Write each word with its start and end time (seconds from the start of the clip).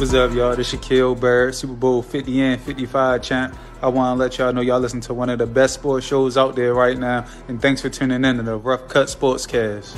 What's 0.00 0.14
up, 0.14 0.32
y'all? 0.32 0.56
This 0.56 0.72
Shaquil 0.72 1.20
Barrett, 1.20 1.54
Super 1.54 1.74
Bowl 1.74 2.00
50 2.00 2.40
and 2.40 2.58
55 2.62 3.22
champ. 3.22 3.54
I 3.82 3.88
want 3.88 4.16
to 4.16 4.18
let 4.18 4.38
y'all 4.38 4.50
know 4.50 4.62
y'all 4.62 4.80
listen 4.80 5.02
to 5.02 5.12
one 5.12 5.28
of 5.28 5.38
the 5.38 5.46
best 5.46 5.74
sports 5.74 6.06
shows 6.06 6.38
out 6.38 6.56
there 6.56 6.72
right 6.72 6.96
now. 6.96 7.26
And 7.48 7.60
thanks 7.60 7.82
for 7.82 7.90
tuning 7.90 8.24
in 8.24 8.38
to 8.38 8.42
the 8.42 8.56
Rough 8.56 8.88
Cut 8.88 9.08
Sportscast. 9.08 9.96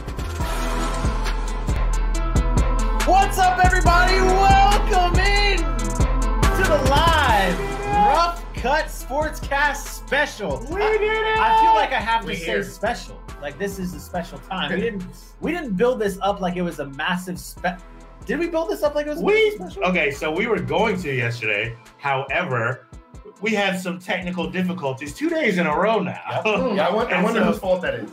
What's 3.06 3.38
up, 3.38 3.64
everybody? 3.64 4.14
Welcome 4.14 5.20
in 5.20 5.58
to 5.58 6.64
the 6.68 6.84
live 6.90 7.60
Rough 7.94 8.44
Cut 8.54 8.86
Sportscast 8.86 9.76
special. 9.86 10.58
We 10.68 10.80
did 10.80 11.02
it! 11.02 11.38
I 11.38 11.60
feel 11.60 11.74
like 11.74 11.92
I 11.92 12.00
have 12.00 12.22
to 12.22 12.26
We 12.26 12.34
say 12.34 12.46
here. 12.46 12.64
special. 12.64 13.22
Like 13.40 13.56
this 13.56 13.78
is 13.78 13.94
a 13.94 14.00
special 14.00 14.38
time. 14.38 14.72
We 14.72 14.80
didn't 14.80 15.04
we 15.40 15.52
didn't 15.52 15.76
build 15.76 16.00
this 16.00 16.18
up 16.22 16.40
like 16.40 16.56
it 16.56 16.62
was 16.62 16.80
a 16.80 16.86
massive 16.86 17.38
spe. 17.38 17.78
Did 18.26 18.38
we 18.38 18.48
build 18.48 18.70
this 18.70 18.82
up 18.82 18.94
like 18.94 19.06
it 19.06 19.10
was 19.10 19.20
We 19.20 19.50
special? 19.52 19.84
okay, 19.84 20.10
so 20.10 20.30
we 20.30 20.46
were 20.46 20.60
going 20.60 21.00
to 21.02 21.12
yesterday. 21.14 21.76
However, 21.98 22.86
we 23.40 23.50
had 23.52 23.80
some 23.80 23.98
technical 23.98 24.48
difficulties 24.48 25.14
two 25.14 25.28
days 25.28 25.58
in 25.58 25.66
a 25.66 25.76
row 25.76 25.98
now. 26.00 26.20
Hmm, 26.44 26.78
I 26.78 26.90
wonder, 26.92 27.14
I 27.14 27.22
wonder 27.22 27.40
so- 27.40 27.46
whose 27.46 27.58
fault 27.58 27.82
that 27.82 27.94
is. 27.94 28.10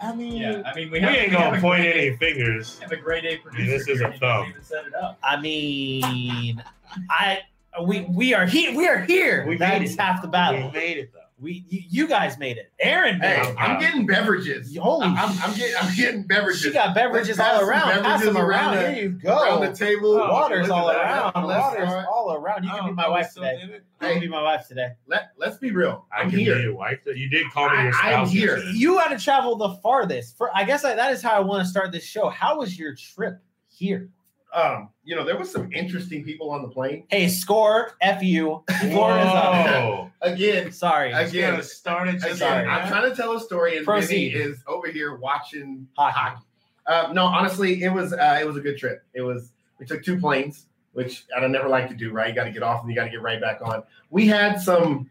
I 0.00 0.14
mean, 0.14 0.36
Yeah, 0.36 0.62
I 0.64 0.74
mean, 0.76 0.90
we, 0.92 0.98
we 0.98 1.00
have, 1.00 1.12
ain't 1.12 1.30
we 1.32 1.36
have 1.36 1.46
gonna 1.46 1.58
a 1.58 1.60
point 1.60 1.84
any 1.84 1.98
A, 2.10 2.16
fingers. 2.18 2.78
have 2.78 2.92
a 2.92 2.96
grade 2.96 3.24
A 3.24 3.36
producer. 3.38 3.78
this 3.78 3.88
is 3.88 3.98
here, 3.98 4.08
a 4.08 4.16
thumb. 4.18 4.46
even 4.50 4.62
set 4.62 4.86
it 4.86 4.94
up. 4.94 5.18
I 5.24 5.40
mean, 5.40 6.62
I 7.10 7.40
we 7.82 8.02
we 8.02 8.32
are 8.32 8.46
here. 8.46 8.76
We 8.76 8.86
are 8.86 9.00
here. 9.00 9.42
We 9.44 9.58
made 9.58 9.80
That's 9.82 9.94
it. 9.94 10.00
half 10.00 10.22
the 10.22 10.28
battle. 10.28 10.68
We 10.68 10.72
made 10.78 10.98
it 10.98 11.12
though. 11.12 11.18
We 11.40 11.64
you, 11.68 11.82
you 11.88 12.08
guys 12.08 12.36
made 12.36 12.56
it. 12.56 12.72
Aaron 12.80 13.18
made 13.20 13.36
Hey, 13.36 13.50
it. 13.50 13.56
I'm 13.58 13.78
getting 13.78 14.06
beverages. 14.06 14.76
Holy 14.76 15.06
I'm, 15.06 15.16
I'm 15.16 15.54
getting 15.56 15.76
I'm 15.80 15.94
getting 15.94 16.22
beverages. 16.24 16.62
She 16.62 16.72
got 16.72 16.94
beverages 16.96 17.38
all 17.38 17.60
some 17.60 17.68
around. 17.68 17.82
Pass 17.82 18.02
beverages 18.22 18.26
them 18.26 18.36
around. 18.38 18.74
around 18.74 18.82
the- 18.84 18.92
Here 18.92 19.02
you 19.04 19.08
go. 19.10 19.42
around 19.42 19.60
the 19.60 19.72
table. 19.76 20.16
Oh, 20.16 20.32
Water's 20.32 20.68
all 20.68 20.88
that. 20.88 20.96
around. 20.96 21.44
Water's 21.46 21.88
start. 21.88 22.06
all 22.10 22.32
around. 22.34 22.64
You 22.64 22.70
can 22.70 22.86
be 22.86 22.92
my 22.92 23.08
wife 23.08 23.30
we 23.36 23.42
today. 23.42 23.60
did 23.60 23.70
it? 23.70 23.84
You 24.02 24.08
can 24.08 24.20
be 24.20 24.28
my 24.28 24.42
wife 24.42 24.66
today. 24.66 24.88
Let 25.06 25.30
Let's 25.36 25.58
be 25.58 25.70
real. 25.70 26.06
I 26.12 26.22
I'm 26.22 26.30
can 26.30 26.40
here. 26.40 26.56
be 26.56 26.62
your 26.62 26.74
wife. 26.74 26.98
You 27.06 27.28
did 27.30 27.48
call 27.52 27.68
me 27.70 27.84
your 27.84 27.94
I- 27.94 28.14
I'm 28.14 28.26
here. 28.26 28.56
yesterday. 28.56 28.72
You 28.76 28.98
had 28.98 29.16
to 29.16 29.22
travel 29.24 29.54
the 29.56 29.74
farthest. 29.82 30.36
For 30.36 30.50
I 30.56 30.64
guess 30.64 30.84
I, 30.84 30.94
that 30.96 31.12
is 31.12 31.22
how 31.22 31.34
I 31.36 31.40
want 31.40 31.62
to 31.62 31.68
start 31.70 31.92
this 31.92 32.04
show. 32.04 32.28
How 32.30 32.58
was 32.58 32.76
your 32.76 32.96
trip 32.96 33.38
here? 33.68 34.08
Um, 34.54 34.88
you 35.04 35.14
know, 35.14 35.24
there 35.24 35.38
was 35.38 35.50
some 35.50 35.70
interesting 35.72 36.24
people 36.24 36.50
on 36.50 36.62
the 36.62 36.68
plane. 36.68 37.04
Hey, 37.08 37.28
score 37.28 37.92
F 38.00 38.22
you. 38.22 38.62
Floor 38.80 39.18
is 39.18 39.26
up. 39.26 39.66
Whoa. 39.66 40.10
Again, 40.22 40.72
Sorry. 40.72 41.12
Again, 41.12 41.52
gonna 41.52 41.62
start 41.62 42.08
it 42.08 42.12
just 42.12 42.24
again, 42.24 42.36
Sorry. 42.36 42.66
I'm 42.66 42.88
trying 42.88 43.08
to 43.08 43.14
tell 43.14 43.32
a 43.32 43.40
story, 43.40 43.76
and 43.76 43.84
Proceed. 43.84 44.32
Vinny 44.32 44.44
is 44.44 44.62
over 44.66 44.88
here 44.88 45.16
watching 45.16 45.86
Hockey. 45.96 46.14
hockey. 46.18 46.42
Uh, 46.86 47.12
no, 47.12 47.24
honestly, 47.26 47.82
it 47.82 47.90
was 47.90 48.12
uh, 48.14 48.38
it 48.40 48.46
was 48.46 48.56
a 48.56 48.60
good 48.60 48.78
trip. 48.78 49.04
It 49.12 49.20
was 49.20 49.52
we 49.78 49.86
took 49.86 50.02
two 50.02 50.18
planes, 50.18 50.66
which 50.92 51.26
I 51.36 51.40
don't 51.40 51.52
never 51.52 51.68
like 51.68 51.88
to 51.88 51.94
do. 51.94 52.10
Right, 52.10 52.30
you 52.30 52.34
got 52.34 52.44
to 52.44 52.50
get 52.50 52.62
off 52.62 52.80
and 52.80 52.90
you 52.90 52.96
got 52.96 53.04
to 53.04 53.10
get 53.10 53.20
right 53.20 53.40
back 53.40 53.60
on. 53.62 53.82
We 54.10 54.26
had 54.26 54.60
some 54.60 55.10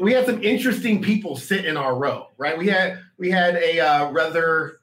we 0.00 0.12
had 0.12 0.26
some 0.26 0.42
interesting 0.42 1.02
people 1.02 1.36
sit 1.36 1.64
in 1.64 1.76
our 1.76 1.96
row. 1.96 2.28
Right, 2.38 2.56
we 2.56 2.68
had 2.68 3.00
we 3.18 3.30
had 3.30 3.56
a 3.56 3.80
uh, 3.80 4.10
rather 4.12 4.79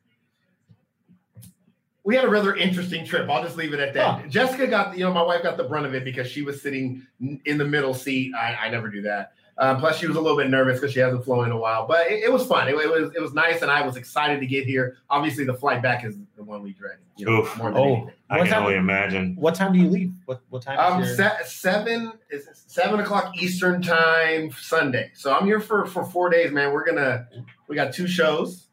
we 2.08 2.16
had 2.16 2.24
a 2.24 2.30
rather 2.30 2.56
interesting 2.56 3.06
trip. 3.06 3.30
I'll 3.30 3.44
just 3.44 3.58
leave 3.58 3.74
it 3.74 3.82
at 3.82 3.94
that. 3.96 4.22
Huh. 4.22 4.28
Jessica 4.30 4.66
got 4.66 4.98
you 4.98 5.04
know 5.04 5.14
my 5.14 5.22
wife 5.22 5.44
got 5.44 5.58
the 5.58 5.66
brunt 5.66 5.86
of 5.86 5.94
it 5.94 6.06
because 6.06 6.28
she 6.32 6.42
was 6.42 6.62
sitting 6.62 7.06
in 7.44 7.58
the 7.58 7.66
middle 7.66 7.94
seat. 7.94 8.32
I, 8.34 8.56
I 8.56 8.70
never 8.70 8.88
do 8.88 9.02
that. 9.02 9.34
Uh, 9.58 9.78
plus, 9.78 9.98
she 9.98 10.08
was 10.08 10.16
a 10.16 10.22
little 10.22 10.38
bit 10.38 10.50
nervous 10.52 10.80
because 10.80 10.94
she 10.94 11.00
hasn't 11.00 11.26
flown 11.26 11.46
in 11.46 11.52
a 11.52 11.58
while, 11.58 11.86
but 11.88 12.06
it, 12.12 12.24
it 12.26 12.32
was 12.32 12.46
fun. 12.46 12.68
It, 12.70 12.76
it 12.76 12.90
was 12.90 13.12
it 13.14 13.22
was 13.22 13.34
nice, 13.34 13.62
and 13.62 13.70
I 13.70 13.86
was 13.86 13.98
excited 13.98 14.40
to 14.40 14.46
get 14.46 14.66
here. 14.66 14.98
Obviously, 15.10 15.44
the 15.44 15.54
flight 15.54 15.82
back 15.82 16.06
is 16.06 16.16
the 16.38 16.44
one 16.46 16.62
we 16.64 16.72
dread. 16.72 16.98
You 17.18 17.26
know, 17.26 17.42
Oof. 17.42 17.58
more 17.58 17.72
than 17.72 17.82
Oh. 17.82 17.84
anything. 17.86 18.12
I 18.30 18.38
What 18.38 18.44
can 18.46 18.54
time- 18.54 18.64
only 18.64 18.76
imagine. 18.78 19.36
What 19.36 19.56
time 19.56 19.74
do 19.74 19.80
you 19.80 19.90
leave? 19.90 20.14
What 20.28 20.40
what 20.50 20.62
time 20.62 20.80
Um, 20.80 21.02
is 21.02 21.18
your... 21.18 21.28
se- 21.30 21.44
seven 21.46 22.14
is 22.30 22.48
seven 22.68 23.02
o'clock 23.02 23.36
Eastern 23.36 23.82
time 23.82 24.52
Sunday. 24.52 25.12
So 25.14 25.36
I'm 25.36 25.46
here 25.46 25.60
for 25.60 25.86
for 25.88 26.06
four 26.06 26.30
days, 26.30 26.54
man. 26.54 26.72
We're 26.72 26.86
gonna 26.86 27.28
we 27.68 27.76
got 27.76 27.92
two 27.94 28.08
shows. 28.08 28.68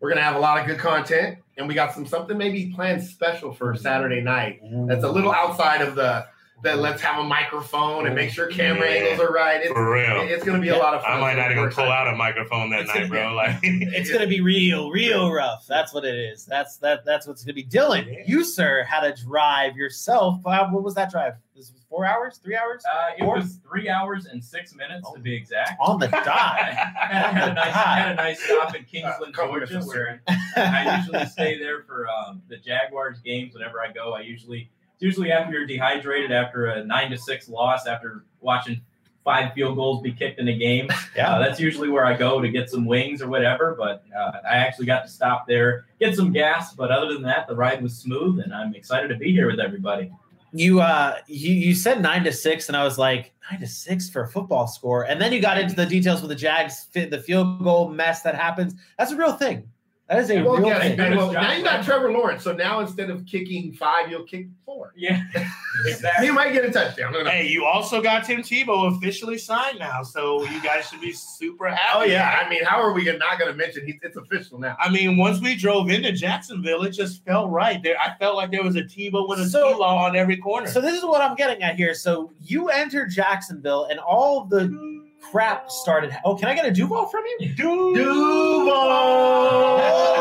We're 0.00 0.08
gonna 0.08 0.22
have 0.22 0.34
a 0.34 0.40
lot 0.40 0.58
of 0.58 0.66
good 0.66 0.78
content, 0.78 1.38
and 1.56 1.68
we 1.68 1.74
got 1.74 1.94
some 1.94 2.06
something 2.06 2.36
maybe 2.36 2.72
planned 2.74 3.02
special 3.02 3.52
for 3.52 3.72
mm-hmm. 3.72 3.82
Saturday 3.82 4.20
night. 4.20 4.62
Mm-hmm. 4.64 4.86
That's 4.86 5.04
a 5.04 5.10
little 5.10 5.32
outside 5.32 5.82
of 5.82 5.94
the 5.94 6.26
that 6.62 6.78
let's 6.78 7.02
have 7.02 7.18
a 7.18 7.24
microphone 7.24 8.06
and 8.06 8.14
make 8.14 8.30
sure 8.30 8.46
camera 8.46 8.88
Yeah. 8.88 8.96
angles 9.08 9.28
are 9.28 9.32
right. 9.32 9.60
It's, 9.60 9.72
For 9.72 9.92
real. 9.92 10.20
it's 10.22 10.44
gonna 10.44 10.60
be 10.60 10.68
a 10.68 10.76
lot 10.78 10.94
of 10.94 11.02
fun. 11.02 11.12
I 11.12 11.20
might 11.20 11.34
not 11.36 11.46
even 11.50 11.56
pull 11.64 11.66
excited. 11.66 11.90
out 11.90 12.06
a 12.14 12.16
microphone 12.16 12.70
that 12.70 12.80
It's 12.82 12.88
night, 12.94 13.08
gonna 13.08 13.08
bro. 13.08 13.34
Like 13.34 13.56
It's 13.62 14.10
gonna 14.12 14.28
be 14.28 14.40
real, 14.40 14.90
real 14.90 15.32
rough. 15.32 15.66
That's 15.66 15.92
what 15.92 16.04
it 16.04 16.14
is. 16.14 16.46
That's 16.46 16.76
that. 16.78 17.04
That's 17.04 17.26
what's 17.26 17.42
gonna 17.44 17.54
be. 17.54 17.64
Dylan, 17.64 18.06
Yeah. 18.06 18.22
you 18.26 18.44
sir 18.44 18.84
had 18.84 19.02
a 19.04 19.14
drive 19.14 19.76
yourself. 19.76 20.40
Uh, 20.46 20.68
what 20.68 20.82
was 20.84 20.94
that 20.94 21.10
drive? 21.10 21.34
This 21.56 21.70
was 21.72 21.82
four 21.90 22.06
hours, 22.06 22.38
three 22.42 22.56
hours 22.56 22.82
Uh, 22.90 23.10
it 23.18 23.20
Four? 23.24 23.36
was 23.36 23.58
three 23.68 23.88
hours 23.88 24.24
and 24.26 24.42
six 24.42 24.74
minutes 24.74 25.10
to 25.12 25.20
be 25.20 25.34
exact. 25.34 25.72
on 25.80 25.98
the 25.98 26.06
dot. 26.24 26.58
had, 26.58 27.34
had 27.34 27.48
a 27.50 27.54
nice, 27.54 27.72
had 27.74 28.12
a 28.12 28.14
nice 28.14 28.42
stop 28.42 28.74
in 28.74 28.84
Kingsland, 28.90 29.34
Uh, 29.36 29.46
Georgia, 29.46 29.80
where 29.80 30.22
I 30.56 30.96
usually 30.98 31.26
stay 31.26 31.58
there 31.58 31.82
for 31.82 32.06
um, 32.08 32.40
the 32.48 32.56
Jaguars 32.56 33.18
games. 33.20 33.52
Whenever 33.52 33.80
I 33.82 33.92
go, 33.92 34.14
I 34.14 34.20
usually 34.20 34.70
it's 34.80 34.81
usually 35.02 35.32
after 35.32 35.52
you're 35.52 35.66
dehydrated 35.66 36.32
after 36.32 36.66
a 36.66 36.84
nine 36.84 37.10
to 37.10 37.18
six 37.18 37.48
loss 37.48 37.86
after 37.86 38.24
watching 38.40 38.80
five 39.24 39.52
field 39.52 39.76
goals 39.76 40.02
be 40.02 40.12
kicked 40.12 40.38
in 40.38 40.48
a 40.48 40.56
game. 40.56 40.88
Yeah. 41.14 41.34
Uh, 41.34 41.40
that's 41.40 41.60
usually 41.60 41.90
where 41.90 42.06
I 42.06 42.16
go 42.16 42.40
to 42.40 42.48
get 42.48 42.70
some 42.70 42.86
wings 42.86 43.20
or 43.20 43.28
whatever. 43.28 43.74
But 43.78 44.02
uh, 44.16 44.38
I 44.48 44.56
actually 44.56 44.86
got 44.86 45.02
to 45.02 45.08
stop 45.08 45.46
there, 45.46 45.84
get 46.00 46.16
some 46.16 46.32
gas. 46.32 46.72
But 46.72 46.90
other 46.90 47.12
than 47.12 47.20
that, 47.24 47.46
the 47.46 47.54
ride 47.54 47.82
was 47.82 47.98
smooth, 47.98 48.40
and 48.40 48.54
I'm 48.54 48.74
excited 48.74 49.08
to 49.08 49.16
be 49.16 49.30
here 49.30 49.46
with 49.46 49.60
everybody. 49.60 50.10
You 50.54 50.80
uh 50.80 51.18
you 51.26 51.52
you 51.52 51.74
said 51.74 52.00
nine 52.00 52.24
to 52.24 52.32
six, 52.32 52.68
and 52.68 52.76
I 52.78 52.84
was 52.84 52.96
like 52.96 53.34
nine 53.50 53.60
to 53.60 53.66
six 53.66 54.08
for 54.08 54.22
a 54.22 54.28
football 54.28 54.66
score, 54.66 55.02
and 55.02 55.20
then 55.20 55.32
you 55.32 55.40
got 55.40 55.58
into 55.58 55.74
the 55.74 55.84
details 55.84 56.22
with 56.22 56.30
the 56.30 56.34
Jags 56.34 56.84
fit 56.84 57.10
the 57.10 57.20
field 57.20 57.62
goal 57.62 57.90
mess 57.90 58.22
that 58.22 58.34
happens. 58.34 58.74
That's 58.98 59.12
a 59.12 59.16
real 59.16 59.32
thing. 59.32 59.68
That 60.08 60.18
is 60.18 60.30
a 60.30 60.42
Well, 60.42 60.56
real 60.56 60.66
guess, 60.68 60.82
thing. 60.82 60.96
thing. 60.96 61.16
well, 61.16 61.32
now 61.32 61.52
you 61.52 61.62
got 61.64 61.84
Trevor 61.84 62.10
Lawrence. 62.12 62.42
So 62.42 62.52
now 62.52 62.80
instead 62.80 63.08
of 63.08 63.24
kicking 63.24 63.72
five, 63.72 64.10
you'll 64.10 64.24
kick 64.24 64.48
four. 64.66 64.92
Yeah, 64.96 65.22
exactly. 65.86 66.26
He 66.26 66.32
might 66.32 66.52
get 66.52 66.64
a 66.66 66.70
touchdown. 66.70 67.14
Who 67.14 67.20
knows? 67.22 67.32
Hey, 67.32 67.46
you 67.48 67.64
also 67.64 68.02
got 68.02 68.24
Tim 68.24 68.42
Tebow 68.42 68.94
officially 68.96 69.38
signed 69.38 69.78
now, 69.78 70.02
so 70.02 70.42
you 70.44 70.60
guys 70.62 70.88
should 70.88 71.00
be 71.00 71.12
super 71.12 71.68
happy. 71.68 71.80
Oh 71.94 72.02
yeah, 72.04 72.42
I 72.44 72.48
mean, 72.50 72.64
how 72.64 72.82
are 72.82 72.92
we 72.92 73.04
not 73.04 73.38
going 73.38 73.50
to 73.50 73.56
mention? 73.56 73.86
He, 73.86 73.98
it's 74.02 74.16
official 74.16 74.58
now. 74.58 74.76
I 74.78 74.90
mean, 74.90 75.16
once 75.16 75.40
we 75.40 75.54
drove 75.54 75.88
into 75.88 76.12
Jacksonville, 76.12 76.82
it 76.82 76.90
just 76.90 77.24
felt 77.24 77.50
right. 77.50 77.82
There, 77.82 77.96
I 77.98 78.14
felt 78.18 78.36
like 78.36 78.50
there 78.50 78.64
was 78.64 78.76
a 78.76 78.82
Tebow 78.82 79.28
with 79.28 79.38
a 79.38 79.48
So- 79.48 79.72
T-Law 79.72 80.04
on 80.04 80.16
every 80.16 80.36
corner. 80.36 80.66
So 80.66 80.80
this 80.80 80.98
is 80.98 81.04
what 81.04 81.22
I'm 81.22 81.36
getting 81.36 81.62
at 81.62 81.76
here. 81.76 81.94
So 81.94 82.32
you 82.42 82.68
enter 82.68 83.06
Jacksonville, 83.06 83.84
and 83.84 83.98
all 84.00 84.42
of 84.42 84.50
the 84.50 84.60
mm-hmm. 84.62 85.01
Crap 85.30 85.70
started. 85.70 86.16
Oh, 86.24 86.34
can 86.36 86.48
I 86.48 86.54
get 86.54 86.66
a 86.66 86.70
Duval 86.70 87.06
from 87.06 87.22
you? 87.38 87.54
Duval. 87.54 88.66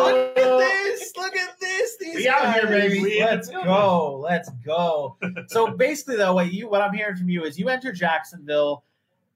Look 0.06 0.38
at 0.38 0.58
this! 0.58 1.14
Look 1.18 1.36
at 1.36 1.60
this! 1.60 1.98
These 1.98 2.16
We 2.16 2.30
out 2.30 2.54
here, 2.54 2.64
guys. 2.64 2.92
baby. 2.92 3.20
Let's 3.20 3.50
go! 3.50 4.20
Let's 4.24 4.50
go! 4.66 5.18
So 5.48 5.72
basically, 5.72 6.16
though, 6.18 6.34
what 6.34 6.52
you 6.54 6.70
what 6.70 6.82
I'm 6.82 6.94
hearing 6.94 7.16
from 7.16 7.30
you 7.30 7.44
is 7.44 7.60
you 7.60 7.70
enter 7.70 7.92
Jacksonville. 7.92 8.84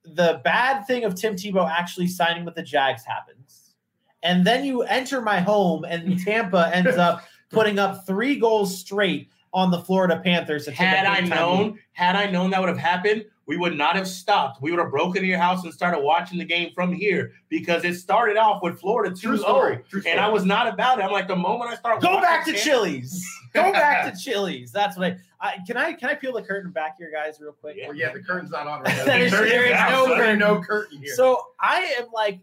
The 0.03 0.39
bad 0.43 0.85
thing 0.85 1.03
of 1.03 1.15
Tim 1.15 1.35
Tebow 1.35 1.67
actually 1.69 2.07
signing 2.07 2.45
with 2.45 2.53
the 2.55 2.61
Jags 2.61 3.03
happens, 3.03 3.73
and 4.21 4.45
then 4.45 4.63
you 4.63 4.83
enter 4.83 5.19
my 5.21 5.39
home, 5.39 5.83
and 5.83 6.19
Tampa 6.19 6.69
ends 6.73 6.95
up 6.97 7.23
putting 7.49 7.79
up 7.79 8.05
three 8.05 8.35
goals 8.37 8.77
straight 8.77 9.29
on 9.53 9.71
the 9.71 9.79
Florida 9.79 10.21
Panthers. 10.23 10.65
to 10.65 10.71
take 10.71 10.79
a 10.81 10.83
had 10.85 11.05
I 11.05 11.21
known, 11.21 11.63
lead. 11.71 11.75
had 11.93 12.15
I 12.15 12.29
known 12.29 12.51
that 12.51 12.59
would 12.59 12.69
have 12.69 12.77
happened, 12.77 13.25
we 13.47 13.57
would 13.57 13.77
not 13.77 13.95
have 13.95 14.07
stopped. 14.07 14.61
We 14.61 14.71
would 14.71 14.79
have 14.79 14.89
broken 14.91 15.17
into 15.17 15.27
your 15.27 15.37
house 15.39 15.63
and 15.63 15.73
started 15.73 15.99
watching 16.01 16.37
the 16.39 16.45
game 16.45 16.71
from 16.73 16.91
here 16.93 17.33
because 17.49 17.83
it 17.83 17.95
started 17.95 18.37
off 18.37 18.63
with 18.63 18.79
Florida 18.79 19.15
2 19.15 19.27
True 19.27 19.37
story. 19.37 19.79
True 19.89 20.01
story. 20.01 20.11
And 20.11 20.19
I 20.19 20.27
was 20.29 20.45
not 20.45 20.67
about 20.71 20.99
it. 20.99 21.03
I'm 21.03 21.11
like, 21.11 21.27
the 21.27 21.35
moment 21.35 21.69
I 21.71 21.75
start 21.75 22.01
Go 22.01 22.19
back 22.21 22.43
to 22.45 22.51
Tampa- 22.53 22.63
Chili's. 22.65 23.25
Go 23.53 23.71
back 23.71 24.11
to 24.11 24.19
Chili's. 24.19 24.71
That's 24.71 24.97
what 24.97 25.13
I, 25.13 25.17
I 25.39 25.57
can. 25.65 25.77
I 25.77 25.93
can 25.93 26.09
I 26.09 26.15
peel 26.15 26.33
the 26.33 26.41
curtain 26.41 26.71
back 26.71 26.95
here, 26.97 27.09
guys, 27.13 27.39
real 27.39 27.53
quick. 27.53 27.77
Yeah. 27.79 27.87
Well, 27.87 27.95
yeah, 27.95 28.11
the 28.11 28.19
curtain's 28.21 28.51
not 28.51 28.67
on 28.67 28.81
right 28.81 28.87
now. 28.97 29.05
That 29.05 29.21
is- 29.21 29.31
The 29.31 29.37
curtain's 29.37 29.53
there 29.53 29.65
is 29.65 29.91
no 29.91 30.05
so 30.07 30.15
curtain. 30.15 30.39
no 30.39 30.61
curtain 30.61 30.97
here. 31.01 31.13
So 31.15 31.41
I 31.61 31.81
am 31.99 32.07
like, 32.13 32.39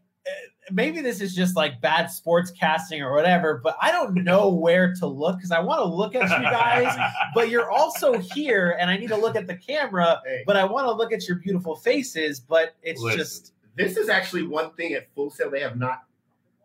maybe 0.70 1.00
this 1.00 1.20
is 1.20 1.34
just 1.34 1.56
like 1.56 1.80
bad 1.80 2.06
sports 2.06 2.50
casting 2.50 3.02
or 3.02 3.12
whatever, 3.14 3.60
but 3.62 3.76
I 3.80 3.90
don't 3.90 4.14
know 4.24 4.48
where 4.54 4.94
to 4.94 5.06
look 5.06 5.36
because 5.36 5.50
I 5.50 5.60
want 5.60 5.80
to 5.80 5.84
look 5.84 6.14
at 6.14 6.22
you 6.22 6.44
guys, 6.44 6.96
but 7.34 7.48
you're 7.50 7.70
also 7.70 8.18
here, 8.18 8.76
and 8.80 8.90
I 8.90 8.96
need 8.96 9.08
to 9.08 9.16
look 9.16 9.36
at 9.36 9.46
the 9.46 9.56
camera, 9.56 10.20
Hey. 10.24 10.44
but 10.46 10.56
I 10.56 10.64
want 10.64 10.86
to 10.86 10.92
look 10.92 11.12
at 11.12 11.26
your 11.26 11.38
beautiful 11.38 11.74
faces, 11.76 12.40
but 12.40 12.74
it's 12.82 13.00
Listen. 13.00 13.18
just 13.18 13.52
this 13.74 13.96
is 13.96 14.08
actually 14.08 14.42
one 14.46 14.72
thing 14.74 14.92
at 14.94 15.12
Full 15.14 15.30
Sail 15.30 15.50
they 15.50 15.60
have 15.60 15.76
not 15.78 16.02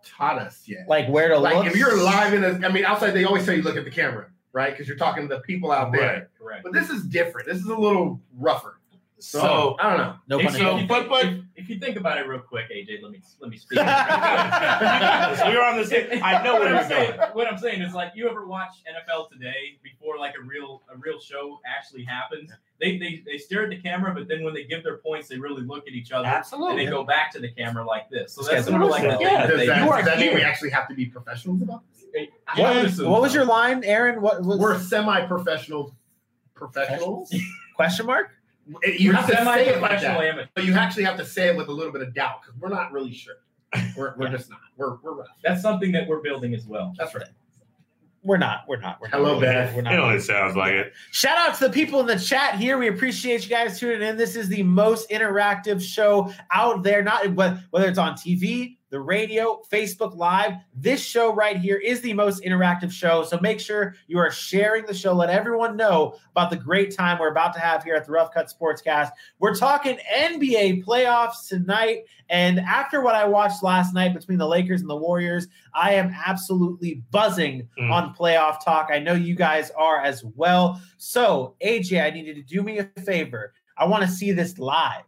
taught 0.04 0.38
us 0.40 0.64
yet. 0.68 0.88
like 0.88 1.08
where 1.10 1.30
to 1.30 1.38
Like 1.40 1.56
look. 1.56 1.66
if 1.68 1.76
you're 1.76 2.02
live 2.02 2.34
in 2.34 2.44
a, 2.44 2.68
I 2.68 2.72
mean, 2.72 2.86
outside 2.86 3.12
they 3.12 3.24
always 3.26 3.46
tell 3.46 3.56
you 3.56 3.62
look 3.64 3.78
at 3.78 3.84
the 3.86 3.92
camera, 3.92 4.28
right? 4.54 4.72
Because 4.72 4.88
you're 4.88 4.98
talking 4.98 5.28
to 5.28 5.36
the 5.36 5.42
people 5.42 5.72
out 5.72 5.92
there. 5.92 6.02
Right. 6.14 6.24
Correct. 6.40 6.64
But 6.64 6.74
this 6.74 6.90
is 6.90 7.04
different. 7.04 7.48
This 7.48 7.58
is 7.58 7.66
a 7.66 7.76
little 7.76 8.20
rougher. 8.38 8.80
So, 9.20 9.40
So, 9.40 9.76
I 9.80 9.90
don't 9.90 9.98
know. 9.98 10.16
no 10.28 10.38
Hey, 10.38 10.44
pun 10.46 10.54
so- 10.54 10.60
intended. 10.60 10.88
but- 10.88 11.10
but- 11.10 11.26
if, 11.26 11.40
if 11.56 11.70
you 11.70 11.80
think 11.80 11.98
about 11.98 12.20
it 12.20 12.28
real 12.28 12.40
quick, 12.40 12.70
AJ, 12.70 13.02
let 13.02 13.12
me 13.12 13.20
let 13.40 13.50
me 13.50 13.58
speak. 13.58 13.80
So 15.38 15.50
we 15.50 15.56
were 15.56 15.64
on 15.64 15.78
the 15.78 15.86
same. 15.86 16.24
I 16.24 16.44
know 16.44 16.54
what 16.54 16.62
where 16.64 16.76
I'm 16.78 16.88
saying. 16.88 17.18
going. 17.18 17.30
What 17.34 17.48
I'm 17.48 17.58
saying 17.58 17.82
is 17.82 17.94
like 17.94 18.12
you 18.16 18.30
ever 18.30 18.46
watch 18.46 18.70
NFL 18.88 19.30
today 19.32 19.78
before 19.84 20.18
like 20.20 20.36
a 20.40 20.44
real 20.44 20.84
a 20.94 20.98
real 20.98 21.20
show 21.20 21.60
actually 21.66 22.04
happens. 22.04 22.52
They 22.80 22.98
they 23.00 23.24
they 23.26 23.38
stare 23.40 23.64
at 23.64 23.70
the 23.72 23.78
camera, 23.82 24.14
but 24.14 24.28
then 24.28 24.44
when 24.44 24.54
they 24.54 24.64
give 24.66 24.84
their 24.84 24.98
points, 24.98 25.28
they 25.28 25.38
really 25.38 25.64
look 25.64 25.88
at 25.88 25.94
each 25.94 26.12
other 26.12 26.28
Absolutely. 26.28 26.74
and 26.74 26.80
Absolutely. 26.82 26.86
they 26.86 26.92
go 26.92 27.04
back 27.04 27.32
to 27.32 27.40
the 27.40 27.50
camera 27.52 27.86
like 27.86 28.10
this. 28.12 28.34
So 28.34 28.42
that's 28.44 28.54
guy's 28.54 28.66
sort 28.66 28.82
of 28.84 28.90
like 28.90 29.02
the 29.02 29.08
awesome. 29.10 29.18
thing 29.20 29.28
Yeah. 29.34 29.42
that 29.42 29.48
Does 29.50 29.60
they 29.60 29.68
that, 29.68 29.84
you 29.84 29.90
are 29.90 29.98
does 29.98 30.06
that 30.06 30.20
mean 30.20 30.34
we 30.36 30.42
actually 30.44 30.70
have 30.70 30.88
to 30.90 30.94
be 30.94 31.06
professionals 31.08 31.62
about 31.64 31.82
this? 31.92 32.06
I 32.48 32.60
Yeah. 32.60 32.84
What 33.10 33.22
was 33.22 33.32
uh, 33.36 33.40
your 33.40 33.46
line, 33.46 33.84
Aaron? 33.84 34.22
What 34.22 34.44
was 34.44 34.60
We're 34.60 34.80
semi-professional 34.80 35.96
professionals. 36.54 37.34
question 37.76 38.06
mark? 38.06 38.30
You 38.98 39.12
We're 39.12 39.16
have 39.16 39.28
to 39.28 39.36
say 39.36 39.70
it 39.70 39.82
like 39.82 40.02
that. 40.02 40.22
amateur. 40.24 40.48
But 40.54 40.66
you 40.66 40.74
actually 40.74 41.04
have 41.04 41.18
to 41.18 41.26
say 41.26 41.48
it 41.48 41.56
with 41.58 41.68
a 41.70 41.72
little 41.72 41.94
bit 41.94 42.02
of 42.02 42.14
doubt 42.14 42.42
because 42.42 42.60
we're 42.60 42.70
not 42.70 42.92
really 42.92 43.14
sure. 43.14 43.36
We're, 43.96 44.16
we're 44.18 44.30
just 44.36 44.50
not. 44.50 44.60
We're, 44.76 44.98
we're 45.02 45.14
rough. 45.14 45.28
That's 45.44 45.62
something 45.62 45.92
that 45.94 46.08
we're 46.08 46.22
building 46.22 46.54
as 46.54 46.66
well. 46.66 46.94
That's 46.98 47.16
right. 47.16 47.28
We're 48.24 48.38
not. 48.38 48.66
We're 48.68 48.80
not. 48.80 49.00
We're 49.00 49.08
not. 49.08 49.18
Hello, 49.18 49.36
We're 49.36 49.42
Beth. 49.42 49.76
We're 49.76 49.82
not. 49.84 49.92
You 49.92 49.98
know, 49.98 50.10
it 50.10 50.22
sounds 50.22 50.56
like 50.56 50.74
it. 50.74 50.92
Shout 51.12 51.38
out 51.38 51.56
to 51.60 51.68
the 51.68 51.74
people 51.74 52.00
in 52.02 52.08
the 52.08 52.20
chat 52.20 52.56
here. 52.56 52.78
We 52.78 52.90
appreciate 52.90 53.44
you 53.44 53.50
guys 53.50 53.80
tuning 53.80 54.02
in. 54.02 54.18
This 54.18 54.36
is 54.36 54.50
the 54.50 54.64
most 54.64 55.10
interactive 55.10 55.82
show 55.82 56.34
out 56.52 56.84
there. 56.84 57.02
Not 57.04 57.34
whether 57.36 57.88
it's 57.88 57.98
on 58.00 58.14
TV, 58.16 58.77
the 58.90 59.00
radio, 59.00 59.62
Facebook 59.72 60.16
Live. 60.16 60.54
This 60.74 61.04
show 61.04 61.34
right 61.34 61.58
here 61.58 61.78
is 61.78 62.00
the 62.02 62.14
most 62.14 62.44
interactive 62.44 62.92
show. 62.92 63.24
So 63.24 63.38
make 63.42 63.60
sure 63.60 63.96
you 64.08 64.18
are 64.18 64.32
sharing 64.32 64.86
the 64.86 64.94
show. 64.94 65.14
Let 65.14 65.30
everyone 65.30 65.76
know 65.76 66.16
about 66.32 66.50
the 66.50 66.56
great 66.56 66.96
time 66.96 67.20
we're 67.20 67.32
about 67.32 67.54
to 67.56 67.60
have 67.60 67.84
here 67.84 67.96
at 67.96 68.06
the 68.06 68.12
Rough 68.12 68.34
Cut 68.34 68.50
Sportscast. 68.52 69.10
We're 69.40 69.56
talking 69.56 69.98
NBA 70.16 70.86
playoffs 70.86 71.48
tonight. 71.50 72.04
And 72.30 72.60
after 72.60 73.02
what 73.02 73.16
I 73.16 73.26
watched 73.26 73.64
last 73.64 73.94
night 73.94 74.14
between 74.14 74.38
the 74.38 74.48
Lakers 74.48 74.82
and 74.82 74.90
the 74.90 74.96
Warriors, 74.96 75.48
I 75.74 75.94
am 75.94 76.14
absolutely 76.26 77.02
buzzing 77.12 77.68
Mm. 77.80 77.92
on 77.92 78.16
playoff 78.16 78.64
talk. 78.64 78.90
I 78.92 79.00
know 79.00 79.14
you 79.14 79.36
guys 79.36 79.72
are 79.78 80.02
as 80.02 80.24
well. 80.36 80.82
So, 80.98 81.56
AJ, 81.62 82.02
I 82.06 82.10
need 82.10 82.26
you 82.26 82.34
to 82.34 82.42
do 82.42 82.64
me 82.64 82.80
a 82.80 82.86
favor. 83.02 83.54
I 83.78 83.86
want 83.86 84.04
to 84.04 84.10
see 84.10 84.32
this 84.32 84.58
live. 84.58 85.04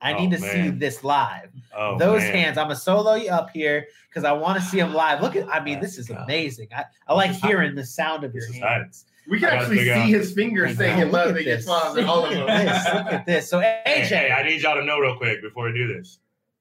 I 0.00 0.12
Oh, 0.14 0.18
need 0.18 0.30
to 0.30 0.38
see 0.38 0.70
this 0.70 1.02
live. 1.02 1.50
Oh, 1.76 1.98
Those 1.98 2.20
man. 2.22 2.34
hands, 2.34 2.58
I'm 2.58 2.66
gonna 2.66 2.76
solo 2.76 3.14
you 3.14 3.30
up 3.30 3.50
here 3.50 3.86
because 4.08 4.24
I 4.24 4.32
want 4.32 4.58
to 4.60 4.64
see 4.64 4.76
them 4.78 4.94
live. 4.94 5.20
Look 5.20 5.34
at, 5.36 5.48
I 5.48 5.60
mean, 5.62 5.80
this 5.80 5.98
is 5.98 6.08
amazing. 6.10 6.68
I, 6.76 6.84
I 7.08 7.14
like 7.14 7.32
hearing 7.32 7.74
the 7.74 7.84
sound 7.84 8.22
of 8.24 8.32
your 8.34 8.50
hands. 8.52 9.06
We 9.28 9.40
can 9.40 9.48
actually 9.50 9.78
see 9.84 9.90
out- 9.90 10.08
his 10.08 10.32
fingers 10.32 10.70
I 10.70 10.74
saying 10.74 11.00
know. 11.00 11.06
it 11.06 11.12
love 11.12 11.28
Look 11.28 11.38
at 11.38 11.44
this. 11.44 11.68
All 11.68 11.96
of 11.96 11.96
Look 11.96 12.30
them. 12.30 12.48
at 12.48 12.64
this. 12.84 12.94
Look 12.94 13.12
at 13.12 13.26
this. 13.26 13.50
So, 13.50 13.60
Hey, 13.60 13.82
AJ, 13.86 14.06
hey, 14.08 14.30
I 14.30 14.42
need 14.42 14.62
y'all 14.62 14.76
to 14.76 14.84
know 14.84 14.98
real 15.00 15.16
quick 15.16 15.42
before 15.42 15.64
we 15.66 15.72
do 15.74 15.86
this. 15.88 16.20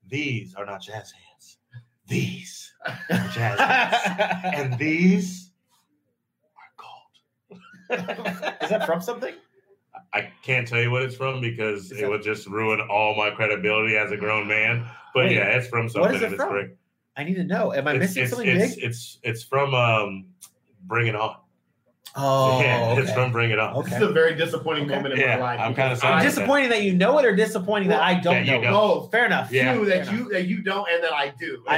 These 0.10 0.56
are 0.56 0.66
not 0.66 0.82
jazz 0.82 1.12
hands. 1.12 1.58
These 2.08 2.74
are 2.88 3.28
jazz 3.34 3.60
hands. 3.60 4.42
and 4.56 4.78
these 4.80 5.52
are 6.58 6.72
gold. 6.78 7.62
is 8.62 8.70
that 8.70 8.86
from 8.86 9.02
something? 9.02 9.34
I 10.14 10.32
can't 10.42 10.68
tell 10.68 10.82
you 10.82 10.90
what 10.92 11.04
it's 11.04 11.16
from 11.16 11.42
because 11.42 11.92
it 11.92 12.08
would 12.08 12.22
just 12.24 12.48
ruin 12.48 12.82
all 12.90 13.16
my 13.16 13.30
credibility 13.30 13.98
as 13.98 14.12
a 14.12 14.18
grown 14.18 14.48
man. 14.48 14.90
But 15.14 15.26
Wait, 15.26 15.36
yeah, 15.36 15.58
it's 15.58 15.68
from 15.68 15.90
something 15.90 16.16
is 16.16 16.22
it 16.22 16.36
from? 16.36 16.50
great. 16.50 16.70
I 17.18 17.24
need 17.24 17.36
to 17.36 17.44
know. 17.44 17.74
Am 17.74 17.88
I 17.88 17.94
It's, 17.94 18.00
missing 18.00 18.24
it's, 18.24 18.32
something 18.32 18.50
it's, 18.50 18.76
big? 18.76 18.84
it's 18.84 19.20
it's 19.24 19.44
from 19.44 19.74
um 19.74 20.28
Bring 20.84 21.08
It 21.08 21.16
On. 21.16 21.36
Oh, 22.16 22.60
yeah, 22.62 22.94
it's 22.94 23.02
okay. 23.12 23.14
from 23.14 23.32
Bring 23.32 23.52
It 23.52 23.60
On. 23.60 23.76
Okay. 23.76 23.90
This 23.92 24.02
is 24.02 24.08
a 24.10 24.12
very 24.12 24.34
disappointing 24.36 24.86
Okay. 24.86 24.96
moment 24.96 25.14
in 25.14 25.20
Yeah, 25.20 25.36
my 25.38 25.42
life. 25.42 25.60
I'm 25.60 25.76
kinda 25.76 25.90
because 25.90 26.00
sorry. 26.02 26.14
I- 26.16 26.24
disappointing 26.24 26.70
that 26.70 26.82
you 26.82 26.94
know 26.94 27.18
it 27.20 27.26
or 27.26 27.36
disappointing 27.36 27.90
that 27.90 28.02
I 28.02 28.16
don't 28.16 28.34
That 28.34 28.46
you 28.46 28.52
know. 28.54 28.58
it? 28.60 28.64
don't. 28.64 28.74
both. 28.74 29.12
Fair 29.12 29.26
enough. 29.28 29.52
Yeah. 29.52 29.74
Two 29.74 29.86
Fair 29.86 30.04
that 30.04 30.12
you 30.12 30.30
that 30.30 30.48
you 30.48 30.62
don't 30.64 30.88
and 30.92 31.04
that 31.04 31.14
I 31.14 31.34
do. 31.40 31.64
I- 31.68 31.78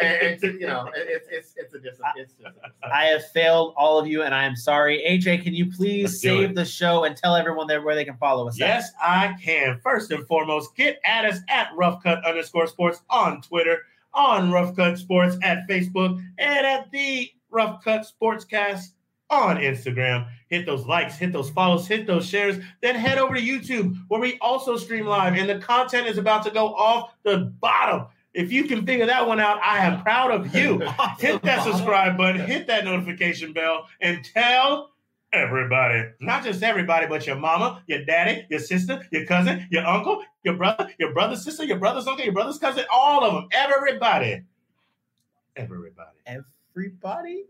and, 0.00 0.42
and 0.42 0.60
you 0.60 0.66
know, 0.66 0.90
it- 0.94 1.06
it's 1.08 1.28
it's 1.30 1.54
it's 1.56 1.74
a 1.74 1.78
dis- 1.78 2.00
it's 2.16 2.32
just 2.34 2.56
I 2.82 3.04
have 3.06 3.26
failed 3.30 3.74
all 3.76 3.98
of 3.98 4.06
you, 4.08 4.22
and 4.22 4.34
I 4.34 4.44
am 4.44 4.56
sorry. 4.56 5.02
AJ, 5.08 5.42
can 5.44 5.54
you 5.54 5.70
please 5.70 6.04
Let's 6.04 6.20
save 6.20 6.54
the 6.56 6.64
show 6.64 7.04
and 7.04 7.16
tell 7.16 7.36
everyone 7.36 7.66
there 7.68 7.82
where 7.82 7.94
they 7.94 8.04
can 8.04 8.16
follow 8.16 8.48
us? 8.48 8.54
at? 8.60 8.66
Yes, 8.66 8.92
I 9.00 9.36
can. 9.42 9.78
First 9.82 10.10
and 10.10 10.26
foremost, 10.26 10.74
get 10.76 10.98
at 11.04 11.24
us 11.24 11.40
at 11.48 11.68
Rough 11.76 12.02
Cut 12.02 12.24
underscore 12.26 12.66
sports 12.66 13.02
on 13.10 13.40
Twitter, 13.40 13.82
on 14.14 14.50
Rough 14.50 14.74
Cut 14.74 14.98
Sports 14.98 15.36
at 15.42 15.68
Facebook, 15.68 16.20
and 16.38 16.66
at 16.66 16.90
the 16.90 17.30
Rough 17.50 17.84
Cut 17.84 18.04
Sportscast 18.20 18.88
on 19.30 19.56
Instagram. 19.56 20.28
Hit 20.48 20.66
those 20.66 20.86
likes, 20.86 21.16
hit 21.16 21.32
those 21.32 21.50
follows, 21.50 21.86
hit 21.86 22.06
those 22.06 22.26
shares. 22.26 22.62
Then 22.80 22.94
head 22.94 23.18
over 23.18 23.34
to 23.34 23.40
YouTube 23.40 23.96
where 24.08 24.20
we 24.20 24.38
also 24.40 24.76
stream 24.76 25.06
live, 25.06 25.34
and 25.34 25.48
the 25.48 25.58
content 25.58 26.06
is 26.06 26.18
about 26.18 26.44
to 26.44 26.50
go 26.50 26.74
off 26.74 27.12
the 27.22 27.52
bottom. 27.60 28.06
If 28.32 28.52
you 28.52 28.64
can 28.64 28.84
figure 28.84 29.06
that 29.06 29.26
one 29.26 29.40
out, 29.40 29.58
I 29.62 29.78
am 29.78 30.02
proud 30.02 30.30
of 30.30 30.54
you. 30.54 30.78
hit 31.18 31.42
that 31.42 31.64
subscribe 31.64 32.16
button, 32.18 32.42
hit 32.42 32.66
that 32.66 32.84
notification 32.84 33.52
bell, 33.52 33.88
and 34.00 34.22
tell 34.24 34.90
everybody, 35.32 36.08
not 36.20 36.44
just 36.44 36.62
everybody, 36.62 37.06
but 37.06 37.26
your 37.26 37.36
mama, 37.36 37.82
your 37.86 38.04
daddy, 38.04 38.46
your 38.50 38.60
sister, 38.60 39.02
your 39.10 39.24
cousin, 39.26 39.66
your 39.70 39.86
uncle, 39.86 40.22
your 40.44 40.54
brother, 40.54 40.90
your 40.98 41.12
brother's 41.12 41.42
sister, 41.42 41.64
your 41.64 41.78
brother's 41.78 42.06
uncle, 42.06 42.24
your 42.24 42.34
brother's 42.34 42.58
cousin, 42.58 42.84
all 42.92 43.24
of 43.24 43.34
them, 43.34 43.48
everybody, 43.52 44.42
everybody, 45.56 46.10
Everybody? 46.26 47.44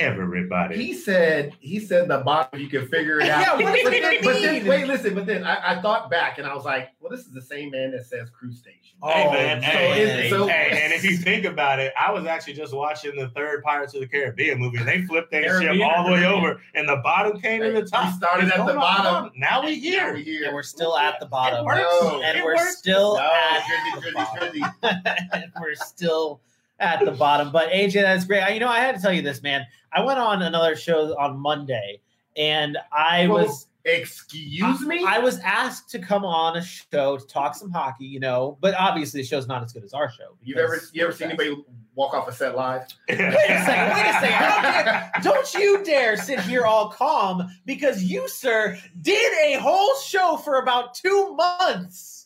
Everybody. 0.00 0.76
He 0.76 0.94
said 0.94 1.52
he 1.60 1.80
said 1.80 2.08
the 2.08 2.18
bottom 2.18 2.60
you 2.60 2.68
can 2.68 2.86
figure 2.88 3.20
it 3.20 3.28
out. 3.30 3.40
Yeah, 3.40 3.64
what 3.64 3.74
does 3.74 3.82
but 3.84 3.90
then, 3.92 4.16
but 4.22 4.32
then 4.40 4.66
wait, 4.66 4.86
listen, 4.86 5.14
but 5.14 5.26
then 5.26 5.44
I, 5.44 5.76
I 5.78 5.82
thought 5.82 6.10
back 6.10 6.38
and 6.38 6.46
I 6.46 6.54
was 6.54 6.64
like, 6.64 6.90
well, 7.00 7.10
this 7.10 7.20
is 7.26 7.32
the 7.32 7.42
same 7.42 7.70
man 7.70 7.90
that 7.92 8.06
says 8.06 8.30
cruise 8.30 8.58
station. 8.58 8.74
Hey 9.02 9.24
Oh, 9.28 9.32
man, 9.32 9.60
so 9.62 9.66
hey, 9.68 10.02
it's- 10.02 10.16
hey, 10.22 10.30
so- 10.30 10.46
hey, 10.48 10.80
and 10.82 10.92
if 10.92 11.04
you 11.04 11.16
think 11.16 11.44
about 11.44 11.78
it, 11.78 11.92
I 11.98 12.10
was 12.10 12.26
actually 12.26 12.54
just 12.54 12.72
watching 12.74 13.14
the 13.16 13.28
third 13.28 13.62
Pirates 13.62 13.94
of 13.94 14.00
the 14.00 14.08
Caribbean 14.08 14.58
movie, 14.58 14.78
and 14.78 14.88
they 14.88 15.02
flipped 15.02 15.30
their 15.30 15.60
ship 15.60 15.80
all 15.82 16.04
the 16.06 16.12
way 16.12 16.24
over, 16.26 16.60
and 16.74 16.88
the 16.88 16.96
bottom 16.96 17.40
came 17.40 17.60
to 17.62 17.70
the 17.72 17.84
top. 17.86 18.06
We 18.06 18.12
started 18.18 18.44
It's 18.48 18.52
at 18.54 18.58
the 18.66 18.72
going 18.72 18.78
on 18.78 19.02
bottom. 19.04 19.32
Now 19.36 19.62
we 19.62 19.76
Now 19.76 19.80
here. 19.82 20.14
we 20.14 20.22
here. 20.24 20.44
And 20.46 20.54
we're 20.54 20.62
still 20.64 20.96
at 20.98 21.20
the 21.20 21.26
bottom. 21.26 21.60
It 21.60 21.64
works. 21.64 21.80
No. 22.02 22.22
And 22.22 22.38
It 22.38 22.44
we're 22.44 22.56
works. 22.56 22.78
still 22.78 23.16
no, 23.16 23.22
at 23.22 24.02
the 24.02 24.12
bottom. 24.14 24.62
and 25.32 25.52
we're 25.60 25.74
still 25.76 26.40
at 26.80 27.04
the 27.04 27.12
bottom. 27.12 27.50
But 27.52 27.70
AJ, 27.70 28.02
that's 28.02 28.24
great. 28.24 28.40
I- 28.42 28.50
You 28.50 28.60
know, 28.60 28.68
I 28.68 28.78
had 28.80 28.94
to 28.96 29.00
tell 29.02 29.12
you 29.12 29.22
this, 29.22 29.42
man. 29.42 29.66
I 29.92 30.02
went 30.02 30.18
on 30.18 30.42
another 30.42 30.76
show 30.76 31.16
on 31.18 31.38
Monday, 31.38 32.00
and 32.36 32.76
I 32.92 33.26
Well, 33.26 33.46
was 33.46 33.68
Excuse 33.84 34.80
me. 34.82 35.02
I 35.06 35.18
was 35.18 35.38
asked 35.40 35.88
to 35.90 35.98
come 35.98 36.24
on 36.24 36.56
a 36.58 36.62
show 36.62 37.16
to 37.16 37.26
talk 37.26 37.54
some 37.54 37.70
hockey, 37.70 38.04
you 38.04 38.20
know, 38.20 38.58
but 38.60 38.74
obviously 38.74 39.22
the 39.22 39.26
show's 39.26 39.46
not 39.46 39.62
as 39.62 39.72
good 39.72 39.82
as 39.84 39.94
our 39.94 40.10
show. 40.10 40.36
You've 40.42 40.58
ever 40.58 40.78
you 40.92 41.02
ever 41.04 41.12
seen 41.12 41.28
anybody 41.28 41.56
walk 41.94 42.12
off 42.12 42.28
a 42.28 42.32
set 42.32 42.54
live? 42.54 42.82
Wait 43.08 43.18
a 43.18 43.32
second, 43.32 43.96
wait 43.96 44.08
a 44.08 44.20
second. 44.20 44.36
I 44.36 45.10
don't. 45.22 45.24
Don't 45.24 45.54
you 45.54 45.82
dare 45.84 46.16
sit 46.18 46.40
here 46.40 46.66
all 46.66 46.90
calm 46.90 47.48
because 47.64 48.02
you, 48.04 48.28
sir, 48.28 48.78
did 49.00 49.32
a 49.54 49.58
whole 49.60 49.94
show 50.00 50.36
for 50.36 50.58
about 50.58 50.92
two 50.94 51.34
months. 51.34 52.17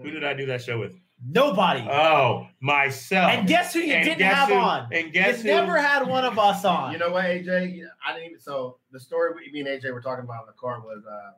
Who 0.00 0.10
did 0.10 0.24
I 0.24 0.34
do 0.34 0.46
that 0.46 0.62
show 0.62 0.78
with? 0.78 0.96
Nobody. 1.26 1.80
Oh, 1.88 2.48
myself. 2.60 3.30
and 3.30 3.46
guess 3.48 3.72
who 3.72 3.80
you 3.80 3.94
And 3.94 4.04
didn't 4.04 4.22
have 4.26 4.48
who- 4.48 4.54
on? 4.56 4.88
And 4.92 5.12
guess 5.12 5.38
you 5.44 5.52
who? 5.52 5.56
never 5.56 5.78
had 5.78 6.06
one 6.06 6.24
of 6.24 6.38
us 6.38 6.64
on. 6.64 6.92
You 6.92 6.98
know 6.98 7.10
what, 7.10 7.24
AJ? 7.24 7.82
I 8.06 8.12
didn't 8.12 8.26
even. 8.30 8.40
So 8.40 8.78
the 8.92 9.00
story 9.00 9.32
we, 9.34 9.50
me 9.52 9.60
and 9.68 9.80
AJ 9.82 9.92
were 9.92 10.00
talking 10.02 10.24
about 10.24 10.42
in 10.42 10.46
the 10.48 10.52
car 10.60 10.80
was 10.80 11.02
uh, 11.10 11.30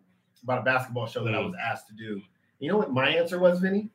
about 0.43 0.59
a 0.59 0.63
basketball 0.63 1.07
show 1.07 1.23
that 1.25 1.35
I 1.35 1.39
Mm. 1.39 1.47
was 1.47 1.55
asked 1.63 1.87
to 1.89 1.95
do. 1.95 2.21
You 2.59 2.71
know 2.71 2.79
what 2.79 2.93
my 2.93 3.09
answer 3.11 3.39
was, 3.39 3.61
Vinny? 3.61 3.91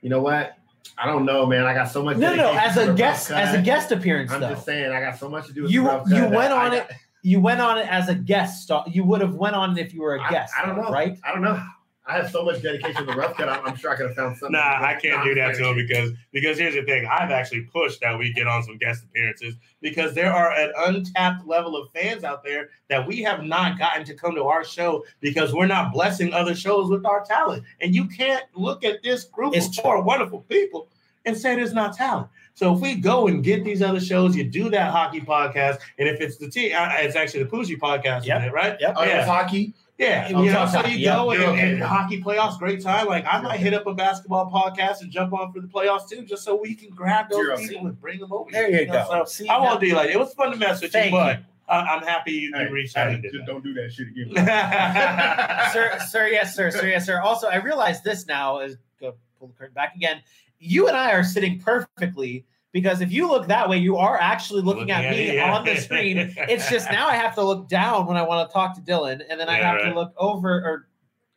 You 0.00 0.08
know 0.08 0.20
what? 0.22 0.56
I 0.98 1.06
don't 1.06 1.24
know, 1.24 1.46
man. 1.46 1.64
I 1.64 1.74
got 1.74 1.90
so 1.90 2.02
much. 2.02 2.16
no, 2.16 2.30
no, 2.34 2.52
dedication 2.54 2.68
as 2.82 2.88
a 2.88 2.94
guest, 2.94 3.30
as 3.30 3.54
a 3.54 3.62
guest 3.62 3.92
appearance, 3.92 4.32
I'm 4.32 4.40
though. 4.40 4.50
just 4.50 4.64
saying, 4.64 4.90
I 4.92 5.00
got 5.00 5.18
so 5.18 5.28
much 5.28 5.46
to 5.46 5.52
do 5.52 5.62
with 5.62 5.70
You- 5.70 5.84
the 5.84 6.04
you 6.08 6.22
went 6.28 6.52
on 6.52 6.72
I 6.72 6.76
it 6.76 6.88
got- 6.88 6.96
You 7.22 7.40
went 7.40 7.60
on 7.60 7.78
it 7.78 7.86
as 7.90 8.08
a 8.08 8.14
guest. 8.14 8.70
You 8.88 9.04
would 9.04 9.20
have 9.20 9.34
went 9.34 9.54
on 9.54 9.76
it 9.78 9.86
if 9.86 9.94
you 9.94 10.02
were 10.02 10.16
a 10.16 10.30
guest. 10.30 10.52
I, 10.60 10.66
don't 10.66 10.76
know, 10.76 10.90
right? 10.90 11.18
I 11.24 11.32
don't 11.32 11.40
know. 11.42 11.62
I 12.06 12.16
have 12.16 12.30
so 12.30 12.44
much 12.44 12.60
dedication 12.60 13.06
to 13.06 13.12
the 13.12 13.18
rough 13.18 13.34
cut. 13.36 13.48
I'm, 13.48 13.64
I'm 13.64 13.76
sure 13.76 13.90
I 13.90 13.96
could 13.96 14.08
have 14.08 14.14
found 14.16 14.36
something. 14.36 14.52
Nah, 14.52 14.82
I 14.84 14.98
can't 15.00 15.24
do 15.24 15.34
that 15.36 15.54
to 15.54 15.62
him 15.70 15.78
him. 15.78 15.86
because 15.86 16.10
because 16.32 16.58
here's 16.58 16.74
the 16.74 16.82
thing. 16.82 17.06
I've 17.06 17.30
actually 17.30 17.62
pushed 17.62 18.00
that 18.02 18.18
we 18.18 18.32
get 18.32 18.46
on 18.46 18.62
some 18.62 18.76
guest 18.76 19.04
appearances 19.04 19.54
because 19.80 20.14
there 20.14 20.30
are 20.32 20.52
an 20.52 20.72
untapped 20.86 21.46
level 21.46 21.76
of 21.76 21.90
fans 21.92 22.22
out 22.22 22.44
there 22.44 22.68
that 22.90 23.06
we 23.06 23.22
have 23.22 23.44
not 23.44 23.78
gotten 23.78 24.04
to 24.04 24.14
come 24.14 24.34
to 24.34 24.44
our 24.44 24.64
show 24.64 25.02
because 25.20 25.54
we're 25.54 25.66
not 25.66 25.92
blessing 25.94 26.34
other 26.34 26.54
shows 26.54 26.90
with 26.90 27.06
our 27.06 27.24
talent. 27.24 27.64
And 27.80 27.94
you 27.94 28.06
can't 28.06 28.44
look 28.54 28.84
at 28.84 29.02
this 29.02 29.24
group 29.24 29.56
It's 29.56 29.66
of 29.68 29.82
four 29.82 30.02
wonderful 30.02 30.40
people 30.42 30.88
and 31.24 31.34
say 31.36 31.54
there's 31.56 31.72
not 31.72 31.96
talent. 31.96 32.28
So 32.52 32.74
if 32.74 32.80
we 32.80 32.96
go 32.96 33.26
and 33.28 33.42
get 33.42 33.64
these 33.64 33.82
other 33.82 33.98
shows, 33.98 34.36
you 34.36 34.44
do 34.44 34.70
that 34.70 34.92
hockey 34.92 35.20
podcast, 35.20 35.80
and 35.98 36.08
if 36.08 36.20
it's 36.20 36.36
the 36.36 36.48
T, 36.48 36.72
uh, 36.72 36.88
it's 36.98 37.16
actually 37.16 37.42
the 37.42 37.48
Pooji 37.50 37.76
podcast, 37.78 38.26
Yep. 38.26 38.36
isn't 38.36 38.48
it, 38.50 38.52
right? 38.52 38.76
Yep. 38.78 38.94
Oh, 38.96 39.02
yeah. 39.02 39.08
Yeah. 39.08 39.24
hockey. 39.26 39.74
Yeah, 39.96 40.28
you 40.28 40.50
know, 40.50 40.66
so 40.66 40.84
you 40.86 41.04
go 41.06 41.30
and, 41.30 41.42
okay. 41.44 41.72
and 41.72 41.80
hockey 41.82 42.20
playoffs, 42.20 42.58
great 42.58 42.82
time. 42.82 43.06
Like 43.06 43.24
I 43.26 43.40
might 43.40 43.60
hit 43.60 43.74
up 43.74 43.86
a 43.86 43.94
basketball 43.94 44.50
podcast 44.50 45.02
and 45.02 45.10
jump 45.12 45.32
on 45.32 45.52
for 45.52 45.60
the 45.60 45.68
playoffs 45.68 46.08
too, 46.08 46.22
just 46.22 46.42
so 46.42 46.56
we 46.60 46.74
can 46.74 46.90
grab 46.90 47.30
those 47.30 47.60
people 47.60 47.86
and 47.86 48.00
bring 48.00 48.18
them 48.18 48.32
over. 48.32 48.50
There 48.50 48.68
here, 48.68 48.80
you 48.80 48.86
know? 48.88 49.06
go. 49.08 49.24
So 49.24 49.24
See, 49.26 49.48
I 49.48 49.58
won't 49.58 49.80
do 49.80 49.94
like 49.94 50.10
it 50.10 50.18
was 50.18 50.34
fun 50.34 50.50
to 50.50 50.56
mess 50.56 50.82
with 50.82 50.90
Thank 50.90 51.12
you, 51.12 51.18
you. 51.18 51.24
but 51.24 51.40
I'm 51.68 52.02
happy 52.02 52.32
you, 52.32 52.48
you 52.48 52.54
Hey, 52.56 52.72
reached 52.72 52.96
out 52.96 53.12
hey, 53.12 53.20
just 53.20 53.34
that. 53.34 53.46
don't 53.46 53.62
do 53.62 53.72
that 53.74 53.92
shit 53.92 54.08
again. 54.08 54.34
sir, 55.72 55.98
sir, 56.08 56.26
yes, 56.26 56.56
sir, 56.56 56.72
sir, 56.72 56.88
yes, 56.88 57.06
sir. 57.06 57.20
Also, 57.20 57.46
I 57.46 57.56
realize 57.56 58.02
this 58.02 58.26
now 58.26 58.58
is 58.58 58.76
go 59.00 59.14
pull 59.38 59.48
the 59.48 59.54
curtain 59.54 59.74
back 59.74 59.94
again. 59.94 60.22
You 60.58 60.88
and 60.88 60.96
I 60.96 61.12
are 61.12 61.22
sitting 61.24 61.60
perfectly 61.60 62.44
because 62.74 63.00
if 63.00 63.10
you 63.10 63.26
look 63.28 63.46
that 63.46 63.70
way, 63.70 63.78
you 63.78 63.96
are 63.96 64.20
actually 64.20 64.60
looking, 64.60 64.90
at, 64.90 65.10
me 65.10 65.28
it, 65.28 65.34
yeah. 65.36 65.54
on 65.54 65.64
the 65.64 65.76
screen. 65.76 66.18
It's 66.36 66.68
just 66.68 66.90
now 66.90 67.08
I 67.08 67.14
have 67.14 67.34
to 67.36 67.42
look 67.42 67.68
down 67.70 68.04
when 68.06 68.18
I 68.18 68.22
want 68.22 68.46
to 68.46 68.52
talk 68.52 68.74
to 68.74 68.82
Dylan, 68.82 69.22
and 69.30 69.40
then 69.40 69.48
I 69.48 69.58
Yeah, 69.60 69.70
have 69.70 69.76
right. 69.82 69.88
to 69.90 69.94
look 69.94 70.12
over. 70.18 70.50
Or 70.50 70.88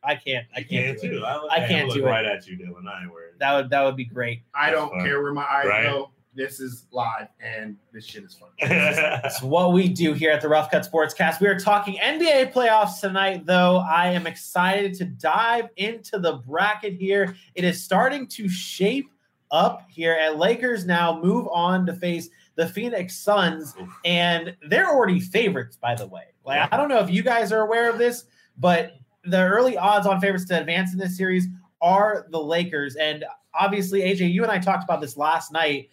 I 0.02 0.16
can't. 0.16 0.46
I 0.54 0.58
I 0.58 0.62
can't. 0.64 0.68
can't 0.68 1.00
do 1.00 1.06
it. 1.06 1.20
too. 1.20 1.24
I, 1.24 1.48
I 1.64 1.66
can't 1.68 1.86
look 1.88 1.96
do 1.96 2.04
it. 2.04 2.08
right 2.10 2.26
at 2.26 2.46
you, 2.46 2.58
Dylan. 2.58 2.86
I 2.88 3.02
ain't 3.02 3.12
worried. 3.12 3.34
That 3.38 3.54
would 3.54 3.70
that 3.70 3.82
would 3.84 3.96
be 3.96 4.04
great. 4.04 4.42
I 4.54 4.70
don't 4.70 4.90
fun. 4.90 5.00
care 5.04 5.22
where 5.22 5.32
my 5.32 5.46
eyes 5.50 5.66
Right. 5.66 5.84
go. 5.84 6.10
This 6.34 6.60
is 6.60 6.86
live, 6.92 7.26
and 7.40 7.76
this 7.92 8.04
shit 8.04 8.22
is 8.24 8.34
fun. 8.34 8.50
It's 8.60 9.42
what 9.42 9.72
we 9.72 9.88
do 9.88 10.12
here 10.12 10.30
at 10.30 10.40
the 10.40 10.48
Rough 10.48 10.70
Cut 10.70 10.86
Sportscast. 10.90 11.40
We 11.40 11.46
are 11.48 11.58
talking 11.58 11.96
NBA 12.02 12.52
playoffs 12.52 13.00
tonight, 13.00 13.44
though. 13.46 13.78
I 13.78 14.08
am 14.10 14.26
excited 14.26 14.94
to 14.94 15.04
dive 15.04 15.68
into 15.76 16.18
the 16.20 16.34
bracket 16.46 16.94
here. 16.94 17.34
It 17.56 17.64
is 17.64 17.82
starting 17.82 18.26
to 18.28 18.48
shape 18.48 19.08
up 19.50 19.86
here. 19.88 20.14
at 20.14 20.38
Lakers 20.38 20.84
now 20.84 21.20
move 21.20 21.48
on 21.50 21.86
to 21.86 21.92
face 21.92 22.28
the 22.56 22.66
Phoenix 22.66 23.16
Suns, 23.16 23.74
and 24.04 24.54
they're 24.68 24.88
already 24.88 25.20
favorites, 25.20 25.76
by 25.76 25.94
the 25.94 26.06
way. 26.06 26.24
Like 26.44 26.72
I 26.72 26.76
don't 26.76 26.88
know 26.88 26.98
if 26.98 27.10
you 27.10 27.22
guys 27.22 27.52
are 27.52 27.60
aware 27.60 27.88
of 27.90 27.98
this, 27.98 28.24
but 28.58 28.92
the 29.24 29.38
early 29.38 29.76
odds 29.76 30.06
on 30.06 30.20
favorites 30.20 30.46
to 30.46 30.58
advance 30.58 30.92
in 30.92 30.98
this 30.98 31.16
series 31.16 31.46
are 31.80 32.26
the 32.30 32.40
Lakers. 32.40 32.96
And 32.96 33.24
obviously, 33.54 34.00
AJ, 34.00 34.32
you 34.32 34.42
and 34.42 34.50
I 34.50 34.58
talked 34.58 34.84
about 34.84 35.00
this 35.00 35.16
last 35.16 35.52
night. 35.52 35.90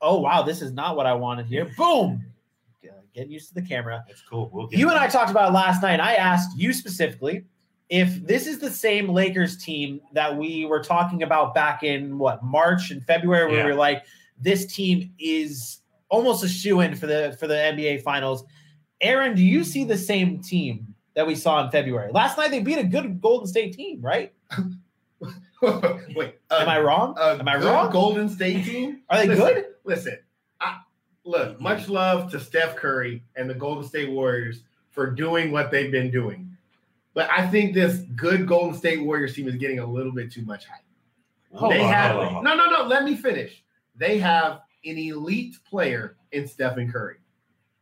Oh 0.00 0.20
wow, 0.20 0.42
this 0.42 0.62
is 0.62 0.72
not 0.72 0.96
what 0.96 1.06
I 1.06 1.14
wanted 1.14 1.46
here. 1.46 1.70
Boom. 1.76 2.24
Getting 3.14 3.32
used 3.32 3.48
to 3.48 3.54
the 3.54 3.62
camera. 3.62 4.04
That's 4.06 4.22
cool. 4.22 4.48
We'll 4.52 4.68
You 4.70 4.90
and. 4.90 4.98
I 4.98 5.08
talked 5.08 5.30
about 5.30 5.52
last 5.52 5.82
night. 5.82 5.98
I 5.98 6.14
asked 6.14 6.56
you 6.56 6.72
specifically 6.72 7.46
if 7.88 8.26
this 8.26 8.46
is 8.46 8.58
the 8.58 8.70
same 8.70 9.08
Lakers 9.08 9.56
team 9.56 10.00
that 10.12 10.36
we 10.36 10.66
were 10.66 10.82
talking 10.82 11.22
about 11.22 11.54
back 11.54 11.82
in 11.82 12.18
what 12.18 12.42
March 12.42 12.90
and 12.90 13.02
February, 13.04 13.46
where 13.46 13.52
we 13.52 13.56
Yeah. 13.58 13.66
were 13.66 13.74
like, 13.74 14.04
this 14.40 14.66
team 14.66 15.10
is 15.18 15.78
almost 16.10 16.44
a 16.44 16.48
shoe 16.48 16.80
in 16.80 16.94
for 16.94 17.06
the 17.06 17.36
for 17.40 17.46
the 17.46 17.54
NBA 17.54 18.02
Finals. 18.02 18.44
Aaron, 19.00 19.34
do 19.34 19.42
you 19.42 19.64
see 19.64 19.84
the 19.84 19.96
same 19.96 20.40
team 20.42 20.94
that 21.14 21.26
we 21.26 21.34
saw 21.34 21.64
in 21.64 21.70
February? 21.70 22.10
Last 22.12 22.36
night 22.36 22.50
they 22.50 22.60
beat 22.60 22.78
a 22.78 22.84
good 22.84 23.20
Golden 23.20 23.46
State 23.46 23.72
team, 23.74 24.00
right? 24.02 24.32
Wait, 25.60 26.34
uh, 26.50 26.58
Am 26.60 26.68
I 26.68 26.78
wrong? 26.80 27.16
Am 27.18 27.48
I 27.48 27.56
wrong? 27.56 27.90
Golden 27.90 28.28
State 28.28 28.64
team. 28.64 29.02
Are 29.10 29.18
they 29.18 29.26
listen, 29.28 29.46
good? 29.46 29.64
Listen, 29.84 30.18
I, 30.60 30.78
look, 31.24 31.60
much 31.60 31.88
love 31.88 32.30
to 32.30 32.38
Steph 32.40 32.76
Curry 32.76 33.22
and 33.34 33.50
the 33.50 33.54
Golden 33.54 33.82
State 33.84 34.10
Warriors 34.10 34.62
for 34.90 35.10
doing 35.10 35.50
what 35.50 35.70
they've 35.70 35.90
been 35.90 36.10
doing. 36.10 36.47
But 37.18 37.28
I 37.36 37.44
think 37.48 37.74
this 37.74 37.96
good 38.14 38.46
Golden 38.46 38.78
State 38.78 39.02
Warriors 39.02 39.34
team 39.34 39.48
is 39.48 39.56
getting 39.56 39.80
a 39.80 39.84
little 39.84 40.12
bit 40.12 40.30
too 40.30 40.42
much 40.42 40.66
hype. 40.66 40.84
Hold 41.52 41.72
they 41.72 41.80
on, 41.80 41.92
have 41.92 42.14
hold 42.14 42.28
on. 42.36 42.44
no, 42.44 42.54
no, 42.54 42.66
no. 42.70 42.84
Let 42.84 43.02
me 43.02 43.16
finish. 43.16 43.64
They 43.96 44.18
have 44.18 44.60
an 44.84 44.96
elite 44.98 45.56
player 45.68 46.16
in 46.30 46.46
Stephen 46.46 46.92
Curry, 46.92 47.16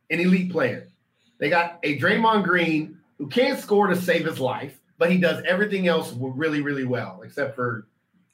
an 0.09 0.21
elite 0.21 0.51
player. 0.51 0.89
They 1.37 1.51
got 1.51 1.79
a 1.83 1.99
Draymond 1.99 2.45
Green 2.45 2.97
who 3.19 3.27
can't 3.27 3.61
score 3.61 3.89
to 3.89 3.95
save 3.97 4.25
his 4.25 4.41
life, 4.41 4.81
but 4.97 5.11
he 5.13 5.19
does 5.19 5.45
everything 5.47 5.87
else 5.87 6.15
really, 6.19 6.63
really 6.63 6.85
well, 6.87 7.21
except 7.23 7.55
for 7.55 7.89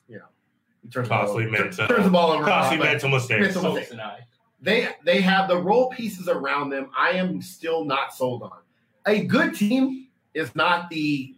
you 0.08 0.18
know 0.18 0.26
he 0.84 0.88
turns 0.88 1.08
the 1.08 1.14
ball 1.16 1.30
over- 1.30 1.50
mental. 1.50 1.88
turns 1.88 2.04
the 2.04 2.10
ball 2.12 2.30
over. 2.30 2.44
a 2.44 2.46
lot, 2.46 2.62
Costly 2.62 2.76
but 2.78 2.84
mental 2.84 3.08
mistakes. 3.08 3.40
mental 3.40 3.62
Folks 3.62 3.90
mistakes. 3.90 4.00
and 4.00 4.24
They 4.60 4.88
they 5.04 5.20
have 5.20 5.48
the 5.48 5.58
role 5.58 5.90
pieces 5.90 6.28
around 6.28 6.70
them. 6.70 6.90
I 6.96 7.14
am 7.14 7.42
still 7.42 7.84
not 7.84 8.14
sold 8.14 8.44
on. 8.44 8.60
A 9.04 9.24
good 9.24 9.56
team 9.56 10.06
is 10.34 10.54
not 10.54 10.88
the 10.90 11.34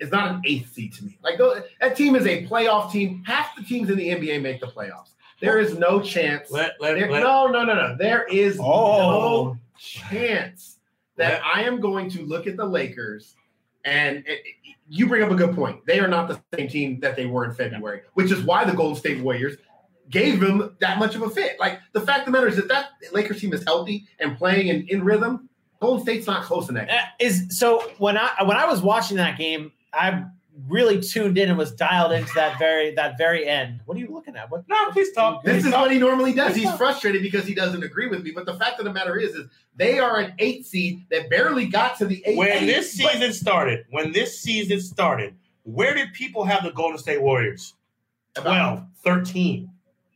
is 0.00 0.10
not 0.12 0.30
an 0.34 0.42
eighth 0.44 0.74
seed 0.74 0.92
to 0.94 1.04
me. 1.06 1.16
Like 1.22 1.38
tho- 1.38 1.62
that 1.80 1.96
team 1.96 2.16
is 2.16 2.26
a 2.26 2.46
playoff 2.46 2.92
team. 2.92 3.22
Half 3.26 3.56
the 3.56 3.62
teams 3.62 3.88
in 3.88 3.96
the 3.96 4.08
NBA 4.10 4.42
make 4.42 4.60
the 4.60 4.66
playoffs. 4.66 5.10
There 5.40 5.58
is 5.58 5.78
no 5.78 6.00
chance. 6.00 6.50
Let, 6.50 6.72
let, 6.80 6.94
there- 6.98 7.10
let, 7.10 7.22
no, 7.22 7.46
no, 7.48 7.64
no, 7.64 7.74
no. 7.74 7.96
There 7.98 8.24
is 8.24 8.58
Oh. 8.60 9.54
no 9.54 9.58
chance 9.78 10.78
that 11.16 11.40
I 11.44 11.62
am 11.62 11.80
going 11.80 12.10
to 12.10 12.22
look 12.26 12.46
at 12.46 12.56
the 12.58 12.64
Lakers 12.66 13.34
and 13.84 14.18
it- 14.18 14.40
it- 14.44 14.74
you 14.88 15.08
bring 15.08 15.22
up 15.22 15.30
a 15.30 15.34
good 15.34 15.54
point. 15.54 15.84
They 15.86 15.98
are 15.98 16.06
not 16.08 16.28
the 16.28 16.40
same 16.56 16.68
team 16.68 17.00
that 17.00 17.16
they 17.16 17.26
were 17.26 17.44
in 17.44 17.54
February, 17.54 18.02
which 18.14 18.30
is 18.30 18.40
why 18.42 18.64
the 18.64 18.72
Golden 18.72 18.96
State 18.96 19.20
Warriors 19.22 19.56
gave 20.10 20.38
them 20.40 20.76
that 20.80 20.98
much 20.98 21.16
of 21.16 21.22
a 21.22 21.30
fit. 21.30 21.58
Like 21.58 21.80
the 21.92 22.00
fact 22.00 22.20
of 22.20 22.26
the 22.26 22.30
matter 22.32 22.46
is 22.46 22.56
that 22.56 22.68
that 22.68 22.90
Lakers 23.12 23.40
team 23.40 23.52
is 23.52 23.64
healthy 23.64 24.06
and 24.20 24.36
playing 24.36 24.68
in, 24.68 24.86
in 24.88 25.02
rhythm. 25.04 25.48
Golden 25.80 26.02
State's 26.02 26.26
not 26.26 26.42
close 26.44 26.68
in 26.68 26.74
that. 26.76 26.88
game. 26.88 26.96
Uh, 26.98 27.04
Is 27.18 27.58
so 27.58 27.80
when 27.98 28.16
I 28.16 28.30
when 28.44 28.56
I 28.56 28.66
was 28.66 28.80
watching 28.82 29.16
that 29.18 29.36
game, 29.38 29.72
I 29.92 30.24
really 30.68 31.02
tuned 31.02 31.36
in 31.36 31.50
and 31.50 31.58
was 31.58 31.70
dialed 31.72 32.12
into 32.12 32.32
that 32.34 32.58
very 32.58 32.94
that 32.94 33.18
very 33.18 33.46
end. 33.46 33.80
What 33.84 33.96
are 33.96 34.00
you 34.00 34.08
looking 34.10 34.36
at? 34.36 34.50
What? 34.50 34.64
no, 34.68 34.90
please 34.90 35.12
talk. 35.12 35.44
This 35.44 35.56
Please 35.56 35.66
is 35.66 35.72
talk. 35.72 35.82
what 35.82 35.90
he 35.92 35.98
normally 35.98 36.32
does. 36.32 36.56
He's 36.56 36.72
frustrated 36.76 37.22
because 37.22 37.46
he 37.46 37.54
doesn't 37.54 37.82
agree 37.82 38.06
with 38.06 38.22
me. 38.22 38.30
But 38.30 38.46
the 38.46 38.54
fact 38.54 38.78
of 38.78 38.84
the 38.86 38.92
matter 38.92 39.16
is, 39.18 39.34
is 39.34 39.46
they 39.76 39.98
are 39.98 40.18
an 40.18 40.32
eight 40.38 40.64
seed 40.64 41.04
that 41.10 41.28
barely 41.28 41.66
got 41.66 41.98
to 41.98 42.06
the 42.06 42.22
eight. 42.26 42.36
when 42.38 42.48
eight, 42.50 42.66
this 42.66 43.00
but- 43.00 43.12
season 43.12 43.32
started, 43.34 43.84
when 43.90 44.12
this 44.12 44.40
season 44.40 44.80
started, 44.80 45.34
where 45.64 45.94
did 45.94 46.12
people 46.14 46.44
have 46.44 46.62
the 46.64 46.70
Golden 46.72 46.96
State 46.98 47.20
Warriors? 47.20 47.74
12, 48.34 48.82
13. 49.04 49.70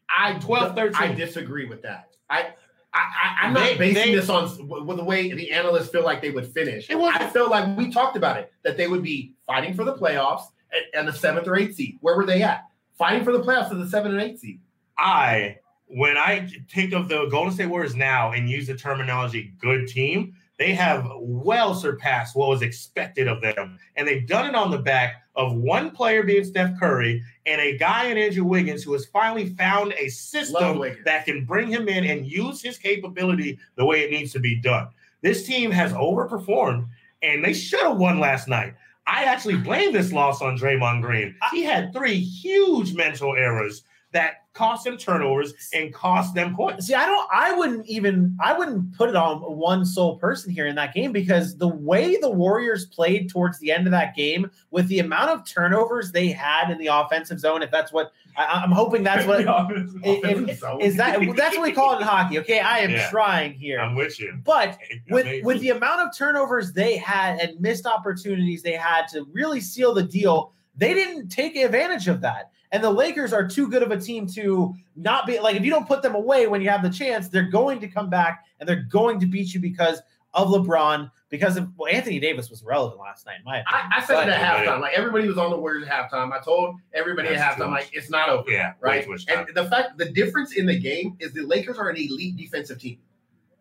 I 0.08 0.34
12, 0.34 0.74
13. 0.74 0.94
I 1.02 1.14
disagree 1.14 1.66
with 1.66 1.82
that. 1.82 2.08
I. 2.28 2.50
I, 2.92 3.36
I'm 3.42 3.52
not 3.52 3.64
They- 3.64 3.76
basing 3.78 3.94
they- 4.12 4.14
this 4.16 4.28
on 4.28 4.48
w- 4.68 4.96
the 4.96 5.04
way 5.04 5.32
the 5.32 5.52
analysts 5.52 5.88
feel 5.90 6.02
like 6.04 6.20
they 6.20 6.30
would 6.30 6.46
finish. 6.46 6.90
It 6.90 6.98
wasn't- 6.98 7.22
I 7.22 7.30
felt 7.30 7.50
like 7.50 7.76
we 7.76 7.90
talked 7.90 8.16
about 8.16 8.36
it 8.36 8.52
that 8.64 8.76
they 8.76 8.88
would 8.88 9.02
be 9.02 9.32
fighting 9.46 9.74
for 9.74 9.84
the 9.84 9.94
playoffs 9.94 10.42
and, 10.72 10.84
and 10.94 11.08
the 11.08 11.12
seventh 11.12 11.46
or 11.46 11.56
eighth 11.56 11.76
seed. 11.76 11.98
Where 12.00 12.16
were 12.16 12.26
they 12.26 12.42
at? 12.42 12.64
Fighting 12.98 13.24
for 13.24 13.32
the 13.32 13.40
playoffs 13.42 13.72
as 13.72 13.78
the 13.78 13.88
seventh 13.88 14.14
and 14.14 14.22
eighth 14.22 14.40
seed. 14.40 14.60
I, 14.98 15.58
when 15.86 16.16
I 16.16 16.48
think 16.72 16.92
of 16.92 17.08
the 17.08 17.26
Golden 17.26 17.52
State 17.52 17.66
Warriors 17.66 17.94
now 17.96 18.32
and 18.32 18.48
use 18.50 18.66
the 18.66 18.74
terminology 18.76 19.54
good 19.60 19.86
team, 19.88 20.34
they 20.58 20.74
have 20.74 21.08
well 21.18 21.74
surpassed 21.74 22.36
what 22.36 22.48
was 22.48 22.60
expected 22.62 23.28
of 23.28 23.40
them. 23.40 23.78
And 23.96 24.06
they've 24.06 24.26
done 24.26 24.46
it 24.46 24.54
on 24.54 24.70
the 24.70 24.78
back 24.78 25.22
of 25.40 25.54
one 25.54 25.90
player 25.90 26.22
being 26.22 26.44
Steph 26.44 26.78
Curry 26.78 27.24
and 27.46 27.62
a 27.62 27.78
guy 27.78 28.08
in 28.08 28.18
Andrew 28.18 28.44
Wiggins 28.44 28.82
who 28.82 28.92
has 28.92 29.06
finally 29.06 29.48
found 29.48 29.94
a 29.94 30.08
system 30.08 30.82
that 31.06 31.24
can 31.24 31.46
bring 31.46 31.68
him 31.68 31.88
in 31.88 32.04
and 32.04 32.26
use 32.26 32.60
his 32.60 32.76
capability 32.76 33.58
the 33.76 33.84
way 33.84 34.02
it 34.02 34.10
needs 34.10 34.34
to 34.34 34.38
be 34.38 34.60
done. 34.60 34.88
This 35.22 35.46
team 35.46 35.70
has 35.70 35.94
overperformed 35.94 36.86
and 37.22 37.42
they 37.42 37.54
should 37.54 37.80
have 37.80 37.96
won 37.96 38.20
last 38.20 38.48
night. 38.48 38.74
I 39.06 39.24
actually 39.24 39.56
blame 39.56 39.94
this 39.94 40.12
loss 40.12 40.42
on 40.42 40.58
Draymond 40.58 41.00
Green. 41.00 41.34
He 41.50 41.62
had 41.62 41.92
three 41.94 42.20
huge 42.20 42.92
mental 42.92 43.34
errors 43.34 43.82
that 44.12 44.46
cost 44.52 44.84
them 44.84 44.96
turnovers 44.96 45.54
and 45.72 45.94
cost 45.94 46.34
them 46.34 46.56
points. 46.56 46.86
See, 46.88 46.94
I 46.94 47.06
don't. 47.06 47.28
I 47.32 47.52
wouldn't 47.54 47.86
even. 47.86 48.36
I 48.40 48.52
wouldn't 48.52 48.96
put 48.96 49.08
it 49.08 49.14
on 49.16 49.38
one 49.40 49.84
sole 49.84 50.18
person 50.18 50.50
here 50.52 50.66
in 50.66 50.74
that 50.74 50.92
game 50.94 51.12
because 51.12 51.56
the 51.56 51.68
way 51.68 52.16
the 52.16 52.28
Warriors 52.30 52.86
played 52.86 53.30
towards 53.30 53.58
the 53.60 53.70
end 53.70 53.86
of 53.86 53.92
that 53.92 54.16
game, 54.16 54.50
with 54.72 54.88
the 54.88 54.98
amount 54.98 55.30
of 55.30 55.44
turnovers 55.46 56.10
they 56.10 56.28
had 56.28 56.70
in 56.70 56.78
the 56.78 56.88
offensive 56.88 57.38
zone, 57.38 57.62
if 57.62 57.70
that's 57.70 57.92
what 57.92 58.10
I, 58.36 58.44
I'm 58.46 58.72
hoping 58.72 59.04
that's 59.04 59.24
what 59.28 59.44
Offensive 59.46 60.00
if- 60.04 60.60
is 60.80 60.96
that. 60.96 61.20
That's 61.36 61.56
what 61.56 61.62
we 61.64 61.72
call 61.72 61.94
it 61.94 62.00
in 62.00 62.02
hockey. 62.08 62.40
Okay, 62.40 62.58
I 62.58 62.78
am 62.80 62.90
Yeah. 62.90 63.08
trying 63.10 63.52
here, 63.54 63.80
I'm 63.80 63.94
with 63.94 64.18
you. 64.18 64.36
but 64.44 64.76
with 65.08 65.26
Amazing. 65.26 65.44
with 65.44 65.60
the 65.60 65.70
amount 65.70 66.00
of 66.08 66.16
turnovers 66.16 66.72
they 66.72 66.96
had 66.96 67.38
and 67.38 67.60
missed 67.60 67.86
opportunities 67.86 68.62
they 68.62 68.72
had 68.72 69.06
to 69.08 69.24
really 69.32 69.60
seal 69.60 69.94
the 69.94 70.02
deal, 70.02 70.52
they 70.76 70.94
didn't 70.94 71.28
take 71.28 71.54
advantage 71.54 72.08
of 72.08 72.20
that. 72.22 72.50
And 72.72 72.84
the 72.84 72.90
Lakers 72.90 73.32
are 73.32 73.46
too 73.46 73.68
good 73.68 73.82
of 73.82 73.90
a 73.90 73.98
team 73.98 74.26
to 74.28 74.74
not 74.96 75.26
be 75.26 75.40
like 75.40 75.56
if 75.56 75.64
you 75.64 75.70
don't 75.70 75.88
put 75.88 76.02
them 76.02 76.14
away 76.14 76.46
when 76.46 76.60
you 76.60 76.68
have 76.68 76.82
the 76.82 76.90
chance, 76.90 77.28
they're 77.28 77.50
going 77.50 77.80
to 77.80 77.88
come 77.88 78.08
back 78.08 78.44
and 78.58 78.68
they're 78.68 78.84
going 78.90 79.18
to 79.20 79.26
beat 79.26 79.52
you 79.52 79.60
because 79.60 80.00
of 80.34 80.48
LeBron. 80.48 81.10
Because 81.30 81.56
of 81.56 81.68
well, 81.76 81.92
Anthony 81.92 82.18
Davis 82.18 82.50
was 82.50 82.62
relevant 82.62 83.00
last 83.00 83.26
night. 83.26 83.38
in 83.38 83.44
My 83.44 83.58
opinion. 83.60 83.92
I, 83.92 83.98
I 83.98 84.04
said 84.04 84.28
it 84.28 84.32
at 84.32 84.66
halftime. 84.66 84.80
Like 84.80 84.94
everybody 84.94 85.28
was 85.28 85.38
on 85.38 85.50
the 85.50 85.56
Warriors 85.56 85.86
at 85.86 86.10
halftime. 86.10 86.32
I 86.32 86.40
told 86.42 86.76
everybody 86.92 87.28
That's 87.28 87.40
at 87.40 87.52
halftime, 87.56 87.70
much. 87.70 87.82
like 87.82 87.90
it's 87.92 88.10
not 88.10 88.28
over. 88.28 88.50
yeah, 88.50 88.72
right? 88.80 89.00
way 89.00 89.04
too 89.04 89.10
much 89.12 89.26
time. 89.26 89.46
And 89.46 89.56
the 89.56 89.64
fact, 89.66 89.98
the 89.98 90.10
difference 90.10 90.56
in 90.56 90.66
the 90.66 90.78
game 90.78 91.16
is 91.20 91.32
the 91.32 91.42
Lakers 91.42 91.78
are 91.78 91.88
an 91.88 91.96
elite 91.96 92.36
defensive 92.36 92.80
team. 92.80 92.98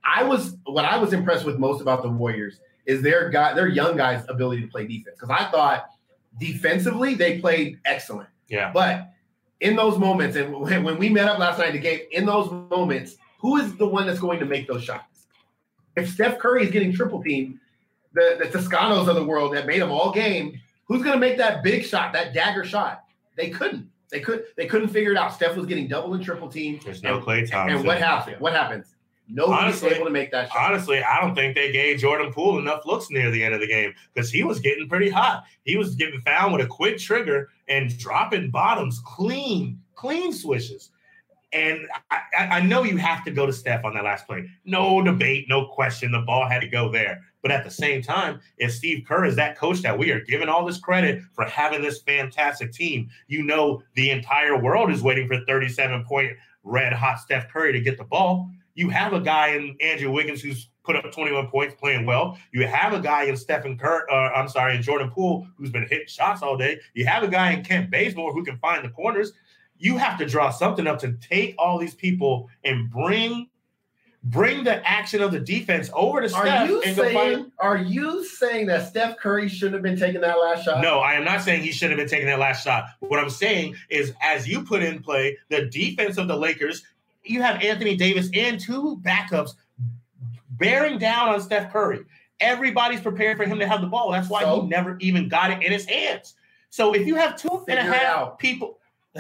I 0.04 0.24
was 0.24 0.58
what 0.66 0.86
I 0.86 0.98
was 0.98 1.14
impressed 1.14 1.46
with 1.46 1.60
most 1.60 1.82
about 1.82 2.02
the 2.02 2.10
Warriors 2.10 2.60
is 2.86 3.04
their 3.04 3.30
guy, 3.30 3.54
their 3.54 3.68
young 3.68 3.96
guys' 3.98 4.26
ability 4.30 4.62
to 4.62 4.68
play 4.68 4.88
defense. 4.88 5.16
Because 5.20 5.30
I 5.30 5.50
thought 5.52 5.90
defensively 6.40 7.14
they 7.14 7.40
played 7.40 7.80
excellent, 7.86 8.30
yeah. 8.50 8.72
but 8.74 9.12
in 9.60 9.76
those 9.76 9.98
moments, 9.98 10.36
and 10.36 10.54
when, 10.84 10.98
we 10.98 11.10
met 11.10 11.28
up 11.28 11.40
last 11.40 11.60
night 11.60 11.70
in 11.70 11.76
the 11.76 11.82
game, 11.82 12.00
in 12.12 12.26
those 12.26 12.50
moments, 12.70 13.16
who 13.40 13.58
is 13.58 13.76
the 13.78 13.88
one 13.88 14.08
that's 14.08 14.20
going 14.20 14.40
to 14.40 14.46
make 14.46 14.68
those 14.68 14.84
shots? 14.84 15.28
If 15.96 16.10
Steph 16.10 16.40
Curry 16.40 16.64
is 16.64 16.72
getting 16.72 16.94
triple 16.94 17.22
teamed, 17.22 17.60
the 18.14 18.38
the 18.40 18.46
Toscanos 18.46 19.08
of 19.08 19.16
the 19.16 19.24
world 19.24 19.54
that 19.54 19.66
made 19.68 19.82
them 19.82 19.92
all 19.92 20.12
game, 20.12 20.60
who's 20.86 21.04
going 21.04 21.14
to 21.14 21.20
make 21.20 21.38
that 21.38 21.64
big 21.64 21.86
shot, 21.86 22.14
that 22.14 22.34
dagger 22.34 22.64
shot? 22.64 23.04
They 23.36 23.50
couldn't. 23.50 23.90
They 24.10 24.20
could. 24.20 24.46
They 24.58 24.66
couldn't 24.66 24.90
figure 24.90 25.12
it 25.12 25.18
out. 25.18 25.34
Steph 25.34 25.56
was 25.56 25.66
getting 25.66 25.88
double 25.88 26.14
and 26.14 26.24
triple 26.24 26.50
teamed. 26.50 26.82
There's 26.82 27.04
no 27.04 27.20
Klay 27.20 27.50
Thompson. 27.50 27.78
and 27.78 27.88
what 27.88 28.00
happens? 28.00 28.40
What 28.40 28.54
happens? 28.54 28.96
Nobody 29.30 29.64
Honestly- 29.66 29.92
able 29.92 30.06
to 30.06 30.12
make 30.12 30.32
that 30.32 30.52
shot. 30.52 30.72
Honestly, 30.72 31.04
I 31.04 31.22
don't 31.22 31.36
think 31.36 31.56
they 31.56 31.72
gave 31.72 32.00
Jordan 32.00 32.34
Poole 32.34 32.58
enough 32.58 32.86
looks 32.86 33.10
near 33.12 33.30
the 33.30 33.44
end 33.44 33.54
of 33.54 33.62
the 33.62 33.68
game 33.68 33.94
because 34.14 34.32
he 34.32 34.44
was 34.44 34.60
getting 34.60 34.90
pretty 34.90 35.10
hot. 35.10 35.44
He 35.64 35.78
was 35.78 35.96
getting 35.96 36.20
found 36.22 36.54
with 36.54 36.66
a 36.66 36.68
quick 36.68 36.98
trigger 36.98 37.50
and 37.68 37.96
dropping 37.98 38.50
bottoms, 38.50 39.02
clean, 39.06 39.80
clean 39.96 40.34
swishes. 40.34 40.90
And 41.52 41.88
I, 42.12 42.20
I 42.38 42.46
I 42.58 42.62
know 42.62 42.84
you 42.84 42.98
have 42.98 43.24
to 43.26 43.32
go 43.32 43.46
to 43.46 43.54
Steph 43.54 43.84
on 43.84 43.94
that 43.96 44.04
last 44.04 44.28
play. 44.28 44.48
No 44.66 45.02
debate, 45.02 45.46
no 45.50 45.66
question. 45.68 46.12
The 46.12 46.20
ball 46.22 46.48
had 46.48 46.62
to 46.62 46.68
go 46.68 46.92
there. 46.92 47.22
But 47.42 47.52
at 47.52 47.64
the 47.64 47.72
same 47.72 48.02
time, 48.02 48.40
if 48.58 48.74
Steve 48.74 49.06
Kerr 49.08 49.26
is 49.26 49.36
that 49.38 49.58
coach 49.58 49.82
that 49.82 49.98
we 49.98 50.12
are 50.12 50.20
giving 50.20 50.50
all 50.50 50.66
this 50.66 50.80
credit 50.80 51.24
for 51.34 51.46
having 51.46 51.82
this 51.82 52.02
fantastic 52.02 52.72
team, 52.72 53.10
you 53.28 53.44
know 53.44 53.82
the 53.96 54.10
entire 54.12 54.62
world 54.62 54.92
is 54.92 55.02
waiting 55.02 55.28
for 55.28 55.40
37 55.46 56.04
point 56.06 56.34
red 56.64 56.94
hot 56.94 57.20
Steph 57.20 57.50
Curry 57.50 57.72
to 57.74 57.80
get 57.80 57.98
the 57.98 58.04
ball. 58.04 58.52
You 58.80 58.88
have 58.88 59.12
a 59.12 59.20
guy 59.20 59.50
in 59.56 59.76
Andrew 59.82 60.10
Wiggins 60.10 60.42
who's 60.42 60.70
put 60.86 60.96
up 60.96 61.12
21 61.12 61.48
points 61.48 61.76
playing 61.76 62.06
well. 62.06 62.38
You 62.54 62.66
have 62.66 62.94
a 62.94 63.02
guy 63.02 63.24
in 63.24 63.36
Stephen 63.36 63.78
Kerr, 63.78 64.08
uh, 64.10 64.30
I'm 64.30 64.48
sorry, 64.48 64.74
in 64.78 64.82
Jordan 64.82 65.12
Poole 65.12 65.46
who's 65.58 65.70
been 65.70 65.86
hitting 65.86 66.08
shots 66.08 66.42
all 66.42 66.56
day. 66.56 66.80
You 66.94 67.06
have 67.06 67.22
a 67.22 67.28
guy 67.28 67.52
in 67.52 67.66
Kent 67.66 67.92
Bazemore 67.92 68.32
who 68.32 68.46
can 68.46 68.58
find 68.60 68.86
the 68.86 68.90
corners. 68.90 69.34
You 69.78 69.98
have 69.98 70.18
to 70.20 70.26
draw 70.26 70.50
something 70.50 70.88
up 70.88 70.98
to 71.00 71.12
take 71.12 71.56
all 71.58 71.78
these 71.78 71.94
people 71.94 72.48
and 72.64 72.90
bring 72.90 73.50
bring 74.24 74.64
the 74.64 74.88
action 74.90 75.22
of 75.22 75.34
the 75.34 75.40
defense 75.42 75.90
over 75.94 76.22
to 76.22 76.30
Steph. 76.30 76.46
Are 76.46 76.66
you 76.66 76.82
saying? 76.84 77.52
Are 77.60 77.78
you 77.78 78.24
saying 78.24 78.68
that 78.68 78.88
Steph 78.88 79.18
Curry 79.18 79.50
shouldn't 79.50 79.74
have 79.74 79.84
been 79.84 80.00
taking 80.00 80.22
that 80.22 80.40
last 80.40 80.64
shot? 80.64 80.82
No, 80.82 81.00
I 81.00 81.16
am 81.16 81.26
not 81.26 81.42
saying 81.42 81.64
he 81.64 81.74
shouldn't 81.74 82.00
have 82.00 82.08
been 82.08 82.10
taking 82.10 82.28
that 82.28 82.40
last 82.40 82.64
shot. 82.64 82.86
What 83.00 83.20
I'm 83.20 83.30
saying 83.30 83.76
is, 83.90 84.14
as 84.22 84.48
you 84.48 84.64
put 84.64 84.84
in 84.84 85.04
play 85.04 85.38
the 85.50 85.66
defense 85.66 86.18
of 86.18 86.30
the 86.30 86.38
Lakers, 86.38 86.84
you 87.24 87.42
have 87.42 87.62
Anthony 87.64 87.96
Davis 87.96 88.30
and 88.34 88.60
two 88.60 88.98
backups 89.04 89.56
bearing 90.52 90.98
down 90.98 91.30
on 91.30 91.42
Steph 91.42 91.72
Curry. 91.72 92.02
Everybody's 92.40 93.02
prepared 93.02 93.38
for 93.38 93.46
him 93.46 93.60
to 93.60 93.68
have 93.68 93.82
the 93.82 93.88
ball. 93.88 94.12
That's 94.12 94.30
why 94.30 94.44
So? 94.44 94.62
he 94.62 94.68
never 94.68 94.98
even 95.00 95.28
got 95.28 95.52
it 95.52 95.62
in 95.62 95.72
his 95.72 95.86
hands. 95.86 96.36
So 96.70 96.94
if 96.94 97.06
you 97.06 97.16
have 97.16 97.36
two 97.36 97.64
and 97.68 97.80
a 97.80 97.84
half 97.84 98.38
people, 98.38 98.78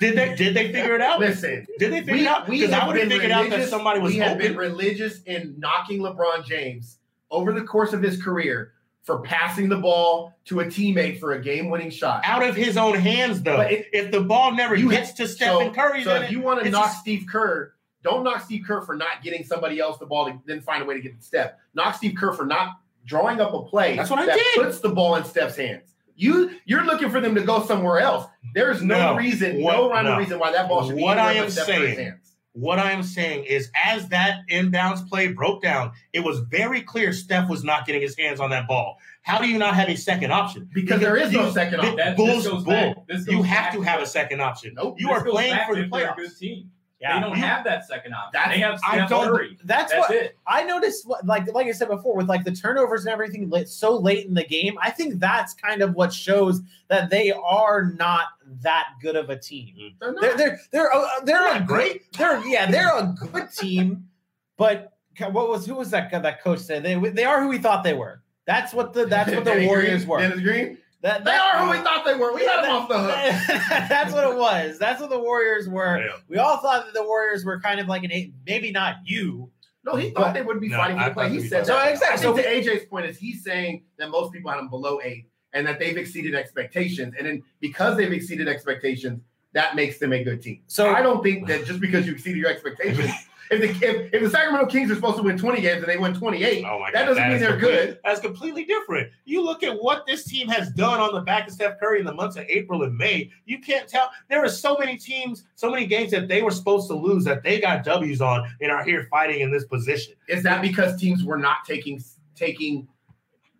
did 0.00 0.14
they 0.16 0.34
did 0.36 0.54
they 0.54 0.70
figure 0.72 0.94
it 0.94 1.00
out? 1.00 1.18
Listen, 1.18 1.66
Did 1.78 1.90
they 1.92 2.00
figure 2.00 2.14
we, 2.14 2.20
it 2.22 2.26
out? 2.26 2.48
we 2.48 2.60
Because 2.60 2.74
I 2.74 2.78
have 2.80 2.88
would 2.88 2.98
have 2.98 3.08
figured 3.08 3.30
out 3.32 3.48
that 3.50 3.68
somebody 3.68 3.98
was 3.98 4.12
we 4.12 4.18
have 4.18 4.32
open. 4.36 4.46
been 4.48 4.56
religious 4.56 5.22
in 5.22 5.54
knocking 5.58 6.00
LeBron 6.00 6.44
James 6.44 6.98
over 7.30 7.52
the 7.52 7.62
course 7.62 7.92
of 7.94 8.02
his 8.02 8.22
career 8.22 8.74
for 9.06 9.20
passing 9.20 9.68
the 9.68 9.76
ball 9.76 10.34
to 10.46 10.60
a 10.60 10.64
teammate 10.64 11.20
for 11.20 11.32
a 11.32 11.40
game-winning 11.40 11.90
shot. 11.90 12.20
out 12.24 12.42
of 12.42 12.56
his 12.56 12.76
own 12.76 12.94
hands, 12.98 13.40
though. 13.40 13.60
It- 13.60 13.86
if 13.92 14.10
the 14.10 14.20
ball 14.20 14.52
never 14.52 14.76
gets 14.76 15.12
to 15.12 15.28
Stephen 15.28 15.72
Curry, 15.72 16.02
So 16.02 16.10
then 16.12 16.24
if 16.24 16.28
it- 16.28 16.32
you 16.32 16.40
want 16.40 16.62
to 16.64 16.68
knock 16.70 16.86
just- 16.86 17.00
Steve 17.00 17.24
Kerr, 17.30 17.72
don't 18.02 18.24
knock 18.24 18.42
Steve 18.42 18.64
Kerr 18.66 18.82
for 18.82 18.96
not 18.96 19.22
getting 19.22 19.44
somebody 19.44 19.78
else 19.78 19.98
the 19.98 20.06
ball 20.06 20.26
to 20.26 20.36
then 20.44 20.60
find 20.60 20.82
a 20.82 20.86
way 20.86 20.94
to 20.94 21.00
get 21.00 21.16
the 21.16 21.24
step. 21.24 21.58
Knock 21.74 21.94
Steve 21.94 22.16
Kerr 22.18 22.32
for 22.32 22.44
not 22.44 22.70
drawing 23.06 23.40
up 23.40 23.54
a 23.54 23.62
play 23.62 23.94
That's 23.96 24.10
what 24.10 24.18
I 24.18 24.26
that 24.26 24.36
did. 24.36 24.54
puts 24.64 24.80
the 24.80 24.88
ball 24.88 25.14
in 25.14 25.24
Steph's 25.24 25.56
hands. 25.56 25.94
You 26.16 26.50
you're 26.64 26.84
looking 26.84 27.10
for 27.10 27.20
them 27.20 27.34
to 27.36 27.42
go 27.42 27.62
somewhere 27.64 28.00
else. 28.00 28.26
There's 28.54 28.82
no, 28.82 29.12
No. 29.12 29.16
reason, 29.16 29.62
What- 29.62 29.74
no 29.76 29.90
rhyme 29.90 30.04
no. 30.06 30.16
reason 30.18 30.40
why 30.40 30.50
that 30.50 30.68
ball 30.68 30.84
should 30.86 30.96
be 30.96 31.02
What 31.02 31.18
I 31.18 31.34
am 31.34 31.48
Steph 31.50 31.66
Curry's 31.66 31.94
saying- 31.96 32.06
hands. 32.08 32.25
What 32.56 32.78
I 32.78 32.92
am 32.92 33.02
saying 33.02 33.44
is, 33.44 33.70
as 33.74 34.08
that 34.08 34.40
inbounds 34.50 35.06
play 35.06 35.28
broke 35.28 35.60
down, 35.62 35.92
it 36.14 36.20
was 36.20 36.38
very 36.38 36.80
clear 36.80 37.12
Steph 37.12 37.50
was 37.50 37.62
not 37.62 37.84
getting 37.86 38.00
his 38.00 38.16
hands 38.16 38.40
on 38.40 38.48
that 38.48 38.66
ball. 38.66 38.96
How 39.20 39.38
do 39.38 39.46
you 39.46 39.58
not 39.58 39.74
have 39.74 39.90
a 39.90 39.94
second 39.94 40.32
option? 40.32 40.70
Because 40.72 40.98
there 41.02 41.18
is 41.18 41.32
no 41.32 41.50
second 41.52 41.80
option. 41.80 42.16
Bulls, 42.16 42.64
bull. 42.64 43.06
you 43.28 43.42
have 43.42 43.64
back 43.66 43.74
to 43.74 43.82
have 43.82 44.00
a 44.00 44.06
second 44.06 44.40
option. 44.40 44.72
Nope. 44.74 44.96
You 44.98 45.08
This 45.08 45.18
are 45.18 45.24
playing 45.24 45.58
for 45.66 45.76
the 45.76 45.82
playoffs. 45.82 46.16
good 46.16 46.38
team. 46.38 46.70
Yeah. 47.00 47.20
They 47.20 47.26
don't 47.26 47.36
have 47.36 47.62
that 47.64 47.86
second 47.86 48.14
option. 48.14 48.30
That's- 48.32 48.54
they 48.54 48.60
have 48.60 48.80
I 48.82 48.96
Steph 48.96 49.10
don't- 49.10 49.28
Curry. 49.28 49.58
That's, 49.64 49.92
That's 49.92 50.08
what 50.08 50.16
it. 50.16 50.38
I 50.46 50.62
noticed. 50.64 51.06
what- 51.06 51.26
Like 51.26 51.52
like 51.52 51.66
I 51.66 51.72
said 51.72 51.88
before, 51.88 52.16
with 52.16 52.28
like 52.28 52.42
the 52.44 52.52
turnovers 52.52 53.04
and 53.04 53.12
everything 53.12 53.52
so 53.66 53.96
late 53.98 54.26
in 54.26 54.32
the 54.34 54.44
game, 54.44 54.78
I 54.80 54.90
think 54.90 55.20
that's 55.20 55.52
kind 55.52 55.82
of 55.82 55.94
what 55.94 56.10
shows 56.12 56.62
that 56.88 57.10
they 57.10 57.32
are 57.32 57.92
not 57.98 58.28
that 58.62 58.86
good 59.02 59.14
of 59.16 59.28
a 59.28 59.36
team. 59.38 59.94
They're 60.00 60.12
not. 60.12 60.22
They're 60.22 60.36
they're 60.36 60.60
they're 60.72 60.94
uh, 60.94 61.06
they're, 61.24 61.38
They're 61.38 61.62
a 61.62 61.66
great. 61.66 62.12
They're 62.14 62.42
yeah, 62.46 62.70
they're 62.70 62.96
a 62.96 63.14
good 63.32 63.50
team, 63.52 64.08
but 64.56 64.94
what 65.18 65.48
was 65.50 65.66
who 65.66 65.74
was 65.74 65.90
that 65.90 66.10
that 66.10 66.42
coach 66.42 66.60
said 66.60 66.82
they 66.82 66.94
they 67.10 67.24
are 67.24 67.42
who 67.42 67.48
we 67.48 67.58
thought 67.58 67.84
they 67.84 67.94
were. 67.94 68.22
That's 68.46 68.72
what 68.72 68.94
the 68.94 69.04
that's 69.04 69.30
what 69.32 69.44
the 69.44 69.50
Warriors 69.66 70.04
Green, 70.04 70.08
were. 70.08 70.18
Dennis 70.20 70.40
Green. 70.40 70.78
That, 71.06 71.24
They 71.24 71.30
are 71.36 71.64
who 71.64 71.70
we 71.70 71.76
thought 71.84 72.04
they 72.04 72.14
were. 72.16 72.34
We 72.34 72.42
Yeah, 72.42 72.56
had 72.56 72.64
them 72.64 72.72
off 72.72 72.88
the 72.88 72.98
hook. 72.98 73.68
that's 73.88 74.12
what 74.12 74.24
it 74.28 74.36
was. 74.36 74.76
That's 74.76 75.00
what 75.00 75.08
the 75.08 75.18
Warriors 75.20 75.68
were. 75.68 76.00
Yeah. 76.04 76.08
We 76.28 76.38
all 76.38 76.56
thought 76.58 76.84
that 76.86 76.94
the 76.94 77.04
Warriors 77.04 77.44
were 77.44 77.60
kind 77.60 77.78
of 77.78 77.86
like 77.86 78.02
an 78.02 78.10
eight, 78.10 78.34
maybe 78.44 78.72
not 78.72 78.96
you. 79.04 79.48
No, 79.84 79.94
he 79.94 80.10
thought 80.10 80.16
But- 80.24 80.32
they 80.34 80.42
would 80.42 80.60
be 80.60 80.66
No, 80.68 80.78
fighting 80.78 80.96
for 80.96 81.02
I 81.04 81.08
the 81.10 81.14
play. 81.14 81.24
thought 81.26 81.30
He 81.32 81.38
they'd 81.42 81.48
said 81.48 81.60
that. 81.60 81.66
So, 81.68 81.78
exactly. 81.78 82.22
So 82.22 82.36
to 82.36 82.42
AJ's 82.42 82.86
point 82.86 83.06
is 83.06 83.16
he's 83.16 83.44
saying 83.44 83.84
that 83.98 84.10
most 84.10 84.32
people 84.32 84.50
had 84.50 84.58
them 84.58 84.68
below 84.68 84.98
eight 85.04 85.28
and 85.52 85.64
that 85.64 85.78
they've 85.78 85.96
exceeded 85.96 86.34
expectations. 86.34 87.14
And 87.16 87.24
then 87.24 87.42
because 87.60 87.96
they've 87.96 88.10
exceeded 88.12 88.48
expectations, 88.48 89.22
that 89.52 89.76
makes 89.76 89.98
them 89.98 90.12
a 90.12 90.24
good 90.24 90.42
team. 90.42 90.62
So- 90.66 90.92
I 90.92 91.02
don't 91.02 91.22
think 91.22 91.46
that 91.46 91.66
just 91.66 91.78
because 91.78 92.04
you 92.04 92.14
exceeded 92.14 92.38
your 92.40 92.50
expectations, 92.50 93.12
if 93.50 93.60
the 93.60 93.86
if, 93.86 94.14
if 94.14 94.22
the 94.22 94.30
Sacramento 94.30 94.66
Kings 94.66 94.90
are 94.90 94.94
supposed 94.94 95.16
to 95.16 95.22
win 95.22 95.38
20 95.38 95.60
games 95.60 95.82
and 95.82 95.86
they 95.86 95.96
win 95.96 96.14
28, 96.14 96.64
Oh 96.64 96.78
my 96.78 96.90
that 96.92 97.06
doesn't 97.06 97.28
mean 97.28 97.38
they're 97.38 97.56
good. 97.56 97.98
That's 98.04 98.20
completely 98.20 98.64
different. 98.64 99.10
You 99.24 99.42
look 99.42 99.62
at 99.62 99.82
what 99.82 100.06
this 100.06 100.24
team 100.24 100.48
has 100.48 100.70
done 100.70 101.00
on 101.00 101.14
the 101.14 101.20
back 101.20 101.46
of 101.46 101.54
Steph 101.54 101.78
Curry 101.80 102.00
in 102.00 102.06
the 102.06 102.14
months 102.14 102.36
of 102.36 102.44
April 102.48 102.82
and 102.82 102.96
May. 102.96 103.30
You 103.44 103.58
can't 103.60 103.88
tell. 103.88 104.10
There 104.28 104.44
are 104.44 104.48
so 104.48 104.76
many 104.78 104.96
teams, 104.96 105.44
so 105.54 105.70
many 105.70 105.86
games 105.86 106.10
that 106.12 106.28
they 106.28 106.42
were 106.42 106.50
supposed 106.50 106.88
to 106.88 106.94
lose 106.94 107.24
that 107.24 107.42
they 107.42 107.60
got 107.60 107.84
W's 107.84 108.20
on 108.20 108.48
and 108.60 108.70
are 108.70 108.84
here 108.84 109.06
fighting 109.10 109.40
in 109.40 109.50
this 109.50 109.64
position. 109.64 110.14
Is 110.28 110.42
that 110.42 110.62
because 110.62 111.00
teams 111.00 111.24
were 111.24 111.38
not 111.38 111.58
taking 111.66 112.02
taking, 112.36 112.86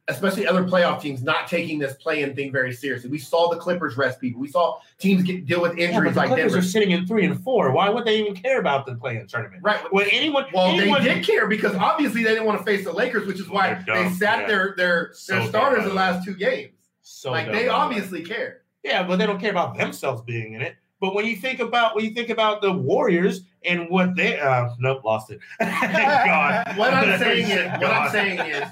especially 0.08 0.46
other 0.46 0.62
playoff 0.64 1.00
teams, 1.00 1.22
not 1.22 1.48
taking 1.48 1.78
this 1.78 1.94
play-in 1.94 2.34
thing 2.34 2.52
very 2.52 2.72
seriously? 2.72 3.10
We 3.10 3.18
saw 3.18 3.48
the 3.50 3.56
Clippers 3.56 3.96
rest 3.96 4.20
people. 4.20 4.40
We 4.40 4.48
saw 4.48 4.78
teams 4.98 5.22
get 5.22 5.46
deal 5.46 5.60
with 5.60 5.76
Yeah, 5.76 5.86
but 5.88 5.94
injuries 5.96 6.14
the 6.14 6.20
like 6.20 6.28
Clippers 6.28 6.52
Denver. 6.52 6.58
are 6.58 6.68
sitting 6.68 6.90
in 6.92 7.06
three 7.06 7.24
and 7.26 7.42
four. 7.42 7.72
Why 7.72 7.88
would 7.88 8.04
they 8.04 8.20
even 8.20 8.34
care 8.34 8.60
about 8.60 8.86
the 8.86 8.94
play-in 8.94 9.26
tournament? 9.26 9.62
Right. 9.62 9.80
When 9.92 10.06
anyone, 10.10 10.46
Well, 10.52 10.68
anyone, 10.78 11.02
they 11.02 11.14
did 11.14 11.24
care 11.24 11.46
because 11.46 11.74
obviously 11.74 12.22
they 12.22 12.30
didn't 12.30 12.46
want 12.46 12.58
to 12.58 12.64
face 12.64 12.84
the 12.84 12.92
Lakers, 12.92 13.26
which 13.26 13.40
is 13.40 13.48
why 13.48 13.74
dumb, 13.86 14.10
they 14.10 14.10
sat 14.14 14.40
yeah. 14.40 14.46
their 14.46 14.74
their 14.76 15.10
So 15.12 15.32
their 15.32 15.40
dumb, 15.42 15.48
starters 15.50 15.82
by 15.84 15.88
the 15.88 15.94
last 15.94 16.24
two 16.24 16.34
games. 16.34 16.72
So 17.02 17.32
like 17.32 17.46
dumb, 17.46 17.54
they 17.54 17.62
by 17.62 17.64
the 17.64 17.70
way. 17.70 17.74
obviously 17.74 18.22
care. 18.24 18.62
Yeah, 18.84 19.02
but 19.02 19.16
they 19.16 19.26
don't 19.26 19.40
care 19.40 19.50
about 19.50 19.76
themselves 19.76 20.22
being 20.22 20.52
in 20.54 20.62
it. 20.62 20.76
But 21.00 21.14
when 21.14 21.26
you 21.26 21.36
think 21.36 21.60
about 21.60 21.94
when 21.94 22.04
you 22.04 22.12
think 22.12 22.30
about 22.30 22.62
the 22.62 22.72
Warriors 22.72 23.42
and 23.64 23.88
what 23.90 24.16
they 24.16 24.40
uh 24.40 24.70
nope, 24.78 25.04
lost 25.04 25.30
it. 25.30 25.40
Thank 25.58 25.92
God. 26.26 26.66
What 26.76 26.94
I'm 26.94 27.18
saying 27.18 27.50
is, 27.50 27.70
what 27.80 27.90
I'm 27.90 28.10
saying 28.10 28.38
is, 28.40 28.68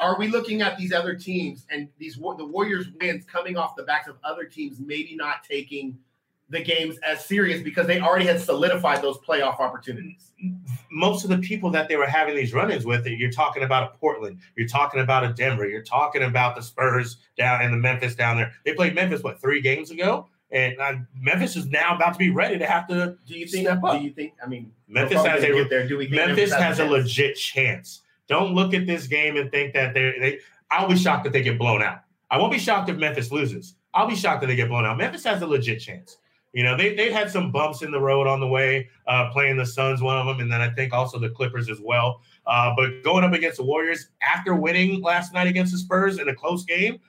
are 0.00 0.18
we 0.18 0.28
looking 0.28 0.62
at 0.62 0.76
these 0.76 0.92
other 0.92 1.14
teams 1.14 1.66
and 1.70 1.88
these 1.98 2.16
the 2.16 2.46
Warriors 2.46 2.86
wins 3.00 3.24
coming 3.24 3.56
off 3.56 3.76
the 3.76 3.84
backs 3.84 4.08
of 4.08 4.16
other 4.24 4.44
teams 4.44 4.78
maybe 4.80 5.14
not 5.14 5.44
taking 5.44 5.98
the 6.50 6.62
games 6.62 6.98
as 6.98 7.24
serious 7.24 7.62
because 7.62 7.86
they 7.86 8.00
already 8.00 8.26
had 8.26 8.40
solidified 8.40 9.00
those 9.00 9.18
playoff 9.18 9.60
opportunities. 9.60 10.32
most 10.90 11.24
of 11.24 11.30
the 11.30 11.38
people 11.38 11.70
that 11.70 11.88
they 11.88 11.96
were 11.96 12.06
having 12.06 12.36
these 12.36 12.52
run-ins 12.52 12.84
with, 12.84 13.06
you're 13.06 13.30
talking 13.30 13.62
about 13.62 13.94
a 13.94 13.98
Portland, 13.98 14.38
you're 14.54 14.68
talking 14.68 15.00
about 15.00 15.24
a 15.24 15.32
Denver, 15.32 15.66
you're 15.66 15.82
talking 15.82 16.22
about 16.22 16.54
the 16.54 16.62
Spurs 16.62 17.16
down 17.38 17.62
in 17.62 17.70
the 17.70 17.76
Memphis 17.76 18.14
down 18.14 18.36
there. 18.36 18.52
They 18.64 18.74
played 18.74 18.94
Memphis 18.94 19.22
what 19.22 19.40
three 19.40 19.62
games 19.62 19.90
ago, 19.90 20.28
and 20.54 20.80
uh, 20.80 20.94
Memphis 21.20 21.56
is 21.56 21.66
now 21.66 21.96
about 21.96 22.12
to 22.12 22.18
be 22.18 22.30
ready 22.30 22.58
to 22.58 22.66
have 22.66 22.86
to. 22.86 23.16
Do 23.26 23.38
you 23.38 23.46
think? 23.46 23.66
Step 23.66 23.82
up. 23.82 23.98
Do 23.98 24.04
you 24.04 24.12
think? 24.12 24.34
I 24.42 24.46
mean, 24.46 24.72
Memphis 24.88 25.22
has 25.24 25.42
a 25.42 25.48
get 25.48 25.68
there. 25.68 25.86
Do 25.86 25.98
we 25.98 26.04
think 26.04 26.16
Memphis 26.16 26.52
has 26.52 26.78
a 26.78 26.84
legit 26.86 27.36
chance. 27.36 28.02
Don't 28.28 28.54
look 28.54 28.72
at 28.72 28.86
this 28.86 29.06
game 29.06 29.36
and 29.36 29.50
think 29.50 29.74
that 29.74 29.92
they're 29.92 30.18
they. 30.20 30.38
I'll 30.70 30.88
be 30.88 30.96
shocked 30.96 31.26
if 31.26 31.32
they 31.32 31.42
get 31.42 31.58
blown 31.58 31.82
out. 31.82 32.00
I 32.30 32.38
won't 32.38 32.52
be 32.52 32.58
shocked 32.58 32.88
if 32.88 32.96
Memphis 32.96 33.30
loses. 33.30 33.74
I'll 33.92 34.08
be 34.08 34.16
shocked 34.16 34.42
if 34.42 34.48
they 34.48 34.56
get 34.56 34.68
blown 34.68 34.86
out. 34.86 34.96
Memphis 34.96 35.24
has 35.24 35.42
a 35.42 35.46
legit 35.46 35.80
chance. 35.80 36.16
You 36.52 36.62
know, 36.62 36.76
they 36.76 36.94
they 36.94 37.10
had 37.10 37.30
some 37.30 37.50
bumps 37.50 37.82
in 37.82 37.90
the 37.90 38.00
road 38.00 38.28
on 38.28 38.38
the 38.38 38.46
way, 38.46 38.88
uh, 39.08 39.30
playing 39.30 39.56
the 39.56 39.66
Suns, 39.66 40.00
one 40.00 40.16
of 40.16 40.26
them, 40.26 40.38
and 40.38 40.50
then 40.50 40.60
I 40.60 40.70
think 40.70 40.92
also 40.92 41.18
the 41.18 41.30
Clippers 41.30 41.68
as 41.68 41.80
well. 41.80 42.22
Uh, 42.46 42.72
but 42.76 43.02
going 43.02 43.24
up 43.24 43.32
against 43.32 43.56
the 43.56 43.64
Warriors 43.64 44.08
after 44.22 44.54
winning 44.54 45.02
last 45.02 45.34
night 45.34 45.48
against 45.48 45.72
the 45.72 45.78
Spurs 45.78 46.20
in 46.20 46.28
a 46.28 46.34
close 46.34 46.64
game, 46.64 47.00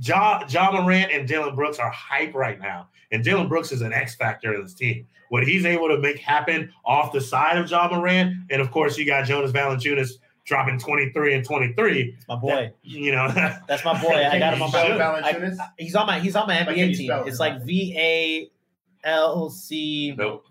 Ja, 0.00 0.44
ja 0.48 0.70
Morant 0.72 1.12
and 1.12 1.26
Dillon 1.28 1.54
Brooks 1.54 1.78
are 1.78 1.90
hype 1.90 2.34
right 2.34 2.60
now. 2.60 2.88
And 3.12 3.22
Dillon 3.22 3.48
Brooks 3.48 3.70
is 3.72 3.80
an 3.82 3.92
X 3.92 4.14
factor 4.16 4.54
in 4.54 4.62
this 4.62 4.74
team. 4.74 5.06
What 5.28 5.46
he's 5.46 5.64
able 5.64 5.88
to 5.88 5.98
make 5.98 6.18
happen 6.18 6.72
off 6.84 7.12
the 7.12 7.20
side 7.20 7.56
of 7.58 7.70
Ja 7.70 7.88
Morant, 7.88 8.34
and 8.50 8.60
of 8.60 8.70
course, 8.70 8.98
you 8.98 9.06
got 9.06 9.24
Jonas 9.26 9.52
Valanciunas 9.52 10.10
dropping 10.44 10.78
23 10.78 11.34
and 11.34 11.44
23. 11.44 12.16
My 12.28 12.36
boy. 12.36 12.70
You 12.82 13.12
know, 13.12 13.28
That's 13.68 13.84
my 13.84 14.00
boy. 14.00 14.14
I 14.30 14.38
got 14.38 14.54
him 14.54 14.62
on 14.62 14.70
my. 14.70 14.84
spell 14.84 14.98
Valanciunas? 14.98 15.58
I- 15.58 15.68
he's 15.78 15.94
on 15.94 16.06
my. 16.06 16.18
He's 16.20 16.36
on 16.36 16.46
my 16.46 16.64
Like, 16.64 16.76
NBA 16.76 16.96
team. 16.96 17.10
It's 17.26 17.40
like 17.40 17.62
V 17.62 17.94
A 17.98 18.50
L 19.04 19.50
C. 19.50 20.14
nope. 20.16 20.44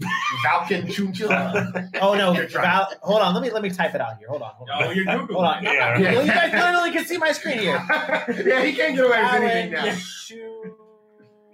Falcon 0.44 0.88
Chunchilla. 0.88 1.90
Oh 2.02 2.14
no! 2.14 2.34
You're 2.34 2.46
trying. 2.48 2.66
Val, 2.66 2.88
hold 3.02 3.22
on. 3.22 3.34
Let 3.34 3.42
me 3.44 3.50
let 3.52 3.64
me 3.64 3.70
type 3.70 3.96
it 3.96 4.02
out 4.02 4.18
here. 4.20 4.28
Hold 4.28 4.42
on. 4.44 4.52
Hold 4.56 4.70
on. 4.70 4.84
Oh, 4.84 4.92
you're 4.92 5.06
Googling. 5.06 5.34
Hold 5.34 5.46
on. 5.46 5.64
Yeah, 5.64 5.98
You 5.98 6.28
guys 6.28 6.54
literally 6.54 6.92
can 6.92 7.06
see 7.06 7.18
my 7.18 7.32
screen 7.32 7.60
here. 7.60 7.84
yeah, 7.90 8.64
he 8.64 8.74
can't 8.74 8.96
get 8.96 9.06
away 9.06 9.22
with 9.22 9.34
anything 9.34 9.72
now. 9.72 9.86
Valanciunas. 9.86 10.72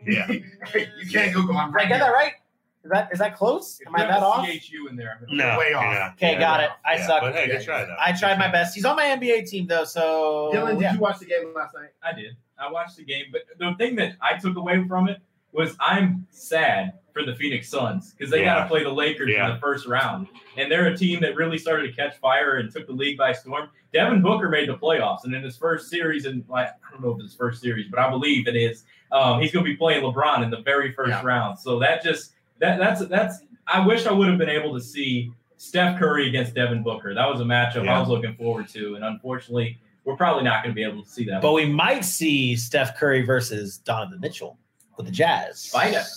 Yeah. 0.06 0.32
you 0.76 1.10
can't 1.12 1.34
Google. 1.34 1.58
I'm 1.58 1.72
Did 1.72 1.76
I 1.76 1.80
right 1.82 1.88
get 1.90 2.00
that 2.00 2.06
here. 2.06 2.14
right? 2.14 2.32
Is 2.84 2.92
that 2.92 3.10
is 3.12 3.20
that 3.20 3.36
close? 3.36 3.80
Am 3.86 3.94
I 3.96 4.06
that 4.06 4.24
off? 4.24 4.46
CHU 4.48 4.88
in 4.90 4.96
there. 4.96 5.20
No. 5.30 5.58
Way 5.58 5.74
off. 5.74 5.84
yeah, 5.84 6.12
Okay, 6.16 6.32
yeah, 6.34 6.40
got 6.40 6.60
no. 6.62 6.66
it. 6.68 6.72
I 6.86 6.96
Yeah, 6.96 7.08
suck. 7.08 7.22
But 7.22 7.36
hey, 7.36 7.48
Yeah, 7.50 7.56
good 7.58 7.66
try 7.66 7.86
though. 7.86 7.96
I 8.00 8.14
tried 8.14 8.40
my 8.40 8.50
best. 8.50 8.74
He's 8.74 8.86
on 8.86 8.96
my 8.96 9.04
NBA 9.06 9.50
team 9.50 9.68
though, 9.68 9.84
so 9.84 10.52
Dylan, 10.54 10.72
did 10.74 10.82
yeah. 10.82 10.94
you 10.94 11.00
watch 11.00 11.20
the 11.20 11.26
game 11.26 11.54
last 11.56 11.74
night? 11.76 11.90
I 12.02 12.14
did. 12.14 12.38
I 12.58 12.72
watched 12.72 12.96
the 12.98 13.04
game, 13.04 13.26
but 13.32 13.42
the 13.58 13.74
thing 13.78 13.96
that 13.98 14.14
I 14.22 14.38
took 14.38 14.56
away 14.56 14.86
from 14.88 15.10
it 15.10 15.20
was 15.52 15.76
I'm 15.80 16.26
sad 16.30 16.94
for 17.14 17.24
the 17.26 17.34
Phoenix 17.36 17.68
Suns 17.70 18.14
because 18.14 18.30
they 18.32 18.44
got 18.44 18.62
to 18.64 18.68
play 18.68 18.84
the 18.84 18.90
Lakers 18.90 19.30
Yeah. 19.32 19.48
in 19.48 19.54
the 19.56 19.60
first 19.60 19.88
round, 19.88 20.28
and 20.58 20.72
they're 20.72 20.88
a 20.88 20.96
team 20.98 21.20
that 21.22 21.36
really 21.36 21.58
started 21.58 21.88
to 21.88 21.94
catch 21.94 22.18
fire 22.18 22.58
and 22.58 22.72
took 22.72 22.86
the 22.88 22.94
league 22.94 23.18
by 23.18 23.34
storm. 23.34 23.70
Devin 23.92 24.22
Booker 24.22 24.48
made 24.50 24.70
the 24.70 24.78
playoffs, 24.78 25.24
and 25.24 25.34
in 25.34 25.42
his 25.42 25.58
first 25.58 25.90
series, 25.90 26.26
and 26.26 26.44
like 26.48 26.68
I 26.68 26.92
don't 26.92 27.02
know 27.04 27.12
if 27.12 27.16
it's 27.16 27.32
his 27.32 27.36
first 27.36 27.62
series, 27.62 27.88
but 27.90 28.00
I 28.00 28.10
believe 28.10 28.48
it 28.48 28.56
is. 28.56 28.84
Um, 29.12 29.42
he's 29.42 29.52
going 29.52 29.66
to 29.66 29.72
be 29.72 29.76
playing 29.76 30.04
LeBron 30.04 30.44
in 30.44 30.52
the 30.52 30.62
very 30.62 30.92
first 30.92 31.10
Yeah. 31.10 31.24
round. 31.26 31.58
So 31.58 31.80
that 31.80 32.04
just 32.04 32.34
that 32.60 32.78
that's 32.78 33.06
that's. 33.08 33.40
I 33.68 33.86
wish 33.86 34.06
I 34.06 34.12
would 34.12 34.28
have 34.30 34.38
been 34.38 34.50
able 34.50 34.74
to 34.76 34.82
see 34.82 35.32
Steph 35.58 35.98
Curry 36.00 36.28
against 36.28 36.54
Devin 36.54 36.84
Booker. 36.84 37.14
That 37.16 37.28
was 37.28 37.42
a 37.42 37.44
matchup 37.44 37.86
Yeah. 37.86 37.98
I 37.98 38.00
was 38.00 38.08
looking 38.10 38.36
forward 38.36 38.68
to, 38.70 38.96
and 38.96 39.04
unfortunately, 39.04 39.80
we're 40.06 40.16
probably 40.16 40.44
not 40.44 40.64
going 40.64 40.74
to 40.74 40.76
be 40.76 40.84
able 40.84 41.04
to 41.04 41.10
see 41.10 41.26
that. 41.26 41.42
But 41.42 41.54
we 41.54 41.66
might 41.66 42.06
see 42.06 42.56
Steph 42.56 42.98
Curry 42.98 43.24
versus 43.24 43.78
Donovan 43.80 44.20
Mitchell 44.20 44.58
with 45.00 45.06
the 45.08 45.12
Jazz. 45.14 45.68
Fight 45.68 45.94
it. 45.96 46.06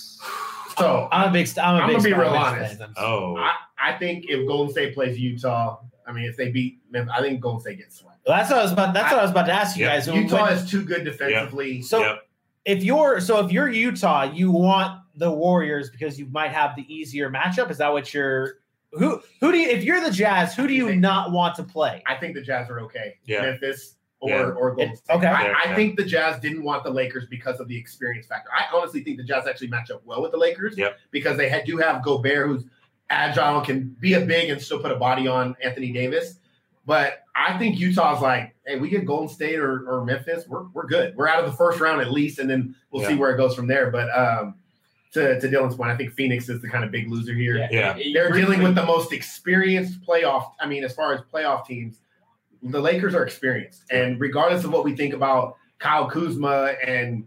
So 0.79 1.07
I'm 1.13 1.29
a 1.29 1.33
big. 1.33 1.47
I'm 1.59 1.75
a 1.75 1.79
I'm 1.81 1.87
big. 1.89 1.97
gonna 1.99 2.09
be 2.09 2.15
real 2.15 2.31
honest. 2.31 2.79
fan. 2.79 2.95
Oh, 2.97 3.37
I, 3.37 3.53
I 3.79 3.99
think 3.99 4.25
if 4.31 4.47
Golden 4.49 4.73
State 4.73 4.95
plays 4.95 5.19
Utah, 5.19 5.81
I 6.07 6.13
mean, 6.13 6.25
if 6.25 6.35
they 6.35 6.51
beat 6.51 6.81
Memphis, 6.91 7.13
I 7.15 7.21
think 7.21 7.43
Golden 7.43 7.61
State 7.61 7.77
gets 7.77 7.99
swept. 8.01 8.21
Well, 8.27 8.39
that's 8.39 8.49
what 8.51 8.59
I 8.59 8.63
was 8.63 8.73
about. 8.73 8.95
That's 8.95 9.11
what 9.13 9.19
I 9.19 9.23
was 9.23 9.31
about 9.33 9.45
to 9.47 9.53
ask 9.53 9.77
you 9.77 9.85
Yeah. 9.85 9.97
guys. 9.97 10.09
When- 10.09 10.23
Utah 10.23 10.45
when- 10.45 10.55
is 10.55 10.71
too 10.71 10.83
good 10.83 11.05
defensively. 11.05 11.83
so 11.83 12.01
Yep. 12.01 12.23
if 12.65 12.83
you're 12.83 13.21
so 13.21 13.45
if 13.45 13.53
you're 13.53 13.69
Utah, 13.69 14.23
you 14.23 14.51
want 14.51 14.99
the 15.15 15.31
Warriors 15.31 15.91
because 15.91 16.19
you 16.19 16.25
might 16.31 16.53
have 16.53 16.75
the 16.75 16.91
easier 16.93 17.29
matchup. 17.31 17.71
Is 17.71 17.77
that 17.77 17.93
what 17.93 18.13
you're? 18.15 18.55
Who 18.93 19.21
who 19.41 19.53
do 19.53 19.59
you? 19.59 19.69
If 19.69 19.85
you're 19.85 20.01
the 20.01 20.11
Jazz, 20.11 20.55
who 20.57 20.67
do 20.67 20.73
you 20.73 20.97
not 20.97 21.33
want 21.33 21.55
to 21.57 21.65
play? 21.65 22.03
I 22.07 22.15
think 22.15 22.35
the 22.35 22.41
Jazz 22.43 22.71
are 22.71 22.81
okay. 22.81 23.19
Yeah. 23.27 23.43
Memphis 23.43 23.97
or, 24.23 24.31
Yeah. 24.31 24.43
or 24.51 24.75
Golden 24.75 24.97
State. 24.97 25.15
okay. 25.17 25.27
I, 25.27 25.43
Yeah, 25.49 25.55
I 25.65 25.69
yeah. 25.71 25.75
think 25.75 25.97
the 25.97 26.05
Jazz 26.05 26.41
didn't 26.41 26.63
want 26.63 26.85
the 26.85 26.91
Lakers 26.91 27.27
because 27.29 27.59
of 27.61 27.69
the 27.69 27.77
experience 27.77 28.27
factor. 28.27 28.49
I 28.53 28.65
honestly 28.75 29.03
think 29.03 29.17
the 29.19 29.25
Jazz 29.25 29.47
actually 29.47 29.69
match 29.69 29.91
up 29.91 30.01
well 30.05 30.23
with 30.23 30.31
the 30.31 30.39
Lakers 30.39 30.79
Yep. 30.79 30.97
because 31.11 31.37
they 31.37 31.49
had, 31.49 31.65
do 31.65 31.77
have 31.79 32.03
Gobert, 32.05 32.47
who's 32.47 32.65
agile, 33.11 33.61
can 33.61 33.97
be 34.01 34.15
a 34.15 34.21
big 34.21 34.49
and 34.51 34.63
still 34.63 34.79
put 34.81 34.93
a 34.93 34.97
body 34.97 35.27
on 35.27 35.57
Anthony 35.63 35.93
Davis. 35.93 36.39
But 36.87 37.25
I 37.35 37.59
think 37.59 37.79
Utah's 37.79 38.21
like, 38.23 38.55
hey, 38.67 38.79
we 38.79 38.89
get 38.89 39.05
Golden 39.07 39.29
State 39.29 39.59
or, 39.59 39.89
or 39.89 40.05
Memphis, 40.05 40.47
we're, 40.49 40.65
we're 40.73 40.87
good. 40.87 41.17
We're 41.17 41.29
out 41.29 41.41
of 41.45 41.51
the 41.51 41.57
first 41.57 41.81
round 41.81 42.01
at 42.01 42.11
least, 42.13 42.39
and 42.39 42.49
then 42.49 42.75
we'll 42.91 43.07
see 43.07 43.15
where 43.15 43.33
it 43.33 43.37
goes 43.37 43.55
from 43.55 43.67
there. 43.67 43.91
But 43.91 44.09
um, 44.17 44.55
to, 45.13 45.39
to 45.41 45.49
Dylan's 45.49 45.77
point, 45.77 45.91
I 45.91 45.97
think 45.97 46.13
Phoenix 46.13 46.49
is 46.49 46.61
the 46.63 46.69
kind 46.69 46.85
of 46.85 46.91
big 46.91 47.09
loser 47.11 47.35
here. 47.35 47.69
Yeah. 47.71 47.97
They're 48.13 48.33
dealing 48.33 48.63
with 48.63 48.75
the 48.75 48.85
most 48.85 49.13
experienced 49.13 50.01
playoff. 50.03 50.53
I 50.61 50.67
mean, 50.67 50.83
as 50.85 50.95
far 50.95 51.13
as 51.15 51.21
playoff 51.33 51.67
teams, 51.67 51.99
the 52.63 52.81
Lakers 52.81 53.15
are 53.15 53.25
experienced, 53.25 53.83
and 53.91 54.21
regardless 54.21 54.65
of 54.65 54.73
what 54.73 54.85
we 54.85 54.95
think 54.95 55.15
about 55.15 55.57
Kyle 55.79 56.09
Kuzma 56.09 56.75
and 56.87 57.27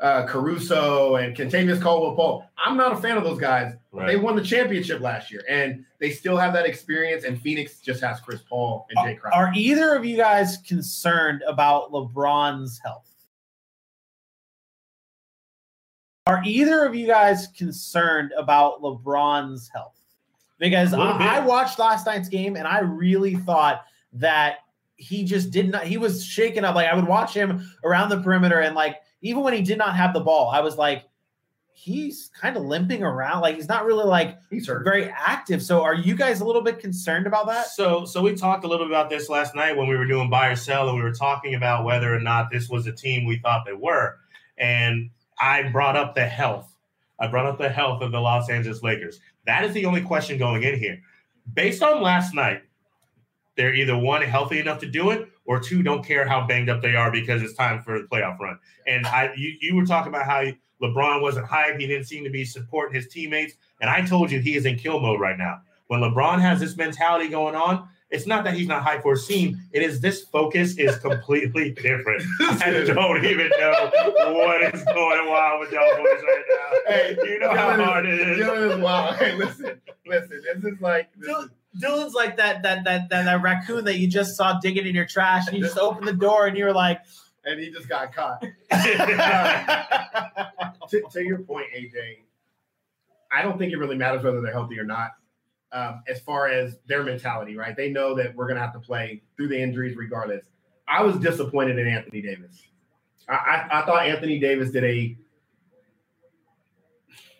uh, 0.00 0.26
Caruso 0.26 1.16
and 1.16 1.34
Kentavious 1.34 1.80
Caldwell 1.80 2.14
Paul, 2.14 2.50
I'm 2.62 2.76
not 2.76 2.92
a 2.92 2.96
fan 2.96 3.16
of 3.16 3.24
those 3.24 3.38
guys. 3.38 3.72
right. 3.92 4.06
They 4.06 4.16
won 4.16 4.36
the 4.36 4.42
championship 4.42 5.00
last 5.00 5.30
year, 5.30 5.42
and 5.48 5.84
they 5.98 6.10
still 6.10 6.36
have 6.36 6.52
that 6.52 6.66
experience. 6.66 7.24
And 7.24 7.40
Phoenix 7.40 7.80
just 7.80 8.02
has 8.02 8.20
Chris 8.20 8.42
Paul 8.48 8.86
and 8.90 8.98
Jae 8.98 9.18
Crowder. 9.18 9.34
Are 9.34 9.52
either 9.54 9.94
of 9.94 10.04
you 10.04 10.16
guys 10.16 10.58
concerned 10.58 11.42
about 11.48 11.90
LeBron's 11.90 12.78
health? 12.84 13.10
Are 16.26 16.42
either 16.44 16.84
of 16.84 16.94
you 16.94 17.06
guys 17.06 17.46
concerned 17.56 18.32
about 18.36 18.82
LeBron's 18.82 19.70
health? 19.72 19.94
Because 20.58 20.92
A 20.92 20.96
little 20.96 21.12
bit. 21.12 21.22
I, 21.22 21.36
I 21.36 21.40
watched 21.40 21.78
last 21.78 22.06
night's 22.06 22.28
game 22.28 22.56
and 22.56 22.66
I 22.66 22.80
really 22.80 23.36
thought 23.36 23.84
that 24.14 24.56
he 24.96 25.24
just 25.24 25.50
did 25.50 25.70
not, 25.70 25.84
he 25.84 25.98
was 25.98 26.24
shaken 26.24 26.64
up. 26.64 26.74
Like 26.74 26.88
I 26.88 26.94
would 26.94 27.06
watch 27.06 27.34
him 27.34 27.70
around 27.84 28.08
the 28.08 28.20
perimeter 28.20 28.60
and 28.60 28.74
like, 28.74 28.96
even 29.22 29.42
when 29.42 29.52
he 29.54 29.62
did 29.62 29.78
not 29.78 29.96
have 29.96 30.12
the 30.12 30.20
ball, 30.20 30.50
I 30.50 30.60
was 30.60 30.76
like, 30.76 31.04
he's 31.72 32.30
kind 32.40 32.56
of 32.56 32.64
limping 32.64 33.02
around. 33.02 33.42
Like 33.42 33.56
he's 33.56 33.68
not 33.68 33.84
really 33.84 34.04
like 34.04 34.38
He's 34.50 34.66
hurt. 34.66 34.82
very 34.82 35.10
active. 35.10 35.62
So 35.62 35.82
are 35.82 35.94
you 35.94 36.14
guys 36.16 36.40
a 36.40 36.44
little 36.44 36.62
bit 36.62 36.78
concerned 36.78 37.26
about 37.26 37.46
that? 37.48 37.66
So, 37.68 38.04
so 38.04 38.22
we 38.22 38.34
talked 38.34 38.64
a 38.64 38.68
little 38.68 38.86
bit 38.86 38.92
about 38.92 39.10
this 39.10 39.28
last 39.28 39.54
night 39.54 39.76
when 39.76 39.86
we 39.86 39.96
were 39.96 40.06
doing 40.06 40.30
buy 40.30 40.48
or 40.48 40.56
sell, 40.56 40.88
and 40.88 40.96
we 40.96 41.02
were 41.02 41.12
talking 41.12 41.54
about 41.54 41.84
whether 41.84 42.14
or 42.14 42.18
not 42.20 42.50
this 42.50 42.68
was 42.68 42.86
a 42.86 42.92
team 42.92 43.26
we 43.26 43.38
thought 43.38 43.64
they 43.66 43.74
were. 43.74 44.16
And 44.56 45.10
I 45.38 45.64
brought 45.64 45.96
up 45.96 46.14
the 46.14 46.26
health. 46.26 46.72
I 47.20 47.26
brought 47.26 47.46
up 47.46 47.58
the 47.58 47.68
health 47.68 48.02
of 48.02 48.10
the 48.10 48.20
Los 48.20 48.48
Angeles 48.48 48.82
Lakers. 48.82 49.20
That 49.46 49.64
is 49.64 49.72
the 49.74 49.84
only 49.86 50.00
question 50.00 50.38
going 50.38 50.62
in 50.62 50.78
here. 50.78 51.00
Based 51.52 51.82
on 51.82 52.02
last 52.02 52.34
night, 52.34 52.62
they're 53.56 53.74
either 53.74 53.96
one 53.96 54.22
healthy 54.22 54.58
enough 54.60 54.78
to 54.80 54.86
do 54.86 55.10
it, 55.10 55.28
or 55.44 55.60
two 55.60 55.82
don't 55.82 56.04
care 56.04 56.26
how 56.28 56.46
banged 56.46 56.68
up 56.68 56.82
they 56.82 56.94
are 56.94 57.10
because 57.10 57.42
it's 57.42 57.54
time 57.54 57.80
for 57.82 57.98
the 58.00 58.06
playoff 58.08 58.38
run. 58.38 58.58
And 58.86 59.06
I, 59.06 59.32
you, 59.36 59.54
you 59.60 59.74
were 59.76 59.86
talking 59.86 60.12
about 60.12 60.26
how 60.26 60.44
LeBron 60.82 61.22
wasn't 61.22 61.46
hyped. 61.46 61.80
He 61.80 61.86
didn't 61.86 62.04
seem 62.06 62.24
to 62.24 62.30
be 62.30 62.44
supporting 62.44 62.94
his 62.94 63.08
teammates. 63.08 63.54
And 63.80 63.88
I 63.88 64.02
told 64.04 64.30
you 64.30 64.40
he 64.40 64.56
is 64.56 64.66
in 64.66 64.76
kill 64.76 65.00
mode 65.00 65.20
right 65.20 65.38
now. 65.38 65.60
When 65.86 66.00
LeBron 66.00 66.40
has 66.40 66.60
this 66.60 66.76
mentality 66.76 67.28
going 67.28 67.54
on, 67.54 67.88
it's 68.10 68.26
not 68.26 68.44
that 68.44 68.54
he's 68.54 68.68
not 68.68 68.82
high 68.82 69.00
for 69.00 69.14
a 69.14 69.16
scene. 69.16 69.60
It 69.72 69.82
is 69.82 70.00
this 70.00 70.22
focus 70.24 70.76
is 70.78 70.96
completely 71.00 71.70
different. 71.72 72.22
I 72.40 72.70
don't 72.86 73.24
even 73.24 73.50
know 73.58 73.90
what 74.34 74.74
is 74.74 74.84
going 74.84 75.18
on 75.20 75.60
with 75.60 75.72
y'all 75.72 75.96
boys 75.96 76.22
right 76.22 76.44
now. 76.48 76.92
Hey, 76.94 77.16
You 77.24 77.38
know 77.40 77.50
how 77.54 77.70
Dylan 77.70 77.78
is- 77.80 77.84
hard 77.86 78.06
it 78.06 78.20
is. 78.20 78.38
Dylan 78.46 78.76
is 78.76 78.82
wild. 78.82 79.16
Hey, 79.16 79.34
listen, 79.34 79.80
listen. 80.06 80.42
This 80.54 80.72
is 80.74 80.80
like 80.80 81.08
this 81.16 81.36
is- 81.36 81.50
Dylan's 81.80 82.14
like 82.14 82.36
that 82.36 82.62
that 82.62 82.84
that 82.84 83.08
that, 83.10 83.24
that 83.24 83.42
raccoon 83.42 83.84
that 83.84 83.98
you 83.98 84.08
just 84.08 84.36
saw 84.36 84.58
digging 84.60 84.86
in 84.86 84.94
your 84.94 85.06
trash, 85.06 85.46
and 85.48 85.56
you 85.56 85.64
just 85.64 85.78
opened 85.78 86.06
the 86.06 86.12
door, 86.12 86.46
and 86.46 86.56
you 86.56 86.64
were 86.64 86.72
like, 86.72 87.00
and 87.44 87.60
he 87.60 87.70
just 87.70 87.88
got 87.88 88.14
caught. 88.14 88.40
to, 90.90 91.02
to 91.12 91.24
your 91.24 91.38
point, 91.38 91.66
AJ, 91.76 92.18
I 93.32 93.42
don't 93.42 93.58
think 93.58 93.72
it 93.72 93.76
really 93.76 93.96
matters 93.96 94.22
whether 94.24 94.40
they're 94.40 94.52
healthy 94.52 94.78
or 94.78 94.84
not. 94.84 95.12
Um, 95.72 96.02
as 96.08 96.20
far 96.20 96.48
as 96.48 96.78
their 96.86 97.02
mentality, 97.02 97.56
right? 97.56 97.76
They 97.76 97.90
know 97.90 98.14
that 98.14 98.34
we're 98.34 98.46
going 98.46 98.54
to 98.54 98.62
have 98.62 98.72
to 98.74 98.78
play 98.78 99.22
through 99.36 99.48
the 99.48 99.60
injuries 99.60 99.96
regardless. 99.96 100.44
I 100.88 101.02
was 101.02 101.16
disappointed 101.16 101.78
in 101.78 101.88
Anthony 101.88 102.22
Davis. 102.22 102.68
I, 103.28 103.34
I, 103.34 103.82
I 103.82 103.86
thought 103.86 104.06
Anthony 104.06 104.38
Davis 104.38 104.70
did 104.70 104.84
a. 104.84 105.16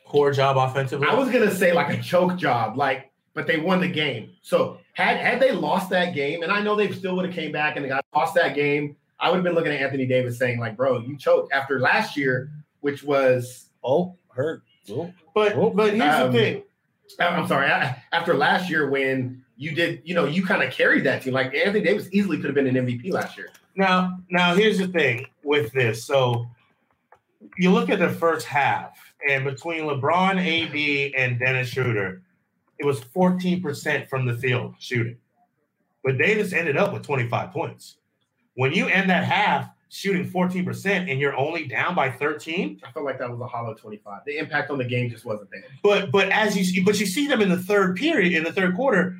Poor 0.04 0.32
job 0.32 0.56
offensively. 0.56 1.06
I 1.06 1.14
was 1.14 1.30
gonna 1.30 1.54
say 1.54 1.72
like 1.72 1.96
a 1.96 2.00
choke 2.00 2.36
job, 2.36 2.76
like, 2.76 3.05
but 3.36 3.46
they 3.46 3.58
won 3.58 3.80
the 3.80 3.86
game. 3.88 4.30
So 4.40 4.78
had 4.94 5.18
had 5.18 5.38
they 5.40 5.52
lost 5.52 5.90
that 5.90 6.14
game, 6.14 6.42
and 6.42 6.50
I 6.50 6.60
know 6.62 6.74
they 6.74 6.90
still 6.90 7.14
would 7.16 7.26
have 7.26 7.34
came 7.34 7.52
back 7.52 7.76
and 7.76 7.84
they 7.84 7.88
got 7.90 8.04
lost 8.14 8.34
that 8.34 8.54
game, 8.56 8.96
I 9.20 9.28
would 9.28 9.36
have 9.36 9.44
been 9.44 9.54
looking 9.54 9.72
at 9.72 9.80
Anthony 9.80 10.06
Davis 10.06 10.38
saying 10.38 10.58
like, 10.58 10.74
"Bro, 10.74 11.00
you 11.02 11.16
choked 11.18 11.52
after 11.52 11.78
last 11.78 12.16
year, 12.16 12.50
which 12.80 13.04
was 13.04 13.66
Oh, 13.84 14.16
hurt. 14.28 14.62
Oh. 14.90 15.12
but 15.34 15.52
Oh, 15.54 15.68
but 15.70 15.92
here's 15.94 16.14
um, 16.14 16.32
the 16.32 16.38
thing. 16.38 16.62
I'm 17.20 17.42
I'm 17.42 17.46
sorry, 17.46 17.70
I- 17.70 18.02
after 18.10 18.32
last 18.34 18.70
year 18.70 18.88
when 18.88 19.44
you 19.58 19.72
did, 19.72 20.00
you 20.04 20.14
know, 20.14 20.24
you 20.24 20.44
kind 20.44 20.62
of 20.62 20.72
carried 20.72 21.04
that 21.04 21.20
team. 21.22 21.34
Like 21.34 21.54
Anthony 21.54 21.84
Davis 21.84 22.08
easily 22.12 22.38
could 22.38 22.46
have 22.46 22.54
been 22.54 22.66
an 22.66 22.86
MVP 22.86 23.12
last 23.12 23.36
year. 23.36 23.50
Now, 23.76 24.18
now 24.30 24.54
here's 24.54 24.78
the 24.78 24.88
thing 24.88 25.26
with 25.44 25.70
this. 25.72 26.04
So 26.04 26.46
you 27.58 27.70
look 27.70 27.90
at 27.90 27.98
the 27.98 28.08
first 28.08 28.46
half, 28.46 28.98
and 29.28 29.44
between 29.44 29.82
LeBron, 29.82 30.36
AD, 30.40 31.14
and 31.22 31.38
Dennis 31.38 31.68
Schroeder, 31.68 32.22
it 32.78 32.84
was 32.84 33.00
14% 33.00 34.08
from 34.08 34.26
the 34.26 34.36
field 34.36 34.74
shooting. 34.78 35.16
But 36.04 36.18
Davis 36.18 36.52
ended 36.52 36.76
up 36.76 36.92
with 36.92 37.02
25 37.02 37.50
points. 37.50 37.96
When 38.54 38.72
you 38.72 38.86
end 38.86 39.10
that 39.10 39.24
half 39.24 39.68
shooting 39.88 40.28
14% 40.28 41.10
and 41.10 41.20
you're 41.20 41.36
only 41.36 41.66
down 41.66 41.94
by 41.94 42.10
13, 42.10 42.80
I 42.84 42.92
felt 42.92 43.04
like 43.04 43.18
that 43.18 43.30
was 43.30 43.40
a 43.40 43.46
hollow 43.46 43.74
25. 43.74 44.20
The 44.26 44.38
impact 44.38 44.70
on 44.70 44.78
the 44.78 44.84
game 44.84 45.10
just 45.10 45.24
wasn't 45.24 45.50
there. 45.50 45.64
but 45.82 46.10
but 46.10 46.28
as 46.30 46.56
you 46.56 46.64
see, 46.64 46.80
but 46.80 46.98
you 47.00 47.06
see 47.06 47.26
them 47.26 47.40
in 47.40 47.48
the 47.48 47.58
third 47.58 47.96
period, 47.96 48.32
in 48.34 48.44
the 48.44 48.52
third 48.52 48.74
quarter, 48.76 49.16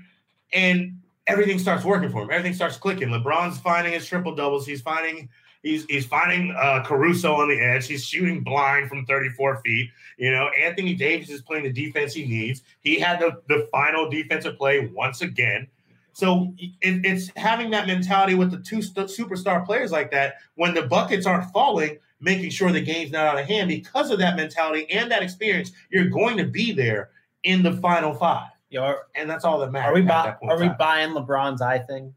and 0.53 0.99
everything 1.27 1.59
starts 1.59 1.85
working 1.85 2.11
for 2.11 2.23
him. 2.23 2.31
Everything 2.31 2.55
starts 2.55 2.77
clicking. 2.77 3.09
LeBron's 3.09 3.59
finding 3.59 3.93
his 3.93 4.07
triple 4.07 4.35
doubles. 4.35 4.67
He's 4.67 4.81
finding 4.81 5.29
he's 5.67 5.85
he's 5.87 6.07
finding 6.07 6.53
uh, 6.53 6.83
Caruso 6.85 7.35
on 7.35 7.49
the 7.49 7.61
edge. 7.61 7.87
He's 7.87 8.05
shooting 8.05 8.43
blind 8.43 8.89
from 8.89 9.05
34 9.05 9.61
feet. 9.65 9.91
You 10.17 10.31
know, 10.31 10.49
Anthony 10.59 10.95
Davis 10.95 11.29
is 11.29 11.43
playing 11.43 11.65
the 11.65 11.73
defense 11.73 12.15
he 12.15 12.25
needs. 12.25 12.63
He 12.81 12.99
had 12.99 13.21
the 13.21 13.43
the 13.49 13.69
final 13.71 14.09
defensive 14.09 14.57
play 14.57 14.91
once 14.95 15.21
again. 15.23 15.67
So 16.13 16.55
it, 16.59 17.05
it's 17.05 17.31
having 17.37 17.71
that 17.73 17.87
mentality 17.87 18.35
with 18.35 18.51
the 18.51 18.59
two 18.59 18.81
st- 18.81 19.09
superstar 19.09 19.67
players 19.67 19.93
like 19.93 20.11
that 20.13 20.37
when 20.55 20.73
the 20.73 20.83
buckets 20.83 21.27
aren't 21.27 21.51
falling, 21.53 21.99
making 22.21 22.51
sure 22.51 22.73
the 22.73 22.81
game's 22.81 23.11
not 23.11 23.27
out 23.27 23.39
of 23.39 23.47
hand 23.47 23.69
because 23.69 24.11
of 24.11 24.19
that 24.21 24.37
mentality 24.37 24.91
and 24.91 25.11
that 25.11 25.23
experience. 25.23 25.73
You're 25.91 26.09
going 26.09 26.39
to 26.39 26.45
be 26.45 26.73
there 26.73 27.11
in 27.43 27.63
the 27.63 27.73
final 27.73 28.15
five, 28.15 28.49
Yo, 28.71 28.83
are, 28.83 29.01
and 29.15 29.29
that's 29.29 29.45
all 29.45 29.59
that 29.59 29.71
matters. 29.73 29.91
are 29.91 29.95
we 29.95 30.03
buy, 30.03 30.35
are 30.43 30.59
we 30.59 30.71
buying 30.79 31.11
LeBron's 31.11 31.61
eye 31.61 31.81
thing? 31.81 32.15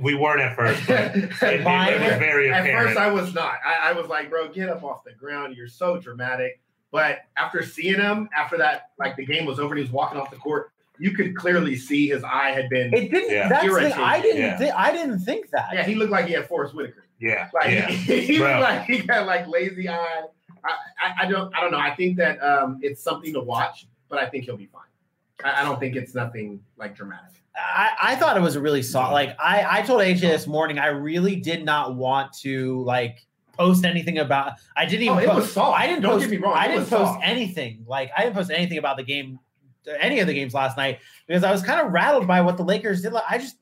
We 0.00 0.14
weren't 0.14 0.40
at 0.40 0.56
first, 0.56 0.86
but 0.86 1.14
it, 1.16 1.30
it 1.42 1.64
Buying 1.64 2.00
was 2.00 2.12
it? 2.12 2.18
very 2.18 2.50
At 2.50 2.64
first, 2.64 2.98
I 2.98 3.10
was 3.10 3.34
not. 3.34 3.56
I, 3.64 3.90
I 3.90 3.92
was 3.92 4.06
like, 4.08 4.30
bro, 4.30 4.48
get 4.48 4.68
up 4.70 4.82
off 4.82 5.04
the 5.04 5.12
ground. 5.12 5.56
You're 5.56 5.68
so 5.68 5.98
dramatic. 5.98 6.60
But 6.90 7.20
after 7.36 7.62
seeing 7.62 8.00
him, 8.00 8.28
after 8.36 8.56
that, 8.58 8.90
like 8.98 9.16
the 9.16 9.24
game 9.26 9.44
was 9.46 9.58
over 9.58 9.74
and 9.74 9.78
he 9.78 9.82
was 9.84 9.92
walking 9.92 10.18
off 10.18 10.30
the 10.30 10.36
court, 10.36 10.70
you 10.98 11.10
could 11.12 11.34
clearly 11.36 11.76
see 11.76 12.08
his 12.08 12.22
eye 12.24 12.50
had 12.50 12.68
been. 12.68 12.92
It 12.94 13.10
didn't. 13.10 13.30
Yeah. 13.30 13.48
That's 13.48 13.66
the, 13.66 14.00
I 14.00 14.20
didn't. 14.20 14.40
Yeah. 14.42 14.58
Thi- 14.58 14.70
I 14.70 14.92
didn't 14.92 15.20
think 15.20 15.50
that. 15.50 15.70
yeah, 15.72 15.84
he 15.84 15.94
looked 15.94 16.10
like 16.12 16.26
he 16.26 16.32
had 16.32 16.46
Forest 16.48 16.74
Whitaker. 16.74 17.06
yeah, 17.18 17.48
Like 17.54 17.70
yeah. 17.70 17.88
he, 17.88 18.20
he 18.26 18.38
looked 18.38 18.60
like 18.60 18.84
he 18.84 18.98
had 18.98 19.26
like 19.26 19.46
lazy 19.48 19.88
eye. 19.88 20.22
I, 20.64 20.70
I, 21.00 21.24
I 21.26 21.26
don't 21.30 21.54
I 21.54 21.60
don't 21.60 21.72
know. 21.72 21.78
I 21.78 21.94
think 21.94 22.16
that 22.18 22.42
um, 22.42 22.78
it's 22.82 23.02
something 23.02 23.32
to 23.34 23.40
watch, 23.40 23.86
but 24.08 24.18
I 24.18 24.28
think 24.28 24.44
he'll 24.44 24.56
be 24.56 24.66
fine. 24.66 24.82
I, 25.44 25.62
I 25.62 25.64
don't 25.64 25.80
think 25.80 25.96
it's 25.96 26.14
nothing 26.14 26.60
like 26.76 26.94
dramatic. 26.94 27.41
I, 27.54 27.90
I 28.00 28.16
thought 28.16 28.36
it 28.36 28.40
was 28.40 28.56
a 28.56 28.60
really 28.60 28.82
soft. 28.82 29.12
Like 29.12 29.36
I, 29.38 29.80
I 29.80 29.82
told 29.82 30.00
AJ 30.00 30.20
this 30.20 30.46
morning, 30.46 30.78
I 30.78 30.86
really 30.86 31.36
did 31.36 31.64
not 31.64 31.96
want 31.96 32.32
to 32.40 32.82
like 32.84 33.26
post 33.52 33.84
anything 33.84 34.18
about. 34.18 34.54
I 34.76 34.86
didn't 34.86 35.02
even. 35.02 35.16
Oh, 35.16 35.20
it 35.20 35.26
post, 35.26 35.36
was 35.36 35.52
soft. 35.52 35.78
I 35.78 35.86
didn't 35.86 36.02
Don't 36.02 36.12
post. 36.12 36.24
get 36.24 36.30
me 36.30 36.36
wrong, 36.38 36.56
I 36.56 36.68
didn't 36.68 36.88
post 36.88 37.12
soft. 37.12 37.20
anything. 37.22 37.84
Like 37.86 38.10
I 38.16 38.22
didn't 38.22 38.34
post 38.36 38.50
anything 38.50 38.78
about 38.78 38.96
the 38.96 39.02
game, 39.02 39.38
any 40.00 40.20
of 40.20 40.26
the 40.26 40.34
games 40.34 40.54
last 40.54 40.76
night 40.76 41.00
because 41.26 41.44
I 41.44 41.52
was 41.52 41.62
kind 41.62 41.80
of 41.86 41.92
rattled 41.92 42.26
by 42.26 42.40
what 42.40 42.56
the 42.56 42.64
Lakers 42.64 43.02
did. 43.02 43.12
Like, 43.12 43.24
I 43.28 43.38
just, 43.38 43.56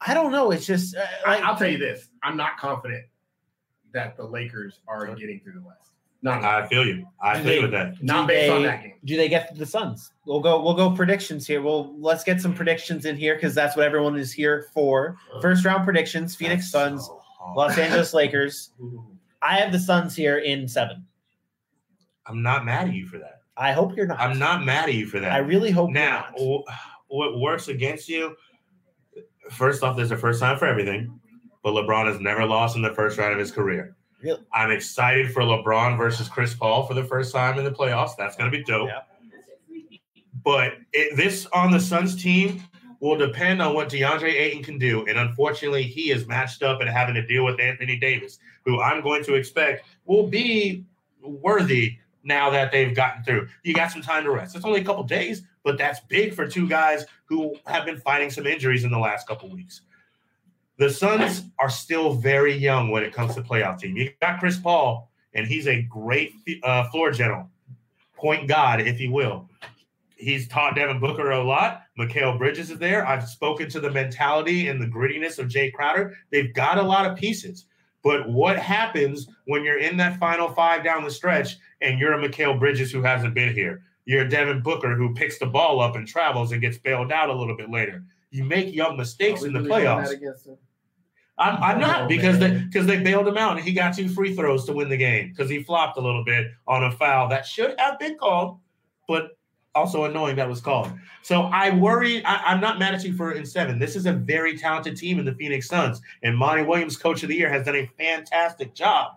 I 0.00 0.14
don't 0.14 0.32
know. 0.32 0.50
It's 0.50 0.66
just 0.66 0.96
uh, 0.96 1.06
like 1.26 1.42
I, 1.42 1.48
I'll 1.48 1.56
tell 1.56 1.68
you 1.70 1.78
this: 1.78 2.08
I'm 2.22 2.36
not 2.36 2.58
confident 2.58 3.04
that 3.92 4.16
the 4.16 4.24
Lakers 4.24 4.80
are 4.88 5.06
getting 5.14 5.40
through 5.40 5.54
the 5.54 5.62
West. 5.62 5.91
Not 6.24 6.44
I 6.44 6.66
feel 6.68 6.86
you. 6.86 7.04
I 7.20 7.36
Do 7.38 7.42
feel 7.42 7.52
they- 7.52 7.60
with 7.62 7.70
that. 7.72 8.02
not 8.02 8.28
do 8.28 8.34
based 8.34 8.50
on 8.52 8.62
they- 8.62 8.68
that 8.68 8.82
game. 8.82 8.92
do 9.04 9.16
they 9.16 9.28
get 9.28 9.56
the 9.58 9.66
Suns? 9.66 10.12
We'll 10.24 10.40
go. 10.40 10.62
We'll 10.62 10.74
go 10.74 10.92
predictions 10.94 11.46
here. 11.46 11.60
Well, 11.62 11.94
let's 11.98 12.22
get 12.22 12.40
some 12.40 12.54
predictions 12.54 13.04
in 13.06 13.16
here 13.16 13.34
because 13.34 13.54
that's 13.54 13.76
what 13.76 13.84
everyone 13.84 14.16
is 14.16 14.32
here 14.32 14.66
for. 14.72 15.16
First 15.40 15.64
round 15.64 15.82
predictions: 15.84 16.36
Phoenix 16.36 16.70
Suns, 16.70 17.10
Los 17.56 17.76
Angeles 17.76 18.14
Lakers. 18.14 18.70
I 19.42 19.56
have 19.56 19.72
the 19.72 19.80
Suns 19.80 20.14
here 20.14 20.38
in 20.38 20.68
seven. 20.68 21.04
I'm 22.26 22.40
not 22.40 22.64
mad 22.64 22.86
at 22.88 22.94
you 22.94 23.06
for 23.08 23.18
that. 23.18 23.40
I 23.56 23.72
hope 23.72 23.96
you're 23.96 24.06
not. 24.06 24.20
I'm 24.20 24.38
not 24.38 24.64
mad 24.64 24.88
at 24.88 24.94
you 24.94 25.06
for 25.06 25.18
that. 25.18 25.32
I 25.32 25.38
really 25.38 25.72
hope 25.72 25.90
Now, 25.90 26.26
you're 26.38 26.58
not. 26.68 26.76
what 27.08 27.40
works 27.40 27.66
against 27.66 28.08
you? 28.08 28.36
First 29.50 29.82
off, 29.82 29.96
there's 29.96 30.12
a 30.12 30.16
first 30.16 30.38
time 30.38 30.56
for 30.56 30.66
everything, 30.66 31.20
but 31.64 31.72
LeBron 31.72 32.06
has 32.06 32.20
never 32.20 32.46
lost 32.46 32.76
in 32.76 32.82
the 32.82 32.94
first 32.94 33.18
round 33.18 33.32
of 33.32 33.40
his 33.40 33.50
career. 33.50 33.96
Really? 34.22 34.40
I'm 34.52 34.70
excited 34.70 35.32
for 35.32 35.42
LeBron 35.42 35.98
versus 35.98 36.28
Chris 36.28 36.54
Paul 36.54 36.86
for 36.86 36.94
the 36.94 37.04
first 37.04 37.32
time 37.32 37.58
in 37.58 37.64
the 37.64 37.72
playoffs. 37.72 38.16
That's 38.16 38.36
going 38.36 38.50
to 38.50 38.56
be 38.56 38.62
dope. 38.64 38.88
Yeah. 38.88 39.00
But 40.44 40.74
it, 40.92 41.16
this 41.16 41.46
on 41.52 41.70
the 41.70 41.80
Suns 41.80 42.20
team 42.20 42.62
will 43.00 43.16
depend 43.16 43.60
on 43.60 43.74
what 43.74 43.88
DeAndre 43.88 44.32
Ayton 44.32 44.62
can 44.62 44.78
do. 44.78 45.04
And 45.06 45.18
unfortunately, 45.18 45.82
he 45.82 46.12
is 46.12 46.26
matched 46.28 46.62
up 46.62 46.80
and 46.80 46.88
having 46.88 47.16
to 47.16 47.26
deal 47.26 47.44
with 47.44 47.60
Anthony 47.60 47.96
Davis, 47.96 48.38
who 48.64 48.80
I'm 48.80 49.02
going 49.02 49.24
to 49.24 49.34
expect 49.34 49.86
will 50.04 50.28
be 50.28 50.84
worthy 51.20 51.98
now 52.22 52.50
that 52.50 52.70
they've 52.70 52.94
gotten 52.94 53.24
through. 53.24 53.48
You 53.64 53.74
got 53.74 53.90
some 53.90 54.02
time 54.02 54.22
to 54.24 54.30
rest. 54.30 54.54
It's 54.54 54.64
only 54.64 54.80
a 54.80 54.84
couple 54.84 55.02
days, 55.02 55.42
but 55.64 55.78
that's 55.78 56.00
big 56.00 56.34
for 56.34 56.46
two 56.46 56.68
guys 56.68 57.04
who 57.24 57.56
have 57.66 57.84
been 57.84 57.98
fighting 57.98 58.30
some 58.30 58.46
injuries 58.46 58.84
in 58.84 58.90
the 58.92 58.98
last 58.98 59.26
couple 59.26 59.50
weeks. 59.50 59.82
The 60.78 60.90
Suns 60.90 61.44
are 61.58 61.70
still 61.70 62.14
very 62.14 62.54
young 62.54 62.90
when 62.90 63.02
it 63.02 63.12
comes 63.12 63.34
to 63.34 63.42
playoff 63.42 63.78
team. 63.78 63.96
You 63.96 64.10
got 64.20 64.40
Chris 64.40 64.58
Paul, 64.58 65.10
and 65.34 65.46
he's 65.46 65.66
a 65.66 65.82
great 65.82 66.32
uh, 66.62 66.88
floor 66.90 67.10
general, 67.10 67.48
point 68.16 68.48
guard, 68.48 68.80
if 68.80 69.00
you 69.00 69.12
will. 69.12 69.48
He's 70.16 70.48
taught 70.48 70.76
Devin 70.76 71.00
Booker 71.00 71.32
a 71.32 71.42
lot. 71.42 71.82
Mikal 71.98 72.38
Bridges 72.38 72.70
is 72.70 72.78
there. 72.78 73.06
I've 73.06 73.28
spoken 73.28 73.68
to 73.70 73.80
the 73.80 73.90
mentality 73.90 74.68
and 74.68 74.80
the 74.80 74.86
grittiness 74.86 75.38
of 75.38 75.48
Jae 75.48 75.72
Crowder. 75.72 76.16
They've 76.30 76.54
got 76.54 76.78
a 76.78 76.82
lot 76.82 77.10
of 77.10 77.18
pieces. 77.18 77.66
But 78.02 78.28
what 78.28 78.58
happens 78.58 79.28
when 79.46 79.64
you're 79.64 79.78
in 79.78 79.96
that 79.98 80.18
final 80.18 80.48
five 80.48 80.82
down 80.82 81.04
the 81.04 81.10
stretch 81.10 81.56
and 81.80 81.98
you're 81.98 82.12
a 82.12 82.28
Mikal 82.28 82.58
Bridges 82.58 82.90
who 82.90 83.02
hasn't 83.02 83.34
been 83.34 83.52
here? 83.52 83.82
You're 84.04 84.22
a 84.22 84.28
Devin 84.28 84.62
Booker 84.62 84.94
who 84.94 85.14
picks 85.14 85.38
the 85.38 85.46
ball 85.46 85.80
up 85.80 85.96
and 85.96 86.06
travels 86.06 86.52
and 86.52 86.60
gets 86.60 86.78
bailed 86.78 87.12
out 87.12 87.28
a 87.28 87.34
little 87.34 87.56
bit 87.56 87.70
later. 87.70 88.04
You 88.32 88.44
make 88.44 88.74
young 88.74 88.96
mistakes 88.96 89.44
in 89.44 89.52
the 89.52 89.60
playoffs. 89.60 90.08
that 90.08 90.12
against 90.14 90.46
him? 90.46 90.56
I'm, 91.38 91.62
I'm 91.62 91.76
Oh, 91.76 91.80
not 91.80 92.08
because 92.08 92.38
they 92.38 92.50
because 92.50 92.86
they 92.86 92.98
bailed 93.02 93.28
him 93.28 93.36
out 93.36 93.56
and 93.56 93.60
he 93.64 93.72
got 93.72 93.94
two 93.94 94.08
free 94.08 94.34
throws 94.34 94.64
to 94.66 94.72
win 94.72 94.88
the 94.88 94.96
game 94.96 95.28
because 95.30 95.50
he 95.50 95.62
flopped 95.62 95.96
a 95.98 96.00
little 96.00 96.24
bit 96.24 96.48
on 96.66 96.84
a 96.84 96.90
foul 96.90 97.28
that 97.28 97.46
should 97.46 97.78
have 97.78 97.98
been 97.98 98.16
called, 98.18 98.58
but 99.08 99.36
also 99.74 100.04
annoying 100.04 100.36
that 100.36 100.48
was 100.48 100.60
called. 100.60 100.90
So 101.22 101.42
I 101.44 101.70
worry. 101.70 102.24
I, 102.24 102.36
I'm 102.36 102.60
not 102.60 102.78
mad 102.78 102.94
at 102.94 103.04
you 103.04 103.14
for 103.14 103.30
it 103.32 103.36
in 103.38 103.46
seven. 103.46 103.78
This 103.78 103.96
is 103.96 104.06
a 104.06 104.12
very 104.12 104.56
talented 104.58 104.96
team 104.96 105.18
in 105.18 105.24
the 105.24 105.34
Phoenix 105.34 105.68
Suns, 105.68 106.00
and 106.22 106.36
Monty 106.36 106.62
Williams, 106.62 106.96
coach 106.96 107.22
of 107.22 107.28
the 107.28 107.36
year, 107.36 107.50
has 107.50 107.64
done 107.66 107.76
a 107.76 107.90
fantastic 107.98 108.74
job. 108.74 109.12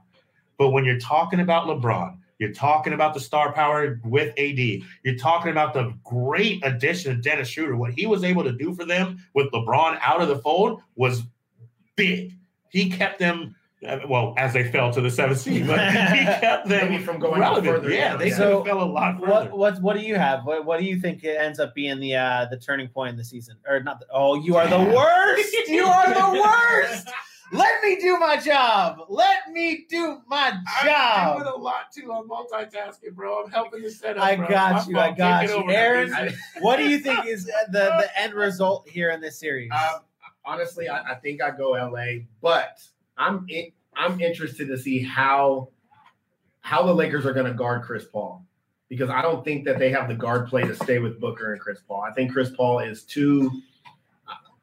But 0.58 0.70
when 0.70 0.86
you're 0.86 1.00
talking 1.00 1.42
about 1.42 1.68
LeBron, 1.68 2.18
you're 2.40 2.52
talking 2.54 2.94
about 2.94 3.14
the 3.14 3.20
star 3.20 3.54
power 3.54 4.00
with 4.04 4.34
AD. 4.38 4.60
You're 5.04 5.16
talking 5.18 5.52
about 5.52 5.74
the 5.74 5.94
great 6.04 6.66
addition 6.66 7.12
of 7.12 7.22
Dennis 7.22 7.48
Schroeder. 7.48 7.76
What 7.78 7.94
he 7.94 8.06
was 8.06 8.24
able 8.24 8.44
to 8.44 8.52
do 8.52 8.74
for 8.74 8.86
them 8.86 9.18
with 9.34 9.52
LeBron 9.52 10.00
out 10.02 10.22
of 10.22 10.28
the 10.28 10.38
fold 10.40 10.82
was 10.96 11.24
big. 11.96 12.34
He 12.70 12.90
kept 12.90 13.20
them, 13.20 13.56
uh, 13.88 14.00
well, 14.10 14.34
as 14.38 14.52
they 14.52 14.70
fell 14.70 14.92
to 14.92 15.00
the 15.00 15.10
seventh 15.10 15.40
seed, 15.40 15.66
but 15.66 15.80
he 15.80 15.94
kept 16.26 16.68
them 16.68 17.02
from 17.04 17.20
going 17.20 17.40
relevant. 17.40 17.68
further 17.78 17.90
Yeah, 17.90 18.10
down, 18.10 18.20
they 18.20 18.26
yeah. 18.30 18.32
could 18.32 18.38
So, 18.38 18.64
fell 18.66 18.82
a 18.82 18.84
lot 18.84 19.18
further. 19.20 19.32
What 19.32 19.58
what 19.58 19.82
what 19.82 19.96
do 19.96 20.02
you 20.02 20.16
have? 20.16 20.44
What 20.46 20.66
what 20.66 20.80
do 20.80 20.86
you 20.86 21.00
think 21.00 21.24
it 21.24 21.38
ends 21.38 21.60
up 21.62 21.74
being 21.74 22.02
the 22.02 22.16
uh 22.16 22.48
the 22.52 22.58
turning 22.58 22.90
point 22.90 23.12
in 23.12 23.16
the 23.18 23.24
season? 23.24 23.56
Or 23.66 23.80
not? 23.82 24.02
The, 24.02 24.08
oh, 24.12 24.36
you 24.36 24.58
are 24.58 24.68
the 24.68 24.80
worst. 24.96 25.56
You 25.70 25.86
are 25.86 26.14
the 26.14 26.42
worst. 26.42 27.08
Let 27.52 27.84
me 27.84 27.98
do 28.00 28.18
my 28.18 28.38
job. 28.38 29.06
Let 29.08 29.52
me 29.52 29.86
do 29.90 30.22
my 30.28 30.52
job. 30.84 31.38
I'm 31.38 31.38
doing 31.38 31.54
a 31.54 31.58
lot 31.58 31.92
too. 31.94 32.12
I'm 32.12 32.28
multitasking, 32.28 33.14
bro. 33.14 33.44
I'm 33.44 33.52
helping 33.52 33.84
the 33.84 33.92
setup. 33.92 34.24
I 34.24 34.36
got 34.36 34.74
My 34.74 34.86
you, 34.88 35.00
I 35.00 35.12
got 35.12 35.48
you. 35.48 35.72
Aaron, 35.72 36.34
What 36.60 36.78
do 36.78 36.90
you 36.90 37.00
think 37.00 37.26
is 37.26 37.46
the 37.46 37.70
the 37.72 38.10
end 38.20 38.34
result 38.34 38.88
here 38.90 39.12
in 39.12 39.22
this 39.22 39.40
series? 39.40 39.72
Um, 39.72 40.02
honestly, 40.44 40.90
I, 40.90 41.12
I 41.12 41.16
think 41.16 41.42
I 41.42 41.52
go 41.52 41.72
LA, 41.72 42.24
but 42.42 42.80
I'm 43.18 43.46
in, 43.50 43.72
I'm 43.96 44.20
interested 44.20 44.68
to 44.68 44.78
see 44.78 45.04
how 45.04 45.70
how 46.62 46.84
the 46.84 46.94
Lakers 46.94 47.26
are 47.26 47.34
going 47.34 47.46
to 47.46 47.54
guard 47.54 47.84
Chris 47.84 48.06
Paul 48.06 48.44
because 48.90 49.10
I 49.10 49.22
don't 49.22 49.44
think 49.44 49.66
that 49.66 49.78
they 49.78 49.92
have 49.92 50.08
the 50.08 50.16
guard 50.16 50.48
play 50.48 50.64
to 50.64 50.76
stay 50.76 51.00
with 51.00 51.20
Booker 51.20 51.54
and 51.54 51.62
Chris 51.62 51.80
Paul. 51.88 52.02
I 52.02 52.12
think 52.14 52.32
Chris 52.32 52.50
Paul 52.50 52.80
is 52.80 53.04
too. 53.04 53.52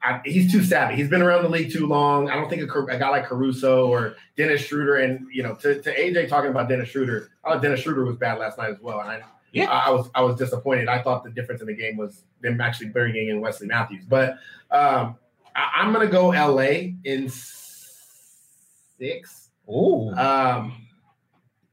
I, 0.03 0.21
he's 0.25 0.51
too 0.51 0.63
savvy. 0.63 0.95
He's 0.95 1.07
been 1.09 1.21
around 1.21 1.43
the 1.43 1.49
league 1.49 1.71
too 1.71 1.87
long. 1.87 2.29
I 2.29 2.35
don't 2.35 2.49
think 2.49 2.61
a, 2.69 2.79
a 2.85 2.99
guy 2.99 3.09
like 3.09 3.25
Caruso 3.25 3.87
or 3.87 4.15
Dennis 4.35 4.61
Schroeder, 4.61 4.97
and 4.97 5.25
you 5.31 5.41
know, 5.43 5.55
to, 5.55 5.81
to 5.81 5.95
AJ 5.95 6.27
talking 6.27 6.51
about 6.51 6.67
Dennis 6.67 6.89
Schroeder, 6.89 7.29
I 7.43 7.53
thought 7.53 7.61
Dennis 7.61 7.79
Schroeder 7.79 8.03
was 8.03 8.17
bad 8.17 8.37
last 8.37 8.57
night 8.57 8.71
as 8.71 8.81
well, 8.81 8.99
and 8.99 9.09
I, 9.09 9.21
Yeah. 9.53 9.69
I, 9.69 9.87
I 9.87 9.91
was 9.91 10.09
I 10.13 10.21
was 10.21 10.35
disappointed. 10.35 10.89
I 10.89 11.01
thought 11.01 11.23
the 11.23 11.29
difference 11.31 11.61
in 11.61 11.67
the 11.67 11.73
game 11.73 11.95
was 11.95 12.23
them 12.41 12.59
actually 12.59 12.89
bringing 12.89 13.29
in 13.29 13.39
Wesley 13.39 13.67
Matthews, 13.67 14.03
but 14.07 14.31
um, 14.71 15.15
I, 15.55 15.69
I'm 15.75 15.93
gonna 15.93 16.07
go 16.07 16.29
LA 16.29 16.95
in 17.05 17.29
six. 18.99 19.51
Ooh. 19.69 20.09
Um, 20.11 20.87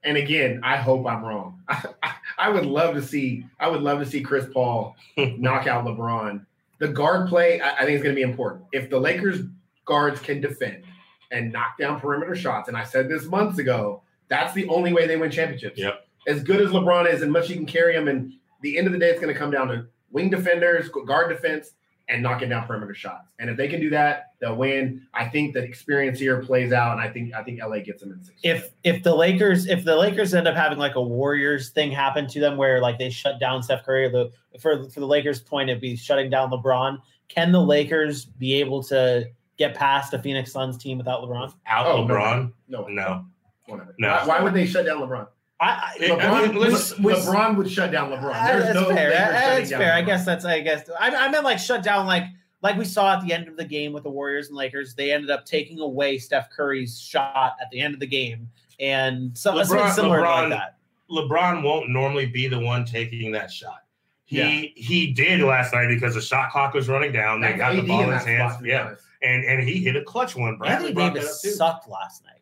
and 0.05 0.17
again, 0.17 0.61
I 0.63 0.77
hope 0.77 1.07
I'm 1.07 1.25
wrong. 1.25 1.61
I, 1.69 2.15
I 2.39 2.49
would 2.49 2.65
love 2.65 2.95
to 2.95 3.03
see. 3.03 3.45
I 3.59 3.69
would 3.69 3.83
love 3.83 3.99
to 3.99 4.07
see 4.07 4.23
Chris 4.23 4.47
Paul 4.53 4.97
knock 5.17 5.67
out 5.67 5.85
LeBron. 5.85 6.47
The 6.81 6.89
guard 6.89 7.29
play, 7.29 7.61
I, 7.61 7.77
I 7.77 7.85
think, 7.85 7.97
is 7.97 8.03
going 8.03 8.15
to 8.15 8.19
be 8.19 8.29
important. 8.29 8.65
If 8.73 8.91
the 8.91 8.99
Lakers 8.99 9.43
guards 9.85 10.21
can 10.21 10.41
defend 10.41 10.83
and 11.31 11.53
knock 11.53 11.79
down 11.79 12.01
perimeter 12.01 12.35
shots, 12.35 12.69
and 12.69 12.77
I 12.77 12.83
said 12.83 13.09
this 13.09 13.27
months 13.27 13.59
ago, 13.59 14.03
that's 14.29 14.53
the 14.55 14.67
only 14.69 14.93
way 14.93 15.07
they 15.07 15.17
win 15.17 15.31
championships. 15.31 15.79
Yep. 15.79 16.07
As 16.27 16.43
good 16.43 16.61
as 16.61 16.71
LeBron 16.71 17.13
is, 17.13 17.23
and 17.23 17.33
much 17.33 17.49
he 17.49 17.55
can 17.55 17.67
carry 17.67 17.95
him, 17.95 18.09
and 18.09 18.33
the 18.63 18.77
end 18.77 18.87
of 18.87 18.93
the 18.93 18.99
day, 18.99 19.11
it's 19.11 19.21
going 19.21 19.33
to 19.33 19.39
come 19.39 19.51
down 19.51 19.69
to 19.69 19.87
wing 20.11 20.31
defenders, 20.31 20.89
guard 21.07 21.31
defense, 21.31 21.73
and 22.11 22.23
knocking 22.23 22.49
down 22.49 22.67
perimeter 22.67 22.93
shots. 22.95 23.33
And 23.39 23.49
if 23.49 23.57
they 23.57 23.69
can 23.69 23.81
do 23.81 23.89
that, 23.91 24.33
they'll 24.41 24.57
win. 24.57 25.07
I 25.15 25.27
think 25.27 25.55
the 25.55 25.61
experience 25.63 26.19
here 26.19 26.43
plays 26.43 26.73
out, 26.73 26.93
and 26.93 27.01
I 27.01 27.09
think 27.09 27.33
I 27.35 27.43
think 27.43 27.61
LA 27.63 27.79
gets 27.79 28.03
them 28.03 28.13
in 28.13 28.23
six. 28.23 28.39
if 28.43 28.71
if 28.85 29.03
the 29.03 29.15
Lakers 29.15 29.67
if 29.67 29.85
the 29.85 29.97
Lakers 29.97 30.35
end 30.35 30.49
up 30.49 30.57
having 30.57 30.79
like 30.79 30.97
a 30.97 31.03
Warriors 31.03 31.71
thing 31.71 31.91
happen 31.93 32.27
to 32.29 32.41
them 32.41 32.57
where 32.57 32.81
like 32.81 32.99
they 32.99 33.11
shut 33.11 33.39
down 33.41 33.63
Steph 33.63 33.85
Curry, 33.85 34.07
or 34.07 34.11
the 34.11 34.33
for 34.61 34.89
for 34.91 35.01
the 35.01 35.07
Lakers' 35.07 35.41
point 35.41 35.71
it'd 35.71 35.81
be 35.81 35.97
shutting 35.97 36.29
down 36.31 36.51
LeBron. 36.51 36.99
Can 37.29 37.53
the 37.53 37.61
Lakers 37.63 38.25
be 38.25 38.55
able 38.55 38.83
to 38.85 39.29
get 39.57 39.75
past 39.75 40.13
a 40.15 40.19
Phoenix 40.19 40.51
Suns 40.53 40.77
team 40.77 40.99
without 40.99 41.23
LeBron? 41.23 41.55
Out 41.67 41.87
Oh. 41.87 42.05
LeBron. 42.05 42.53
no, 42.67 42.87
No. 42.89 43.25
whatever. 43.67 43.95
No. 43.99 44.09
Why, 44.09 44.27
why 44.27 44.41
would 44.43 44.53
they 44.55 44.67
shut 44.67 44.85
down 44.87 44.99
LeBron? 45.01 45.29
I, 45.61 45.93
I 45.95 45.99
LeBron, 46.01 46.21
I 46.23 46.47
mean, 46.49 46.57
LeBron 46.57 47.57
would 47.57 47.71
shut 47.71 47.93
down 47.93 48.11
LeBron. 48.11 48.35
Uh, 48.35 48.47
There's 48.47 48.65
that's 48.65 48.75
no 48.75 48.89
fair. 48.95 49.11
That's 49.11 49.71
fair. 49.71 49.93
I 49.93 50.01
guess 50.01 50.25
that's. 50.25 50.45
I 50.47 50.61
guess 50.61 50.89
I, 50.99 51.15
I 51.15 51.29
meant 51.29 51.45
like 51.45 51.59
shut 51.59 51.83
down 51.83 52.07
like 52.07 52.25
like 52.63 52.79
we 52.79 52.87
saw 52.87 53.15
at 53.15 53.27
the 53.27 53.33
end 53.35 53.47
of 53.47 53.57
the 53.59 53.65
game 53.65 53.93
with 53.93 54.05
the 54.05 54.11
Warriors 54.11 54.49
and 54.49 54.57
Lakers. 54.57 54.95
They 54.95 55.13
ended 55.13 55.31
up 55.31 55.45
taking 55.45 55.81
away 55.81 56.17
Steph 56.17 56.51
Curry's 56.51 56.99
shot 56.99 57.57
at 57.61 57.71
the 57.71 57.81
end 57.81 57.93
of 57.93 58.01
the 58.01 58.07
game, 58.07 58.49
and 58.79 59.37
so, 59.37 59.53
LeBron- 59.53 59.67
something 59.67 59.93
similar 59.93 60.21
LeBron- 60.23 60.49
like 60.51 60.59
that. 60.59 60.77
LeBron 61.11 61.63
won't 61.63 61.91
normally 61.91 62.27
be 62.27 62.47
the 62.49 62.59
one 62.59 62.85
taking 62.87 63.31
that 63.33 63.51
shot. 63.51 63.83
He 64.25 64.39
Yeah. 64.39 64.69
he 64.77 65.13
did 65.13 65.41
last 65.41 65.75
night 65.75 65.89
because 65.89 66.15
the 66.15 66.23
shot 66.23 66.53
clock 66.53 66.73
was 66.73 66.89
running 66.89 67.13
down. 67.13 67.41
They 67.41 67.53
got 67.53 67.75
the 67.75 67.83
ball 67.83 68.03
in 68.05 68.13
his 68.13 68.25
hands. 68.25 68.53
spot, 68.53 68.59
to 68.61 68.63
be 68.63 68.71
Yeah, 68.71 68.95
and 69.23 69.45
and 69.45 69.69
he 69.69 69.81
hit 69.83 69.97
a 69.97 70.05
clutch 70.05 70.37
one. 70.37 70.57
Bradley 70.57 70.91
Anthony 70.91 71.11
Davis 71.11 71.57
sucked 71.59 71.89
last 71.89 72.25
night. 72.25 72.41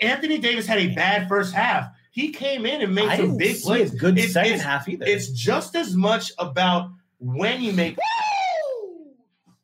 Anthony 0.00 0.38
Davis 0.38 0.66
had 0.66 0.78
a 0.78 0.88
bad 0.94 1.28
first 1.28 1.54
half. 1.54 1.90
He 2.18 2.30
came 2.32 2.66
in 2.66 2.82
and 2.82 2.92
made 2.92 3.08
I 3.08 3.16
some 3.16 3.26
didn't 3.26 3.38
big 3.38 3.54
see 3.56 3.62
plays. 3.64 3.94
a 3.94 3.96
good 3.96 4.18
It's- 4.18 4.32
second 4.32 4.54
it's- 4.54 4.66
half 4.66 4.88
either. 4.88 5.06
It's 5.06 5.28
just 5.28 5.76
as 5.76 5.94
much 5.94 6.32
about 6.38 6.90
when 7.20 7.60
you 7.62 7.72
make. 7.72 7.96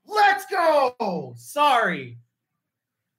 Let's 0.07 0.47
go. 0.47 1.35
Sorry. 1.37 2.17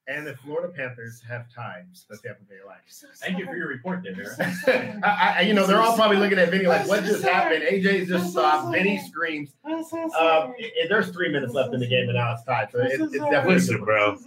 And 0.08 0.26
the 0.26 0.38
Florida 0.38 0.72
Panthers 0.74 1.22
have 1.28 1.54
tied 1.54 1.88
the 2.10 2.16
Tampa 2.18 2.44
Bay 2.44 2.56
Lightning. 2.66 2.84
Thank 3.18 3.38
you 3.40 3.46
for 3.46 3.58
your 3.58 3.68
report 3.68 4.04
there, 4.04 4.14
Darren. 4.14 5.04
I, 5.04 5.36
I, 5.40 5.42
you 5.42 5.54
know, 5.54 5.66
they're 5.68 5.82
all 5.82 5.96
probably 5.98 6.16
looking 6.18 6.40
at 6.40 6.50
Vinny 6.50 6.68
like, 6.68 6.88
what 6.88 7.04
just 7.04 7.24
happened? 7.24 7.64
AJ 7.64 8.08
just 8.08 8.32
stopped. 8.32 8.72
Vinny 8.72 9.02
screams. 9.06 9.50
Um, 9.66 9.82
i- 10.18 10.54
i- 10.62 10.88
there's 10.88 11.10
three 11.10 11.30
minutes 11.30 11.54
left 11.54 11.74
in 11.74 11.82
the 11.82 11.88
game, 11.88 12.08
and 12.08 12.14
now 12.14 12.34
it's 12.36 12.44
tied. 12.46 12.70
So 12.72 12.78
it, 12.80 13.02
it's 13.02 13.12
definitely. 13.12 13.56
Listen, 13.56 13.84
bro. 13.84 14.18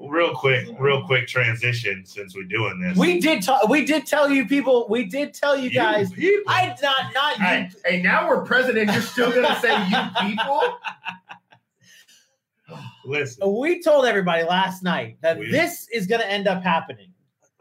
Real 0.00 0.32
quick, 0.32 0.68
real 0.78 1.04
quick 1.04 1.26
transition 1.26 2.04
since 2.06 2.34
we're 2.36 2.44
doing 2.44 2.80
this. 2.80 2.96
We 2.96 3.18
did 3.18 3.42
talk. 3.42 3.68
We 3.68 3.84
did 3.84 4.06
tell 4.06 4.30
you 4.30 4.46
people. 4.46 4.86
We 4.88 5.04
did 5.04 5.34
tell 5.34 5.56
you 5.56 5.64
You 5.64 5.70
guys. 5.70 6.12
people. 6.12 6.44
I 6.52 6.74
not 6.80 7.12
not 7.14 7.38
you. 7.38 7.44
Hey, 7.44 7.70
hey, 7.84 8.02
now 8.02 8.28
we're 8.28 8.44
president. 8.44 8.92
You're 8.92 9.02
still 9.02 9.32
gonna 9.32 9.58
say 9.60 9.76
you 9.88 9.96
people? 10.30 10.78
Listen, 13.04 13.50
We 13.58 13.82
told 13.82 14.04
everybody 14.06 14.44
last 14.44 14.82
night 14.82 15.16
that 15.22 15.38
We- 15.38 15.50
this 15.50 15.88
is 15.92 16.06
going 16.06 16.20
to 16.20 16.30
end 16.30 16.46
up 16.46 16.62
happening. 16.62 17.12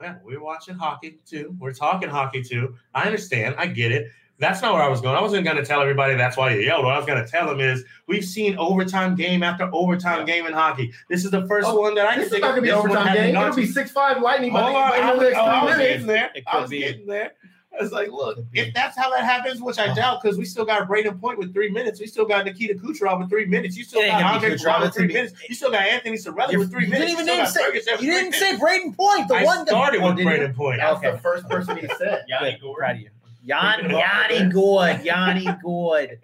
yeah, 0.02 0.16
we're 0.22 0.44
watching 0.44 0.76
hockey 0.76 1.18
too. 1.26 1.56
We're 1.60 1.72
talking 1.74 2.10
hockey 2.10 2.44
too. 2.44 2.76
I 2.94 3.04
understand. 3.06 3.56
I 3.58 3.68
get 3.68 3.92
it. 3.94 4.08
That's 4.40 4.62
not 4.62 4.74
where 4.74 4.84
I 4.84 4.88
was 4.88 5.02
going. 5.02 5.16
I 5.16 5.22
wasn't 5.22 5.46
going 5.46 5.58
to 5.58 5.66
tell 5.66 5.82
everybody 5.82 6.14
that's 6.16 6.38
why 6.38 6.54
you 6.54 6.60
yelled. 6.62 6.86
What 6.86 6.94
I 6.94 6.98
was 6.98 7.08
going 7.08 7.24
to 7.24 7.30
tell 7.30 7.48
them 7.48 7.60
is 7.60 7.84
we've 8.08 8.24
seen 8.24 8.56
overtime 8.60 9.16
game 9.16 9.42
after 9.42 9.68
overtime 9.74 10.26
game 10.28 10.46
in 10.46 10.54
hockey. 10.54 10.94
This 11.10 11.26
is 11.26 11.32
the 11.32 11.48
first 11.48 11.68
Oh, 11.68 11.80
one 11.82 11.96
that 11.96 12.06
I 12.06 12.12
can 12.14 12.20
This 12.24 12.34
is 12.34 12.40
not 12.42 12.50
gonna 12.52 12.62
be 12.62 12.72
overtime 12.72 13.16
game. 13.16 13.34
gone 13.34 13.44
It'll 13.46 13.56
to- 13.56 13.62
be 13.62 13.68
six 13.68 13.90
five 13.90 14.22
Lightning 14.22 14.54
by 14.54 14.62
Hold 14.62 14.76
the 14.76 14.78
on, 14.80 14.90
by 14.92 14.98
oh, 14.98 15.02
I 15.02 15.12
the 15.12 15.18
was, 15.18 15.24
next 15.24 15.38
oh, 15.38 15.42
I 15.42 15.64
was 15.66 15.78
minutes. 15.78 15.92
getting 15.94 16.08
there. 16.08 16.32
It 16.36 16.44
I 16.46 16.52
could 16.52 16.62
was 16.62 16.70
be. 16.70 16.80
getting 16.80 17.08
there. 17.08 17.32
I 17.80 17.84
was 17.84 17.92
like, 17.92 18.10
look, 18.12 18.40
if 18.54 18.74
that's 18.74 18.98
how 18.98 19.10
that 19.12 19.24
happens, 19.24 19.62
which 19.62 19.78
I 19.80 19.92
Oh. 19.92 19.96
doubt, 19.96 20.22
because 20.22 20.38
we 20.38 20.46
still 20.46 20.66
got 20.66 20.88
Brayden 20.88 21.20
Point 21.20 21.38
with 21.40 21.54
three 21.54 21.70
minutes. 21.70 22.00
We 22.00 22.06
still 22.08 22.26
got 22.26 22.46
Nikita 22.46 22.76
Kucherov 22.76 23.20
with 23.20 23.30
three 23.30 23.46
minutes. 23.46 23.76
You 23.78 23.84
still 23.84 24.02
It 24.02 24.08
got 24.08 24.22
gonna 24.22 24.34
Andre 24.36 24.50
Kucherov 24.52 24.58
Kucherov. 24.76 24.82
with 24.82 24.94
three 24.96 25.08
gonna 25.08 25.14
minutes. 25.24 25.50
You 25.50 25.56
still 25.56 25.72
got 25.72 25.82
Anthony 25.82 26.18
Cirelli 26.18 26.58
with 26.58 26.72
three 26.72 26.82
didn't 26.86 26.92
minutes. 27.00 27.12
even 27.14 27.26
you 27.28 27.36
name 27.38 27.46
still 27.46 27.46
got 27.46 27.54
say, 27.54 27.64
Ferguson 27.66 27.94
with 27.94 28.02
you 28.04 28.12
didn't 28.12 28.32
minutes. 28.32 28.40
say 28.40 28.56
Brayden 28.58 28.96
Point, 28.98 29.28
the 29.28 29.36
I 29.36 29.44
one 29.44 29.58
that 29.60 29.68
started 29.70 30.02
oh, 30.02 30.08
with 30.08 30.18
did? 30.18 30.26
Brayden 30.28 30.56
Point. 30.56 30.78
That's 30.80 30.98
Okay. 30.98 31.12
the 31.12 31.18
first 31.20 31.48
person 31.50 31.78
he 31.78 31.88
said. 32.00 32.24
Yanni 32.28 32.58
Gourde. 32.62 33.10
Gordon. 33.48 33.60
Proud 33.60 33.86
of 33.86 33.92
you. 33.92 33.98
Yan, 33.98 34.30
Yanni 34.32 34.52
Gourde. 34.54 35.06
Yanni 35.06 35.48
Gourde. 35.64 36.20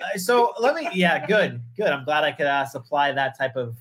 Uh, 0.00 0.18
so 0.18 0.52
let 0.58 0.74
me, 0.74 0.88
yeah, 0.92 1.24
good, 1.26 1.62
good. 1.76 1.86
I'm 1.86 2.04
glad 2.04 2.24
I 2.24 2.32
could 2.32 2.46
uh, 2.46 2.64
supply 2.66 3.12
that 3.12 3.38
type 3.38 3.54
of 3.54 3.76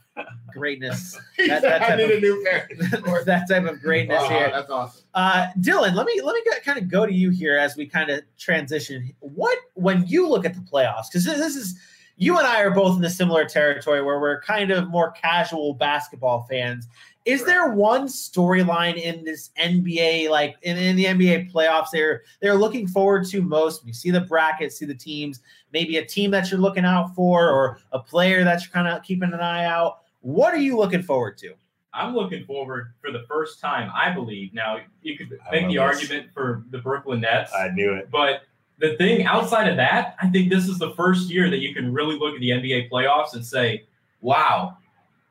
greatness, 0.53 1.17
That- 1.37 1.61
that 1.63 1.81
I 1.81 1.87
type 1.87 1.97
need 1.97 2.11
of- 2.11 2.17
a 2.17 2.21
new 2.21 2.43
parent. 2.43 3.25
that 3.25 3.45
type 3.49 3.65
of 3.65 3.81
greatness 3.81 4.19
Oh, 4.21 4.29
here. 4.29 4.51
That's 4.51 4.69
awesome. 4.69 5.03
Uh, 5.15 5.47
Dylan, 5.59 5.95
let 5.95 6.05
me 6.05 6.21
let 6.21 6.35
me 6.35 6.41
kind 6.63 6.77
of 6.77 6.89
go 6.89 7.05
to 7.07 7.13
you 7.13 7.31
here 7.31 7.57
as 7.57 7.75
we 7.75 7.85
kind 7.87 8.09
of 8.11 8.21
transition. 8.37 9.11
What 9.19 9.57
when 9.73 10.05
you 10.05 10.27
look 10.29 10.45
at 10.45 10.53
the 10.53 10.61
playoffs? 10.61 11.05
Because 11.09 11.25
this, 11.25 11.37
this 11.39 11.55
is 11.55 11.79
you 12.21 12.37
and 12.37 12.45
I 12.45 12.61
are 12.61 12.69
both 12.69 12.97
in 12.99 13.03
a 13.03 13.09
similar 13.09 13.45
territory 13.45 14.03
where 14.03 14.19
we're 14.19 14.41
kind 14.41 14.69
of 14.69 14.89
more 14.89 15.09
casual 15.11 15.73
basketball 15.73 16.45
fans. 16.47 16.87
Is 17.25 17.43
there 17.45 17.69
one 17.69 18.07
storyline 18.07 18.95
in 18.95 19.23
this 19.23 19.49
NBA, 19.59 20.29
like 20.29 20.55
in, 20.61 20.77
in 20.77 20.95
the 20.95 21.05
NBA 21.05 21.51
playoffs, 21.51 21.87
they're 21.91 22.21
they're 22.39 22.55
looking 22.55 22.87
forward 22.87 23.25
to 23.29 23.41
most? 23.41 23.85
You 23.87 23.93
see 23.93 24.11
the 24.11 24.21
brackets, 24.21 24.77
see 24.77 24.85
the 24.85 24.93
teams, 24.93 25.39
maybe 25.73 25.97
a 25.97 26.05
team 26.05 26.29
that 26.31 26.51
you're 26.51 26.59
looking 26.59 26.85
out 26.85 27.15
for, 27.15 27.49
or 27.49 27.79
a 27.91 27.97
player 27.97 28.43
that 28.43 28.61
you're 28.61 28.71
kind 28.71 28.87
of 28.87 29.01
keeping 29.01 29.33
an 29.33 29.39
eye 29.39 29.65
out. 29.65 30.01
What 30.19 30.53
are 30.53 30.59
you 30.59 30.77
looking 30.77 31.01
forward 31.01 31.39
to? 31.39 31.55
I'm 31.91 32.15
looking 32.15 32.45
forward 32.45 32.93
for 33.01 33.11
the 33.11 33.23
first 33.27 33.59
time, 33.59 33.91
I 33.95 34.11
believe. 34.11 34.53
Now, 34.53 34.77
you 35.01 35.17
could 35.17 35.31
make 35.51 35.67
the 35.67 35.73
this. 35.73 35.79
argument 35.79 36.29
for 36.33 36.65
the 36.69 36.77
Brooklyn 36.77 37.21
Nets, 37.21 37.51
I 37.53 37.69
knew 37.69 37.95
it. 37.95 38.09
but 38.11 38.43
the 38.81 38.97
thing 38.97 39.25
outside 39.25 39.69
of 39.69 39.77
that, 39.77 40.15
I 40.21 40.27
think 40.27 40.49
this 40.49 40.67
is 40.67 40.79
the 40.79 40.91
first 40.95 41.29
year 41.29 41.49
that 41.49 41.59
you 41.59 41.73
can 41.73 41.93
really 41.93 42.17
look 42.17 42.33
at 42.33 42.41
the 42.41 42.49
NBA 42.49 42.89
playoffs 42.89 43.33
and 43.33 43.45
say, 43.45 43.85
wow, 44.21 44.77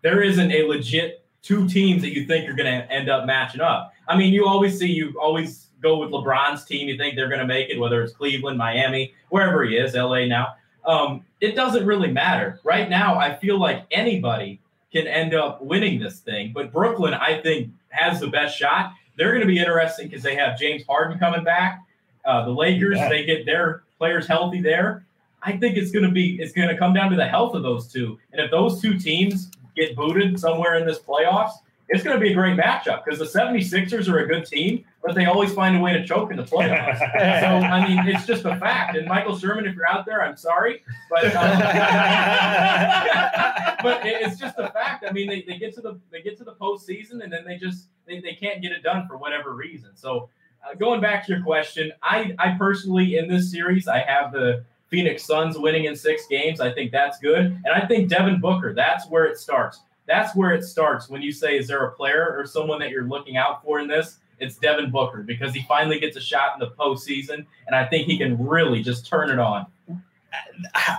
there 0.02 0.22
isn't 0.22 0.52
a 0.52 0.62
legit 0.62 1.24
two 1.42 1.68
teams 1.68 2.00
that 2.02 2.14
you 2.14 2.26
think 2.26 2.48
are 2.48 2.52
going 2.52 2.70
to 2.70 2.92
end 2.92 3.08
up 3.08 3.26
matching 3.26 3.60
up. 3.60 3.92
I 4.08 4.16
mean, 4.16 4.32
you 4.32 4.46
always 4.46 4.78
see, 4.78 4.86
you 4.86 5.18
always 5.20 5.66
go 5.82 5.98
with 5.98 6.10
LeBron's 6.10 6.64
team. 6.64 6.88
You 6.88 6.96
think 6.96 7.16
they're 7.16 7.28
going 7.28 7.40
to 7.40 7.46
make 7.46 7.70
it, 7.70 7.78
whether 7.78 8.02
it's 8.02 8.12
Cleveland, 8.12 8.56
Miami, 8.56 9.14
wherever 9.30 9.64
he 9.64 9.76
is, 9.76 9.94
LA 9.94 10.26
now. 10.26 10.54
Um, 10.84 11.24
it 11.40 11.56
doesn't 11.56 11.84
really 11.84 12.10
matter. 12.10 12.60
Right 12.62 12.88
now, 12.88 13.18
I 13.18 13.34
feel 13.36 13.58
like 13.58 13.84
anybody 13.90 14.60
can 14.92 15.08
end 15.08 15.34
up 15.34 15.60
winning 15.60 15.98
this 15.98 16.20
thing, 16.20 16.52
but 16.54 16.72
Brooklyn, 16.72 17.14
I 17.14 17.40
think, 17.40 17.70
has 17.88 18.20
the 18.20 18.28
best 18.28 18.56
shot. 18.56 18.92
They're 19.16 19.30
going 19.30 19.42
to 19.42 19.46
be 19.46 19.58
interesting 19.58 20.08
because 20.08 20.22
they 20.22 20.36
have 20.36 20.58
James 20.58 20.84
Harden 20.88 21.18
coming 21.18 21.44
back. 21.44 21.80
Uh, 22.24 22.44
the 22.44 22.50
Lakers, 22.50 22.98
Yeah. 22.98 23.08
they 23.08 23.24
get 23.24 23.46
their 23.46 23.82
players 23.98 24.26
healthy 24.26 24.60
there. 24.60 25.04
I 25.42 25.56
think 25.56 25.76
it's 25.76 25.90
going 25.90 26.04
to 26.04 26.10
be 26.10 26.40
it's 26.40 26.52
going 26.52 26.68
to 26.68 26.76
come 26.76 26.92
down 26.92 27.10
to 27.10 27.16
the 27.16 27.26
health 27.26 27.54
of 27.54 27.62
those 27.62 27.90
two. 27.90 28.18
And 28.32 28.40
if 28.40 28.50
those 28.50 28.80
two 28.80 28.98
teams 28.98 29.50
get 29.74 29.96
booted 29.96 30.38
somewhere 30.38 30.74
in 30.74 30.86
this 30.86 30.98
playoffs, 30.98 31.52
it's 31.88 32.04
going 32.04 32.16
to 32.16 32.20
be 32.20 32.30
a 32.30 32.34
great 32.34 32.56
matchup 32.56 33.04
because 33.04 33.18
the 33.18 33.24
76ers 33.24 34.08
are 34.08 34.18
a 34.20 34.26
good 34.26 34.46
team, 34.46 34.84
but 35.02 35.14
they 35.14 35.24
always 35.24 35.52
find 35.52 35.76
a 35.76 35.80
way 35.80 35.92
to 35.92 36.06
choke 36.06 36.30
in 36.30 36.36
the 36.36 36.44
playoffs. 36.44 36.98
so 37.40 37.66
I 37.66 37.88
mean, 37.88 38.06
it's 38.06 38.26
just 38.26 38.44
a 38.44 38.54
fact. 38.56 38.96
And 38.96 39.08
Michael 39.08 39.36
Sherman, 39.36 39.66
if 39.66 39.74
you're 39.74 39.88
out 39.88 40.06
there, 40.06 40.22
I'm 40.22 40.36
sorry, 40.36 40.82
but 41.10 41.24
um, 41.34 41.58
but 43.82 44.00
it's 44.04 44.38
just 44.38 44.58
a 44.58 44.68
fact. 44.68 45.04
I 45.08 45.12
mean, 45.12 45.28
they, 45.28 45.42
they 45.42 45.58
get 45.58 45.74
to 45.74 45.80
the 45.80 45.98
they 46.10 46.22
get 46.22 46.36
to 46.38 46.44
the 46.44 46.54
postseason 46.54 47.22
and 47.22 47.32
then 47.32 47.44
they 47.44 47.56
just 47.56 47.86
they, 48.06 48.20
they 48.20 48.34
can't 48.34 48.60
get 48.62 48.72
it 48.72 48.82
done 48.82 49.06
for 49.08 49.16
whatever 49.16 49.54
reason. 49.54 49.90
So 49.94 50.28
uh, 50.68 50.74
going 50.74 51.00
back 51.00 51.24
to 51.26 51.32
your 51.32 51.42
question, 51.42 51.92
I 52.02 52.34
I 52.38 52.56
personally 52.58 53.16
in 53.18 53.28
this 53.28 53.50
series 53.50 53.88
I 53.88 53.98
have 54.00 54.32
the 54.32 54.64
Phoenix 54.88 55.24
Suns 55.24 55.56
winning 55.58 55.84
in 55.84 55.94
six 55.96 56.26
games. 56.28 56.60
I 56.60 56.72
think 56.72 56.90
that's 56.92 57.18
good, 57.20 57.38
and 57.64 57.68
I 57.74 57.86
think 57.86 58.08
Devin 58.08 58.40
Booker. 58.40 58.74
That's 58.74 59.08
where 59.08 59.24
it 59.24 59.38
starts. 59.38 59.80
That's 60.06 60.34
where 60.34 60.52
it 60.52 60.64
starts 60.64 61.08
when 61.08 61.22
you 61.22 61.30
say, 61.30 61.56
is 61.56 61.68
there 61.68 61.84
a 61.84 61.92
player 61.92 62.34
or 62.36 62.44
someone 62.44 62.80
that 62.80 62.90
you're 62.90 63.04
looking 63.04 63.36
out 63.36 63.62
for 63.62 63.78
in 63.78 63.86
this? 63.86 64.18
It's 64.40 64.56
Devin 64.56 64.90
Booker 64.90 65.22
because 65.22 65.54
he 65.54 65.62
finally 65.68 66.00
gets 66.00 66.16
a 66.16 66.20
shot 66.20 66.54
in 66.54 66.60
the 66.60 66.70
postseason, 66.74 67.44
and 67.66 67.76
I 67.76 67.84
think 67.86 68.06
he 68.06 68.18
can 68.18 68.36
really 68.44 68.82
just 68.82 69.06
turn 69.06 69.30
it 69.30 69.38
on. 69.38 69.66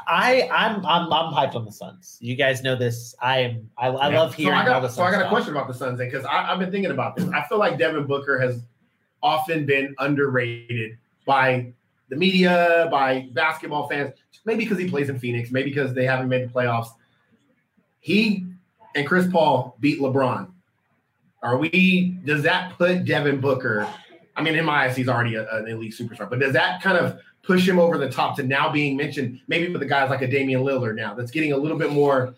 I 0.08 0.50
I'm 0.52 0.86
I'm 0.86 1.12
I'm 1.12 1.34
hyped 1.34 1.56
on 1.56 1.66
the 1.66 1.72
Suns. 1.72 2.18
You 2.22 2.36
guys 2.36 2.64
know 2.64 2.76
this. 2.76 3.16
I 3.22 3.40
am. 3.40 3.70
I, 3.78 3.88
I 3.88 4.10
Yeah. 4.10 4.20
love 4.20 4.32
So 4.32 4.38
hearing 4.38 4.54
I 4.58 4.64
how 4.64 4.66
got, 4.74 4.82
the 4.82 4.90
so 4.90 5.04
I 5.04 5.12
got 5.12 5.26
a 5.26 5.30
question 5.30 5.54
about 5.54 5.68
the 5.68 5.74
Suns 5.74 6.00
because 6.00 6.26
I've 6.26 6.60
been 6.60 6.72
thinking 6.72 6.92
about 6.92 7.16
this. 7.16 7.28
I 7.30 7.42
feel 7.44 7.58
like 7.58 7.78
Devin 7.78 8.06
Booker 8.08 8.40
has 8.40 8.62
often 9.24 9.66
been 9.66 9.96
underrated 10.00 10.98
by 11.26 11.74
the 12.10 12.16
media, 12.16 12.88
by 12.92 13.30
basketball 13.34 13.88
fans. 13.88 14.14
Maybe 14.46 14.64
because 14.64 14.80
he 14.80 14.90
plays 14.90 15.10
in 15.10 15.20
Phoenix, 15.20 15.52
maybe 15.52 15.70
because 15.70 15.94
they 15.94 16.06
haven't 16.06 16.30
made 16.30 16.48
the 16.48 16.54
playoffs. 16.54 16.88
He 18.00 18.46
and 18.96 19.08
Chris 19.08 19.28
Paul 19.32 19.78
beat 19.80 20.00
LeBron. 20.00 20.50
Are 21.44 21.58
we? 21.58 22.18
Does 22.26 22.44
that 22.44 22.78
put 22.78 23.06
Devin 23.06 23.40
Booker? 23.40 23.88
I 24.36 24.44
mean, 24.44 24.56
in 24.56 24.66
my 24.66 24.86
eyes, 24.86 24.96
he's 24.96 25.10
already 25.10 25.36
a- 25.36 25.50
an 25.56 25.68
elite 25.68 25.94
superstar. 25.94 26.30
But 26.30 26.40
does 26.40 26.54
that 26.54 26.82
kind 26.82 26.98
of 26.98 27.20
push 27.44 27.68
him 27.68 27.80
over 27.80 27.98
the 27.98 28.10
top 28.10 28.36
to 28.38 28.44
now 28.44 28.72
being 28.72 28.96
mentioned, 28.96 29.40
maybe 29.48 29.72
with 29.72 29.82
the 29.82 29.88
guys 29.88 30.10
like 30.10 30.22
a 30.22 30.28
Damian 30.28 30.62
Lillard 30.62 30.96
now, 30.96 31.14
that's 31.14 31.32
getting 31.32 31.54
a 31.54 31.58
little 31.58 31.78
bit 31.78 31.92
more 31.92 32.36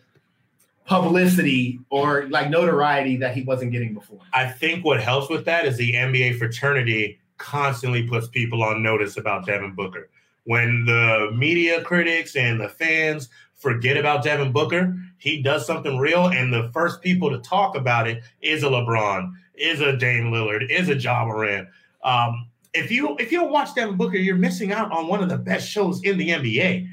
publicity 0.86 1.80
or 1.90 2.28
like 2.30 2.50
notoriety 2.50 3.18
that 3.18 3.36
he 3.36 3.44
wasn't 3.44 3.72
getting 3.72 3.94
before? 3.94 4.20
I 4.34 4.48
think 4.48 4.84
what 4.84 5.02
helps 5.02 5.30
with 5.30 5.46
that 5.46 5.66
is 5.66 5.78
the 5.78 5.94
NBA 5.94 6.38
fraternity 6.38 7.20
constantly 7.38 8.08
puts 8.08 8.28
people 8.28 8.64
on 8.64 8.84
notice 8.84 9.18
about 9.18 9.46
Devin 9.46 9.76
Booker. 9.76 10.10
When 10.46 10.86
the 10.86 11.32
media 11.34 11.82
critics 11.84 12.36
and 12.36 12.60
the 12.60 12.70
fans 12.70 13.30
forget 13.54 13.96
about 13.96 14.24
Devin 14.24 14.52
Booker, 14.52 14.96
he 15.18 15.42
does 15.42 15.66
something 15.66 15.98
real, 15.98 16.28
and 16.28 16.54
the 16.54 16.70
first 16.74 17.02
people 17.02 17.30
to 17.30 17.40
talk 17.40 17.78
about 17.78 18.08
it 18.08 18.24
is 18.42 18.64
a 18.64 18.68
LeBron, 18.68 19.32
is 19.56 19.80
a 19.80 19.96
Dame 19.96 20.32
Lillard, 20.32 20.70
is 20.70 20.90
a 20.90 20.96
Ja 20.96 21.26
Morant. 21.26 21.70
Um, 22.04 22.50
if 22.74 22.92
you 22.92 23.16
if 23.20 23.32
you 23.32 23.40
don't 23.40 23.52
watch 23.52 23.74
Devin 23.74 23.96
Booker, 23.96 24.18
you're 24.18 24.36
missing 24.36 24.74
out 24.74 24.92
on 24.92 25.08
one 25.08 25.24
of 25.24 25.30
the 25.30 25.38
best 25.38 25.70
shows 25.70 26.04
in 26.04 26.18
the 26.18 26.30
NBA. 26.30 26.90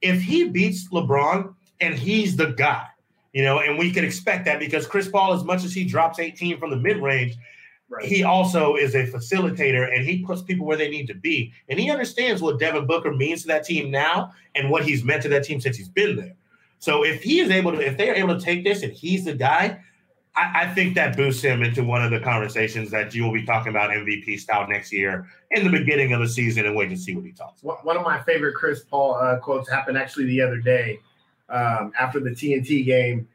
If 0.00 0.22
he 0.22 0.48
beats 0.48 0.88
LeBron 0.90 1.54
and 1.80 1.94
he's 1.94 2.36
the 2.36 2.52
guy, 2.52 2.86
you 3.32 3.42
know, 3.42 3.60
and 3.60 3.78
we 3.78 3.90
can 3.90 4.04
expect 4.04 4.44
that 4.44 4.58
because 4.58 4.86
Chris 4.86 5.08
Paul, 5.08 5.32
as 5.32 5.44
much 5.44 5.64
as 5.64 5.72
he 5.72 5.84
drops 5.84 6.18
18 6.18 6.58
from 6.58 6.70
the 6.70 6.76
mid 6.76 6.98
range, 6.98 7.36
he 8.00 8.24
also 8.24 8.76
is 8.76 8.94
a 8.94 9.06
facilitator 9.06 9.94
and 9.94 10.04
he 10.04 10.24
puts 10.24 10.42
people 10.42 10.66
where 10.66 10.76
they 10.76 10.88
need 10.88 11.06
to 11.06 11.14
be. 11.14 11.52
And 11.68 11.78
he 11.78 11.90
understands 11.90 12.40
what 12.40 12.58
Devin 12.58 12.86
Booker 12.86 13.12
means 13.12 13.42
to 13.42 13.48
that 13.48 13.64
team 13.64 13.90
now 13.90 14.32
and 14.54 14.70
what 14.70 14.84
he's 14.84 15.04
meant 15.04 15.22
to 15.22 15.28
that 15.30 15.44
team 15.44 15.60
since 15.60 15.76
he's 15.76 15.88
been 15.88 16.16
there. 16.16 16.34
So 16.78 17.04
if 17.04 17.22
he 17.22 17.40
is 17.40 17.50
able 17.50 17.72
to, 17.72 17.80
if 17.80 17.96
they're 17.96 18.14
able 18.14 18.36
to 18.38 18.44
take 18.44 18.64
this 18.64 18.82
and 18.82 18.92
he's 18.92 19.24
the 19.24 19.34
guy, 19.34 19.80
I, 20.34 20.62
I 20.62 20.74
think 20.74 20.94
that 20.94 21.16
boosts 21.16 21.42
him 21.42 21.62
into 21.62 21.84
one 21.84 22.02
of 22.02 22.10
the 22.10 22.20
conversations 22.20 22.90
that 22.90 23.14
you 23.14 23.24
will 23.24 23.32
be 23.32 23.44
talking 23.44 23.70
about 23.70 23.90
MVP 23.90 24.40
style 24.40 24.66
next 24.66 24.92
year 24.92 25.28
in 25.50 25.64
the 25.64 25.70
beginning 25.70 26.12
of 26.12 26.20
the 26.20 26.28
season 26.28 26.66
and 26.66 26.74
wait 26.74 26.88
to 26.88 26.96
see 26.96 27.14
what 27.14 27.24
he 27.24 27.32
talks. 27.32 27.62
One 27.62 27.76
one 27.82 27.96
of 27.96 28.02
my 28.02 28.22
favorite 28.22 28.54
Chris 28.54 28.82
Paul 28.84 29.14
uh, 29.14 29.38
quotes 29.38 29.68
happened 29.68 29.98
actually 29.98 30.26
the 30.26 30.40
other 30.40 30.58
day 30.58 30.98
um, 31.52 31.92
after 31.98 32.18
the 32.20 32.30
TNT 32.30 32.84
game. 32.84 33.28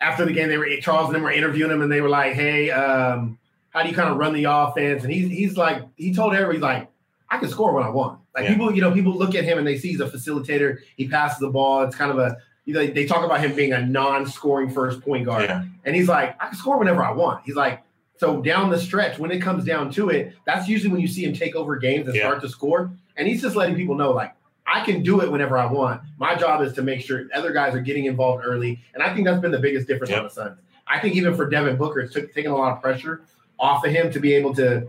After 0.00 0.24
the 0.24 0.32
game, 0.32 0.48
they 0.48 0.56
were 0.56 0.68
Charles 0.80 1.06
and 1.08 1.14
them 1.16 1.22
were 1.22 1.30
interviewing 1.32 1.70
him, 1.70 1.82
and 1.82 1.90
they 1.92 2.00
were 2.00 2.08
like, 2.08 2.32
"Hey, 2.34 2.70
um, 2.70 3.38
how 3.70 3.82
do 3.82 3.88
you 3.88 3.94
kind 3.94 4.08
of 4.08 4.16
run 4.16 4.32
the 4.32 4.44
offense?" 4.44 5.02
And 5.04 5.12
he's 5.12 5.30
he's 5.30 5.56
like, 5.58 5.82
he 5.96 6.14
told 6.14 6.32
everybody, 6.34 6.56
he's 6.56 6.62
like, 6.62 6.88
"I 7.28 7.36
can 7.38 7.48
score 7.50 7.74
when 7.74 7.82
I 7.84 7.90
want." 7.90 8.18
Like 8.34 8.44
Yeah. 8.44 8.52
people, 8.52 8.74
you 8.74 8.80
know, 8.80 8.92
people 8.92 9.12
look 9.12 9.34
at 9.34 9.44
him 9.44 9.58
and 9.58 9.66
they 9.66 9.76
see 9.76 9.88
he's 9.88 10.00
a 10.00 10.06
facilitator. 10.08 10.78
He 10.96 11.06
passes 11.08 11.38
the 11.40 11.50
ball. 11.50 11.82
It's 11.82 11.96
kind 11.96 12.10
of 12.10 12.18
a 12.18 12.36
you 12.66 12.74
know, 12.74 12.86
they 12.86 13.04
talk 13.04 13.24
about 13.24 13.40
him 13.40 13.54
being 13.56 13.72
a 13.72 13.84
non-scoring 13.84 14.70
first 14.70 15.00
point 15.00 15.24
guard. 15.24 15.44
Yeah. 15.44 15.64
And 15.84 15.96
he's 15.96 16.08
like, 16.08 16.36
I 16.40 16.46
can 16.48 16.56
score 16.56 16.78
whenever 16.78 17.02
I 17.02 17.10
want. 17.10 17.42
He's 17.44 17.56
like, 17.56 17.82
so 18.16 18.40
down 18.40 18.70
the 18.70 18.78
stretch, 18.78 19.18
when 19.18 19.30
it 19.32 19.40
comes 19.40 19.64
down 19.64 19.90
to 19.92 20.10
it, 20.10 20.34
that's 20.46 20.68
usually 20.68 20.92
when 20.92 21.00
you 21.00 21.08
see 21.08 21.24
him 21.24 21.32
take 21.32 21.56
over 21.56 21.76
games 21.76 22.06
and 22.06 22.14
Yeah. 22.14 22.22
start 22.28 22.42
to 22.42 22.48
score. 22.48 22.92
And 23.16 23.26
he's 23.26 23.42
just 23.42 23.56
letting 23.56 23.74
people 23.74 23.96
know, 23.96 24.12
like, 24.12 24.34
I 24.72 24.84
can 24.84 25.02
do 25.02 25.20
it 25.20 25.30
whenever 25.30 25.58
I 25.58 25.66
want. 25.66 26.02
My 26.18 26.34
job 26.34 26.62
is 26.62 26.72
to 26.74 26.82
make 26.82 27.00
sure 27.00 27.24
other 27.34 27.52
guys 27.52 27.74
are 27.74 27.80
getting 27.80 28.04
involved 28.04 28.44
early. 28.46 28.80
And 28.94 29.02
I 29.02 29.12
think 29.14 29.26
that's 29.26 29.40
been 29.40 29.50
the 29.50 29.58
biggest 29.58 29.86
difference 29.88 30.10
Yep. 30.10 30.18
on 30.18 30.24
the 30.24 30.30
Suns. 30.30 30.58
I 30.86 30.98
think 31.00 31.14
even 31.16 31.34
for 31.34 31.48
Devin 31.48 31.76
Booker, 31.76 32.00
it's 32.00 32.12
took, 32.14 32.32
taken 32.34 32.50
a 32.52 32.56
lot 32.56 32.72
of 32.72 32.80
pressure 32.82 33.22
off 33.58 33.84
of 33.84 33.90
him 33.92 34.10
to 34.12 34.20
be 34.20 34.32
able 34.34 34.54
to 34.54 34.86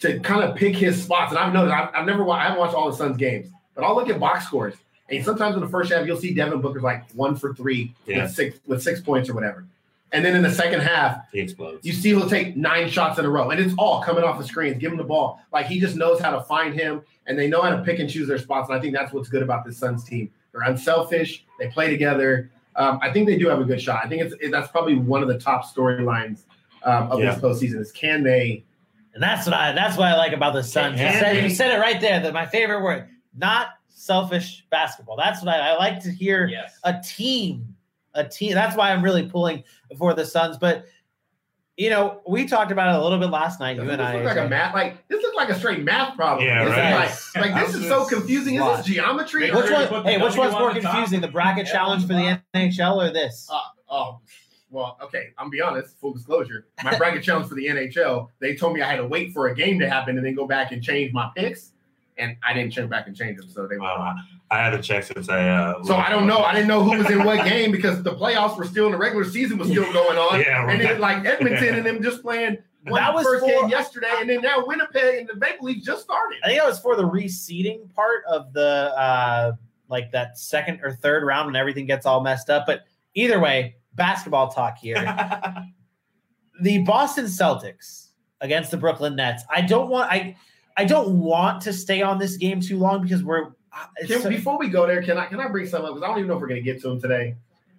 to 0.00 0.18
kind 0.20 0.42
of 0.42 0.56
pick 0.56 0.76
his 0.76 1.00
spots. 1.02 1.30
And 1.32 1.38
I've 1.38 1.52
noticed, 1.54 1.74
I've, 1.74 1.88
I've 1.94 2.06
never, 2.06 2.28
I 2.28 2.42
haven't 2.42 2.58
watched 2.58 2.74
all 2.74 2.90
the 2.90 2.96
Suns 2.96 3.16
games, 3.16 3.48
but 3.74 3.84
I'll 3.84 3.94
look 3.94 4.10
at 4.10 4.18
box 4.20 4.44
scores. 4.46 4.74
And 5.08 5.24
sometimes 5.24 5.54
in 5.54 5.60
the 5.60 5.68
first 5.68 5.92
half, 5.92 6.04
you'll 6.06 6.16
see 6.18 6.34
Devin 6.34 6.60
Booker's 6.60 6.82
like 6.82 7.08
one 7.12 7.36
for 7.36 7.54
three 7.54 7.94
Yeah. 8.06 8.22
with 8.24 8.32
six 8.32 8.58
with 8.66 8.82
six 8.82 9.00
points 9.00 9.28
or 9.30 9.34
whatever. 9.34 9.64
And 10.14 10.24
then 10.24 10.34
in 10.36 10.42
the 10.42 10.50
second 10.50 10.80
half, 10.80 11.30
He 11.32 11.40
explodes. 11.40 11.84
you 11.84 11.92
see 11.92 12.10
he'll 12.10 12.28
take 12.28 12.56
nine 12.56 12.88
shots 12.88 13.18
in 13.18 13.24
a 13.24 13.28
row, 13.30 13.50
and 13.50 13.60
it's 13.60 13.74
all 13.76 14.02
coming 14.02 14.22
off 14.24 14.38
the 14.38 14.44
screens. 14.46 14.78
Give 14.78 14.92
him 14.92 14.98
the 14.98 15.04
ball. 15.04 15.40
Like 15.52 15.66
he 15.66 15.80
just 15.80 15.96
knows 15.96 16.20
how 16.20 16.30
to 16.30 16.40
find 16.44 16.72
him, 16.72 17.02
and 17.26 17.38
they 17.38 17.48
know 17.48 17.60
how 17.60 17.70
to 17.70 17.82
pick 17.82 17.98
and 17.98 18.08
choose 18.08 18.28
their 18.28 18.38
spots. 18.38 18.68
And 18.70 18.78
I 18.78 18.80
think 18.80 18.94
that's 18.94 19.12
what's 19.12 19.28
good 19.28 19.42
about 19.42 19.64
this 19.64 19.76
Suns 19.76 20.04
team. 20.04 20.30
They're 20.52 20.62
unselfish. 20.62 21.44
They 21.58 21.68
play 21.68 21.90
together. 21.90 22.50
Um, 22.76 22.98
I 23.02 23.12
think 23.12 23.26
they 23.26 23.36
do 23.36 23.48
have 23.48 23.60
a 23.60 23.64
good 23.64 23.80
shot. 23.82 24.04
I 24.04 24.08
think 24.08 24.22
it's 24.22 24.34
it, 24.40 24.50
that's 24.50 24.70
probably 24.70 24.94
one 24.96 25.20
of 25.22 25.28
the 25.28 25.38
top 25.38 25.64
storylines 25.64 26.42
um, 26.84 27.10
of 27.10 27.18
Yeah. 27.20 27.34
this 27.34 27.42
postseason. 27.42 27.80
Is 27.80 27.90
can 27.92 28.22
they? 28.22 28.64
And 29.14 29.22
that's 29.22 29.46
what 29.46 29.54
I 29.54 29.72
that's 29.72 29.96
what 29.96 30.06
I 30.08 30.16
like 30.16 30.32
about 30.32 30.54
the 30.54 30.62
Suns. 30.62 31.00
You 31.00 31.06
said, 31.10 31.42
you 31.42 31.50
said 31.50 31.72
it 31.76 31.80
right 31.80 32.00
there. 32.00 32.20
That 32.20 32.32
my 32.32 32.46
favorite 32.46 32.82
word, 32.82 33.08
not 33.36 33.68
selfish 33.88 34.64
basketball. 34.70 35.16
That's 35.16 35.42
what 35.42 35.54
I, 35.54 35.70
I 35.70 35.76
like 35.76 36.00
to 36.02 36.10
hear. 36.10 36.46
Yes. 36.46 36.78
A 36.84 37.00
team, 37.00 37.73
a 38.14 38.24
team. 38.26 38.54
That's 38.54 38.76
why 38.76 38.90
I'm 38.92 39.02
really 39.02 39.28
pulling 39.28 39.64
for 39.98 40.14
the 40.14 40.24
Suns. 40.24 40.56
But 40.58 40.86
you 41.76 41.90
know, 41.90 42.20
we 42.28 42.46
talked 42.46 42.70
about 42.70 42.94
it 42.94 43.00
a 43.00 43.02
little 43.02 43.18
bit 43.18 43.30
last 43.30 43.58
night. 43.58 43.76
You 43.76 43.82
Doesn't 43.82 43.98
and 43.98 44.00
this 44.00 44.06
I. 44.06 44.14
look 44.16 44.36
like 44.36 44.46
a 44.46 44.48
math? 44.48 44.74
Like 44.74 45.08
this 45.08 45.20
looks 45.22 45.36
like 45.36 45.48
a 45.48 45.58
straight 45.58 45.82
math 45.82 46.14
problem. 46.16 46.46
Yeah, 46.46 46.64
This 46.64 46.72
is 46.72 46.78
right. 47.34 47.42
Like, 47.42 47.54
like 47.54 47.66
this 47.66 47.74
is 47.74 47.88
so 47.88 48.04
confusing. 48.06 48.54
Is 48.54 48.76
this 48.76 48.86
geometry? 48.86 49.50
Make 49.50 49.54
Which 49.54 49.70
one? 49.70 50.04
Hey, 50.04 50.18
which 50.18 50.36
one's 50.36 50.52
more 50.52 50.72
the 50.72 50.80
top. 50.80 50.92
confusing, 50.92 51.20
the 51.20 51.28
bracket 51.28 51.66
Yeah, 51.66 51.72
challenge 51.72 52.02
for 52.02 52.14
the 52.14 52.40
the 52.52 52.58
NHL 52.60 52.96
or 53.08 53.10
this? 53.12 53.48
Uh, 53.52 53.58
oh, 53.90 54.20
well, 54.70 54.96
okay. 55.02 55.30
I'm 55.36 55.50
be 55.50 55.60
honest. 55.60 55.98
Full 55.98 56.12
disclosure. 56.12 56.68
My 56.84 56.96
bracket 56.96 57.22
challenge 57.24 57.48
for 57.48 57.56
the 57.56 57.66
NHL. 57.66 58.28
They 58.38 58.54
told 58.54 58.74
me 58.74 58.82
I 58.82 58.88
had 58.88 58.96
to 58.98 59.06
wait 59.06 59.32
for 59.32 59.48
a 59.48 59.54
game 59.54 59.80
to 59.80 59.88
happen 59.88 60.16
and 60.16 60.24
then 60.24 60.34
go 60.34 60.46
back 60.46 60.70
and 60.70 60.80
change 60.82 61.12
my 61.12 61.28
picks, 61.36 61.72
and 62.18 62.36
I 62.46 62.52
didn't 62.54 62.72
check 62.72 62.88
back 62.88 63.08
and 63.08 63.16
change 63.16 63.38
them. 63.38 63.48
So 63.48 63.66
they 63.66 63.76
were. 63.76 63.82
Wow. 63.82 64.14
I 64.54 64.64
had 64.64 64.70
to 64.70 64.80
check 64.82 65.04
since 65.04 65.28
I. 65.28 65.48
Uh, 65.48 65.82
So 65.84 65.96
I 65.96 66.08
don't 66.08 66.26
know. 66.26 66.38
I 66.38 66.52
didn't 66.54 66.68
know 66.68 66.82
who 66.82 66.96
was 66.98 67.10
in 67.10 67.24
what 67.24 67.44
game 67.48 67.70
because 67.72 68.02
the 68.02 68.14
playoffs 68.14 68.56
were 68.56 68.64
still 68.64 68.86
in 68.86 68.92
the 68.92 68.98
regular 68.98 69.24
season 69.24 69.58
was 69.58 69.68
still 69.68 69.92
going 69.92 70.16
on. 70.18 70.40
Yeah, 70.40 70.68
And 70.70 70.80
then 70.80 71.00
like 71.00 71.24
Edmonton 71.24 71.74
and 71.76 71.84
them 71.86 72.02
just 72.02 72.22
playing 72.22 72.58
one 72.86 73.00
That 73.00 73.14
was 73.14 73.24
first 73.24 73.44
for- 73.44 73.50
game 73.50 73.68
yesterday, 73.68 74.10
and 74.20 74.28
then 74.28 74.42
now 74.42 74.64
Winnipeg 74.66 75.18
and 75.20 75.28
the 75.28 75.36
Maple 75.36 75.66
Leafs 75.66 75.84
just 75.84 76.02
started. 76.02 76.38
I 76.44 76.48
think 76.48 76.60
that 76.60 76.66
was 76.68 76.78
for 76.80 76.96
the 76.96 77.02
reseeding 77.08 77.92
part 77.94 78.24
of 78.28 78.52
the 78.52 78.92
uh 78.96 79.52
like 79.88 80.12
that 80.12 80.38
second 80.38 80.80
or 80.82 80.92
third 80.92 81.24
round 81.24 81.46
when 81.46 81.56
everything 81.56 81.86
gets 81.86 82.04
all 82.06 82.20
messed 82.22 82.48
up. 82.50 82.64
But 82.66 82.84
either 83.14 83.40
way, 83.40 83.76
basketball 83.94 84.48
talk 84.48 84.76
here. 84.78 84.96
the 86.60 86.78
Boston 86.84 87.24
Celtics 87.26 88.08
against 88.40 88.70
the 88.70 88.76
Brooklyn 88.76 89.16
Nets. 89.16 89.44
I 89.50 89.60
don't 89.62 89.88
want 89.88 90.10
I 90.10 90.36
I 90.76 90.84
don't 90.84 91.20
want 91.20 91.62
to 91.62 91.72
stay 91.72 92.02
on 92.02 92.18
this 92.18 92.36
game 92.36 92.60
too 92.60 92.78
long 92.78 93.02
because 93.02 93.22
we're 93.24 93.48
it's 93.48 93.54
Can, 94.06 94.22
so- 94.22 94.28
before 94.28 94.58
we 94.58 94.68
go 94.68 94.86
there, 94.86 95.02
can 95.02 95.18
I 95.18 95.26
can 95.26 95.40
I 95.40 95.48
bring 95.48 95.66
something 95.66 95.88
up? 95.88 95.94
Because 95.94 96.02
I 96.04 96.08
don't 96.08 96.18
even 96.18 96.28
know 96.28 96.34
if 96.36 96.40
we're 96.40 96.48
going 96.48 96.62
to 96.62 96.72
get 96.72 96.80
to 96.82 96.88
them 96.88 97.00
today. 97.00 97.36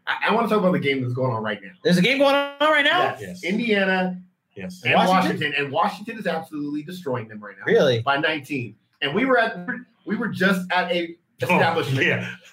I, 0.07 0.29
I 0.29 0.33
want 0.33 0.47
to 0.47 0.49
talk 0.53 0.59
about 0.59 0.73
the 0.73 0.79
game 0.79 1.01
that's 1.01 1.13
going 1.13 1.31
on 1.31 1.41
right 1.43 1.59
now. 1.61 1.71
there's 1.83 1.97
a 1.97 2.01
game 2.01 2.19
going 2.19 2.35
on 2.35 2.55
right 2.59 2.85
now. 2.85 3.15
Yes. 3.19 3.21
Yes. 3.21 3.43
Indiana 3.43 4.21
yes. 4.55 4.81
and 4.85 4.93
Washington? 4.93 5.15
Washington? 5.17 5.53
and 5.57 5.71
Washington 5.71 6.17
is 6.19 6.27
absolutely 6.27 6.83
destroying 6.83 7.27
them 7.27 7.39
right 7.43 7.55
now 7.57 7.65
Really? 7.65 8.01
by 8.01 8.17
19. 8.17 8.75
And 9.01 9.13
we 9.15 9.25
were 9.25 9.39
at 9.39 9.67
we 10.05 10.15
were 10.15 10.27
just 10.27 10.71
at 10.71 10.91
a 10.91 11.15
oh, 11.43 11.45
establishment, 11.55 11.99
Oh, 11.99 12.01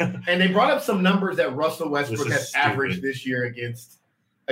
yeah. 0.01 0.17
and 0.27 0.41
they 0.41 0.49
brought 0.49 0.71
up 0.71 0.83
some 0.83 1.03
numbers 1.03 1.37
that 1.37 1.55
Russell 1.55 1.89
Westbrook 1.91 2.25
This 2.29 2.33
has 2.33 2.49
stupid. 2.49 2.65
averaged 2.67 3.03
this 3.03 3.27
year 3.27 3.45
against 3.45 3.99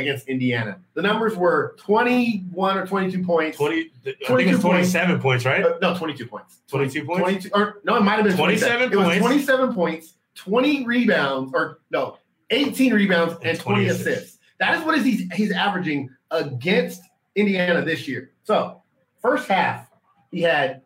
against 0.00 0.28
Indiana. 0.28 0.78
The 0.94 1.02
numbers 1.02 1.36
were 1.36 1.76
21 1.78 2.78
or 2.78 2.86
22 2.86 3.22
points. 3.24 3.56
20, 3.58 3.76
I 3.76 3.84
think 4.04 4.16
22 4.26 4.50
it's 4.54 4.60
27 4.60 5.20
points, 5.20 5.44
right? 5.44 5.64
Uh, 5.64 5.78
no, 5.80 5.96
22 5.96 6.26
points. 6.26 6.58
22 6.68 7.04
points? 7.04 7.20
22 7.20 7.50
or 7.54 7.80
no, 7.84 7.96
it 7.96 8.00
might 8.02 8.16
have 8.16 8.24
been 8.24 8.36
27 8.36 8.88
27. 8.90 8.92
It 8.92 8.96
was 8.96 9.18
27 9.18 9.74
points, 9.74 10.14
20 10.34 10.84
rebounds, 10.86 11.52
or 11.54 11.78
no, 11.90 12.16
18 12.50 12.92
rebounds 12.94 13.34
and, 13.34 13.46
And 13.46 13.60
20 13.60 13.84
20 13.84 13.86
assists. 13.90 14.06
assists. 14.06 14.38
That 14.58 14.78
is 14.78 14.84
what 14.84 14.98
is 14.98 15.04
he's 15.04 15.32
he's 15.32 15.52
averaging 15.52 16.10
against 16.30 17.02
Indiana 17.36 17.82
this 17.84 18.06
year. 18.08 18.32
So 18.44 18.82
first 19.22 19.48
half, 19.48 19.88
he 20.30 20.42
had 20.42 20.82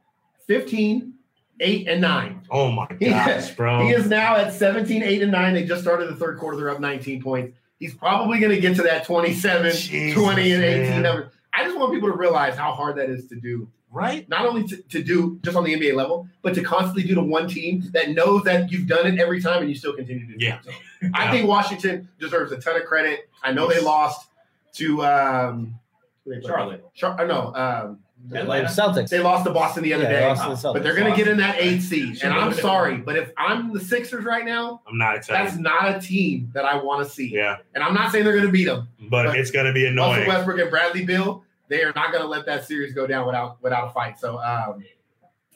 15, 0.47 1.13
8, 1.61 1.89
and 1.89 2.01
9. 2.01 2.43
Oh 2.51 2.71
my 2.71 2.87
He- 2.99 3.07
gosh, 3.11 3.51
bro. 3.53 3.87
He 3.87 3.93
is 3.93 4.09
now 4.09 4.37
at 4.37 4.53
17, 4.53 5.03
8, 5.03 5.23
and 5.23 5.33
9. 5.33 5.55
They 5.55 5.65
just 5.65 5.83
started 5.83 6.09
the 6.09 6.17
third 6.17 6.39
quarter. 6.39 6.57
They're 6.57 6.71
up 6.71 6.81
19 6.81 7.23
points. 7.23 7.57
He's 7.85 7.95
probably 7.95 8.39
going 8.39 8.51
to 8.53 8.61
get 8.61 8.77
to 8.77 8.83
that 8.85 9.05
27, 9.05 9.73
Jesus, 9.73 10.15
20, 10.15 10.53
and 10.53 10.65
18 10.65 10.89
man. 10.91 11.03
number. 11.03 11.31
I 11.53 11.65
just 11.65 11.77
want 11.79 11.93
people 11.93 12.11
to 12.11 12.17
realize 12.17 12.57
how 12.57 12.73
hard 12.73 12.97
that 12.97 13.11
is 13.11 13.27
to 13.29 13.37
do 13.37 13.69
right? 13.91 14.27
not 14.29 14.47
only 14.47 14.65
to, 14.67 14.77
to 14.89 15.03
do 15.03 15.39
just 15.45 15.55
on 15.55 15.65
the 15.65 15.75
NBA 15.75 15.95
level, 15.95 16.27
but 16.41 16.55
to 16.55 16.63
constantly 16.65 17.03
do 17.05 17.15
to 17.15 17.21
one 17.23 17.47
team 17.47 17.83
that 17.93 18.09
knows 18.11 18.43
that 18.45 18.73
you've 18.73 18.87
done 18.89 19.07
it 19.07 19.21
every 19.21 19.41
time 19.43 19.61
and 19.61 19.69
you 19.69 19.77
still 19.77 19.93
continue 19.93 20.27
to 20.27 20.37
do 20.37 20.45
Yeah. 20.47 20.61
it. 20.61 20.65
So 20.65 21.09
I 21.15 21.31
think 21.31 21.47
Washington 21.47 22.09
deserves 22.19 22.51
a 22.53 22.57
ton 22.59 22.75
of 22.77 22.87
credit. 22.87 23.29
I 23.43 23.53
know 23.53 23.69
they 23.69 23.81
lost 23.81 24.27
to 24.77 25.05
um, 25.05 25.79
who 26.25 26.31
they 26.35 26.41
played? 26.41 26.49
Charlotte. 26.49 26.85
Char- 26.95 27.21
uh, 27.21 27.25
no, 27.25 27.55
um, 27.55 27.99
Like 28.31 28.65
Celtics. 28.65 29.11
They 29.11 29.21
lost 29.21 29.45
to 29.45 29.51
Boston 29.53 29.83
the 29.83 29.93
other 29.93 30.05
Yeah, 30.05 30.35
day, 30.35 30.35
to 30.55 30.57
the 30.63 30.73
but 30.73 30.83
they're 30.83 30.95
going 30.95 31.11
to 31.11 31.17
get 31.17 31.29
in 31.29 31.37
that 31.39 31.57
eight 31.59 31.81
seed. 31.81 32.23
And 32.23 32.33
I'm 32.33 32.53
sorry, 32.55 32.97
but 32.97 33.17
if 33.17 33.31
I'm 33.37 33.73
the 33.73 33.81
Sixers 33.81 34.25
right 34.25 34.45
now, 34.45 34.81
I'm 34.89 34.97
not 34.97 35.17
excited. 35.17 35.47
that's 35.47 35.59
not 35.59 35.95
a 35.97 36.01
team 36.01 36.51
that 36.55 36.65
I 36.65 36.83
want 36.83 37.07
to 37.07 37.13
see. 37.13 37.29
Yeah, 37.29 37.59
And 37.75 37.85
I'm 37.85 37.93
not 37.95 38.13
saying 38.13 38.25
they're 38.25 38.33
going 38.33 38.47
to 38.47 38.53
beat 38.53 38.65
them. 38.65 38.89
but, 39.11 39.27
But 39.27 39.37
it's 39.39 39.51
gonna 39.51 39.73
be 39.73 39.85
Russell 39.85 40.05
annoying. 40.13 40.29
Westbrook 40.29 40.59
and 40.59 40.71
Bradley 40.71 41.05
Beal, 41.05 41.45
they 41.69 41.83
are 41.83 41.93
not 41.95 42.13
going 42.13 42.23
to 42.23 42.29
let 42.29 42.47
that 42.47 42.65
series 42.67 42.95
go 42.95 43.07
down 43.07 43.27
without 43.27 43.63
without 43.63 43.89
a 43.89 43.91
fight. 43.93 44.19
So 44.19 44.39
um, 44.39 44.83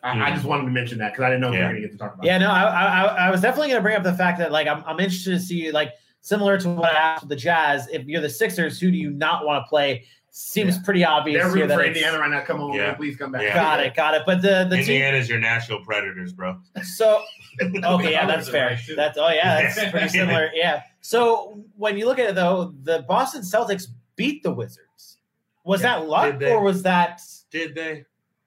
I, 0.02 0.10
I 0.10 0.28
Hmm. 0.28 0.34
just 0.34 0.44
wanted 0.46 0.64
to 0.64 0.70
mention 0.70 0.98
that 0.98 1.12
because 1.12 1.24
I 1.24 1.28
didn't 1.30 1.40
know 1.40 1.48
if 1.48 1.52
we 1.54 1.58
were 1.58 1.64
going 1.64 1.74
to 1.76 1.80
get 1.80 1.92
to 1.92 1.98
talk 1.98 2.14
about. 2.14 2.24
Yeah, 2.26 2.38
no, 2.38 2.50
I, 2.50 2.62
I, 2.64 3.02
I 3.26 3.30
was 3.30 3.40
definitely 3.40 3.68
going 3.68 3.78
to 3.78 3.82
bring 3.82 3.96
up 3.96 4.02
the 4.04 4.14
fact 4.14 4.38
that 4.38 4.52
like 4.52 4.66
I'm, 4.66 4.84
I'm 4.86 5.00
interested 5.00 5.30
to 5.32 5.40
see 5.40 5.70
like 5.72 5.92
similar 6.20 6.58
to 6.58 6.68
what 6.70 6.94
I 6.94 6.98
asked 6.98 7.22
with 7.22 7.30
the 7.30 7.36
Jazz. 7.36 7.88
If 7.90 8.06
you're 8.06 8.20
the 8.20 8.28
Sixers, 8.28 8.78
who 8.78 8.90
do 8.90 8.96
you 8.96 9.10
not 9.10 9.44
want 9.46 9.64
to 9.64 9.68
play? 9.68 10.04
Seems 10.40 10.76
Yeah. 10.76 10.82
pretty 10.84 11.04
obvious 11.04 11.42
They're 11.42 11.52
rooting 11.52 11.76
for 11.76 11.82
Indiana 11.84 12.20
right 12.20 12.30
now. 12.30 12.42
Come 12.42 12.60
on, 12.60 12.72
Yeah. 12.72 12.86
man, 12.88 12.94
please 12.94 13.16
come 13.16 13.32
back. 13.32 13.42
Yeah. 13.42 13.54
Got 13.54 13.80
it, 13.80 13.94
got 13.96 14.14
it. 14.14 14.22
But 14.24 14.40
the 14.40 14.68
the 14.70 14.76
team. 14.76 14.94
Indiana's 15.02 15.28
your 15.28 15.40
national 15.40 15.84
predators, 15.84 16.32
bro. 16.32 16.58
So 16.84 17.22
okay, 17.60 18.12
yeah, 18.12 18.24
that's 18.24 18.48
fair. 18.48 18.78
That's 18.94 19.18
oh 19.18 19.28
yeah, 19.30 19.62
that's 19.74 19.90
pretty 19.90 20.08
similar. 20.08 20.50
Yeah. 20.54 20.82
So 21.00 21.64
when 21.76 21.98
you 21.98 22.06
look 22.06 22.20
at 22.20 22.28
it 22.30 22.34
though, 22.36 22.72
the 22.84 23.04
Boston 23.08 23.42
Celtics 23.42 23.88
beat 24.14 24.44
the 24.44 24.52
Wizards. 24.52 25.18
Was 25.64 25.82
Yeah. 25.82 25.98
that 25.98 26.06
luck 26.06 26.40
or 26.42 26.60
was 26.62 26.84
that? 26.84 27.20
Did 27.50 27.74
they? 27.74 28.04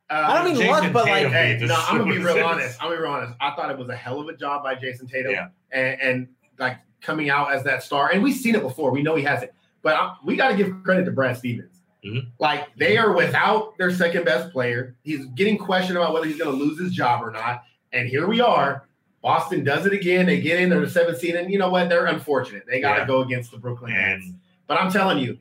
Uh, 0.09 0.13
I 0.13 0.35
don't 0.35 0.45
mean 0.45 0.55
Jason 0.55 0.69
luck, 0.71 0.93
but 0.93 1.05
like 1.07 1.27
Hey, 1.27 1.57
no, 1.61 1.75
I'm 1.75 1.97
gonna 1.97 2.09
be 2.09 2.19
real 2.19 2.27
Sixers. 2.27 2.43
honest. 2.45 2.77
I'm 2.81 2.85
gonna 2.87 2.95
be 2.95 3.03
real 3.03 3.11
honest. 3.11 3.35
I 3.41 3.51
thought 3.53 3.69
it 3.69 3.77
was 3.77 3.89
a 3.89 3.95
hell 3.97 4.21
of 4.21 4.29
a 4.29 4.37
job 4.37 4.63
by 4.63 4.75
Jayson 4.75 5.09
Tatum, 5.09 5.33
Yeah. 5.33 5.47
and, 5.73 5.99
and 6.01 6.27
like 6.57 6.77
coming 7.01 7.29
out 7.29 7.51
as 7.51 7.63
that 7.65 7.83
star. 7.83 8.11
And 8.13 8.23
we've 8.23 8.33
seen 8.35 8.55
it 8.55 8.61
before. 8.61 8.91
We 8.91 9.03
know 9.03 9.15
he 9.15 9.23
has 9.23 9.43
it, 9.43 9.53
but 9.81 9.95
I, 9.95 10.13
we 10.23 10.37
got 10.37 10.49
to 10.49 10.55
give 10.55 10.73
credit 10.83 11.03
to 11.03 11.11
Brad 11.11 11.35
Stevens. 11.35 11.80
Mhm. 12.06 12.28
Like 12.39 12.76
they 12.78 12.97
are 12.97 13.14
without 13.14 13.78
their 13.78 13.91
second 13.91 14.26
best 14.26 14.52
player. 14.52 14.95
He's 15.04 15.26
getting 15.28 15.58
questioned 15.58 15.97
about 15.97 16.14
whether 16.14 16.26
he's 16.26 16.38
going 16.38 16.58
to 16.58 16.64
lose 16.64 16.80
his 16.80 16.91
job 16.91 17.24
or 17.24 17.32
not. 17.32 17.64
And 17.93 18.08
here 18.10 18.28
we 18.28 18.41
are. 18.41 18.88
Boston 19.22 19.64
does 19.64 19.86
it 19.86 19.93
again. 19.93 20.26
They 20.26 20.41
get 20.41 20.60
in. 20.60 20.70
They're 20.70 20.80
the 20.80 20.89
seventh 20.89 21.20
seed, 21.20 21.36
and 21.36 21.52
you 21.52 21.60
know 21.60 21.70
what? 21.70 21.89
They're 21.89 22.08
unfortunate. 22.08 22.64
They 22.68 22.82
got 22.82 22.95
to 22.95 23.02
Yeah. 23.02 23.08
go 23.08 23.22
against 23.22 23.52
the 23.52 23.58
Brooklyn 23.60 23.93
Nets. 23.93 24.26
And 24.26 24.36
But 24.68 24.80
I'm 24.82 24.91
telling 24.91 25.20
you, 25.20 25.38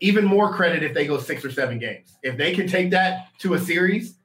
even 0.00 0.24
more 0.24 0.52
credit 0.54 0.82
if 0.82 0.94
they 0.94 1.06
go 1.06 1.18
six 1.18 1.44
or 1.44 1.50
seven 1.50 1.78
games. 1.78 2.16
If 2.22 2.36
they 2.36 2.54
can 2.54 2.66
take 2.68 2.90
that 2.90 3.28
to 3.40 3.54
a 3.54 3.58
series, 3.58 4.18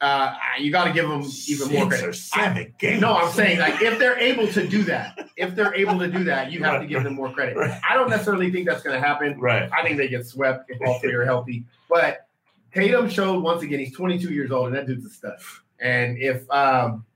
uh, 0.00 0.34
you 0.58 0.70
got 0.70 0.84
to 0.84 0.92
give 0.92 1.08
them 1.08 1.24
even 1.48 1.72
more 1.72 1.86
credit. 1.88 2.08
or 2.08 2.12
seven 2.12 2.74
games. 2.78 3.00
No, 3.00 3.14
I'm 3.14 3.32
saying 3.32 3.58
like 3.58 3.80
if 3.80 3.98
they're 3.98 4.18
able 4.18 4.46
to 4.48 4.66
do 4.66 4.82
that, 4.84 5.30
if 5.36 5.54
they're 5.54 5.74
able 5.74 5.98
to 5.98 6.08
do 6.08 6.24
that, 6.24 6.52
you 6.52 6.62
have 6.64 6.80
to 6.82 6.86
give 6.86 7.02
them 7.02 7.14
more 7.14 7.30
credit. 7.30 7.56
Right. 7.56 7.80
I 7.88 7.94
don't 7.94 8.10
necessarily 8.10 8.50
think 8.50 8.68
that's 8.68 8.82
going 8.82 9.00
to 9.00 9.06
happen. 9.06 9.38
Right. 9.40 9.70
I 9.72 9.82
think 9.82 9.96
they 9.96 10.08
get 10.08 10.26
swept 10.26 10.70
if 10.70 10.78
all 10.86 10.98
three 10.98 11.14
are 11.14 11.24
healthy. 11.24 11.64
But 11.88 12.26
Tatum 12.74 13.08
showed 13.08 13.42
once 13.42 13.62
again 13.62 13.78
he's 13.78 13.94
22 13.94 14.34
years 14.34 14.50
old 14.50 14.66
and 14.66 14.76
that 14.76 14.86
dude's 14.86 15.06
a 15.06 15.10
stud. 15.10 15.38
And 15.80 16.18
if 16.18 16.48
um, 16.50 17.06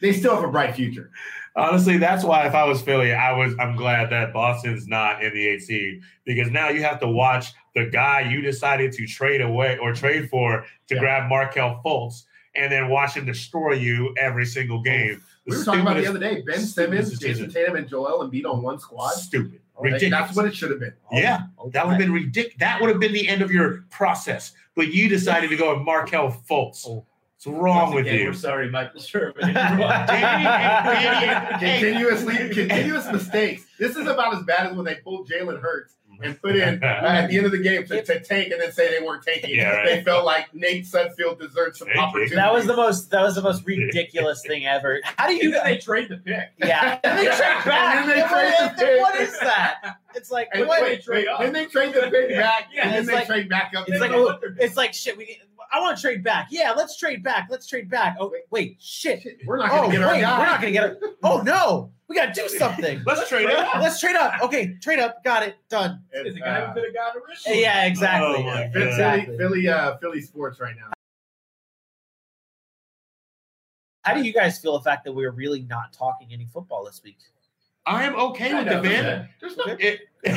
they 0.00 0.12
still 0.12 0.34
have 0.34 0.44
a 0.44 0.48
bright 0.48 0.74
future. 0.74 1.10
Honestly, 1.56 1.96
that's 1.96 2.22
why 2.22 2.46
if 2.46 2.54
I 2.54 2.64
was 2.64 2.82
Philly, 2.82 3.14
I 3.14 3.32
was 3.32 3.54
I'm 3.58 3.76
glad 3.76 4.10
that 4.10 4.32
Boston's 4.34 4.86
not 4.86 5.24
in 5.24 5.32
the 5.32 5.46
eight 5.48 5.62
seed 5.62 6.02
because 6.24 6.50
now 6.50 6.68
you 6.68 6.82
have 6.82 7.00
to 7.00 7.08
watch 7.08 7.52
the 7.74 7.86
guy 7.86 8.20
you 8.20 8.42
decided 8.42 8.92
to 8.92 9.06
trade 9.06 9.40
away 9.40 9.78
or 9.78 9.94
trade 9.94 10.28
for 10.28 10.66
to 10.88 10.94
Yeah. 10.94 11.00
grab 11.00 11.28
Markelle 11.30 11.80
Fultz 11.84 12.24
and 12.54 12.70
then 12.70 12.88
watch 12.88 13.14
him 13.16 13.24
destroy 13.24 13.72
you 13.72 14.14
every 14.18 14.44
single 14.44 14.82
game. 14.82 15.22
We 15.46 15.56
were 15.56 15.64
talking 15.64 15.80
about 15.80 15.96
the 15.96 16.06
other 16.06 16.18
day 16.18 16.42
Ben 16.42 16.60
Simmons, 16.60 17.10
decision. 17.10 17.46
Jayson 17.46 17.54
Tatum, 17.54 17.76
and 17.76 17.88
Joel 17.88 18.28
Embiid 18.28 18.44
on 18.44 18.62
one 18.62 18.78
squad. 18.78 19.10
Stupid. 19.12 19.60
Ridiculous. 19.78 20.10
That's 20.10 20.36
what 20.36 20.46
it 20.46 20.54
should 20.54 20.70
have 20.70 20.80
been. 20.80 20.94
Yeah, 21.12 21.42
that 21.72 21.86
would 21.86 21.92
have 21.92 21.98
been 22.00 22.12
ridiculous. 22.12 22.56
That 22.58 22.80
would 22.80 22.90
have 22.90 22.98
been 23.00 23.12
the 23.12 23.28
end 23.28 23.42
of 23.42 23.50
your 23.50 23.84
process. 23.90 24.52
But 24.74 24.88
you 24.88 25.08
decided 25.08 25.50
to 25.50 25.56
go 25.56 25.74
with 25.74 25.84
Markelle 25.84 26.30
Fultz. 26.50 26.86
Oh. 26.86 27.04
What's 27.36 27.46
wrong 27.46 27.92
Once 27.92 27.94
with 27.96 28.06
again, 28.06 28.20
you? 28.20 28.26
We're 28.28 28.32
sorry, 28.34 28.70
Michael 28.70 29.00
Sherman. 29.00 29.34
continuously 31.58 32.34
continuous 32.48 33.10
mistakes. 33.12 33.66
This 33.78 33.96
is 33.96 34.06
about 34.06 34.34
as 34.34 34.42
bad 34.44 34.68
as 34.68 34.74
when 34.76 34.86
they 34.86 34.94
pulled 34.96 35.28
Jalen 35.28 35.60
Hurts 35.60 35.94
and 36.22 36.40
put 36.40 36.56
in 36.56 36.82
uh, 36.82 36.86
at 36.86 37.26
the 37.26 37.36
end 37.36 37.44
of 37.44 37.52
the 37.52 37.58
game 37.58 37.86
to, 37.86 38.02
to 38.02 38.20
tank 38.20 38.50
and 38.50 38.62
then 38.62 38.72
say 38.72 38.88
they 38.98 39.04
weren't 39.04 39.22
tanking. 39.22 39.54
Yeah, 39.54 39.68
right. 39.68 39.84
They 39.84 40.02
felt 40.02 40.24
like 40.24 40.54
Nate 40.54 40.86
Sudfeld 40.86 41.38
deserved 41.38 41.76
some 41.76 41.88
opportunity. 41.90 42.36
That 42.36 42.54
was 42.54 42.64
the 42.66 42.74
most. 42.74 43.10
That 43.10 43.20
was 43.20 43.34
the 43.34 43.42
most 43.42 43.66
ridiculous 43.66 44.42
thing 44.46 44.64
ever. 44.66 45.00
How 45.04 45.26
do 45.26 45.34
you? 45.34 45.42
You 45.42 45.50
know, 45.50 45.62
they 45.62 45.76
trade 45.76 46.08
the 46.08 46.16
pick. 46.16 46.52
Yeah, 46.56 46.98
and 47.04 47.18
they 47.18 47.26
trade 47.26 47.64
back. 47.66 47.96
And 47.96 47.98
then 47.98 48.08
they 48.08 48.16
Yeah, 48.22 48.28
trade 48.28 48.54
what- 48.58 48.76
the 48.78 48.84
pick. 48.86 49.00
what 49.02 49.20
is 49.20 49.38
that? 49.40 49.98
It's 50.14 50.30
like 50.30 50.48
and 50.54 50.66
what? 50.66 50.80
wait, 50.80 51.02
trade 51.02 51.26
wait, 51.26 51.28
up. 51.28 51.40
then 51.40 51.52
they 51.52 51.66
trade 51.66 51.92
the 51.92 52.08
pick 52.10 52.30
back, 52.30 52.70
Yeah, 52.72 52.86
and 52.88 52.94
then 52.94 53.04
they 53.06 53.12
like- 53.12 53.26
trade 53.26 53.50
back 53.50 53.74
up. 53.76 53.86
It's 53.86 54.00
Then 54.00 54.10
like 54.10 54.18
oh, 54.18 54.38
it's 54.58 54.76
like 54.76 54.94
shit. 54.94 55.18
We 55.18 55.26
need, 55.26 55.42
I 55.72 55.80
want 55.80 55.96
to 55.96 56.00
trade 56.02 56.22
back. 56.24 56.48
Yeah, 56.50 56.72
let's 56.72 56.96
trade 56.96 57.22
back. 57.22 57.48
Let's 57.50 57.66
trade 57.66 57.88
back. 57.90 58.16
Oh 58.20 58.32
wait, 58.50 58.76
shit. 58.80 59.22
Shit, 59.22 59.38
we're 59.46 59.56
not 59.58 59.70
Oh 59.72 59.88
going 59.90 60.00
to 60.00 60.06
wait, 60.08 60.20
get 60.20 60.24
our 60.24 60.38
we're 60.40 60.46
not 60.46 60.60
gonna 60.60 60.72
get 60.72 60.84
it. 60.92 61.00
Oh 61.22 61.40
no, 61.42 61.92
we 62.08 62.16
gotta 62.16 62.32
do 62.32 62.48
something. 62.48 63.02
Let's 63.06 63.28
trade 63.28 63.48
it. 63.48 63.66
Let's 63.80 64.00
trade 64.00 64.16
up. 64.16 64.40
Okay, 64.42 64.76
trade 64.82 64.98
up. 64.98 65.22
Got 65.24 65.42
it. 65.44 65.56
Done. 65.68 66.02
And, 66.12 66.26
It's 66.26 66.34
the 66.36 66.40
guy 66.40 66.60
uh, 66.60 66.68
who 66.68 66.74
could 66.74 66.84
have 66.84 66.94
got 66.94 67.14
originally. 67.16 67.60
Yeah, 67.62 67.84
exactly. 67.86 68.36
Oh, 68.38 68.42
my 68.44 68.68
Philly, 68.72 68.86
exactly. 68.88 69.36
Philly, 69.38 69.68
uh, 69.68 69.96
Philly 69.98 70.20
sports 70.20 70.60
right 70.60 70.74
now. 70.76 70.92
How 74.02 74.14
do 74.14 74.22
you 74.22 74.32
guys 74.32 74.58
feel 74.60 74.78
the 74.78 74.84
fact 74.84 75.04
that 75.04 75.12
we're 75.12 75.32
really 75.32 75.62
not 75.62 75.92
talking 75.92 76.28
any 76.32 76.46
football 76.46 76.84
this 76.84 77.00
week? 77.02 77.18
I 77.86 78.04
am 78.04 78.14
okay 78.16 78.54
with 78.54 78.66
Yeah, 78.66 78.76
the 78.80 78.82
man. 78.82 79.28
There's 79.40 79.56
not, 79.56 79.80
It, 79.80 80.00
there's 80.22 80.34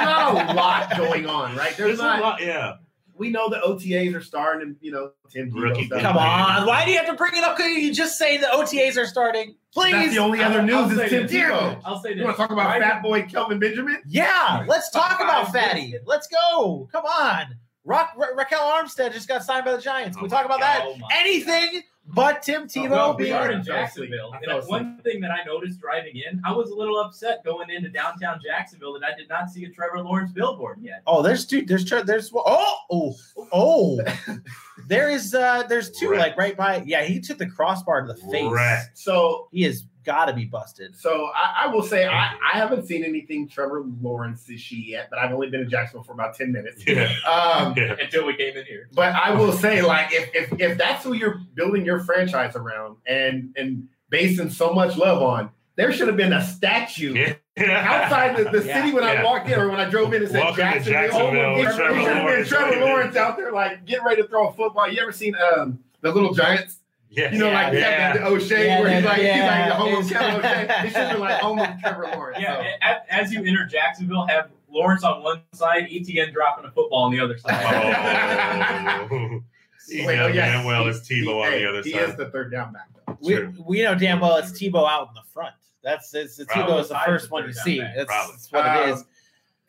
not 0.00 0.50
a 0.50 0.54
lot 0.54 0.96
going 0.96 1.26
on, 1.26 1.56
right? 1.56 1.76
There's, 1.76 1.98
There's 1.98 2.00
a 2.00 2.02
not. 2.02 2.20
lot, 2.20 2.40
yeah. 2.42 2.74
We 3.22 3.30
know 3.30 3.48
the 3.48 3.58
OTAs 3.64 4.16
are 4.16 4.20
starting, 4.20 4.66
and 4.66 4.76
you 4.80 4.90
know 4.90 5.12
Tim 5.30 5.48
Rookie 5.50 5.86
stuff. 5.86 6.02
Come 6.02 6.16
on, 6.16 6.66
why 6.66 6.84
do 6.84 6.90
you 6.90 6.96
have 6.96 7.06
to 7.06 7.14
bring 7.14 7.36
it 7.36 7.44
up? 7.44 7.56
Couldn't 7.56 7.80
you 7.80 7.94
just 7.94 8.18
say 8.18 8.36
the 8.36 8.46
OTAs 8.48 8.96
are 9.00 9.06
starting? 9.06 9.54
Please. 9.72 9.92
That's 9.92 10.10
the 10.10 10.18
only 10.18 10.42
other 10.42 10.58
I'll- 10.58 10.64
news 10.66 10.74
I'll 10.74 10.90
is 10.90 10.96
say 10.96 11.08
Tim 11.08 11.22
this. 11.28 11.32
Tebow. 11.36 11.80
I'll 11.84 12.02
say 12.02 12.08
this. 12.10 12.18
You 12.18 12.24
want 12.24 12.36
to 12.36 12.42
talk 12.42 12.50
about 12.50 12.66
Right- 12.66 12.82
Fat 12.82 13.00
Boy 13.00 13.22
Kelvin 13.22 13.60
Benjamin? 13.60 14.02
Yeah, 14.08 14.64
let's 14.66 14.90
talk 14.90 15.20
about 15.20 15.52
Five 15.52 15.62
Fatty. 15.68 15.94
Let's 16.04 16.26
go. 16.26 16.88
Come 16.90 17.04
on. 17.04 17.46
Rock 17.84 18.12
Ra- 18.16 18.34
Ryquell 18.36 18.58
Armstead 18.82 19.12
just 19.12 19.28
got 19.28 19.44
signed 19.44 19.64
by 19.64 19.72
the 19.76 19.80
Giants. 19.80 20.16
Can 20.16 20.24
we 20.24 20.28
Oh 20.28 20.30
talk 20.36 20.44
about 20.44 20.56
oh 20.58 20.60
my 20.60 20.66
that? 20.66 20.82
Oh 20.84 20.96
my 20.98 21.08
Anything 21.16 21.82
but 22.06 22.42
Tim 22.42 22.66
Tebow 22.66 22.90
No, 22.90 23.14
we 23.16 23.24
being. 23.24 23.34
are 23.36 23.50
in 23.50 23.60
I. 23.60 23.62
Jacksonville. 23.62 24.34
And 24.42 24.62
one 24.68 24.98
thing 25.02 25.20
that 25.20 25.30
I 25.30 25.44
noticed 25.44 25.80
driving 25.80 26.16
in, 26.16 26.40
I 26.44 26.52
was 26.52 26.70
a 26.70 26.74
little 26.74 26.98
upset 27.00 27.44
going 27.44 27.70
into 27.70 27.88
downtown 27.88 28.40
Jacksonville 28.44 28.92
that 28.98 29.04
I 29.04 29.16
did 29.16 29.28
not 29.28 29.50
see 29.50 29.64
a 29.64 29.70
Trevor 29.70 30.00
Lawrence 30.00 30.32
billboard 30.32 30.78
yet. 30.82 31.02
Oh, 31.06 31.22
there's 31.22 31.46
two. 31.46 31.62
There's 31.62 31.84
tre- 31.84 32.02
there's 32.02 32.30
oh 32.34 32.76
oh 32.90 33.14
oh. 33.52 34.00
there 34.88 35.08
is 35.10 35.34
uh 35.34 35.62
there's 35.68 35.90
two 35.92 36.10
Right. 36.10 36.18
like 36.18 36.36
right 36.36 36.56
by. 36.56 36.82
Yeah, 36.84 37.04
he 37.04 37.20
took 37.20 37.38
the 37.38 37.46
crossbar 37.48 38.02
to 38.02 38.12
the 38.12 38.18
face. 38.30 38.50
Right. 38.50 38.86
So, 38.94 39.48
He 39.52 39.62
has 39.62 39.84
got 40.04 40.26
to 40.26 40.32
be 40.32 40.44
busted. 40.44 40.96
so 40.96 41.30
I, 41.34 41.64
I 41.64 41.66
will 41.68 41.82
say 41.82 42.06
I, 42.06 42.32
I 42.52 42.58
haven't 42.58 42.86
seen 42.86 43.04
anything 43.04 43.48
Trevor 43.48 43.84
Lawrence 44.00 44.44
this 44.44 44.70
yet, 44.72 45.08
but 45.10 45.18
I've 45.18 45.32
only 45.32 45.48
been 45.50 45.60
in 45.60 45.70
Jacksonville 45.70 46.04
for 46.04 46.12
about 46.12 46.34
ten 46.36 46.52
minutes. 46.52 46.82
Yeah. 46.86 47.12
Um, 47.28 47.74
Yeah. 47.76 47.96
Until 48.00 48.26
we 48.26 48.34
came 48.36 48.56
in 48.56 48.64
here. 48.66 48.88
But 48.92 49.14
I 49.14 49.34
will 49.34 49.52
say, 49.52 49.82
like, 49.82 50.12
if 50.12 50.30
if 50.34 50.60
if 50.60 50.78
that's 50.78 51.04
who 51.04 51.12
you're 51.14 51.40
building 51.54 51.84
your 51.84 52.00
franchise 52.00 52.56
around 52.56 52.96
and 53.06 53.54
and 53.56 53.88
basing 54.10 54.50
so 54.50 54.72
much 54.72 54.96
love 54.96 55.22
on, 55.22 55.50
there 55.76 55.92
should 55.92 56.08
have 56.08 56.16
been 56.16 56.32
a 56.34 56.42
statue 56.44 57.14
Yeah. 57.14 57.34
outside 57.70 58.36
the, 58.36 58.50
the 58.58 58.62
Yeah. 58.66 58.80
city 58.82 58.92
when 58.92 59.04
I 59.04 59.22
walked 59.24 59.48
in 59.48 59.58
or 59.58 59.68
when 59.70 59.80
I 59.80 59.88
drove 59.88 60.12
in 60.12 60.22
and 60.22 60.30
said 60.30 60.40
Welcome 60.40 60.56
to 60.56 60.80
Jacksonville. 60.80 61.32
Jacksonville, 61.32 61.56
It, 61.56 61.60
it 61.60 61.64
Trevor 61.64 61.76
should 61.76 61.86
have 61.86 62.04
been 62.06 62.24
Lawrence. 62.24 62.48
Trevor 62.48 62.80
Lawrence 62.80 63.16
out 63.16 63.36
there, 63.36 63.52
like, 63.52 63.84
getting 63.86 64.04
ready 64.04 64.20
to 64.22 64.28
throw 64.28 64.48
a 64.48 64.52
football. 64.52 64.88
You 64.90 65.00
ever 65.00 65.12
seen 65.12 65.34
um 65.56 65.78
the 66.02 66.10
Little 66.12 66.34
Giants? 66.34 66.78
Yeah. 67.14 67.30
You 67.30 67.38
know, 67.38 67.50
like 67.50 67.74
yeah. 67.74 68.14
the, 68.14 68.18
the 68.20 68.24
O'Shea, 68.26 68.66
Yeah, 68.66 68.80
where 68.80 68.94
he's 68.96 69.04
like, 69.04 69.20
yeah, 69.22 69.34
he's 69.34 69.44
like 69.44 69.68
the 69.68 69.74
home 69.74 70.02
of 70.02 70.08
Kevin 70.10 70.36
O'Shea. 70.36 70.62
It 70.62 70.86
should 70.88 70.96
have 70.96 71.10
been 71.12 71.20
like 71.20 71.40
home 71.42 71.58
of 71.58 71.80
Trevor 71.80 72.08
Lawrence. 72.14 72.38
Yeah, 72.40 72.56
So- 72.62 72.68
a- 72.88 73.14
as 73.14 73.32
you 73.32 73.44
enter 73.44 73.66
Jacksonville, 73.66 74.26
have 74.26 74.50
Lawrence 74.70 75.04
on 75.04 75.22
one 75.22 75.42
side, 75.52 75.88
ETN 75.90 76.32
dropping 76.32 76.64
a 76.64 76.70
football 76.70 77.02
on 77.04 77.12
the 77.12 77.20
other 77.20 77.36
side. 77.36 79.06
Oh. 79.10 79.40
You 79.88 80.06
Wait, 80.06 80.16
know 80.16 80.24
oh, 80.24 80.26
yeah, 80.28 80.52
damn 80.52 80.64
well 80.64 80.86
it's 80.88 81.00
Tebow 81.00 81.10
he- 81.24 81.28
on 81.28 81.50
the 81.52 81.68
other 81.68 81.82
He 81.82 81.92
side. 81.92 82.08
is 82.10 82.16
the 82.16 82.30
third 82.30 82.50
down 82.50 82.72
back. 82.72 82.88
though. 83.06 83.18
We, 83.20 83.34
True. 83.34 83.54
we 83.66 83.82
know 83.82 83.94
damn 83.94 84.20
well 84.20 84.36
it's 84.36 84.50
Tebow 84.52 84.88
out 84.88 85.08
in 85.08 85.14
the 85.14 85.22
front. 85.32 85.54
That's 85.84 86.14
it's, 86.14 86.38
it's 86.38 86.50
Probably. 86.52 86.74
Tebow 86.76 86.80
is 86.80 86.88
the 86.88 87.00
first 87.04 87.30
one 87.30 87.44
you 87.44 87.52
see. 87.52 87.80
back. 87.80 87.94
That's, 87.96 88.10
that's 88.10 88.52
what 88.52 88.64
it 88.64 88.90
Um, 88.92 88.98
is. 88.98 89.04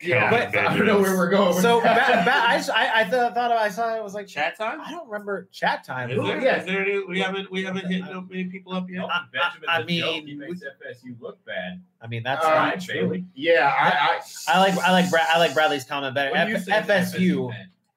Yeah, 0.06 0.30
but 0.30 0.56
I 0.56 0.76
don't 0.76 0.86
know 0.86 1.00
where 1.00 1.16
we're 1.16 1.30
going. 1.30 1.60
So 1.60 1.80
that. 1.80 2.24
ba- 2.24 2.30
ba- 2.30 2.44
I, 2.48 2.56
just, 2.58 2.70
I 2.70 3.00
I 3.00 3.04
thought, 3.04 3.34
thought 3.34 3.52
I 3.52 3.68
saw 3.68 3.94
it 3.96 4.02
was 4.02 4.14
like 4.14 4.26
Chat 4.26 4.56
time? 4.56 4.80
I 4.80 4.90
don't 4.90 5.08
remember 5.08 5.48
chat 5.52 5.84
time. 5.84 6.10
Is 6.10 6.22
there, 6.22 6.40
Yeah. 6.40 6.60
is 6.60 6.66
there 6.66 6.80
any, 6.84 7.04
we 7.04 7.20
haven't 7.20 7.50
we 7.50 7.62
haven't 7.64 7.86
hit 7.86 8.02
no 8.04 8.20
many 8.22 8.44
people 8.44 8.72
up 8.72 8.88
yet. 8.90 8.98
No, 8.98 9.06
I- 9.06 9.24
Benjamin 9.32 9.68
I 9.68 9.82
the 9.82 10.00
joke, 10.00 10.14
he 10.14 10.22
mean, 10.22 10.38
makes 10.38 10.60
FSU 10.62 11.16
look 11.20 11.44
bad. 11.44 11.80
I 12.00 12.06
mean 12.06 12.22
that's 12.22 12.44
Um, 12.44 12.50
not 12.52 12.64
Right, 12.74 12.80
true. 12.80 12.94
Bailey. 12.94 13.24
yeah, 13.34 13.72
I, 13.76 13.88
I 13.88 14.56
I 14.56 14.60
like 14.60 14.78
I 14.78 14.90
like 14.92 15.10
Brad 15.10 15.26
I 15.30 15.38
like 15.38 15.54
Bradley's 15.54 15.84
comment 15.84 16.14
better. 16.14 16.30
What 16.32 16.44
do 16.44 16.50
you 16.50 16.56
F- 16.56 16.64
say 16.64 16.72
to 16.82 16.86
FSU. 16.86 17.50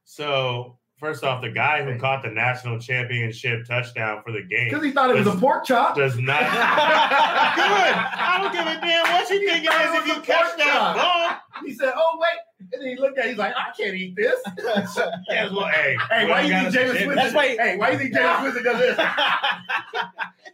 So 0.05 0.76
First 0.99 1.23
off, 1.23 1.43
the 1.43 1.49
guy 1.51 1.83
who 1.83 1.99
caught 1.99 2.23
the 2.23 2.29
national 2.31 2.79
championship 2.79 3.65
touchdown 3.67 4.23
for 4.25 4.31
the 4.31 4.41
game 4.41 4.69
Because 4.69 4.83
he 4.83 4.91
thought 4.91 5.11
it 5.11 5.15
was 5.15 5.27
a 5.27 5.37
pork 5.37 5.63
chop. 5.63 5.95
does 5.95 6.17
not. 6.17 6.39
Good. 6.41 6.49
I 6.49 8.39
don't 8.41 8.51
give 8.51 8.65
a 8.65 8.81
damn 8.81 9.03
what 9.03 9.29
you 9.29 9.47
think 9.47 9.63
it 9.63 9.71
is 9.71 9.93
if 10.01 10.07
you 10.07 10.21
catch 10.23 10.57
that 10.57 10.95
ball. 10.95 11.37
He 11.63 11.73
said, 11.73 11.91
"Oh 11.95 12.19
wait," 12.19 12.69
and 12.73 12.81
then 12.81 12.89
he 12.89 12.95
looked 13.01 13.17
at. 13.19 13.25
it, 13.25 13.29
He's 13.29 13.37
like, 13.37 13.53
"I 13.55 13.71
can't 13.77 13.95
eat 13.95 14.15
this." 14.15 14.39
Guess 14.57 15.51
what? 15.51 15.71
Hey, 15.73 15.97
Hey, 16.09 16.27
why 16.29 16.41
you 16.41 16.49
gotta 16.49 16.71
think 16.71 16.73
James 16.73 16.97
say- 16.99 17.07
Winston? 17.07 17.15
That's 17.15 17.33
why- 17.35 17.47
Hey, 17.59 17.77
why 17.77 17.91
you 17.91 17.97
think 17.99 18.13
Jameis 18.15 18.43
Winston 18.43 18.63
does 18.63 18.79
this? 18.79 18.99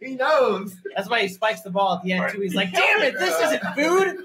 he 0.00 0.14
knows. 0.16 0.76
That's 0.96 1.08
why 1.08 1.20
he 1.22 1.28
spikes 1.28 1.60
the 1.62 1.70
ball 1.70 1.96
at 1.96 2.02
the 2.02 2.12
end 2.12 2.32
too. 2.32 2.40
He's 2.40 2.54
like, 2.54 2.72
"Damn 2.72 3.00
it, 3.02 3.18
this 3.18 3.38
isn't 3.40 3.62
food." 3.74 4.18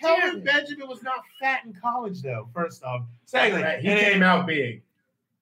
Kelvin 0.00 0.42
Benjamin 0.44 0.86
was 0.88 1.02
not 1.02 1.20
fat 1.40 1.60
in 1.64 1.72
college, 1.72 2.20
though. 2.20 2.48
First 2.52 2.82
off, 2.84 3.02
secondly, 3.24 3.62
Right, 3.62 3.80
He 3.80 3.88
and 3.88 3.98
then- 3.98 4.12
came 4.12 4.22
out 4.22 4.46
big. 4.46 4.82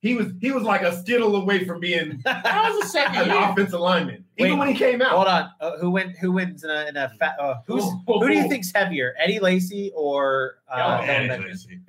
He 0.05 0.15
was 0.15 0.27
he 0.39 0.53
was 0.53 0.65
like 0.65 0.83
a 0.83 0.95
skittle 1.01 1.35
away 1.35 1.65
from 1.65 1.81
being 1.81 2.21
That 2.25 2.71
was 2.71 2.83
the 2.83 2.89
second 2.89 3.23
an 3.23 3.29
year. 3.31 3.51
offensive 3.51 3.81
lineman. 3.81 4.23
Even 4.37 4.59
when 4.59 4.69
he 4.69 4.75
came 4.75 5.01
out. 5.01 5.13
Hold 5.13 5.29
on, 5.29 5.51
uh, 5.63 5.79
who 5.79 5.91
win? 5.93 6.11
Who 6.21 6.33
wins 6.33 6.63
in 6.63 6.69
a, 6.69 6.87
in 6.89 6.97
a 6.99 7.09
fat? 7.19 7.37
Uh, 7.41 7.55
who's 7.67 7.85
who 8.07 8.29
do 8.29 8.35
you 8.35 8.47
think's 8.49 8.71
heavier, 8.75 9.15
Eddie 9.19 9.41
Lacy 9.41 9.93
or 9.97 10.57
uh, 10.71 10.77
Calvin 10.77 11.09
Eddie 11.09 11.29
Benjamin? 11.29 11.49
Lacy. 11.53 11.81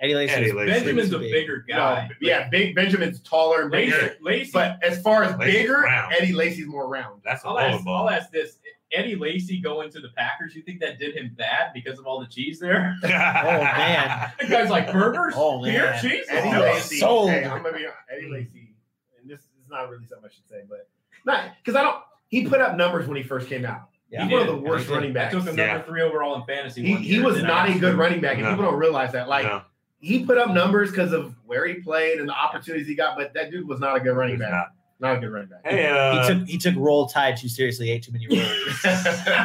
Eddie 0.00 0.14
Lacy. 0.16 0.32
Eddie 0.34 0.46
is 0.46 0.54
Lacy. 0.54 0.72
Benjamin's 0.72 1.12
a 1.12 1.18
big. 1.20 1.30
bigger 1.32 1.64
No, 1.68 1.76
guy. 1.76 2.10
yeah, 2.20 2.48
big 2.48 2.74
Benjamin's 2.74 3.20
taller 3.20 3.62
and 3.62 3.70
Lacy, 3.70 3.92
bigger. 3.92 4.16
Lacy 4.22 4.50
But 4.52 4.82
as 4.82 5.00
far 5.00 5.22
as 5.22 5.38
Lacy's 5.38 5.54
bigger, 5.54 5.82
round. 5.82 6.14
Eddie 6.18 6.32
Lacy's 6.32 6.66
more 6.66 6.88
round. 6.88 7.22
That's 7.24 7.44
a 7.44 7.46
I'll 7.46 7.54
bowling 7.54 7.74
ask, 7.74 7.84
ball. 7.84 8.08
I'll 8.08 8.10
ask 8.14 8.30
this. 8.32 8.58
Eddie 8.96 9.16
Lacy 9.16 9.60
going 9.60 9.90
to 9.90 10.00
the 10.00 10.08
Packers, 10.16 10.54
you 10.54 10.62
think 10.62 10.80
that 10.80 10.98
did 10.98 11.14
him 11.16 11.34
bad 11.36 11.72
because 11.74 11.98
of 11.98 12.06
all 12.06 12.18
the 12.20 12.26
cheese 12.26 12.58
there? 12.58 12.96
Oh 13.04 13.08
man, 13.08 14.32
The 14.40 14.46
guy's 14.46 14.70
like 14.70 14.90
burgers, 14.92 15.34
Oh, 15.36 15.62
beer, 15.62 15.82
man. 15.90 16.02
cheese. 16.02 16.24
Eddie 16.28 16.56
Oh, 16.56 16.60
Lacy. 16.60 16.98
sold. 16.98 17.30
Hey, 17.30 17.44
I'm 17.44 17.62
gonna 17.62 17.76
be 17.76 17.86
Eddie 18.10 18.28
Lacy, 18.30 18.74
and 19.20 19.30
this 19.30 19.40
is 19.40 19.68
not 19.70 19.88
really 19.90 20.06
something 20.06 20.28
I 20.30 20.34
should 20.34 20.48
say, 20.48 20.62
but 20.68 20.88
not 21.24 21.50
because 21.62 21.76
I 21.78 21.82
don't. 21.82 21.98
He 22.28 22.46
put 22.48 22.60
up 22.60 22.76
numbers 22.76 23.06
when 23.06 23.16
he 23.16 23.22
first 23.22 23.48
came 23.48 23.64
out. 23.64 23.88
Yeah. 24.10 24.22
He's 24.22 24.30
He 24.30 24.36
one 24.36 24.48
of 24.48 24.54
the 24.54 24.60
worst 24.60 24.84
He 24.84 24.88
did. 24.88 24.94
running 24.94 25.10
I 25.10 25.14
backs. 25.14 25.34
took 25.34 25.44
him 25.44 25.56
Yeah. 25.58 25.66
number 25.74 25.86
three 25.86 26.02
overall 26.02 26.34
in 26.36 26.44
fantasy. 26.44 26.84
He, 26.84 26.94
he 26.96 27.20
was 27.20 27.42
not 27.42 27.68
a 27.68 27.78
good 27.78 27.94
running 27.96 28.20
back, 28.20 28.34
and 28.34 28.42
No. 28.44 28.50
people 28.50 28.64
don't 28.70 28.78
realize 28.78 29.12
that. 29.12 29.28
Like 29.28 29.44
No, 29.44 29.62
he 30.00 30.24
put 30.24 30.38
up 30.38 30.50
numbers 30.50 30.90
because 30.90 31.12
of 31.12 31.34
where 31.44 31.66
he 31.66 31.74
played 31.74 32.18
and 32.20 32.28
the 32.28 32.32
opportunities 32.32 32.86
he 32.86 32.94
got, 32.94 33.16
but 33.16 33.34
that 33.34 33.50
dude 33.50 33.66
was 33.68 33.80
not 33.80 33.96
a 33.96 34.00
good 34.00 34.16
running 34.16 34.34
he's 34.36 34.40
back. 34.42 34.50
not. 34.52 34.66
Not 34.98 35.16
a 35.16 35.20
good 35.20 35.30
running 35.30 35.48
back. 35.48 35.60
Hey, 35.66 35.86
uh, 35.86 36.22
he 36.22 36.28
took 36.34 36.48
he 36.48 36.58
took 36.58 36.74
roll 36.76 37.06
tide 37.06 37.36
too 37.36 37.48
seriously. 37.48 37.90
Ate 37.90 38.02
too 38.02 38.12
many 38.12 38.26
rolls. 38.28 38.82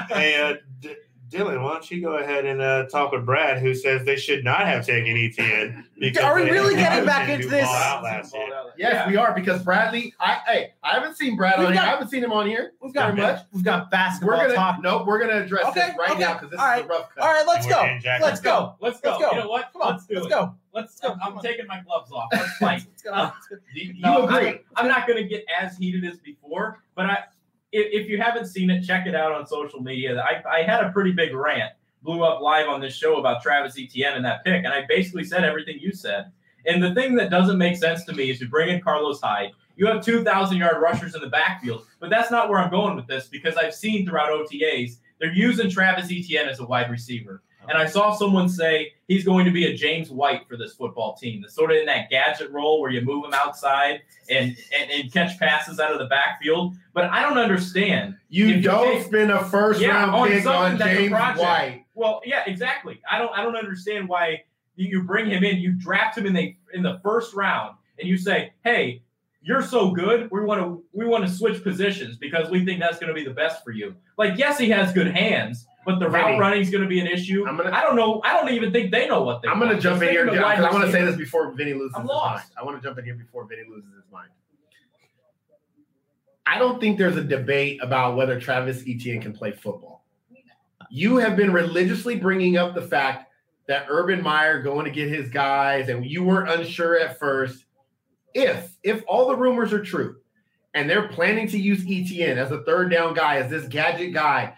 hey, 0.09 0.41
uh, 0.41 0.55
D- 0.79 0.95
Dylan, 1.29 1.63
why 1.63 1.71
don't 1.73 1.89
you 1.89 2.01
go 2.01 2.17
ahead 2.17 2.45
and 2.45 2.61
uh, 2.61 2.87
talk 2.87 3.13
with 3.13 3.25
Brad, 3.25 3.59
who 3.59 3.73
says 3.73 4.03
they 4.05 4.17
should 4.17 4.43
not 4.43 4.61
have 4.67 4.85
taken 4.85 5.15
ETN? 5.15 5.83
because 5.97 6.23
Are 6.23 6.35
we 6.35 6.49
really 6.49 6.75
getting 6.75 7.05
back 7.05 7.29
into 7.29 7.47
this? 7.47 7.63
ball 7.65 7.73
out 7.75 8.03
last 8.03 8.33
year. 8.33 8.47
Yes, 8.77 9.07
we 9.09 9.15
are 9.17 9.33
because 9.33 9.61
Bradley. 9.63 10.13
I 10.19 10.39
hey, 10.47 10.73
I 10.83 10.93
haven't 10.95 11.15
seen 11.17 11.35
Brad 11.37 11.57
We've 11.59 11.67
on 11.67 11.73
here. 11.73 11.81
I 11.81 11.85
haven't 11.85 12.09
seen 12.09 12.23
him 12.23 12.33
on 12.33 12.47
here. 12.47 12.73
We've 12.81 12.93
got 12.93 13.15
Very 13.15 13.27
much. 13.33 13.41
we've 13.53 13.63
got 13.63 13.89
basketball 13.91 14.37
We're 14.37 14.43
gonna 14.43 14.55
talk. 14.55 14.81
nope. 14.81 15.05
We're 15.07 15.19
gonna 15.19 15.43
address 15.43 15.65
Okay, 15.67 15.87
this 15.87 15.97
right 15.97 16.11
okay, 16.11 16.19
now 16.19 16.33
because 16.33 16.49
this 16.49 16.59
all 16.59 16.65
is 16.65 16.71
right, 16.71 16.85
a 16.85 16.87
rough 16.87 17.09
cut. 17.15 17.23
All 17.23 17.29
right, 17.31 17.45
let's 17.47 17.65
go. 17.67 17.81
Let's 17.81 18.41
go. 18.41 18.75
Let's 18.81 18.99
go. 18.99 19.09
Let's 19.11 19.21
go. 19.21 19.31
You 19.31 19.37
know 19.41 19.47
what? 19.49 19.71
Come 19.73 19.81
on, 19.83 19.91
let's 19.93 20.05
do 20.07 20.15
let's 20.15 20.27
it. 20.27 20.29
go. 20.29 20.55
Let's. 20.73 20.99
go. 20.99 21.15
I'm 21.21 21.39
taking 21.39 21.67
my 21.67 21.81
gloves 21.81 22.11
off. 22.11 22.29
Let's 22.31 22.57
fight. 22.59 22.85
Uh, 23.11 23.31
You 23.73 23.93
No, 23.99 24.25
agree? 24.25 24.47
I'm, 24.47 24.59
I'm 24.75 24.87
not 24.87 25.07
going 25.07 25.21
to 25.21 25.27
get 25.27 25.45
as 25.61 25.77
heated 25.77 26.05
as 26.05 26.17
before, 26.19 26.79
but 26.95 27.05
I, 27.05 27.17
if, 27.71 28.03
if 28.03 28.09
you 28.09 28.21
haven't 28.21 28.47
seen 28.47 28.69
it, 28.69 28.83
check 28.83 29.07
it 29.07 29.15
out 29.15 29.31
on 29.31 29.45
social 29.45 29.81
media. 29.81 30.21
I, 30.21 30.59
I 30.59 30.63
had 30.63 30.83
a 30.83 30.91
pretty 30.91 31.11
big 31.11 31.33
rant, 31.33 31.73
blew 32.03 32.23
up 32.23 32.41
live 32.41 32.67
on 32.67 32.81
this 32.81 32.95
show 32.95 33.17
about 33.17 33.41
Travis 33.41 33.77
Etienne 33.77 34.13
and 34.15 34.25
that 34.25 34.43
pick, 34.43 34.63
and 34.63 34.73
I 34.73 34.85
basically 34.87 35.23
said 35.23 35.43
everything 35.43 35.77
you 35.79 35.93
said. 35.93 36.31
And 36.65 36.81
the 36.81 36.93
thing 36.93 37.15
that 37.15 37.29
doesn't 37.29 37.57
make 37.57 37.75
sense 37.75 38.05
to 38.05 38.13
me 38.13 38.29
is 38.29 38.39
you 38.39 38.47
bring 38.47 38.69
in 38.69 38.81
Carlos 38.81 39.19
Hyde. 39.19 39.51
You 39.77 39.87
have 39.87 40.03
2,000 40.03 40.57
yard 40.57 40.81
rushers 40.81 41.15
in 41.15 41.21
the 41.21 41.29
backfield, 41.29 41.87
but 41.99 42.09
that's 42.09 42.29
not 42.29 42.49
where 42.49 42.59
I'm 42.59 42.69
going 42.69 42.95
with 42.95 43.07
this 43.07 43.27
because 43.27 43.55
I've 43.55 43.73
seen 43.73 44.05
throughout 44.05 44.29
OTAs 44.29 44.97
they're 45.21 45.31
using 45.31 45.69
Travis 45.69 46.11
Etienne 46.11 46.49
as 46.49 46.59
a 46.59 46.65
wide 46.65 46.89
receiver. 46.89 47.43
And 47.69 47.77
I 47.77 47.85
saw 47.85 48.13
someone 48.13 48.49
say 48.49 48.93
he's 49.07 49.23
going 49.23 49.45
to 49.45 49.51
be 49.51 49.65
a 49.65 49.75
James 49.75 50.09
White 50.09 50.47
for 50.47 50.57
this 50.57 50.73
football 50.73 51.15
team. 51.15 51.41
The 51.41 51.49
sort 51.49 51.71
of 51.71 51.77
in 51.77 51.85
that 51.85 52.09
gadget 52.09 52.51
role 52.51 52.81
where 52.81 52.89
you 52.91 53.01
move 53.01 53.23
him 53.25 53.33
outside 53.33 54.01
and, 54.29 54.57
and, 54.77 54.91
and 54.91 55.13
catch 55.13 55.37
passes 55.39 55.79
out 55.79 55.91
of 55.91 55.99
the 55.99 56.07
backfield. 56.07 56.75
But 56.93 57.05
I 57.05 57.21
don't 57.21 57.37
understand. 57.37 58.15
You 58.29 58.47
If 58.49 58.63
don't 58.63 58.93
take- 58.97 59.05
spend 59.05 59.31
a 59.31 59.43
first 59.45 59.79
Yeah, 59.79 59.89
round 59.89 60.11
on 60.11 60.27
pick 60.29 60.45
on 60.47 60.77
James 60.79 61.09
project. 61.11 61.39
White. 61.39 61.85
Well, 61.93 62.21
yeah, 62.25 62.43
exactly. 62.47 62.99
I 63.09 63.19
don't 63.19 63.31
I 63.37 63.43
don't 63.43 63.55
understand 63.55 64.09
why 64.09 64.43
you, 64.75 64.87
you 64.89 65.03
bring 65.03 65.29
him 65.29 65.43
in, 65.43 65.57
you 65.57 65.73
draft 65.73 66.17
him 66.17 66.25
in 66.25 66.33
the 66.33 66.55
in 66.73 66.81
the 66.81 66.99
first 67.03 67.33
round, 67.35 67.75
and 67.99 68.07
you 68.07 68.17
say, 68.17 68.53
"Hey, 68.63 69.03
you're 69.43 69.61
so 69.61 69.91
good. 69.91 70.29
We 70.31 70.41
want 70.41 70.61
to 70.61 70.83
we 70.93 71.05
want 71.05 71.25
to 71.27 71.29
switch 71.31 71.61
positions 71.63 72.17
because 72.17 72.49
we 72.49 72.65
think 72.65 72.79
that's 72.79 72.97
going 72.97 73.09
to 73.09 73.13
be 73.13 73.23
the 73.25 73.33
best 73.35 73.63
for 73.63 73.71
you." 73.71 73.95
Like, 74.17 74.37
yes, 74.37 74.57
he 74.57 74.69
has 74.69 74.93
good 74.93 75.07
hands, 75.07 75.67
but 75.85 75.99
the 75.99 76.07
route 76.09 76.39
running 76.39 76.61
is 76.61 76.69
going 76.69 76.83
to 76.83 76.87
be 76.87 76.99
an 76.99 77.07
issue. 77.07 77.45
I'm 77.47 77.57
gonna- 77.57 77.71
I 77.71 77.81
don't 77.81 77.95
know. 77.95 78.21
I 78.23 78.33
don't 78.33 78.49
even 78.51 78.71
think 78.71 78.91
they 78.91 79.07
know 79.07 79.23
what 79.23 79.41
they. 79.41 79.47
I'm 79.49 79.59
going 79.59 79.75
to 79.75 79.81
jump 79.81 80.01
in 80.03 80.09
here 80.09 80.25
because 80.25 80.39
I 80.43 80.71
want 80.71 80.85
to 80.85 80.91
say 80.91 81.03
this 81.03 81.15
before 81.15 81.51
Vinny 81.53 81.73
loses 81.73 81.93
I'm 81.95 82.01
his 82.03 82.09
lost. 82.09 82.49
mind. 82.49 82.55
I 82.59 82.63
want 82.63 82.81
to 82.81 82.87
jump 82.87 82.99
in 82.99 83.05
here 83.05 83.15
before 83.15 83.45
Vinny 83.45 83.63
loses 83.69 83.91
his 83.93 84.03
mind. 84.11 84.29
I 86.45 86.57
don't 86.59 86.79
think 86.79 86.97
there's 86.97 87.17
a 87.17 87.23
debate 87.23 87.79
about 87.81 88.15
whether 88.17 88.39
Travis 88.39 88.81
Etienne 88.87 89.21
can 89.21 89.33
play 89.33 89.51
football. 89.51 90.03
You 90.89 91.17
have 91.17 91.37
been 91.37 91.53
religiously 91.53 92.15
bringing 92.17 92.57
up 92.57 92.75
the 92.75 92.81
fact 92.81 93.31
that 93.67 93.85
Urban 93.87 94.21
Meyer 94.21 94.61
going 94.61 94.85
to 94.85 94.91
get 94.91 95.07
his 95.07 95.29
guys, 95.29 95.87
and 95.87 96.05
you 96.05 96.23
weren't 96.23 96.49
unsure 96.49 96.99
at 96.99 97.17
first. 97.19 97.65
If 98.33 98.75
if 98.83 99.03
all 99.07 99.27
the 99.27 99.35
rumors 99.35 99.71
are 99.71 99.83
true, 99.83 100.17
and 100.73 100.89
they're 100.89 101.07
planning 101.09 101.47
to 101.49 101.57
use 101.57 101.81
Etienne 101.83 102.37
as 102.37 102.51
a 102.51 102.63
third 102.63 102.91
down 102.91 103.13
guy, 103.13 103.37
as 103.37 103.49
this 103.49 103.67
gadget 103.67 104.13
guy, 104.13 104.53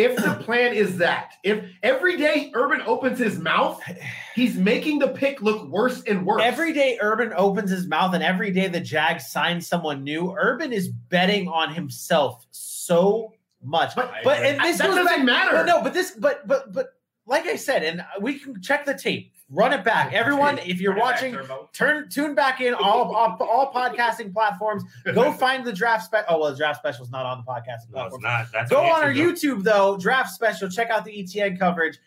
if 0.00 0.16
the 0.16 0.34
plan 0.44 0.72
is 0.74 0.98
that, 0.98 1.34
if 1.42 1.64
every 1.82 2.16
day 2.16 2.50
Urban 2.54 2.82
opens 2.86 3.18
his 3.18 3.38
mouth, 3.38 3.80
he's 4.34 4.56
making 4.56 4.98
the 4.98 5.08
pick 5.08 5.42
look 5.42 5.66
worse 5.68 6.02
and 6.02 6.24
worse. 6.26 6.42
Every 6.42 6.72
day 6.72 6.98
Urban 7.00 7.32
opens 7.36 7.70
his 7.70 7.86
mouth 7.86 8.14
and 8.14 8.22
every 8.22 8.50
day 8.50 8.68
the 8.68 8.80
Jags 8.80 9.28
sign 9.30 9.60
someone 9.60 10.02
new, 10.02 10.34
Urban 10.36 10.72
is 10.72 10.88
betting 10.88 11.48
on 11.48 11.72
himself 11.74 12.46
so 12.50 13.32
much. 13.62 13.94
But- 13.94 14.12
but 14.24 14.38
and 14.38 14.60
this 14.60 14.78
that 14.78 14.88
doesn't 14.88 15.04
back, 15.04 15.24
matter. 15.24 15.52
But 15.52 15.66
no, 15.66 15.82
but 15.82 15.92
this 15.92 16.12
but 16.12 16.46
but 16.46 16.72
but 16.72 16.94
like 17.26 17.46
I 17.46 17.56
said, 17.56 17.84
and 17.84 18.04
we 18.20 18.38
can 18.38 18.60
check 18.60 18.84
the 18.84 18.94
tape, 18.94 19.32
run 19.50 19.72
it 19.72 19.84
back. 19.84 20.12
Everyone, 20.12 20.58
if 20.58 20.80
you're 20.80 20.92
Bring 20.92 21.04
it 21.04 21.10
back, 21.34 21.48
watching, 21.48 21.68
turn 21.72 22.08
tune 22.08 22.34
back 22.34 22.60
in 22.60 22.72
all 22.74 23.14
all, 23.14 23.36
all 23.40 23.72
podcasting 23.72 24.32
platforms. 24.32 24.82
Go 25.14 25.32
find 25.44 25.64
the 25.64 25.72
draft 25.72 26.04
spec. 26.06 26.24
Oh 26.28 26.38
well, 26.40 26.50
the 26.52 26.56
draft 26.56 26.78
special 26.78 27.04
is 27.04 27.10
not 27.10 27.26
on 27.26 27.38
the 27.38 27.44
podcasting 27.50 27.92
No, 27.92 28.06
it's 28.06 28.16
platform. 28.16 28.22
not. 28.22 28.46
That's 28.52 28.70
Go 28.70 28.80
on 28.80 28.92
on 28.92 29.02
our. 29.02 29.12
YouTube 29.12 29.62
though, 29.62 29.96
draft 29.96 30.30
special. 30.30 30.68
Check 30.68 30.90
out 30.90 31.04
the 31.04 31.12
ETN 31.12 31.58
coverage. 31.58 31.98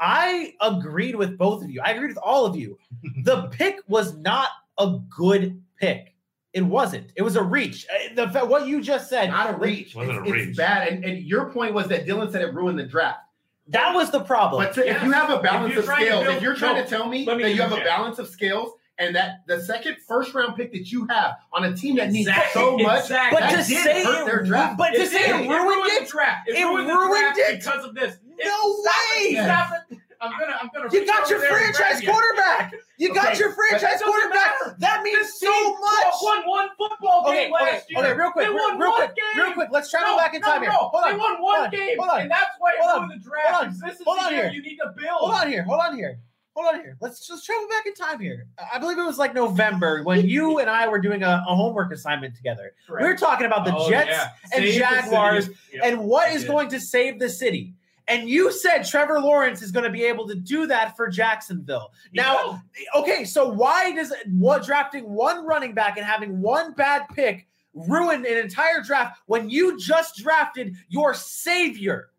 I 0.00 0.54
agreed 0.60 1.16
with 1.16 1.36
both 1.38 1.62
of 1.64 1.70
you. 1.70 1.80
I 1.80 1.90
agreed 1.92 2.08
with 2.08 2.18
all 2.18 2.46
of 2.46 2.56
you. 2.56 2.78
The 3.24 3.48
pick 3.48 3.80
was 3.88 4.16
not 4.16 4.48
a 4.78 4.98
good 5.10 5.60
pick. 5.80 6.14
It 6.54 6.62
wasn't. 6.62 7.12
It 7.16 7.22
was 7.22 7.36
a 7.36 7.42
reach. 7.42 7.86
Uh, 7.92 8.14
The 8.14 8.30
fa- 8.32 8.44
what 8.44 8.66
you 8.66 8.80
just 8.80 9.08
said. 9.10 9.28
not 9.30 9.54
a 9.54 9.56
reach. 9.58 9.94
Wasn't 9.94 10.18
it's, 10.18 10.26
a 10.30 10.34
it's 10.34 10.46
reach. 10.48 10.56
bad. 10.56 10.88
And, 10.88 11.04
and 11.04 11.18
your 11.18 11.50
point 11.50 11.74
was 11.74 11.88
that 11.88 12.06
Dylan 12.06 12.30
said 12.32 12.42
it 12.42 12.54
ruined 12.54 12.78
the 12.78 12.84
draft. 12.84 13.20
That 13.68 13.94
was 13.94 14.10
the 14.10 14.20
problem. 14.20 14.64
But 14.64 14.74
to- 14.74 14.88
if 14.88 15.02
you 15.02 15.10
have 15.12 15.30
a 15.30 15.40
balance 15.40 15.76
of 15.76 15.84
scales, 15.84 16.24
build- 16.24 16.36
if 16.36 16.42
you're 16.42 16.54
trying 16.54 16.76
no, 16.76 16.82
to 16.84 16.88
tell 16.88 17.06
me 17.06 17.26
me 17.26 17.42
that 17.42 17.54
you 17.54 17.60
have 17.62 17.72
a 17.72 17.76
balance 17.84 18.18
of 18.18 18.28
scales 18.28 18.72
and 18.98 19.14
that 19.14 19.42
the 19.46 19.60
second 19.62 19.96
first 20.06 20.34
round 20.34 20.56
pick 20.56 20.72
that 20.72 20.90
you 20.90 21.06
have 21.08 21.36
on 21.52 21.64
a 21.64 21.76
team 21.76 21.96
that 21.96 22.10
needs 22.10 22.28
Exactly, 22.28 22.60
so 22.62 22.76
much, 22.78 23.02
exactly. 23.02 23.38
but 23.40 23.50
to 23.50 23.56
did 23.56 23.64
say 23.66 24.02
hurt 24.04 24.22
it, 24.22 24.26
their 24.26 24.42
draft. 24.42 24.76
but 24.78 24.90
to 24.90 25.00
It 25.02 25.10
say 25.10 25.26
did. 25.26 25.40
it 25.42 25.48
ruined 25.48 25.82
the 25.84 26.02
it. 26.02 26.08
draft. 26.08 26.48
It, 26.48 26.56
It 26.56 26.64
ruined, 26.64 26.88
ruined 26.88 27.12
the 27.14 27.18
draft 27.20 27.38
it. 27.38 27.58
because 27.62 27.84
of 27.84 27.94
this. 27.94 28.16
No 28.24 28.36
it, 28.46 29.34
way. 29.34 29.34
Stop 29.44 29.70
it. 29.90 29.98
I'm 30.20 30.32
gonna. 30.38 30.56
I'm 30.60 30.68
gonna. 30.74 30.88
You 30.92 31.06
got 31.06 31.30
your 31.30 31.38
franchise 31.40 32.00
quarterback. 32.04 32.74
You 32.98 33.14
got 33.14 33.28
Okay, 33.28 33.38
your 33.38 33.52
franchise 33.52 34.02
quarterback. 34.02 34.52
matter. 34.60 34.76
That 34.80 35.02
means 35.04 35.18
This 35.18 35.40
so 35.40 35.78
much. 35.78 36.14
Won 36.22 36.48
one 36.48 36.68
football 36.76 37.24
game 37.30 37.52
okay, 37.54 37.64
last 37.64 37.86
year. 37.90 37.98
okay, 38.00 38.12
real 38.14 38.30
quick, 38.32 38.48
real, 38.48 38.54
won 38.56 38.78
real 38.78 38.90
one 38.90 38.96
quick, 39.06 39.16
game. 39.16 39.42
real 39.44 39.52
quick. 39.52 39.68
Let's 39.70 39.90
travel 39.90 40.12
No, 40.12 40.18
back 40.18 40.34
in 40.34 40.40
no, 40.40 40.46
time 40.48 40.62
here. 40.62 40.70
no. 40.70 40.76
Hold 40.90 41.04
on. 41.04 41.12
They 41.12 41.18
won 41.18 41.36
hold 41.36 41.40
one 41.42 41.60
on, 41.60 41.70
game, 41.70 41.98
hold 41.98 42.10
on, 42.10 42.20
and 42.22 42.30
that's 42.30 42.50
why 42.58 42.72
hold 42.80 43.02
on, 43.04 43.08
the 43.08 43.16
draft. 43.18 43.48
hold 43.54 43.66
on, 43.68 43.78
This 43.88 44.00
is 44.00 44.04
hold 44.04 44.18
on 44.18 44.32
here. 44.32 44.50
you 44.52 44.62
need 44.62 44.76
to 44.78 44.92
build. 44.96 45.18
Hold 45.20 45.34
on 45.34 45.48
here. 45.48 45.62
Hold 45.62 45.80
on 45.80 45.96
here. 45.96 46.18
Hold 46.56 46.74
on 46.74 46.80
here. 46.80 46.96
Let's 47.00 47.24
just 47.24 47.46
travel 47.46 47.68
back 47.68 47.86
in 47.86 47.94
time 47.94 48.18
here. 48.18 48.48
I 48.74 48.80
believe 48.80 48.98
it 48.98 49.04
was 49.04 49.16
like 49.18 49.32
November 49.32 50.02
when 50.02 50.26
you 50.28 50.58
and 50.58 50.68
I 50.68 50.88
were 50.88 50.98
doing 50.98 51.22
a, 51.22 51.44
a 51.46 51.54
homework 51.54 51.92
assignment 51.92 52.34
together. 52.34 52.72
We 52.88 53.06
were 53.06 53.16
talking 53.16 53.46
about 53.46 53.64
the 53.64 53.72
Oh, 53.76 53.88
Jets 53.88 54.10
yeah. 54.10 54.30
and 54.52 54.52
Save 54.54 54.62
the 54.64 54.66
city. 54.72 54.78
Jaguars 54.80 55.50
Yep. 55.72 55.82
and 55.84 55.98
what 56.00 56.32
is 56.32 56.44
going 56.44 56.68
to 56.70 56.80
save 56.80 57.20
the 57.20 57.28
city. 57.30 57.74
And 58.08 58.28
you 58.28 58.50
said 58.50 58.84
Trevor 58.84 59.20
Lawrence 59.20 59.62
is 59.62 59.70
going 59.70 59.84
to 59.84 59.90
be 59.90 60.02
able 60.04 60.26
to 60.28 60.34
do 60.34 60.66
that 60.66 60.96
for 60.96 61.08
Jacksonville. 61.08 61.92
Now, 62.14 62.62
okay, 62.96 63.24
so 63.24 63.48
why 63.48 63.92
does 63.92 64.12
what 64.26 64.64
drafting 64.64 65.08
one 65.12 65.44
running 65.44 65.74
back 65.74 65.98
and 65.98 66.06
having 66.06 66.40
one 66.40 66.72
bad 66.72 67.02
pick 67.14 67.46
ruin 67.74 68.24
an 68.24 68.38
entire 68.38 68.82
draft 68.82 69.20
when 69.26 69.50
you 69.50 69.78
just 69.78 70.16
drafted 70.16 70.74
your 70.88 71.12
savior? 71.12 72.10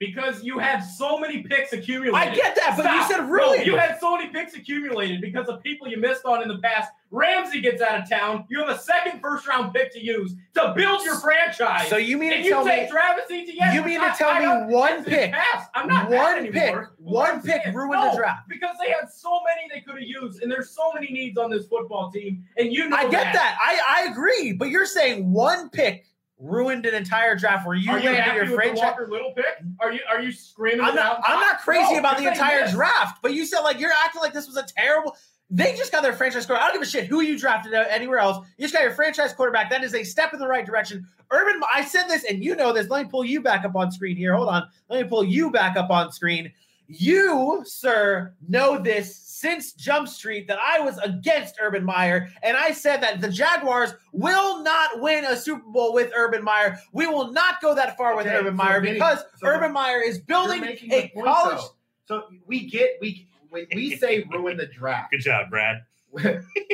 because 0.00 0.42
you 0.42 0.58
had 0.58 0.80
so 0.80 1.18
many 1.18 1.42
picks 1.42 1.72
accumulated. 1.72 2.14
I 2.14 2.34
get 2.34 2.54
that, 2.56 2.74
but 2.76 2.84
you 2.84 3.02
Stop. 3.04 3.10
said 3.10 3.28
No, 3.28 3.54
you 3.54 3.76
had 3.76 3.98
so 4.00 4.16
many 4.16 4.28
picks 4.28 4.54
accumulated 4.54 5.20
because 5.20 5.48
of 5.48 5.62
people 5.62 5.88
you 5.88 5.98
missed 5.98 6.24
on 6.24 6.42
in 6.42 6.48
the 6.48 6.58
past. 6.58 6.90
Ramsey 7.14 7.60
gets 7.60 7.80
out 7.80 8.00
of 8.02 8.08
town. 8.10 8.44
You 8.50 8.58
have 8.58 8.68
a 8.68 8.78
second 8.78 9.20
first 9.20 9.46
round 9.46 9.72
pick 9.72 9.92
to 9.92 10.04
use 10.04 10.34
to 10.54 10.72
build 10.76 11.04
your 11.04 11.16
franchise. 11.20 11.88
So 11.88 11.96
you 11.96 12.18
mean 12.18 12.32
and 12.32 12.42
to 12.42 12.50
tell 12.50 12.64
me 12.64 12.88
Travis 12.90 13.24
Etienne. 13.30 13.74
you 13.74 13.82
mean 13.84 14.00
to 14.00 14.12
tell 14.18 14.30
I 14.30 14.40
me 14.66 14.72
one 14.74 15.04
pick- 15.04 15.32
past. 15.32 15.70
I'm 15.74 15.86
not 15.86 16.10
one 16.10 16.48
pick- 16.50 16.74
one 16.98 17.40
pick 17.40 17.62
ruined 17.72 18.02
the 18.12 18.16
draft. 18.16 18.48
because 18.48 18.74
they 18.82 18.90
had 18.90 19.08
so 19.08 19.40
many 19.46 19.68
they 19.72 19.80
could 19.80 20.00
have 20.00 20.08
used, 20.08 20.42
and 20.42 20.50
there's 20.50 20.70
so 20.70 20.92
many 20.92 21.06
needs 21.12 21.38
on 21.38 21.50
this 21.50 21.66
football 21.66 22.10
team, 22.10 22.44
and 22.56 22.72
you 22.72 22.88
know 22.88 22.96
I 22.96 23.02
get 23.08 23.32
that. 23.32 23.56
I, 23.60 24.02
I 24.06 24.10
agree, 24.10 24.52
but 24.52 24.68
you're 24.68 24.84
saying 24.86 25.30
one 25.32 25.70
pick 25.70 26.06
ruined 26.40 26.84
an 26.84 26.94
entire 26.94 27.36
draft 27.36 27.64
where 27.64 27.76
you 27.76 27.90
Are 27.92 27.98
you 28.00 28.08
happy 28.08 28.32
your 28.34 28.40
with 28.42 28.50
the 28.50 28.56
franchise. 28.56 28.82
Walker 28.82 29.06
Little 29.08 29.32
pick? 29.32 29.46
Are 29.80 29.92
you 29.92 30.00
are 30.10 30.20
you 30.20 30.32
screaming? 30.32 30.80
I'm 30.84 30.94
not. 30.96 31.20
I'm 31.24 31.38
not 31.40 31.60
crazy 31.60 31.92
No, 31.94 32.00
about 32.00 32.18
the 32.18 32.26
entire 32.26 32.68
draft, 32.70 33.22
but 33.22 33.32
you 33.34 33.46
said 33.46 33.60
like 33.60 33.78
you're 33.78 33.92
acting 34.04 34.20
like 34.20 34.32
this 34.32 34.48
was 34.48 34.56
a 34.56 34.64
terrible. 34.76 35.16
They 35.50 35.74
just 35.76 35.92
got 35.92 36.02
their 36.02 36.14
franchise 36.14 36.46
quarterback. 36.46 36.64
I 36.64 36.72
don't 36.72 36.80
give 36.80 36.88
a 36.88 36.90
shit 36.90 37.06
who 37.06 37.20
you 37.20 37.38
drafted 37.38 37.74
uh, 37.74 37.84
anywhere 37.90 38.18
else. 38.18 38.44
You 38.56 38.64
just 38.64 38.74
got 38.74 38.82
your 38.82 38.94
franchise 38.94 39.32
quarterback. 39.32 39.70
That 39.70 39.84
is 39.84 39.94
a 39.94 40.02
step 40.02 40.32
in 40.32 40.40
the 40.40 40.48
right 40.48 40.64
direction. 40.64 41.06
Urban, 41.30 41.60
I 41.72 41.84
said 41.84 42.08
this, 42.08 42.24
and 42.24 42.42
you 42.42 42.56
know 42.56 42.72
this. 42.72 42.88
Let 42.88 43.04
me 43.04 43.10
pull 43.10 43.24
you 43.24 43.40
back 43.40 43.64
up 43.64 43.76
on 43.76 43.92
screen 43.92 44.16
here. 44.16 44.34
Hold 44.34 44.48
on. 44.48 44.68
Let 44.88 45.02
me 45.02 45.08
pull 45.08 45.24
you 45.24 45.50
back 45.50 45.76
up 45.76 45.90
on 45.90 46.12
screen. 46.12 46.50
You, 46.86 47.62
sir, 47.64 48.34
know 48.46 48.78
this 48.78 49.16
since 49.16 49.72
Jump 49.72 50.06
Street 50.08 50.46
that 50.48 50.58
I 50.58 50.80
was 50.80 50.98
against 50.98 51.56
Urban 51.60 51.84
Meyer, 51.84 52.28
and 52.42 52.56
I 52.56 52.72
said 52.72 53.02
that 53.02 53.20
the 53.20 53.28
Jaguars 53.28 53.94
will 54.12 54.62
not 54.62 55.00
win 55.00 55.24
a 55.24 55.36
Super 55.36 55.64
Bowl 55.66 55.94
with 55.94 56.12
Urban 56.14 56.44
Meyer. 56.44 56.78
We 56.92 57.06
will 57.06 57.32
not 57.32 57.60
go 57.62 57.74
that 57.74 57.96
far 57.96 58.16
with 58.16 58.26
Urban 58.26 58.56
so 58.56 58.64
Meyer 58.64 58.80
because 58.80 59.20
so 59.38 59.46
Urban 59.46 59.72
Meyer 59.72 60.00
is 60.00 60.18
building 60.18 60.62
a 60.64 61.12
college. 61.22 61.58
though. 61.58 61.68
So 62.06 62.24
we 62.46 62.68
get 62.68 62.98
we 63.00 63.28
when 63.54 63.66
we 63.74 63.96
say 63.96 64.24
ruin 64.30 64.56
the 64.56 64.66
draft. 64.66 65.10
Good 65.12 65.20
job, 65.20 65.48
Brad. 65.50 65.82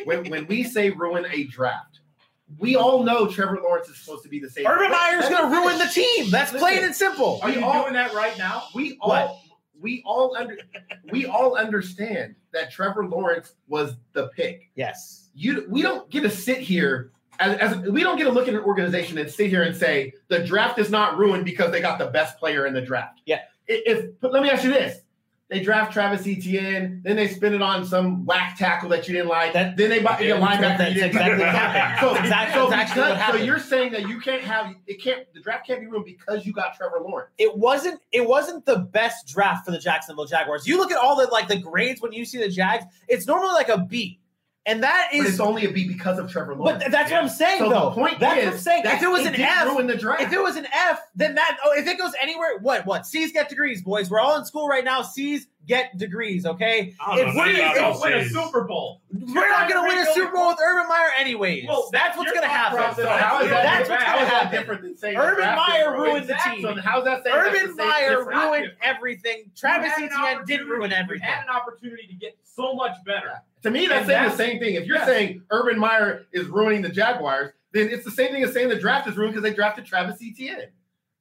when 0.04 0.28
when 0.30 0.46
we 0.46 0.64
say 0.64 0.90
ruin 0.90 1.26
a 1.30 1.44
draft, 1.44 2.00
we 2.58 2.76
all 2.76 3.02
know 3.04 3.26
Trevor 3.26 3.58
Lawrence 3.62 3.88
is 3.88 3.96
supposed 3.98 4.22
to 4.24 4.28
be 4.28 4.38
the 4.38 4.50
same. 4.50 4.66
Urban 4.66 4.90
Let- 4.90 4.92
Meyer's 4.92 5.28
going 5.28 5.50
to 5.50 5.56
ruin 5.56 5.78
the 5.78 5.86
team. 5.86 6.30
That's 6.30 6.52
Listen. 6.52 6.66
plain 6.68 6.84
and 6.84 6.94
simple. 6.94 7.40
Are 7.42 7.50
you 7.50 7.64
all- 7.64 7.82
doing 7.82 7.94
that 7.94 8.12
right 8.14 8.36
now? 8.38 8.64
We 8.74 8.98
all 9.00 9.08
What? 9.08 9.36
we 9.80 10.02
all 10.04 10.36
under 10.36 10.56
we 11.10 11.24
all 11.26 11.56
understand 11.56 12.34
that 12.52 12.70
Trevor 12.70 13.06
Lawrence 13.06 13.54
was 13.68 13.94
the 14.12 14.28
pick. 14.28 14.70
Yes. 14.74 15.30
You 15.34 15.66
we 15.70 15.80
don't 15.82 16.10
get 16.10 16.22
to 16.22 16.30
sit 16.30 16.58
here 16.58 17.12
as, 17.38 17.56
as 17.58 17.78
we 17.88 18.02
don't 18.02 18.18
get 18.18 18.24
to 18.24 18.30
look 18.30 18.46
at 18.48 18.52
an 18.54 18.60
organization 18.60 19.16
and 19.16 19.30
sit 19.30 19.48
here 19.48 19.62
and 19.62 19.74
say 19.74 20.12
the 20.28 20.40
draft 20.44 20.78
is 20.78 20.90
not 20.90 21.16
ruined 21.16 21.46
because 21.46 21.70
they 21.70 21.80
got 21.80 21.98
the 21.98 22.06
best 22.08 22.36
player 22.38 22.66
in 22.66 22.74
the 22.74 22.82
draft. 22.82 23.22
Yeah. 23.24 23.36
I- 23.70 23.82
If, 23.86 24.06
let 24.22 24.42
me 24.42 24.50
ask 24.50 24.64
you 24.64 24.70
this. 24.72 24.98
They 25.50 25.58
draft 25.60 25.92
Travis 25.92 26.24
Etienne, 26.28 27.00
then 27.02 27.16
they 27.16 27.26
spin 27.26 27.54
it 27.54 27.60
on 27.60 27.84
some 27.84 28.24
whack 28.24 28.56
tackle 28.56 28.88
that 28.90 29.08
you 29.08 29.14
didn't 29.14 29.28
like. 29.28 29.52
That- 29.52 29.76
then 29.76 29.90
they 29.90 29.98
buy 29.98 30.20
Yeah, 30.20 30.34
a 30.34 30.40
linebacker. 30.40 30.78
That's 30.78 30.94
you 30.94 31.04
exactly 31.04 31.44
what 31.44 31.48
happened. 31.54 31.98
So, 32.00 32.14
exactly, 32.14 32.54
so, 32.54 32.64
exactly 32.66 33.02
because- 33.12 33.34
so 33.34 33.44
you're 33.44 33.58
saying 33.58 33.92
that 33.92 34.08
you 34.08 34.20
can't 34.20 34.42
have 34.42 34.72
it 34.86 35.02
can't 35.02 35.26
the 35.34 35.40
draft 35.40 35.66
can't 35.66 35.80
be 35.80 35.86
ruined 35.88 36.04
because 36.04 36.46
you 36.46 36.52
got 36.52 36.76
Trevor 36.76 37.00
Lawrence. 37.02 37.30
it 37.38 37.56
wasn't 37.56 38.00
it 38.12 38.26
wasn't 38.28 38.64
the 38.64 38.78
best 38.78 39.26
draft 39.26 39.64
for 39.66 39.72
the 39.72 39.78
Jacksonville 39.80 40.24
Jaguars. 40.26 40.68
You 40.68 40.76
look 40.78 40.92
at 40.92 40.98
all 40.98 41.16
the 41.16 41.26
like 41.32 41.48
the 41.48 41.58
grades 41.58 42.00
when 42.00 42.12
you 42.12 42.24
see 42.24 42.38
the 42.38 42.48
Jags, 42.48 42.84
it's 43.08 43.26
normally 43.26 43.52
like 43.54 43.68
a 43.68 43.78
B. 43.78 44.20
And 44.70 44.82
that 44.82 45.08
is 45.12 45.20
but 45.24 45.28
it's 45.30 45.40
only 45.40 45.64
a 45.66 45.70
B 45.72 45.86
because 45.88 46.18
of 46.18 46.30
Trevor 46.30 46.54
Lawrence. 46.54 46.82
but 46.84 46.92
that's 46.92 47.10
what 47.10 47.22
I'm 47.22 47.28
saying 47.28 47.58
so 47.58 47.68
though. 47.70 47.88
the 47.90 47.90
point 47.90 48.20
that's 48.20 48.38
is 48.40 48.44
what 48.46 48.52
I'm 48.54 48.58
saying. 48.60 48.82
that 48.84 48.94
If 48.96 49.02
it 49.02 49.08
was 49.10 49.26
an 49.26 49.34
F, 49.40 49.64
ruin 49.66 49.86
the 49.86 49.96
draft. 49.96 50.22
if 50.22 50.32
it 50.32 50.40
was 50.42 50.56
an 50.56 50.66
F, 50.72 51.00
then 51.14 51.34
that 51.34 51.58
oh, 51.64 51.72
if 51.76 51.86
it 51.86 51.98
goes 51.98 52.12
anywhere, 52.22 52.58
what 52.60 52.86
what 52.86 53.06
C's 53.06 53.32
get 53.32 53.48
degrees, 53.48 53.82
boys. 53.82 54.10
We're 54.10 54.20
all 54.20 54.36
in 54.38 54.44
school 54.44 54.68
right 54.68 54.84
now. 54.84 55.02
C's 55.02 55.46
get 55.66 55.96
degrees, 55.98 56.46
okay? 56.46 56.94
I 57.04 57.16
don't 57.16 57.28
If 57.28 57.34
know 57.34 57.42
we- 57.44 57.48
nothing 57.52 57.64
if 57.66 57.72
about 57.78 57.92
Don't 57.92 58.00
win 58.00 58.12
a 58.14 58.28
Super 58.28 58.64
Bowl. 58.64 59.02
We're 59.12 59.48
not 59.48 59.68
going 59.68 59.82
to 59.84 59.88
win 59.88 59.98
a 60.08 60.12
Super 60.14 60.32
Bowl 60.34 60.48
with 60.48 60.58
Urban 60.64 60.88
Meyer 60.88 61.10
anyways. 61.18 61.66
Well, 61.68 61.88
that's 61.92 62.16
what's 62.16 62.30
going 62.32 62.42
to 62.42 62.48
happen. 62.48 62.78
process- 62.78 62.96
so 63.04 63.08
how 63.08 63.40
is 63.42 63.50
that, 63.50 63.62
That's 63.62 63.88
what's 63.90 64.04
going 64.04 64.18
to 64.18 64.24
happen. 64.26 64.58
different 64.58 64.82
than 64.82 64.96
saying 64.96 65.14
the 65.16 65.20
Urban 65.22 65.54
Meyer 65.56 65.92
ruined? 65.92 66.02
ruined 66.12 66.26
the 66.28 66.36
team. 66.44 66.62
So 66.62 66.74
how's 66.80 67.04
that 67.04 67.22
saying 67.24 67.36
that's 67.36 67.62
Urban 67.62 67.76
Meyer 67.76 68.24
ruined 68.24 68.72
everything. 68.82 69.50
Travis 69.56 69.92
You 69.98 70.08
had 70.08 70.12
an 70.12 70.18
Etienne 70.24 70.44
didn't 70.46 70.68
ruin 70.68 70.90
you 70.90 70.96
everything. 70.96 71.28
had 71.28 71.44
an 71.44 71.50
opportunity 71.54 72.06
to 72.08 72.14
get 72.14 72.36
so 72.42 72.74
much 72.74 72.96
better. 73.06 73.40
To 73.62 73.70
me, 73.70 73.86
that's 73.86 74.08
And 74.08 74.08
saying 74.08 74.30
the 74.30 74.36
same 74.36 74.58
thing. 74.58 74.74
If 74.74 74.86
you're 74.86 74.96
yes. 74.96 75.06
saying 75.06 75.42
Urban 75.50 75.78
Meyer 75.78 76.26
is 76.32 76.46
ruining 76.46 76.82
the 76.82 76.88
Jaguars, 76.88 77.52
then 77.72 77.88
it's 77.90 78.04
the 78.04 78.10
same 78.10 78.32
thing 78.32 78.42
as 78.42 78.52
saying 78.52 78.68
the 78.68 78.78
draft 78.78 79.08
is 79.08 79.16
ruined 79.16 79.34
because 79.34 79.48
they 79.48 79.54
drafted 79.54 79.84
Travis 79.84 80.20
Etienne. 80.22 80.68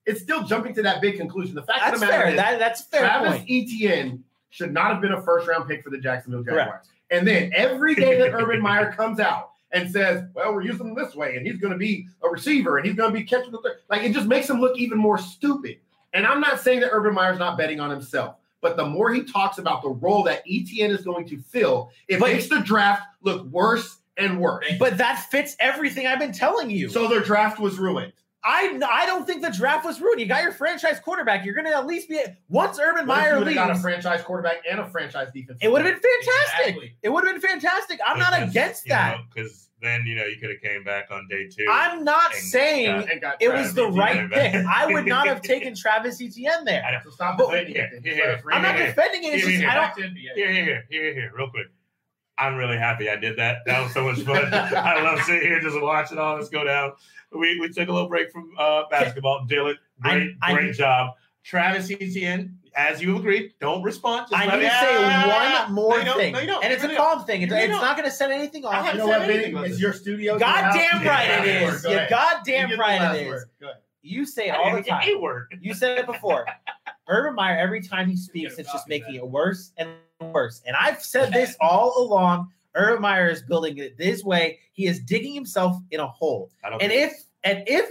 It's 0.06 0.22
still 0.22 0.44
jumping 0.44 0.74
to 0.76 0.82
that 0.84 1.02
big 1.02 1.18
conclusion. 1.18 1.54
The 1.54 1.64
fact 1.64 1.80
That's 1.82 1.94
of 1.96 2.00
the 2.00 2.06
matter 2.08 2.24
fair. 2.24 2.32
is, 2.32 2.38
That, 2.38 2.60
that's 2.60 2.82
fair 2.84 3.02
Travis 3.02 3.38
point. 3.38 3.46
Etienne 3.50 4.24
should 4.50 4.74
not 4.74 4.92
have 4.92 5.02
been 5.02 5.12
a 5.12 5.22
first 5.22 5.48
round 5.48 5.68
pick 5.68 5.84
for 5.84 5.90
the 5.90 5.98
Jacksonville 6.00 6.44
Jaguars. 6.44 6.68
Correct. 6.68 6.88
And 7.12 7.28
then 7.28 7.52
every 7.56 7.96
day 7.96 8.18
that 8.20 8.34
Urban 8.34 8.62
Meyer 8.62 8.92
comes 8.92 9.20
out 9.20 9.52
and 9.72 9.92
says, 9.92 10.24
"Well, 10.34 10.54
we're 10.54 10.64
using 10.64 10.88
him 10.88 10.96
this 10.96 11.14
way, 11.14 11.36
and 11.36 11.46
he's 11.46 11.58
going 11.58 11.74
to 11.74 11.78
be 11.78 12.08
a 12.24 12.30
receiver, 12.30 12.78
and 12.78 12.88
he's 12.88 12.96
going 12.96 13.14
to 13.14 13.20
be 13.20 13.26
catching 13.26 13.52
the 13.52 13.60
third," 13.60 13.78
like 13.90 14.02
it 14.04 14.14
just 14.14 14.28
makes 14.28 14.50
him 14.50 14.60
look 14.60 14.78
even 14.78 14.98
more 14.98 15.18
stupid. 15.18 15.78
And 16.14 16.26
I'm 16.26 16.40
not 16.42 16.60
saying 16.60 16.80
that 16.80 16.90
Urban 16.92 17.14
Meyer's 17.14 17.38
not 17.38 17.58
betting 17.58 17.80
on 17.80 17.92
himself, 17.92 18.36
but 18.62 18.78
the 18.78 18.86
more 18.86 19.14
he 19.14 19.24
talks 19.24 19.58
about 19.58 19.82
the 19.82 19.90
role 19.90 20.24
that 20.24 20.46
ETN 20.46 20.90
is 20.90 21.02
going 21.04 21.28
to 21.30 21.38
fill, 21.40 21.92
it 22.08 22.20
But- 22.20 22.32
makes 22.34 22.48
the 22.50 22.60
draft 22.60 23.04
look 23.22 23.46
worse 23.46 23.98
and 24.18 24.40
worse. 24.40 24.66
But 24.80 24.98
that 24.98 25.28
fits 25.32 25.56
everything 25.60 26.06
I've 26.08 26.20
been 26.20 26.34
telling 26.34 26.70
you. 26.70 26.90
So 26.90 27.08
their 27.08 27.22
draft 27.22 27.60
was 27.60 27.78
ruined. 27.80 28.14
I 28.44 28.80
I 28.90 29.06
don't 29.06 29.26
think 29.28 29.42
the 29.42 29.50
draft 29.50 29.86
was 29.86 30.00
ruined. 30.00 30.22
You 30.22 30.26
got 30.28 30.44
your 30.44 30.54
franchise 30.54 31.00
quarterback. 31.02 31.44
You're 31.46 31.54
going 31.56 31.68
to 31.68 31.76
at 31.76 31.86
least 31.86 32.08
be 32.08 32.22
once 32.48 32.80
Urban 32.80 33.06
What 33.06 33.18
if 33.18 33.24
Meyer 33.24 33.34
you 33.34 33.40
would've 33.40 33.54
got 33.54 33.70
a 33.72 33.76
franchise 33.76 34.22
quarterback 34.22 34.58
and 34.70 34.80
a 34.80 34.88
franchise 34.90 35.28
defense. 35.34 35.60
It 35.62 35.70
would 35.70 35.84
have 35.86 35.94
been 35.94 36.02
fantastic. 36.02 36.60
Exactly. 36.68 36.96
It 37.04 37.10
would 37.10 37.26
have 37.28 37.34
been 37.42 37.50
fantastic. 37.50 38.00
I'm 38.06 38.18
not 38.20 38.42
against 38.42 38.88
that. 38.88 39.18
because 39.34 39.69
then 39.82 40.06
you 40.06 40.16
know 40.16 40.26
you 40.26 40.38
could 40.38 40.50
have 40.50 40.62
came 40.62 40.84
back 40.84 41.10
on 41.12 41.28
day 41.30 41.48
two. 41.48 41.66
I'm 41.70 42.04
not 42.04 42.34
And 42.34 42.44
saying 42.44 43.00
got- 43.02 43.12
And 43.12 43.22
got 43.22 43.42
it 43.42 43.50
was 43.54 43.74
the 43.74 43.88
right 43.88 44.30
back. 44.30 44.52
pick. 44.54 44.66
I 44.66 44.88
would 44.92 45.06
not 45.06 45.28
have 45.28 45.42
taken 45.54 45.76
Travis 45.76 46.22
Etienne 46.22 46.66
there. 46.66 46.84
I 46.84 46.92
know. 46.92 47.00
So 47.04 47.10
stop 47.12 47.38
But- 47.38 47.50
defending 47.52 47.76
Yeah, 47.76 47.82
it. 47.84 47.90
then. 47.92 48.02
yeah, 48.04 48.14
yeah. 48.26 48.42
I'm 48.52 48.62
not 48.62 48.76
it. 48.80 48.86
defending 48.88 49.24
it. 49.24 49.34
It's 49.36 49.44
Here, 49.44 49.52
just 49.52 49.62
here, 49.62 49.70
I 49.70 49.76
don't. 49.76 49.96
to 49.96 50.02
NBA. 50.02 50.34
Here, 50.36 50.52
here, 50.52 50.64
here, 50.66 50.86
here, 50.90 51.14
here, 51.14 51.32
real 51.36 51.50
quick. 51.50 51.68
I'm 52.38 52.56
really 52.56 52.78
happy 52.78 53.10
I 53.10 53.16
did 53.18 53.38
that. 53.38 53.58
That 53.66 53.82
was 53.84 53.94
so 53.94 54.04
much 54.06 54.20
fun. 54.22 54.54
I 54.54 55.02
love 55.02 55.20
sitting 55.24 55.42
here 55.42 55.60
just 55.60 55.80
watching 55.82 56.18
all 56.18 56.38
this 56.38 56.48
go 56.50 56.64
down. 56.64 56.94
We, 57.32 57.60
we 57.60 57.68
took 57.70 57.90
a 57.90 57.92
little 57.92 58.08
break 58.10 58.32
from 58.32 58.52
uh, 58.58 58.84
basketball. 58.90 59.46
Dylan, 59.50 59.76
great, 60.02 60.36
I- 60.42 60.52
I- 60.52 60.54
great 60.54 60.76
job. 60.76 61.16
Travis 61.44 61.90
Etienne, 61.90 62.59
as 62.76 63.02
you 63.02 63.18
agreed, 63.18 63.54
don't 63.60 63.82
respond. 63.84 64.28
I 64.34 64.46
need 64.46 64.52
to 64.64 64.70
say 64.70 64.70
Ah, 64.72 65.66
one 65.66 65.74
more 65.76 66.04
no, 66.04 66.14
thing, 66.16 66.34
No, 66.34 66.46
don't. 66.46 66.64
and 66.64 66.72
it's 66.74 66.84
a 66.84 66.96
calm 66.96 67.26
thing. 67.26 67.42
It's, 67.42 67.52
it's 67.54 67.68
don't. 67.68 67.82
going 67.98 68.04
to 68.04 68.12
set 68.12 68.32
anything 68.32 68.66
off. 68.66 68.92
You 68.94 69.00
know 69.00 69.08
what, 69.08 69.28
Vinny? 69.28 69.54
It's 69.68 69.80
your 69.80 69.94
studio. 69.94 70.38
Goddamn 70.40 71.06
right 71.06 71.46
it 71.46 71.64
is. 71.64 71.84
You 71.84 71.92
You 71.92 72.00
goddamn 72.10 72.80
right 72.80 73.16
it 73.16 73.22
is. 73.24 73.30
word. 73.30 73.44
Go 73.60 73.66
ahead. 73.68 73.82
You 74.02 74.26
say 74.26 74.48
it 74.50 74.56
all 74.56 74.74
the 74.76 74.82
time. 74.82 75.04
A 75.08 75.16
word. 75.20 75.48
You 75.62 75.74
said 75.74 75.98
it 76.00 76.06
before. 76.06 76.46
Urban 77.08 77.36
Meyer, 77.36 77.58
every 77.58 77.82
time 77.82 78.08
he 78.10 78.16
speaks, 78.16 78.58
it's 78.58 78.72
just 78.72 78.88
making 78.88 79.16
it 79.16 79.28
worse 79.28 79.72
and 79.78 79.90
worse. 80.22 80.62
And 80.66 80.76
I've 80.80 81.02
said 81.02 81.34
this 81.34 81.56
all 81.60 82.02
along. 82.02 82.50
Urban 82.76 83.02
Meyer 83.02 83.30
is 83.30 83.42
building 83.42 83.78
it 83.80 83.98
this 83.98 84.24
way. 84.24 84.60
He 84.74 84.86
is 84.88 85.00
digging 85.00 85.34
himself 85.34 85.78
in 85.92 86.00
a 86.00 86.08
hole. 86.08 86.50
And 86.64 86.92
if 86.92 87.24
and 87.44 87.64
if 87.68 87.90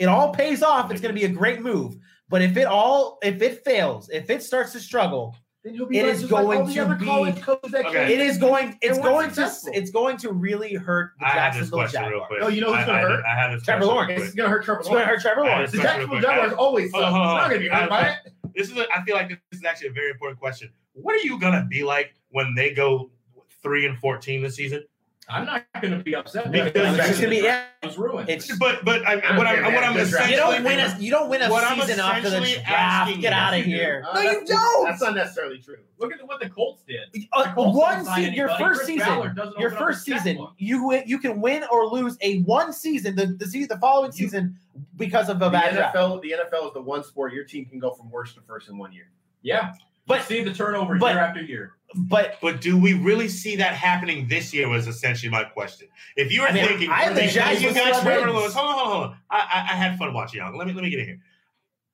it 0.00 0.06
all 0.06 0.32
pays 0.34 0.62
off, 0.62 0.90
it's 0.90 1.00
going 1.00 1.14
to 1.14 1.18
be 1.18 1.26
a 1.26 1.28
great 1.32 1.60
move. 1.60 1.96
But 2.28 2.42
if 2.42 2.56
it 2.56 2.66
all 2.66 3.18
if 3.22 3.40
it 3.42 3.64
fails, 3.64 4.08
if 4.10 4.30
it 4.30 4.42
starts 4.42 4.72
to 4.72 4.80
struggle, 4.80 5.36
Then 5.62 5.74
you'll 5.74 5.86
be 5.86 5.98
It 5.98 6.02
like- 6.04 6.12
is 6.14 6.20
just 6.20 6.32
like 6.32 6.44
going 6.44 6.74
to 6.74 6.94
be- 6.96 7.04
college 7.06 7.40
coaches 7.40 7.72
that 7.72 7.86
Okay. 7.86 8.12
it 8.12 8.20
is 8.20 8.36
going 8.36 8.76
it's 8.82 8.98
weren't 8.98 9.34
going 9.34 9.50
to 9.64 9.70
it's 9.72 9.90
going 9.90 10.16
to 10.18 10.30
really 10.32 10.74
hurt 10.74 11.12
the 11.18 11.24
I 11.24 11.28
have 11.30 11.54
this 11.54 11.70
Jacksonville 11.70 11.78
question 11.78 12.00
real 12.02 12.10
Jaguars. 12.10 12.28
quick. 12.28 12.40
No, 12.42 12.48
you 12.48 12.60
know 12.60 12.74
who's 12.74 12.84
gonna 12.84 12.98
hurt? 12.98 13.24
I 13.24 13.34
have 13.34 13.52
this 13.52 13.62
Trevor 13.64 13.86
question 13.86 13.94
Lawrence. 13.94 14.18
real 14.20 14.26
It's 14.26 14.34
going 14.34 14.46
to 14.46 14.50
hurt 14.50 14.64
Trevor 14.64 14.82
Lawrence. 14.84 14.88
It's 14.88 14.92
going 14.92 15.06
to 15.06 15.08
hurt 15.08 15.20
Trevor 15.22 15.44
I 15.44 15.48
Lawrence. 15.54 15.72
The 15.72 15.78
Jacksonville. 15.78 16.20
Jaguars 16.20 16.52
always 16.52 16.90
suck. 16.90 17.00
Hold 17.00 17.04
on, 17.04 17.12
hold 17.14 17.26
on, 17.26 17.36
It's 17.36 17.40
not 17.40 17.48
going 17.48 17.60
to 17.62 17.64
be 17.64 17.68
hold 17.70 17.80
hurt 17.82 17.90
by 17.90 18.08
it. 18.08 18.32
This 18.54 18.70
is, 18.70 18.76
a, 18.76 18.86
I 18.94 19.04
feel 19.04 19.16
like 19.16 19.28
this 19.30 19.38
is 19.52 19.64
actually 19.64 19.88
a 19.88 19.92
very 19.92 20.10
important 20.10 20.38
question. 20.38 20.70
What 20.92 21.14
are 21.14 21.24
you 21.26 21.38
gonna 21.40 21.66
be 21.68 21.82
like 21.82 22.14
when 22.28 22.54
they 22.54 22.72
go 22.72 23.10
three 23.62 23.86
and 23.86 23.98
fourteen 23.98 24.42
this 24.42 24.54
season? 24.56 24.84
I'm 25.28 25.46
not 25.46 25.64
going 25.80 25.96
to 25.96 26.04
be 26.04 26.14
upset 26.14 26.52
because 26.52 26.72
It's 26.98 27.08
just 27.08 27.20
gonna 27.20 27.30
be 27.30 27.36
yeah, 27.38 27.64
it 27.82 27.86
was 27.86 27.96
ruined. 27.98 28.28
it's 28.28 28.54
But 28.58 28.84
but 28.84 29.06
I, 29.06 29.16
don't 29.20 29.36
what 29.36 29.46
care, 29.46 29.64
I'm 29.64 29.72
what 29.72 29.80
man. 29.80 29.84
I'm 29.84 29.94
Good 29.94 30.10
draft. 30.10 30.30
you 30.30 30.36
don't 30.36 30.62
win 30.64 30.80
a 30.80 30.96
you 30.98 31.10
don't 31.10 31.28
win 31.30 31.42
a 31.42 31.50
What 31.50 31.64
I'm 31.64 31.80
season 31.80 32.00
after 32.00 32.28
the 32.30 32.36
essentially 32.38 32.62
draft. 32.64 33.20
Get 33.20 33.32
out 33.32 33.54
of 33.58 33.64
here. 33.64 34.04
Uh, 34.06 34.14
No, 34.14 34.20
you 34.20 34.28
that's- 34.40 34.48
don't. 34.48 34.84
That's 34.84 35.00
not 35.02 35.14
necessarily 35.14 35.58
true. 35.58 35.76
Look 35.98 36.12
at 36.12 36.26
what 36.26 36.40
the 36.40 36.50
Colts 36.50 36.82
did. 36.86 37.26
Uh, 37.32 37.44
The 37.44 37.50
Colts 37.54 37.76
one 37.78 38.04
didn't 38.04 38.14
season, 38.14 38.34
your 38.34 38.48
first 38.48 38.80
Chris 38.80 38.86
season, 38.86 39.36
your 39.58 39.70
first 39.70 40.04
season, 40.04 40.46
you 40.58 40.86
win- 40.86 41.04
you 41.06 41.18
can 41.18 41.40
win 41.40 41.64
or 41.70 41.86
lose 41.86 42.18
a 42.20 42.40
one 42.42 42.72
season 42.72 43.16
the 43.16 43.26
the, 43.26 43.46
season, 43.46 43.68
the 43.68 43.78
following 43.78 44.10
You- 44.12 44.26
season 44.28 44.58
because 44.96 45.28
of 45.28 45.36
a 45.36 45.44
The 45.46 45.50
bad 45.50 45.74
draft. 45.74 45.96
NFL, 45.96 46.20
the 46.20 46.32
NFL 46.32 46.66
is 46.68 46.74
the 46.74 46.82
one 46.82 47.02
sport 47.04 47.32
your 47.32 47.44
team 47.44 47.64
can 47.64 47.78
go 47.78 47.92
from 47.92 48.10
worst 48.10 48.34
to 48.34 48.40
first 48.42 48.68
in 48.68 48.76
one 48.76 48.92
year. 48.92 49.08
Yeah, 49.42 49.72
But- 50.06 50.18
but 50.18 50.26
see 50.26 50.42
the 50.42 50.52
turnover 50.52 50.96
but- 50.96 51.14
year 51.14 51.22
after 51.22 51.42
year. 51.42 51.72
But 51.96 52.38
But 52.42 52.60
do 52.60 52.76
we 52.76 52.94
really 52.94 53.28
see 53.28 53.54
that 53.56 53.74
happening 53.74 54.26
this 54.26 54.52
year? 54.52 54.68
Was 54.68 54.88
essentially 54.88 55.30
my 55.30 55.44
question. 55.44 55.86
If 56.16 56.32
you 56.32 56.40
were 56.40 56.48
I 56.48 56.52
mean, 56.52 56.66
thinking, 56.66 56.90
I 56.90 57.02
have 57.04 57.14
the 57.14 57.20
because 57.20 57.34
Jags 57.34 57.62
you 57.62 57.68
with 57.68 57.76
got 57.76 57.84
six 57.94 58.00
Trevor 58.02 58.20
wins. 58.22 58.34
Lawrence, 58.34 58.54
hold 58.54 58.66
on, 58.68 58.74
hold 58.74 58.86
on, 58.88 58.92
hold 58.94 59.04
on. 59.10 59.16
I, 59.30 59.36
I, 59.38 59.58
I 59.60 59.76
had 59.76 59.96
fun 59.96 60.12
watching 60.12 60.40
y'all. 60.40 60.56
Let 60.56 60.66
me 60.66 60.72
let 60.72 60.82
me 60.82 60.90
get 60.90 60.98
in 60.98 61.04
here. 61.06 61.20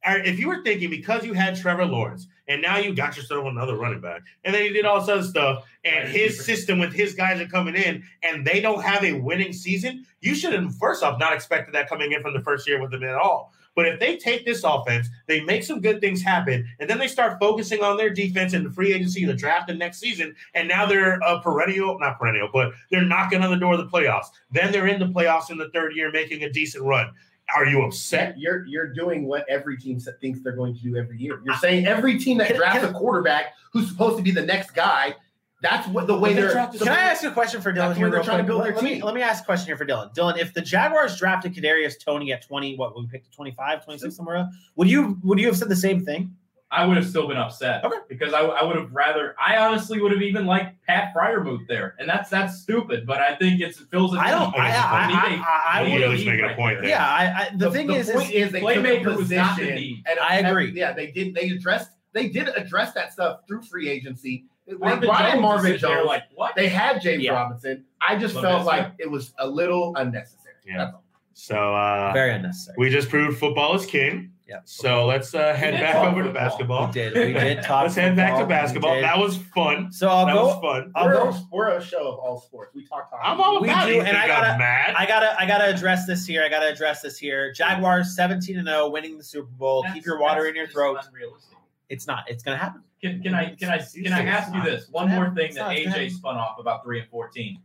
all 0.06 0.14
right, 0.14 0.26
if 0.26 0.38
you 0.38 0.48
were 0.48 0.62
thinking 0.64 0.88
because 0.88 1.26
you 1.26 1.34
had 1.34 1.54
Trevor 1.54 1.84
Lawrence 1.84 2.28
and 2.48 2.62
now 2.62 2.78
you 2.78 2.94
got 2.94 3.14
yourself 3.18 3.44
another 3.44 3.76
running 3.76 4.00
back, 4.00 4.22
and 4.44 4.54
then 4.54 4.64
you 4.64 4.72
did 4.72 4.86
all 4.86 5.00
this 5.00 5.08
other 5.10 5.22
stuff, 5.22 5.64
and 5.84 6.04
Right, 6.06 6.08
his 6.08 6.46
system 6.46 6.78
with 6.78 6.94
his 6.94 7.12
guys 7.14 7.38
are 7.38 7.46
coming 7.46 7.74
in, 7.76 8.02
and 8.22 8.46
they 8.46 8.62
don't 8.62 8.82
have 8.82 9.04
a 9.04 9.12
winning 9.12 9.52
season, 9.52 10.06
you 10.20 10.34
should 10.34 10.54
have 10.54 10.74
first 10.76 11.02
off 11.02 11.20
not 11.20 11.34
expected 11.34 11.74
that 11.74 11.90
coming 11.90 12.10
in 12.12 12.22
from 12.22 12.32
the 12.32 12.40
first 12.40 12.66
year 12.66 12.80
with 12.80 12.90
them 12.90 13.04
at 13.04 13.16
all. 13.16 13.52
But 13.80 13.88
if 13.88 13.98
they 13.98 14.18
take 14.18 14.44
this 14.44 14.62
offense, 14.62 15.08
they 15.26 15.40
make 15.40 15.64
some 15.64 15.80
good 15.80 16.02
things 16.02 16.20
happen, 16.20 16.68
and 16.80 16.90
then 16.90 16.98
they 16.98 17.08
start 17.08 17.40
focusing 17.40 17.82
on 17.82 17.96
their 17.96 18.10
defense 18.10 18.52
and 18.52 18.66
the 18.66 18.70
free 18.70 18.92
agency, 18.92 19.24
the 19.24 19.32
draft, 19.32 19.70
and 19.70 19.78
next 19.78 20.00
season, 20.00 20.36
and 20.52 20.68
now 20.68 20.84
they're 20.84 21.14
a 21.20 21.40
perennial, 21.40 21.98
not 21.98 22.18
perennial, 22.18 22.50
but 22.52 22.72
they're 22.90 23.06
knocking 23.06 23.40
on 23.40 23.50
the 23.50 23.56
door 23.56 23.72
of 23.72 23.78
the 23.78 23.86
playoffs. 23.86 24.26
Then 24.50 24.70
they're 24.70 24.86
in 24.86 25.00
the 25.00 25.06
playoffs 25.06 25.48
in 25.48 25.56
the 25.56 25.70
third 25.70 25.96
year, 25.96 26.12
making 26.12 26.44
a 26.44 26.52
decent 26.52 26.84
run. 26.84 27.10
Are 27.56 27.64
you 27.64 27.80
upset? 27.80 28.38
You're 28.38 28.66
you're 28.66 28.92
doing 28.92 29.24
what 29.24 29.48
every 29.48 29.78
team 29.78 29.98
thinks 30.20 30.42
they're 30.42 30.52
going 30.52 30.74
to 30.74 30.82
do 30.82 30.98
every 30.98 31.16
year. 31.16 31.40
You're 31.42 31.56
saying 31.56 31.86
every 31.86 32.18
team 32.18 32.36
that 32.36 32.54
drafts 32.54 32.86
a 32.86 32.92
quarterback 32.92 33.54
who's 33.72 33.88
supposed 33.88 34.18
to 34.18 34.22
be 34.22 34.30
the 34.30 34.44
next 34.44 34.72
guy, 34.72 35.14
that's 35.62 35.86
what 35.88 36.06
the 36.06 36.16
way 36.18 36.30
But 36.30 36.34
they 36.36 36.40
they're. 36.42 36.52
drafted 36.52 36.78
so 36.80 36.84
Can 36.86 36.94
I 36.94 37.00
ask 37.02 37.22
you 37.22 37.28
a 37.28 37.32
question 37.32 37.60
for 37.60 37.72
Dylan 37.72 37.94
here? 37.96 38.08
they're 38.08 38.18
real 38.20 38.24
trying 38.24 38.38
to 38.38 38.44
quick? 38.44 38.46
build 38.48 38.58
let, 38.60 38.64
their 38.68 38.74
let 38.76 38.84
me, 38.84 38.94
team. 38.96 39.04
let 39.04 39.14
me 39.14 39.22
ask 39.22 39.42
a 39.42 39.46
question 39.46 39.66
here 39.66 39.76
for 39.76 39.84
Dylan. 39.86 40.14
Dylan, 40.14 40.38
if 40.38 40.54
the 40.54 40.60
Jaguars 40.62 41.18
drafted 41.18 41.54
Kadarius 41.54 42.02
Toney 42.02 42.32
at 42.32 42.42
20, 42.46 42.76
what 42.76 42.94
would 42.94 43.02
we 43.02 43.08
picked 43.10 43.26
at 43.26 43.32
25, 43.32 43.84
26 43.84 44.14
somewhere, 44.16 44.36
else, 44.36 44.54
would 44.76 44.88
you 44.90 45.18
would 45.22 45.38
you 45.38 45.46
have 45.46 45.56
said 45.56 45.68
the 45.68 45.76
same 45.76 46.04
thing? 46.04 46.34
I 46.72 46.86
would 46.86 46.96
have 46.96 47.06
still 47.08 47.26
been 47.26 47.36
upset. 47.36 47.84
Okay. 47.84 47.96
Because 48.08 48.32
I, 48.32 48.42
I 48.42 48.62
would 48.62 48.76
have 48.76 48.92
rather 48.92 49.34
I 49.44 49.56
honestly 49.56 50.00
would 50.00 50.12
have 50.12 50.22
even 50.22 50.46
liked 50.46 50.80
Pat 50.86 51.12
Freiermuth 51.12 51.66
there. 51.66 51.96
And 51.98 52.08
that's 52.08 52.30
that's 52.30 52.60
stupid, 52.62 53.08
but 53.08 53.18
I 53.20 53.34
think 53.34 53.60
it's 53.60 53.80
it 53.80 53.88
fills 53.90 54.14
a 54.14 54.18
I 54.20 54.30
don't. 54.30 54.52
need. 54.52 54.58
I, 54.60 54.68
I, 54.68 54.70
I, 54.70 55.78
I, 55.78 55.80
I 55.80 55.84
Need 55.84 55.92
would. 55.94 56.02
a 56.02 56.08
Neil's 56.10 56.24
need 56.26 56.40
a 56.44 56.54
point 56.54 56.76
there. 56.76 56.82
there. 56.82 56.90
Yeah, 56.90 57.04
I, 57.04 57.24
I, 57.24 57.50
the, 57.56 57.72
thing 57.72 57.90
is, 57.90 58.08
point 58.08 58.30
is 58.30 58.46
is, 58.46 58.52
they 58.52 58.60
took 58.60 58.70
a 58.70 58.74
Playmaker 58.78 59.16
was 59.16 59.30
not 59.30 59.56
the 59.56 59.62
position 59.62 59.74
need. 59.74 60.04
and- 60.08 60.18
I 60.20 60.36
and- 60.36 60.46
agree. 60.46 60.70
yeah, 60.72 60.92
they 60.92 61.10
did. 61.10 61.34
They 61.34 61.48
addressed. 61.48 61.90
They 62.12 62.28
did 62.28 62.48
address 62.56 62.92
that 62.92 63.12
stuff 63.12 63.40
through 63.48 63.62
free 63.62 63.88
agency. 63.88 64.44
They 64.70 64.76
Marvin 64.76 65.00
brought 65.08 65.24
in 65.26 65.30
Jones 65.32 65.42
Marvin 65.42 65.72
is 65.74 65.80
there 65.80 65.94
Jones. 65.96 66.06
like 66.06 66.22
what? 66.34 66.54
they 66.56 66.68
had 66.68 67.00
James 67.02 67.22
Yeah. 67.22 67.32
Robinson. 67.32 67.84
I 68.00 68.16
just 68.16 68.34
Laviska. 68.34 68.42
felt 68.42 68.66
like 68.66 68.92
it 68.98 69.10
was 69.10 69.32
a 69.38 69.46
little 69.48 69.94
unnecessary. 69.96 70.54
Yeah. 70.66 70.78
That's 70.78 70.94
all. 70.94 71.04
So 71.34 71.56
uh, 71.74 72.12
very 72.12 72.32
unnecessary. 72.34 72.76
we 72.78 72.90
just 72.90 73.08
proved 73.08 73.38
football 73.38 73.74
is 73.74 73.86
king. 73.86 74.32
Yeah. 74.46 74.56
So 74.64 75.06
let's 75.06 75.32
uh, 75.32 75.54
head 75.54 75.74
back 75.74 75.92
talk 75.94 76.08
over 76.10 76.24
to 76.24 76.32
basketball. 76.32 76.88
we 76.88 76.92
did. 76.92 77.14
We 77.14 77.32
did 77.34 77.62
talk. 77.62 77.82
Let's 77.84 77.94
head 77.94 78.16
back 78.16 78.36
to 78.40 78.46
basketball. 78.46 79.00
That 79.00 79.16
was 79.16 79.36
fun. 79.36 79.92
So 79.92 80.08
I'll 80.08 80.26
that 80.26 80.34
go. 80.34 80.46
was 80.48 80.60
fun. 80.60 80.90
I'll 80.96 81.06
we're, 81.06 81.12
go. 81.14 81.28
a, 81.28 81.48
we're 81.52 81.68
a 81.68 81.80
show 81.80 82.08
of 82.12 82.18
all 82.18 82.40
sports. 82.40 82.74
We 82.74 82.84
talk. 82.84 83.08
hockey. 83.12 83.22
I'm 83.24 83.40
all 83.40 83.60
We 83.62 83.68
about 83.68 83.84
do, 83.86 83.92
it. 83.92 83.94
You 83.94 84.00
and 84.02 84.16
I 84.16 84.26
gotta- 84.26 84.58
mad. 84.58 84.96
I 84.98 85.06
gotta, 85.06 85.40
I 85.40 85.46
gotta 85.46 85.66
address 85.72 86.04
this 86.04 86.26
here. 86.26 86.42
I 86.42 86.48
gotta 86.48 86.66
address 86.68 87.00
this 87.00 87.16
here. 87.16 87.52
Jaguars 87.52 88.16
17 88.16 88.58
and 88.58 88.66
0, 88.66 88.88
winning 88.90 89.16
the 89.18 89.22
Super 89.22 89.46
Bowl. 89.52 89.82
That's- 89.82 89.94
Keep 89.94 90.06
your 90.06 90.18
water 90.18 90.46
in 90.46 90.56
your 90.56 90.66
throat. 90.66 90.98
unrealistic. 91.06 91.56
It's 91.90 92.06
not. 92.06 92.24
It's 92.28 92.42
gonna 92.42 92.56
happen. 92.56 92.82
Can, 93.02 93.22
can 93.22 93.34
I 93.34 93.54
can 93.54 93.68
I 93.68 93.80
You 93.94 94.04
can 94.04 94.12
I 94.12 94.24
ask 94.24 94.54
you 94.54 94.62
this? 94.62 94.88
One 94.90 95.10
more 95.10 95.26
thing 95.34 95.54
that 95.54 95.60
not- 95.60 95.76
it's 95.76 95.86
not- 95.88 95.96
AJ 95.98 96.12
spun 96.12 96.36
off 96.36 96.58
about 96.58 96.82
three 96.84 97.00
and 97.00 97.08
fourteen. 97.10 97.58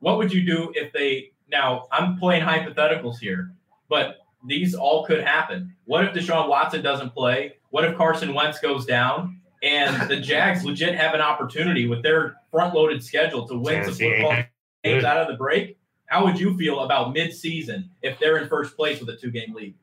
What 0.00 0.18
would 0.18 0.32
you 0.32 0.44
do 0.44 0.72
if 0.74 0.92
they 0.92 1.30
now 1.50 1.86
I'm 1.90 2.18
playing 2.18 2.42
hypotheticals 2.42 3.18
here, 3.18 3.52
but 3.88 4.18
these 4.46 4.74
all 4.74 5.04
could 5.06 5.22
happen. 5.22 5.74
What 5.86 6.04
if 6.04 6.12
Deshaun 6.12 6.48
Watson 6.48 6.82
doesn't 6.82 7.10
play? 7.10 7.54
What 7.70 7.84
if 7.84 7.96
Carson 7.96 8.34
Wentz 8.34 8.60
goes 8.60 8.84
down? 8.86 9.40
And 9.62 10.08
the 10.08 10.16
Jags 10.20 10.64
legit 10.64 10.94
have 10.94 11.14
an 11.14 11.20
opportunity 11.20 11.88
with 11.88 12.02
their 12.02 12.36
front 12.50 12.74
loaded 12.74 13.02
schedule 13.02 13.46
to 13.48 13.58
win 13.58 13.84
some 13.84 13.94
football 13.94 14.42
games 14.84 15.04
out 15.04 15.16
of 15.18 15.28
the 15.28 15.34
break. 15.34 15.76
How 16.06 16.24
would 16.24 16.38
you 16.38 16.56
feel 16.56 16.80
about 16.80 17.12
mid 17.12 17.34
season 17.34 17.90
if 18.02 18.18
they're 18.18 18.38
in 18.38 18.48
first 18.48 18.76
place 18.76 19.00
with 19.00 19.08
a 19.10 19.16
two 19.16 19.30
game 19.30 19.52
lead? 19.54 19.74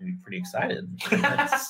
I'd 0.00 0.06
be 0.06 0.12
pretty 0.22 0.38
excited. 0.38 0.88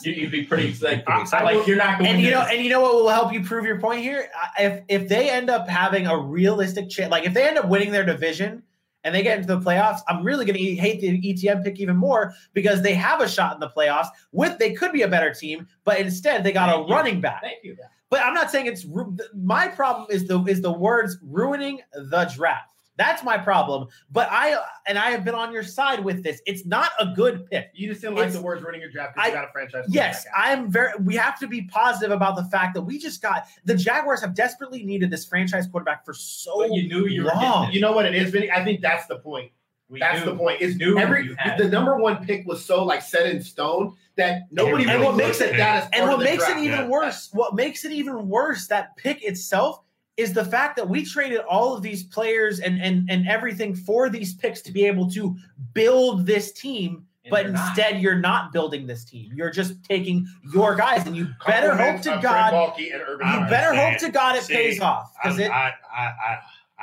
You- 0.03 0.13
You'd 0.13 0.31
be 0.31 0.45
pretty 0.45 0.69
excited. 0.69 1.05
Pretty 1.07 1.21
excited. 1.23 1.45
Like 1.57 1.67
you're 1.67 1.77
not 1.77 1.99
going 1.99 2.11
and 2.11 2.21
you 2.21 2.31
to 2.31 2.37
know, 2.37 2.43
and 2.43 2.63
you 2.63 2.69
know 2.71 2.81
what 2.81 2.95
will 2.95 3.09
help 3.09 3.33
you 3.33 3.43
prove 3.43 3.65
your 3.65 3.81
point 3.81 4.03
here? 4.03 4.29
If 4.59 4.83
if 4.89 5.09
they 5.09 5.31
end 5.31 5.49
up 5.51 5.69
having 5.69 6.07
a 6.07 6.17
realistic 6.19 6.89
chance, 6.91 7.11
like 7.11 7.25
if 7.25 7.33
they 7.35 7.47
end 7.49 7.59
up 7.59 7.69
winning 7.69 7.91
their 7.91 8.05
division 8.05 8.63
and 9.05 9.15
they 9.15 9.23
get 9.23 9.39
into 9.39 9.55
the 9.57 9.61
playoffs, 9.61 10.01
I'm 10.09 10.23
really 10.25 10.45
going 10.45 10.59
to 10.59 10.75
hate 10.75 11.01
the 11.01 11.21
ETM 11.23 11.65
pick 11.65 11.79
even 11.81 11.97
more 11.97 12.35
because 12.53 12.83
they 12.83 12.95
have 12.95 13.21
a 13.23 13.29
shot 13.29 13.55
in 13.55 13.61
the 13.61 13.71
playoffs. 13.71 14.09
With 14.33 14.59
they 14.59 14.75
could 14.75 14.93
be 14.93 15.03
a 15.03 15.09
better 15.09 15.33
team, 15.33 15.67
but 15.85 15.99
instead 15.99 16.45
they 16.45 16.53
got 16.53 16.69
Thank 16.69 16.87
a 16.87 16.89
you. 16.91 16.95
running 16.95 17.21
back. 17.21 17.41
Thank 17.43 17.65
you. 17.65 17.77
But 18.11 18.21
I'm 18.21 18.35
not 18.35 18.51
saying 18.51 18.67
it's 18.67 18.85
ru- 18.85 19.17
my 19.35 19.69
problem 19.69 20.07
is 20.11 20.27
the 20.27 20.43
is 20.45 20.61
the 20.61 20.73
words 20.73 21.17
ruining 21.23 21.81
the 21.95 22.31
draft. 22.35 22.75
That's 22.99 23.23
my 23.23 23.39
problem. 23.39 23.89
But 24.11 24.29
I 24.31 24.59
and 24.87 24.99
I 24.99 25.11
have 25.11 25.25
been 25.25 25.35
on 25.37 25.53
your 25.53 25.63
side 25.63 26.05
with 26.05 26.23
this. 26.23 26.43
It's 26.47 26.67
not 26.67 26.91
a 27.01 27.07
good 27.15 27.47
pick. 27.49 27.71
You 27.73 27.89
just 27.89 28.01
didn't 28.03 28.17
like 28.17 28.25
It's- 28.27 28.37
the 28.37 28.43
words 28.43 28.63
running 28.63 28.81
your 28.81 28.91
draft 28.91 29.15
because 29.15 29.29
you 29.31 29.33
I- 29.33 29.41
got 29.41 29.49
a 29.49 29.53
franchise. 29.53 29.85
Yes. 29.89 30.27
I'm 30.37 30.71
very. 30.71 30.93
We 31.01 31.15
have 31.15 31.39
to 31.39 31.47
be 31.47 31.63
positive 31.63 32.11
about 32.11 32.35
the 32.37 32.45
fact 32.47 32.75
that 32.75 32.83
we 32.83 32.99
just 32.99 33.23
got 33.23 33.47
the 33.65 33.77
Jaguars 33.77 34.21
have 34.21 34.35
desperately 34.35 34.83
needed 34.85 35.11
this 35.11 35.25
franchise 35.25 35.67
quarterback 35.69 36.05
for 36.05 36.13
so 36.13 36.59
But 36.59 36.73
you 36.75 36.89
knew 36.89 37.07
you 37.07 37.23
were 37.23 37.31
long. 37.31 37.63
getting 37.67 37.75
You 37.77 37.81
know 37.81 37.93
what 37.93 38.05
it 38.05 38.15
is, 38.17 38.31
Vinny? 38.31 38.51
I 38.51 38.65
think 38.65 38.81
that's 38.81 39.07
the 39.07 39.17
point. 39.21 39.53
We 39.89 40.01
That's 40.01 40.19
knew. 40.23 40.33
the 40.33 40.37
point. 40.37 40.61
Is 40.61 40.77
knew 40.77 40.99
every 40.99 41.35
the 41.57 41.67
number 41.69 41.97
one 41.97 42.23
pick 42.27 42.47
was 42.47 42.63
so 42.63 42.85
like 42.85 43.01
set 43.01 43.27
in 43.27 43.41
stone 43.43 43.95
that 44.17 44.43
nobody 44.51 44.83
And 44.85 44.93
really 44.95 45.05
what 45.07 45.17
makes 45.17 45.41
it- 45.41 45.57
that 45.57 45.77
as 45.77 45.83
part 45.85 45.95
And 45.95 46.03
of 46.03 46.09
what 46.11 46.19
the 46.19 46.25
makes 46.25 46.45
draft. 46.45 46.61
it 46.61 46.65
even 46.65 46.79
Yeah. 46.81 46.87
worse, 46.89 47.31
what 47.33 47.55
makes 47.55 47.85
it 47.87 47.93
even 47.93 48.29
worse, 48.29 48.67
that 48.67 48.97
pick 48.99 49.23
itself 49.25 49.81
is 50.19 50.35
the 50.35 50.45
fact 50.45 50.77
that 50.77 50.87
we 50.89 51.05
traded 51.05 51.41
all 51.49 51.75
of 51.75 51.83
these 51.83 52.03
players 52.03 52.61
and 52.61 52.79
and 52.83 53.09
and 53.11 53.27
everything 53.27 53.75
for 53.75 54.11
these 54.11 54.35
picks 54.35 54.61
to 54.63 54.73
be 54.73 54.85
able 54.85 55.09
to 55.13 55.35
build 55.73 56.27
this 56.27 56.53
team. 56.53 57.05
And 57.25 57.31
But 57.31 57.43
they're 57.45 57.53
not. 57.53 57.69
instead, 57.69 58.01
you're 58.03 58.15
not 58.19 58.53
building 58.53 58.87
this 58.87 59.05
team. 59.05 59.31
You're 59.35 59.51
just 59.51 59.83
taking 59.85 60.27
your 60.53 60.75
guys, 60.75 61.07
and 61.07 61.15
you 61.17 61.29
better 61.47 61.75
hope 61.77 62.01
to 62.03 62.19
God. 62.23 62.51
Trent 62.51 62.55
Baalke 62.75 62.93
and 62.95 63.03
Urban 63.07 63.27
You 63.29 63.41
better 63.49 63.75
hope 63.75 63.99
to 64.01 64.11
God 64.11 64.37
it 64.37 64.43
See, 64.43 64.55
pays 64.55 64.81
off 64.81 65.13
because 65.23 65.39
it. 65.39 65.51
I, 65.51 65.73
I, 65.95 66.03
I, 66.03 66.39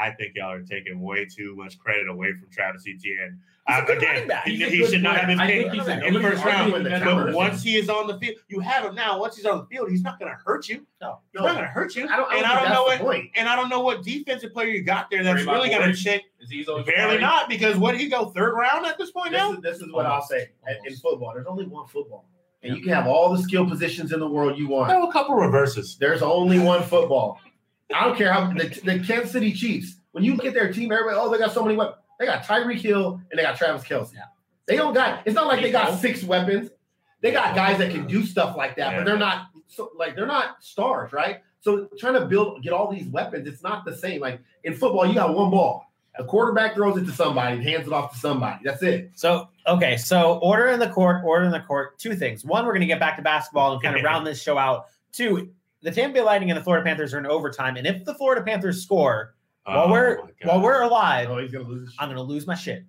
I 0.07 0.11
think 0.11 0.33
y'all 0.36 0.51
are 0.51 0.61
taking 0.61 0.99
way 1.01 1.25
too 1.25 1.55
much 1.55 1.77
credit 1.79 2.07
away 2.07 2.33
from 2.33 2.49
Travis 2.51 2.83
Etienne. 2.88 3.39
He's 3.68 3.76
a 3.78 3.82
Uh, 3.82 3.95
again, 3.97 4.41
he, 4.45 4.57
he 4.57 4.86
should 4.86 5.01
not 5.01 5.18
have 5.18 5.28
been 5.28 5.39
I 5.39 5.47
picked 5.47 5.72
think 5.72 5.82
he's 5.82 5.88
a 5.88 6.05
in 6.05 6.13
the 6.13 6.20
first 6.22 6.43
round. 6.45 6.72
back. 6.74 6.84
back. 6.84 7.03
But 7.03 7.26
But 7.26 7.34
once 7.34 7.63
he 7.63 7.76
is 7.78 7.89
on 7.89 8.05
the 8.05 8.20
field, 8.20 8.36
you 8.47 8.59
have 8.59 8.86
him 8.86 8.93
now. 8.93 9.20
Once 9.20 9.36
he's 9.38 9.45
on 9.45 9.57
the 9.57 9.66
field, 9.66 9.89
he's 9.89 10.03
not 10.03 10.20
going 10.20 10.32
to 10.32 10.38
hurt 10.38 10.70
you. 10.70 10.86
No. 11.01 11.20
He's 11.32 11.41
not 11.41 11.53
going 11.53 11.63
to 11.63 11.70
hurt 11.72 11.95
you. 11.95 12.07
I 12.07 12.16
don't, 12.18 12.32
I 12.32 12.36
and 12.36 12.43
don't 12.43 12.51
I 12.57 12.63
don't 12.63 12.74
know 12.74 12.84
what. 12.84 12.99
point. 12.99 13.32
And 13.36 13.49
I 13.49 13.55
don't 13.55 13.70
know 13.70 13.82
what 13.82 14.03
defensive 14.03 14.53
player 14.53 14.68
you 14.68 14.84
got 14.84 15.09
there 15.09 15.24
that's 15.24 15.43
really 15.45 15.70
going 15.70 15.89
to 15.91 15.95
check. 15.95 16.22
Is 16.39 16.51
he 16.51 16.63
always 16.68 16.86
Barely 16.86 17.18
not 17.18 17.49
because 17.49 17.76
what 17.78 17.93
did 17.93 18.01
he 18.01 18.07
go 18.07 18.26
third 18.28 18.53
round 18.53 18.86
at 18.86 18.99
this 18.99 19.09
point 19.09 19.32
This 19.32 19.39
now? 19.39 19.53
is, 19.53 19.61
this 19.61 19.78
is 19.80 19.91
what 19.91 20.05
I'll 20.05 20.22
say. 20.22 20.49
In- 20.68 20.91
In 20.91 20.95
football, 20.97 21.32
there's 21.34 21.47
only 21.47 21.66
one 21.66 21.88
football. 21.88 22.26
And 22.61 22.76
you 22.78 22.84
can 22.84 22.93
have 22.93 23.07
all 23.07 23.32
the 23.36 23.41
skill 23.41 23.68
positions 23.68 24.11
in 24.11 24.20
the 24.20 24.28
world 24.28 24.57
you 24.59 24.68
want. 24.68 24.89
No, 24.91 25.07
a 25.07 25.11
couple 25.11 25.36
reverses. 25.36 25.97
There's 25.97 26.22
only 26.22 26.57
one 26.59 26.82
football. 26.84 27.39
I 27.93 28.03
don't 28.05 28.18
care 28.18 28.32
how 28.34 28.51
the, 28.53 28.66
the 28.84 28.99
Kansas 29.05 29.32
City 29.32 29.53
Chiefs, 29.53 29.95
when 30.11 30.24
you 30.24 30.36
look 30.36 30.45
at 30.45 30.53
their 30.55 30.74
team, 30.74 30.91
everybody, 30.91 31.16
oh, 31.20 31.30
they 31.32 31.38
got 31.38 31.51
so 31.51 31.63
many 31.63 31.76
weapons. 31.78 31.97
They 32.20 32.26
got 32.26 32.43
Tyreek 32.43 32.80
Hill 32.80 33.22
and 33.30 33.38
they 33.38 33.43
got 33.43 33.57
Travis 33.57 33.84
Kelce. 33.84 34.13
Yeah. 34.13 34.22
They 34.68 34.76
don't 34.78 34.93
got, 34.93 35.22
it's 35.26 35.36
not 35.36 35.47
like 35.47 35.61
they 35.61 35.72
got 35.72 35.99
six 35.99 36.24
weapons. 36.24 36.70
They 37.22 37.32
got 37.32 37.55
guys 37.55 37.78
that 37.80 37.91
can 37.91 38.07
do 38.07 38.26
stuff 38.26 38.55
like 38.55 38.76
that, 38.78 38.91
Yeah. 38.91 38.97
but 38.99 39.05
they're 39.05 39.18
not 39.18 39.47
so 39.68 39.91
like 39.97 40.16
they're 40.16 40.28
not 40.28 40.63
stars, 40.63 41.11
right? 41.11 41.39
So 41.61 41.89
trying 41.97 42.13
to 42.13 42.26
build 42.26 42.61
get 42.61 42.72
all 42.74 42.91
these 42.91 43.07
weapons, 43.07 43.47
it's 43.47 43.63
not 43.63 43.84
the 43.86 43.95
same. 43.95 44.22
Like 44.22 44.39
in 44.63 44.74
football, 44.76 45.05
you 45.07 45.16
got 45.16 45.34
one 45.34 45.49
ball. 45.51 45.91
A 46.18 46.24
quarterback 46.24 46.76
throws 46.76 46.97
it 46.97 47.05
to 47.05 47.11
somebody, 47.11 47.61
hands 47.61 47.88
it 47.88 47.93
off 47.93 48.13
to 48.13 48.18
somebody. 48.18 48.59
That's 48.63 48.82
it. 48.84 49.11
So 49.16 49.49
okay, 49.68 49.97
so 49.97 50.38
order 50.39 50.68
in 50.68 50.80
the 50.80 50.89
court, 50.89 51.24
order 51.26 51.45
in 51.45 51.51
the 51.51 51.59
court. 51.59 51.97
Two 51.99 52.16
things. 52.16 52.45
One, 52.45 52.66
we're 52.66 52.72
going 52.72 52.82
to 52.82 52.88
get 52.88 52.99
back 53.01 53.18
to 53.18 53.22
basketball 53.22 53.74
and 53.74 53.82
kind 53.84 53.97
of 53.97 54.03
round 54.03 54.26
this 54.26 54.41
show 54.41 54.57
out. 54.57 54.86
Two, 55.11 55.49
the 55.82 55.91
Tampa 55.91 56.13
Bay 56.13 56.22
Lightning 56.22 56.51
and 56.51 56.57
the 56.59 56.63
Florida 56.63 56.86
Panthers 56.86 57.13
are 57.13 57.20
in 57.20 57.26
overtime, 57.26 57.76
and 57.76 57.86
if 57.86 58.05
the 58.05 58.13
Florida 58.16 58.41
Panthers 58.43 58.82
score 58.82 59.34
while 59.66 59.86
Oh, 59.88 59.91
we're 59.91 60.18
my 60.18 60.30
while 60.43 60.61
we're 60.61 60.82
alive, 60.82 61.30
Oh, 61.30 61.38
he's 61.38 61.51
gonna 61.51 61.68
lose 61.68 61.89
shit. 61.89 61.97
I'm 61.99 62.07
going 62.07 62.18
to 62.18 62.22
lose 62.24 62.45
my 62.47 62.55
shit. 62.55 62.84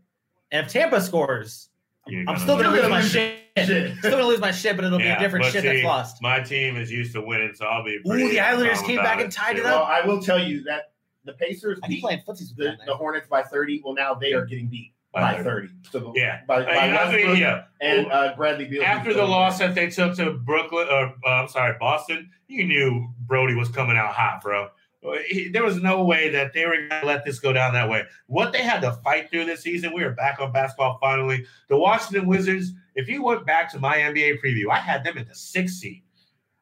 And 0.53 0.67
if 0.67 0.73
Tampa 0.73 1.01
scores, 1.01 1.69
You're 2.07 2.21
I'm 2.21 2.27
gonna 2.27 2.39
still 2.41 2.57
going 2.57 2.67
to 2.67 2.71
lose 2.73 2.83
lose 2.83 2.91
my 2.91 3.01
shit. 3.03 3.39
shit. 3.57 3.99
Still 3.99 4.11
going 4.13 4.23
to 4.23 4.29
lose 4.29 4.41
my 4.41 4.53
shit, 4.53 4.77
but 4.77 4.85
it'll 4.85 4.99
be 4.99 5.07
a 5.09 5.19
different 5.19 5.47
shit 5.47 5.63
see, 5.63 5.69
that's 5.69 5.85
lost. 5.85 6.23
My 6.23 6.41
team 6.41 6.77
is 6.77 6.91
used 6.91 7.13
to 7.15 7.21
winning, 7.23 7.53
so 7.55 7.65
I'll 7.67 7.83
be. 7.85 7.99
Ooh, 8.07 8.29
the 8.31 8.41
Islanders 8.41 8.81
came 8.83 8.99
back 8.99 9.21
and 9.21 9.33
tied 9.33 9.59
it 9.59 9.67
up. 9.67 9.73
Well, 9.73 9.83
I 9.85 10.07
will 10.07 10.21
tell 10.23 10.39
you 10.43 10.63
that 10.65 10.93
the 11.25 11.33
Pacers 11.33 11.81
I 11.83 11.89
be 11.89 11.97
beat 11.97 12.03
playing 12.03 12.21
footsies 12.29 12.57
with 12.57 12.59
the, 12.59 12.77
the 12.87 12.95
Hornets 12.95 13.27
by 13.29 13.43
30. 13.43 13.83
Well, 13.85 13.95
now 13.95 14.15
they 14.15 14.33
are 14.35 14.45
getting 14.45 14.69
beat 14.69 14.93
By 15.13 15.35
by 15.35 15.43
30. 15.43 15.69
So 15.91 16.13
Yeah. 16.15 16.43
by, 16.47 16.63
by 16.65 16.71
I- 16.71 17.05
I 17.09 17.13
mean, 17.17 17.37
yeah. 17.37 17.65
and 17.81 18.07
uh, 18.13 18.35
Bradley 18.37 18.67
Beal. 18.67 18.85
After 18.85 19.13
the 19.13 19.25
loss 19.25 19.59
that 19.59 19.75
they 19.75 19.89
took 19.91 20.15
to 20.17 20.35
Brooklyn, 20.35 20.87
or 20.89 21.15
uh, 21.25 21.29
I'm 21.29 21.49
sorry, 21.49 21.75
Boston, 21.81 22.31
you 22.47 22.65
knew 22.65 23.09
Brody 23.27 23.55
was 23.57 23.69
coming 23.69 23.97
out 23.97 24.13
hot, 24.13 24.41
bro. 24.43 24.69
He- 25.29 25.49
there 25.49 25.65
was 25.65 25.83
no 25.83 26.05
way 26.05 26.29
that 26.31 26.53
they 26.53 26.67
were 26.67 26.77
going 26.77 27.01
to 27.01 27.07
let 27.07 27.25
this 27.25 27.39
go 27.39 27.53
down 27.53 27.75
that 27.75 27.89
way. 27.89 28.05
What 28.27 28.53
they 28.53 28.63
had 28.63 28.81
to 28.81 28.93
fight 29.05 29.31
through 29.31 29.45
this 29.45 29.63
season, 29.63 29.93
we 29.95 30.03
are 30.03 30.13
back 30.13 30.41
on 30.41 30.53
basketball 30.53 30.99
finally. 31.01 31.45
The 31.69 31.77
Washington 31.77 32.27
Wizards, 32.27 32.73
if 32.95 33.09
you 33.09 33.23
went 33.23 33.47
back 33.47 33.71
to 33.73 33.79
my 33.79 33.97
NBA 33.97 34.39
preview, 34.45 34.71
I 34.71 34.79
had 34.79 35.05
them 35.05 35.19
at 35.19 35.29
the 35.29 35.35
sixth 35.35 35.77
seed. 35.77 36.03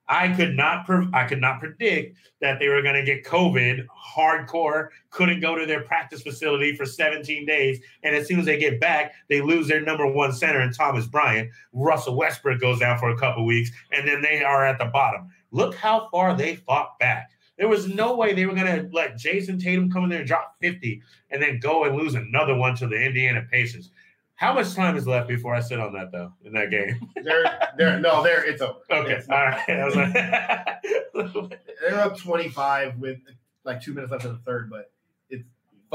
I 0.06 0.28
could 0.28 0.54
not 0.54 0.84
pre- 0.84 1.08
I 1.14 1.24
could 1.24 1.40
not 1.40 1.60
predict 1.60 2.18
that 2.40 2.58
they 2.58 2.68
were 2.68 2.82
going 2.82 2.94
to 2.94 3.02
get 3.02 3.24
COVID 3.24 3.86
hardcore, 4.16 4.88
couldn't 5.10 5.40
go 5.40 5.56
to 5.56 5.64
their 5.64 5.80
practice 5.80 6.22
facility 6.22 6.76
for 6.76 6.84
17 6.84 7.46
days, 7.46 7.80
and 8.02 8.14
as 8.14 8.28
soon 8.28 8.38
as 8.40 8.44
they 8.44 8.58
get 8.58 8.80
back, 8.80 9.14
they 9.30 9.40
lose 9.40 9.66
their 9.66 9.80
number 9.80 10.06
one 10.06 10.32
center 10.32 10.60
in 10.60 10.72
Thomas 10.72 11.06
Bryant. 11.06 11.50
Russell 11.72 12.16
Westbrook 12.16 12.60
goes 12.60 12.80
down 12.80 12.98
for 12.98 13.08
a 13.10 13.18
couple 13.18 13.46
weeks, 13.46 13.70
and 13.92 14.06
then 14.06 14.20
they 14.20 14.44
are 14.44 14.66
at 14.66 14.78
the 14.78 14.84
bottom. 14.86 15.30
Look 15.52 15.74
how 15.74 16.08
far 16.10 16.36
they 16.36 16.56
fought 16.56 16.98
back. 16.98 17.30
There 17.56 17.68
was 17.68 17.88
no 17.88 18.16
way 18.16 18.34
they 18.34 18.46
were 18.46 18.54
going 18.54 18.66
to 18.66 18.88
let 18.92 19.16
Jayson 19.16 19.58
Tatum 19.60 19.90
come 19.90 20.04
in 20.04 20.10
there 20.10 20.20
and 20.20 20.28
drop 20.28 20.56
50 20.60 21.00
and 21.30 21.40
then 21.42 21.60
go 21.60 21.84
and 21.84 21.96
lose 21.96 22.14
another 22.14 22.54
one 22.56 22.74
to 22.76 22.86
the 22.88 22.96
Indiana 23.00 23.46
Pacers. 23.50 23.90
How 24.36 24.52
much 24.52 24.74
time 24.74 24.96
is 24.96 25.06
left 25.06 25.28
before 25.28 25.54
I 25.54 25.60
sit 25.60 25.78
on 25.78 25.92
that 25.92 26.10
though 26.10 26.32
in 26.44 26.52
that 26.54 26.70
game? 26.70 27.08
They're 27.22 27.44
they're 27.78 28.00
no, 28.00 28.22
they're 28.24 28.44
it's 28.44 28.60
over. 28.60 28.80
Okay, 28.90 29.12
It's 29.12 29.28
all 29.28 29.36
not- 29.36 29.58
I 29.68 29.84
was 29.84 29.94
like, 29.94 31.60
They're 31.80 32.00
up 32.00 32.18
25 32.18 32.98
with 32.98 33.18
like 33.62 33.80
two 33.80 33.94
minutes 33.94 34.10
left 34.10 34.24
in 34.24 34.32
the 34.32 34.38
third, 34.38 34.68
but 34.70 34.90
it's 35.30 35.44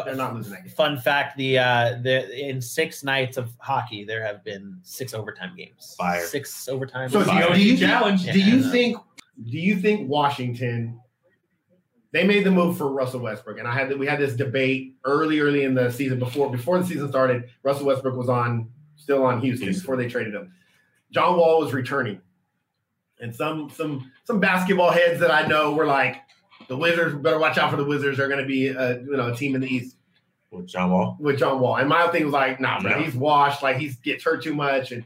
they're 0.05 0.16
not 0.16 0.34
losing 0.34 0.53
that 0.53 0.64
game. 0.64 0.74
Fun 0.74 0.97
fact: 0.97 1.36
the 1.38 1.60
uh, 1.60 1.97
the 2.01 2.49
in 2.49 2.62
six 2.62 3.03
nights 3.03 3.36
of 3.36 3.51
hockey, 3.60 4.05
there 4.05 4.26
have 4.26 4.43
been 4.45 4.80
six 4.84 5.14
overtime 5.14 5.53
games. 5.57 5.95
Fire. 5.97 6.26
Six 6.26 6.70
overtime. 6.70 7.10
So 7.10 7.26
do 7.26 7.34
you, 7.34 7.53
do 7.53 7.62
you 7.62 7.78
Challenge. 7.78 8.24
do 8.24 8.39
you 8.39 8.64
think 8.72 8.97
do 9.43 9.57
you 9.57 9.76
think 9.76 10.10
Washington 10.10 10.99
they 12.12 12.26
made 12.26 12.43
the 12.43 12.51
move 12.51 12.78
for 12.78 12.91
Russell 12.91 13.20
Westbrook 13.22 13.60
and 13.60 13.68
I 13.68 13.74
had 13.74 13.97
we 13.97 14.07
had 14.07 14.20
this 14.20 14.36
debate 14.36 14.95
early 15.05 15.39
early 15.39 15.64
in 15.64 15.74
the 15.74 15.91
season 15.91 16.20
before 16.20 16.49
before 16.51 16.80
the 16.80 16.86
season 16.86 17.10
started 17.10 17.49
Russell 17.64 17.86
Westbrook 17.86 18.16
was 18.16 18.30
on 18.30 18.70
still 18.95 19.24
on 19.24 19.41
Houston, 19.41 19.68
Houston. 19.68 19.82
before 19.82 19.95
they 19.97 20.07
traded 20.07 20.34
him. 20.34 20.51
John 21.12 21.38
Wall 21.38 21.60
was 21.62 21.74
returning. 21.74 22.22
And 23.22 23.36
some 23.36 23.70
some 23.70 24.12
some 24.24 24.39
basketball 24.39 24.91
heads 24.91 25.20
that 25.20 25.32
I 25.32 25.45
know 25.47 25.74
were 25.74 25.86
like 25.86 26.18
the 26.68 26.78
Wizards 26.78 27.16
better 27.16 27.39
watch 27.39 27.57
out 27.57 27.70
for 27.72 27.78
the 27.78 27.84
Wizards 27.84 28.18
they're 28.18 28.28
going 28.28 28.39
to 28.41 28.45
be 28.47 28.68
a, 28.70 28.99
you 28.99 29.18
know 29.18 29.32
a 29.32 29.36
team 29.36 29.55
in 29.55 29.62
the 29.62 29.68
East 29.68 29.95
With 30.51 30.68
John 30.68 30.91
Wall. 30.91 31.18
with 31.20 31.38
John 31.39 31.60
Wall. 31.60 31.76
And 31.78 31.89
my 31.89 32.07
thing 32.07 32.24
was 32.26 32.34
like, 32.34 32.60
nah, 32.60 32.80
man, 32.80 32.97
No. 32.99 33.03
he's 33.03 33.16
washed. 33.16 33.62
Like 33.64 33.78
he's 33.78 33.97
gets 33.97 34.24
hurt 34.24 34.41
too 34.43 34.53
much. 34.53 34.91
And 34.91 35.03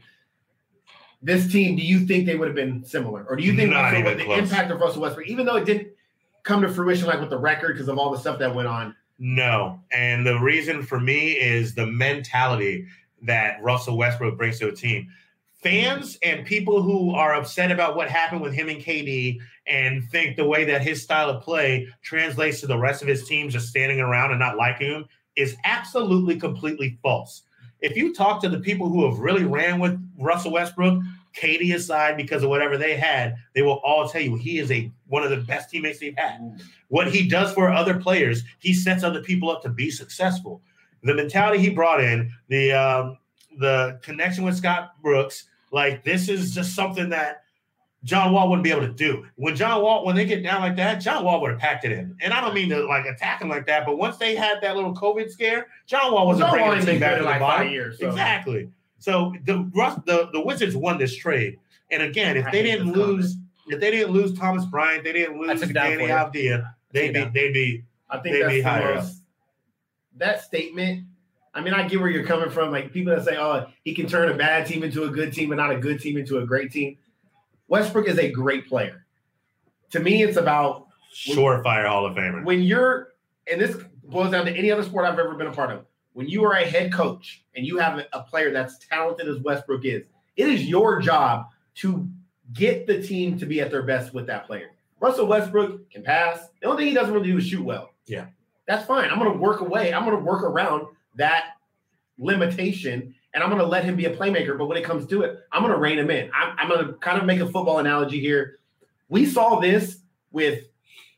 this 1.22 1.50
team, 1.50 1.74
do 1.76 1.82
you 1.82 2.00
think 2.00 2.26
they 2.26 2.36
would 2.36 2.48
have 2.48 2.54
been 2.54 2.84
similar, 2.84 3.24
or 3.28 3.34
do 3.36 3.42
you 3.42 3.56
think 3.56 3.70
Not 3.70 3.92
Russell- 3.92 4.16
the 4.16 4.24
close. 4.24 4.38
impact 4.40 4.70
of 4.70 4.78
Russell 4.80 5.02
Westbrook, 5.02 5.26
even 5.28 5.46
though 5.46 5.56
it 5.56 5.64
didn't 5.64 5.88
come 6.44 6.62
to 6.62 6.68
fruition 6.68 7.06
like 7.06 7.20
with 7.20 7.30
the 7.30 7.38
record 7.38 7.72
because 7.72 7.88
of 7.88 7.98
all 7.98 8.10
the 8.10 8.18
stuff 8.18 8.38
that 8.38 8.54
went 8.54 8.68
on? 8.68 8.94
No. 9.18 9.80
And 9.90 10.26
the 10.26 10.38
reason 10.38 10.82
for 10.82 11.00
me 11.00 11.32
is 11.32 11.74
the 11.74 11.86
mentality 11.86 12.86
that 13.22 13.62
Russell 13.62 13.96
Westbrook 13.96 14.36
brings 14.36 14.58
to 14.58 14.68
a 14.68 14.72
team. 14.72 15.08
Fans 15.62 16.18
and 16.22 16.44
people 16.44 16.82
who 16.82 17.14
are 17.14 17.34
upset 17.34 17.70
about 17.70 17.96
what 17.96 18.10
happened 18.10 18.42
with 18.42 18.52
him 18.52 18.68
and 18.68 18.82
KD 18.82 19.38
and 19.66 20.04
think 20.10 20.36
the 20.36 20.44
way 20.44 20.64
that 20.64 20.82
his 20.82 21.02
style 21.02 21.30
of 21.30 21.42
play 21.42 21.88
translates 22.02 22.60
to 22.60 22.66
the 22.66 22.76
rest 22.76 23.00
of 23.00 23.08
his 23.08 23.26
team 23.26 23.48
just 23.48 23.68
standing 23.68 23.98
around 23.98 24.30
and 24.30 24.40
not 24.40 24.58
liking 24.58 24.90
him 24.90 25.06
is 25.36 25.56
absolutely 25.64 26.38
completely 26.38 26.98
false. 27.02 27.42
If 27.80 27.96
you 27.96 28.14
talk 28.14 28.42
to 28.42 28.50
the 28.50 28.60
people 28.60 28.90
who 28.90 29.08
have 29.08 29.18
really 29.20 29.44
ran 29.44 29.80
with 29.80 29.98
Russell 30.18 30.52
Westbrook, 30.52 31.02
KD 31.36 31.74
aside 31.74 32.16
because 32.16 32.42
of 32.42 32.50
whatever 32.50 32.76
they 32.76 32.96
had, 32.96 33.34
they 33.54 33.62
will 33.62 33.80
all 33.84 34.08
tell 34.08 34.20
you 34.20 34.36
he 34.36 34.58
is 34.58 34.70
a 34.70 34.92
one 35.08 35.22
of 35.22 35.30
the 35.30 35.38
best 35.38 35.70
teammates 35.70 35.98
they've 35.98 36.16
had 36.16 36.58
what 36.94 37.10
he 37.10 37.26
does 37.26 37.52
for 37.52 37.72
other 37.72 37.98
players, 37.98 38.44
he 38.60 38.72
sets 38.72 39.02
other 39.02 39.20
people 39.20 39.50
up 39.50 39.62
to 39.62 39.68
be 39.68 39.90
successful. 39.90 40.62
The 41.02 41.12
mentality 41.12 41.58
he 41.58 41.70
brought 41.70 42.00
in, 42.00 42.30
the 42.48 42.70
um, 42.72 43.18
the 43.58 43.98
connection 44.00 44.44
with 44.44 44.56
Scott 44.56 44.92
Brooks, 45.02 45.44
like 45.72 46.04
this 46.04 46.28
is 46.28 46.54
just 46.54 46.76
something 46.76 47.08
that 47.08 47.42
John 48.04 48.32
Wall 48.32 48.48
wouldn't 48.48 48.62
be 48.62 48.70
able 48.70 48.86
to 48.86 48.92
do. 48.92 49.26
When 49.34 49.56
John 49.56 49.82
Wall, 49.82 50.04
when 50.04 50.14
they 50.14 50.24
get 50.24 50.44
down 50.44 50.60
like 50.60 50.76
that, 50.76 50.96
John 51.00 51.24
Wall 51.24 51.40
would 51.40 51.50
have 51.50 51.58
packed 51.58 51.84
it 51.84 51.90
in. 51.90 52.16
And 52.22 52.32
I 52.32 52.40
don't 52.40 52.54
mean 52.54 52.68
to 52.68 52.86
like 52.86 53.06
attack 53.06 53.42
him 53.42 53.48
like 53.48 53.66
that, 53.66 53.84
but 53.84 53.98
once 53.98 54.16
they 54.16 54.36
had 54.36 54.60
that 54.62 54.76
little 54.76 54.94
COVID 54.94 55.28
scare, 55.30 55.66
John 55.86 56.12
Wall 56.12 56.28
wasn't 56.28 56.48
John 56.48 56.60
Wall 56.60 56.68
bringing 56.68 56.86
the 56.86 56.92
ain't 56.92 57.00
team 57.00 57.00
back 57.00 57.10
to 57.14 57.16
in 57.16 57.22
the 57.24 57.28
like 57.28 57.40
bottom. 57.40 57.66
five 57.66 57.72
years. 57.72 57.98
So. 57.98 58.08
Exactly. 58.08 58.70
So 59.04 59.34
the 59.44 59.70
the 60.06 60.30
the 60.32 60.40
Wizards 60.40 60.74
won 60.74 60.96
this 60.96 61.14
trade, 61.14 61.58
and 61.90 62.02
again, 62.02 62.38
if 62.38 62.46
I 62.46 62.50
they 62.50 62.62
didn't 62.62 62.86
this 62.86 62.96
comment. 62.96 63.16
lose, 63.16 63.36
if 63.66 63.78
they 63.78 63.90
didn't 63.90 64.12
lose 64.14 64.32
Thomas 64.32 64.64
Bryant, 64.64 65.04
they 65.04 65.12
didn't 65.12 65.38
lose 65.38 65.60
took 65.60 65.68
it 65.68 65.74
down 65.74 65.90
Danny. 65.90 66.06
Avdija, 66.06 66.74
they'd 66.90 67.12
be 67.12 67.24
they'd 67.34 67.52
be 67.52 67.84
I 68.08 68.16
think 68.20 68.36
They'd 68.36 68.42
that's 68.42 68.54
be 68.54 68.60
higher 68.62 68.94
most, 68.94 69.20
that 70.16 70.40
statement. 70.40 71.04
I 71.52 71.60
mean, 71.60 71.74
I 71.74 71.86
get 71.86 72.00
where 72.00 72.08
you're 72.08 72.24
coming 72.24 72.48
from. 72.48 72.72
Like 72.72 72.94
people 72.94 73.14
that 73.14 73.26
say, 73.26 73.36
"Oh, 73.36 73.66
he 73.84 73.94
can 73.94 74.06
turn 74.06 74.30
a 74.30 74.34
bad 74.38 74.66
team 74.66 74.82
into 74.82 75.04
a 75.04 75.10
good 75.10 75.34
team, 75.34 75.52
and 75.52 75.58
not 75.58 75.70
a 75.70 75.76
good 75.76 76.00
team 76.00 76.16
into 76.16 76.38
a 76.38 76.46
great 76.46 76.72
team." 76.72 76.96
Westbrook 77.68 78.08
is 78.08 78.18
a 78.18 78.30
great 78.30 78.66
player. 78.66 79.04
To 79.90 80.00
me, 80.00 80.22
it's 80.22 80.38
about 80.38 80.86
surefire 81.14 81.86
Hall 81.86 82.06
of 82.06 82.16
Famer. 82.16 82.42
when 82.42 82.62
you're, 82.62 83.08
and 83.52 83.60
this 83.60 83.76
boils 84.02 84.30
down 84.30 84.46
to 84.46 84.52
any 84.52 84.70
other 84.70 84.82
sport 84.82 85.04
I've 85.04 85.18
ever 85.18 85.34
been 85.34 85.48
a 85.48 85.52
part 85.52 85.72
of. 85.72 85.84
When 86.14 86.28
you 86.28 86.44
are 86.44 86.54
a 86.54 86.64
head 86.64 86.92
coach 86.92 87.44
and 87.54 87.66
you 87.66 87.78
have 87.78 87.98
a- 88.12 88.20
player 88.20 88.52
that's 88.52 88.78
talented 88.78 89.28
as 89.28 89.38
Westbrook 89.40 89.84
is, 89.84 90.06
it 90.36 90.48
is 90.48 90.64
your 90.64 91.00
job 91.00 91.46
to 91.76 92.08
get 92.52 92.86
the 92.86 93.02
team 93.02 93.38
to 93.38 93.46
be 93.46 93.60
at 93.60 93.70
their 93.70 93.82
best 93.82 94.14
with 94.14 94.26
that 94.26 94.46
player. 94.46 94.70
Russell 95.00 95.26
Westbrook 95.26 95.90
can 95.90 96.02
pass. 96.02 96.48
The 96.62 96.68
only 96.68 96.82
thing 96.82 96.88
he 96.88 96.94
doesn't 96.94 97.12
really 97.12 97.30
do 97.30 97.38
is 97.38 97.46
shoot 97.46 97.64
well. 97.64 97.90
Yeah. 98.06 98.26
That's 98.66 98.86
fine. 98.86 99.10
I'm 99.10 99.18
going 99.18 99.32
to 99.32 99.38
work 99.38 99.60
away. 99.60 99.92
I'm 99.92 100.04
going 100.04 100.16
to 100.16 100.22
work 100.24 100.42
around 100.42 100.86
that 101.16 101.44
limitation 102.16 103.14
and 103.34 103.42
I'm 103.42 103.50
going 103.50 103.60
to 103.60 103.66
let 103.66 103.84
him 103.84 103.96
be 103.96 104.06
a 104.06 104.16
playmaker. 104.16 104.56
But 104.56 104.66
when 104.66 104.78
it 104.78 104.84
comes 104.84 105.06
to 105.08 105.22
it, 105.22 105.40
I'm 105.52 105.62
going 105.62 105.74
to 105.74 105.78
rein 105.78 105.98
him 105.98 106.10
in. 106.10 106.30
I'm, 106.32 106.56
I'm 106.56 106.68
going 106.68 106.86
to 106.86 106.92
kind 106.94 107.18
of 107.18 107.26
make 107.26 107.40
a 107.40 107.46
football 107.46 107.78
analogy 107.78 108.20
here. 108.20 108.60
We 109.08 109.26
saw 109.26 109.58
this 109.58 109.98
with 110.30 110.68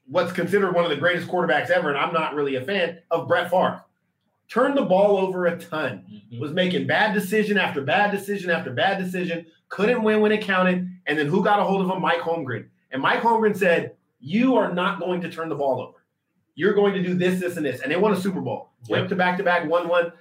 what's 0.09 0.33
considered 0.33 0.75
one 0.75 0.85
of 0.85 0.91
the 0.91 0.97
greatest 0.97 1.29
quarterbacks 1.29 1.71
ever, 1.71 1.89
and 1.91 1.99
I'm 1.99 2.13
not 2.13 2.35
really 2.35 2.57
a 2.57 2.63
fan 2.63 2.99
of 3.11 3.29
Brett 3.29 3.51
Favre. 3.51 3.83
Turned 4.49 4.77
the 4.77 4.83
ball 4.83 5.19
over 5.19 5.47
a 5.47 5.59
ton, 5.59 6.05
mm-hmm. 6.11 6.41
was 6.41 6.53
making 6.53 6.87
bad 6.87 7.15
decision 7.15 7.59
after 7.59 7.83
bad 7.83 8.13
decision 8.13 8.51
after 8.51 8.71
bad 8.71 9.03
decision, 9.03 9.47
couldn't 9.69 10.03
win 10.03 10.21
when 10.21 10.33
it 10.33 10.43
counted. 10.43 10.89
And 11.07 11.19
then 11.19 11.27
who 11.27 11.43
got 11.43 11.59
a 11.59 11.65
hold 11.65 11.81
of 11.83 11.91
him? 11.91 12.01
Mike 12.01 12.21
Holmgren. 12.21 12.69
And 12.93 13.03
Mike 13.03 13.21
Holmgren 13.21 13.57
said, 13.57 13.97
You 14.21 14.57
are 14.57 14.73
not 14.73 15.01
going 15.01 15.21
to 15.23 15.31
turn 15.31 15.49
the 15.49 15.57
ball 15.57 15.81
over. 15.81 16.05
You're 16.55 16.75
going 16.75 16.95
to 16.95 17.03
do 17.03 17.15
this, 17.15 17.41
this, 17.41 17.57
and 17.57 17.67
this. 17.67 17.81
And 17.81 17.91
they 17.91 17.97
won 17.97 18.13
a 18.13 18.21
Super 18.21 18.41
Bowl. 18.41 18.71
Went 18.89 19.09
to 19.09 19.17
back 19.17 19.37
to 19.39 19.45
back, 19.45 19.69
one 19.69 19.89
one. 19.89 20.13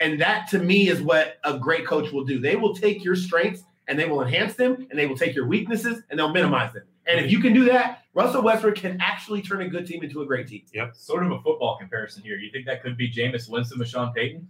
And 0.00 0.20
that 0.20 0.48
to 0.50 0.58
me 0.58 0.88
is 0.88 1.02
what 1.02 1.38
a 1.44 1.58
great 1.58 1.86
coach 1.86 2.10
will 2.12 2.24
do. 2.24 2.38
They 2.38 2.56
will 2.56 2.74
take 2.74 3.04
your 3.04 3.14
strengths 3.14 3.62
and 3.86 3.98
they 3.98 4.06
will 4.06 4.22
enhance 4.22 4.54
them, 4.54 4.86
and 4.88 4.98
they 4.98 5.06
will 5.06 5.16
take 5.16 5.34
your 5.34 5.48
weaknesses 5.48 6.02
and 6.08 6.18
they'll 6.18 6.32
minimize 6.32 6.72
them. 6.72 6.84
And 7.06 7.24
if 7.24 7.30
you 7.32 7.40
can 7.40 7.52
do 7.52 7.64
that, 7.64 8.02
Russell 8.14 8.42
Westbrook 8.42 8.76
can 8.76 8.98
actually 9.00 9.42
turn 9.42 9.62
a 9.62 9.68
good 9.68 9.86
team 9.86 10.02
into 10.02 10.22
a 10.22 10.26
great 10.26 10.46
team. 10.46 10.62
Yep. 10.74 10.94
Sort 10.96 11.24
of 11.24 11.32
a 11.32 11.40
football 11.40 11.76
comparison 11.78 12.22
here. 12.22 12.36
You 12.36 12.50
think 12.52 12.66
that 12.66 12.82
could 12.82 12.96
be 12.96 13.10
Jameis 13.10 13.48
Winston 13.48 13.78
with 13.78 13.88
Sean 13.88 14.12
Payton? 14.12 14.46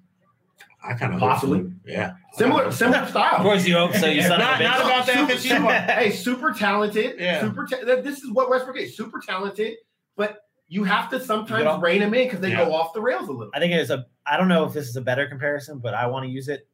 I 0.83 0.95
kind 0.95 1.15
of 1.15 1.21
Possibly. 1.21 1.71
Yeah. 1.87 2.15
Similar, 2.35 2.71
similar 2.73 3.07
style. 3.07 3.37
Of 3.37 3.43
course 3.43 3.67
you 3.67 3.75
hope 3.75 3.95
so. 3.95 4.07
You 4.07 4.23
son 4.29 4.39
Not, 4.41 4.61
not 4.61 4.81
about 4.81 5.07
that 5.07 5.15
Super- 5.17 5.33
15 5.33 5.63
part. 5.63 5.75
hey, 5.91 6.11
super 6.11 6.53
talented. 6.53 7.17
Yeah. 7.19 7.41
Super. 7.41 7.67
Ta- 7.67 7.85
this 7.85 8.19
is 8.23 8.31
what 8.31 8.51
Westbrook 8.51 8.77
is. 8.79 8.97
Super 8.97 9.21
talented, 9.21 9.75
but 10.17 10.41
you 10.69 10.85
have 10.85 11.09
to 11.11 11.21
sometimes 11.21 11.61
You 11.61 11.65
know- 11.65 11.81
rein 11.81 12.01
them 12.01 12.15
in 12.15 12.27
because 12.27 12.41
they 12.41 12.51
Yeah. 12.51 12.65
go 12.65 12.75
off 12.75 12.93
the 12.95 13.01
rails 13.01 13.29
a 13.29 13.33
little. 13.33 13.51
I 13.55 13.59
think 13.61 13.73
it's 13.75 13.91
a. 13.91 14.07
I 14.27 14.37
don't 14.37 14.49
know 14.49 14.65
if 14.65 14.73
this 14.73 14.89
is 14.89 14.97
a 14.97 15.01
better 15.03 15.27
comparison, 15.27 15.79
but 15.81 15.95
I 15.95 16.07
want 16.07 16.25
to 16.27 16.31
use 16.31 16.49
it. 16.49 16.67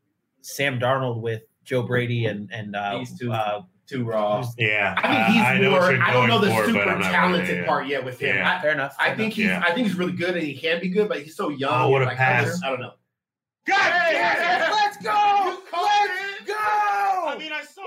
Sam 0.43 0.79
Darnold 0.79 1.20
with 1.20 1.43
Joe 1.64 1.83
Brady 1.83 2.27
and 2.27 2.51
and 2.53 2.77
uh, 2.77 2.99
He's 2.99 3.16
too- 3.18 3.33
uh, 3.33 3.62
Too 3.87 4.03
raw. 4.05 4.45
Yeah. 4.59 4.95
I 4.99 5.03
think 5.09 5.26
he's 5.37 5.43
I 5.45 5.59
know 5.59 5.70
more. 5.70 5.80
what 5.80 6.01
I 6.01 6.12
don't 6.12 6.28
know 6.28 6.41
the 6.41 6.49
for, 6.49 6.64
super 6.66 6.78
but 6.80 6.89
I'm 6.89 6.99
not 7.01 7.11
talented 7.12 7.49
really, 7.49 7.61
yeah. 7.61 7.66
part 7.66 7.87
yet 7.87 8.05
with 8.05 8.18
him. 8.18 8.34
Yeah. 8.34 8.61
fair 8.61 8.72
enough. 8.72 8.97
I, 8.99 9.05
I 9.05 9.09
fair 9.09 9.16
think 9.16 9.34
he's. 9.34 9.45
Yeah. 9.47 9.62
I 9.64 9.72
think 9.72 9.87
he's 9.87 9.97
really 9.97 10.12
good 10.12 10.34
and 10.37 10.45
he 10.45 10.55
can 10.57 10.80
be 10.80 10.89
good, 10.89 11.09
but 11.09 11.22
he's 11.22 11.37
so 11.37 11.51
young. 11.51 11.82
Oh, 11.84 11.89
what 11.91 12.03
a 12.03 12.07
like, 12.07 12.16
pass. 12.16 12.61
I 12.64 12.70
don't 12.70 12.80
know. 12.80 12.93
God 13.66 13.76
Hey, 13.78 14.12
damn 14.12 14.62
it! 14.62 14.72
let's 14.72 14.97
go! 14.99 15.59
Let's 15.72 16.41
it. 16.41 16.47
go! 16.47 16.55
I 16.55 17.37
mean, 17.39 17.53
I 17.53 17.62
saw. 17.62 17.82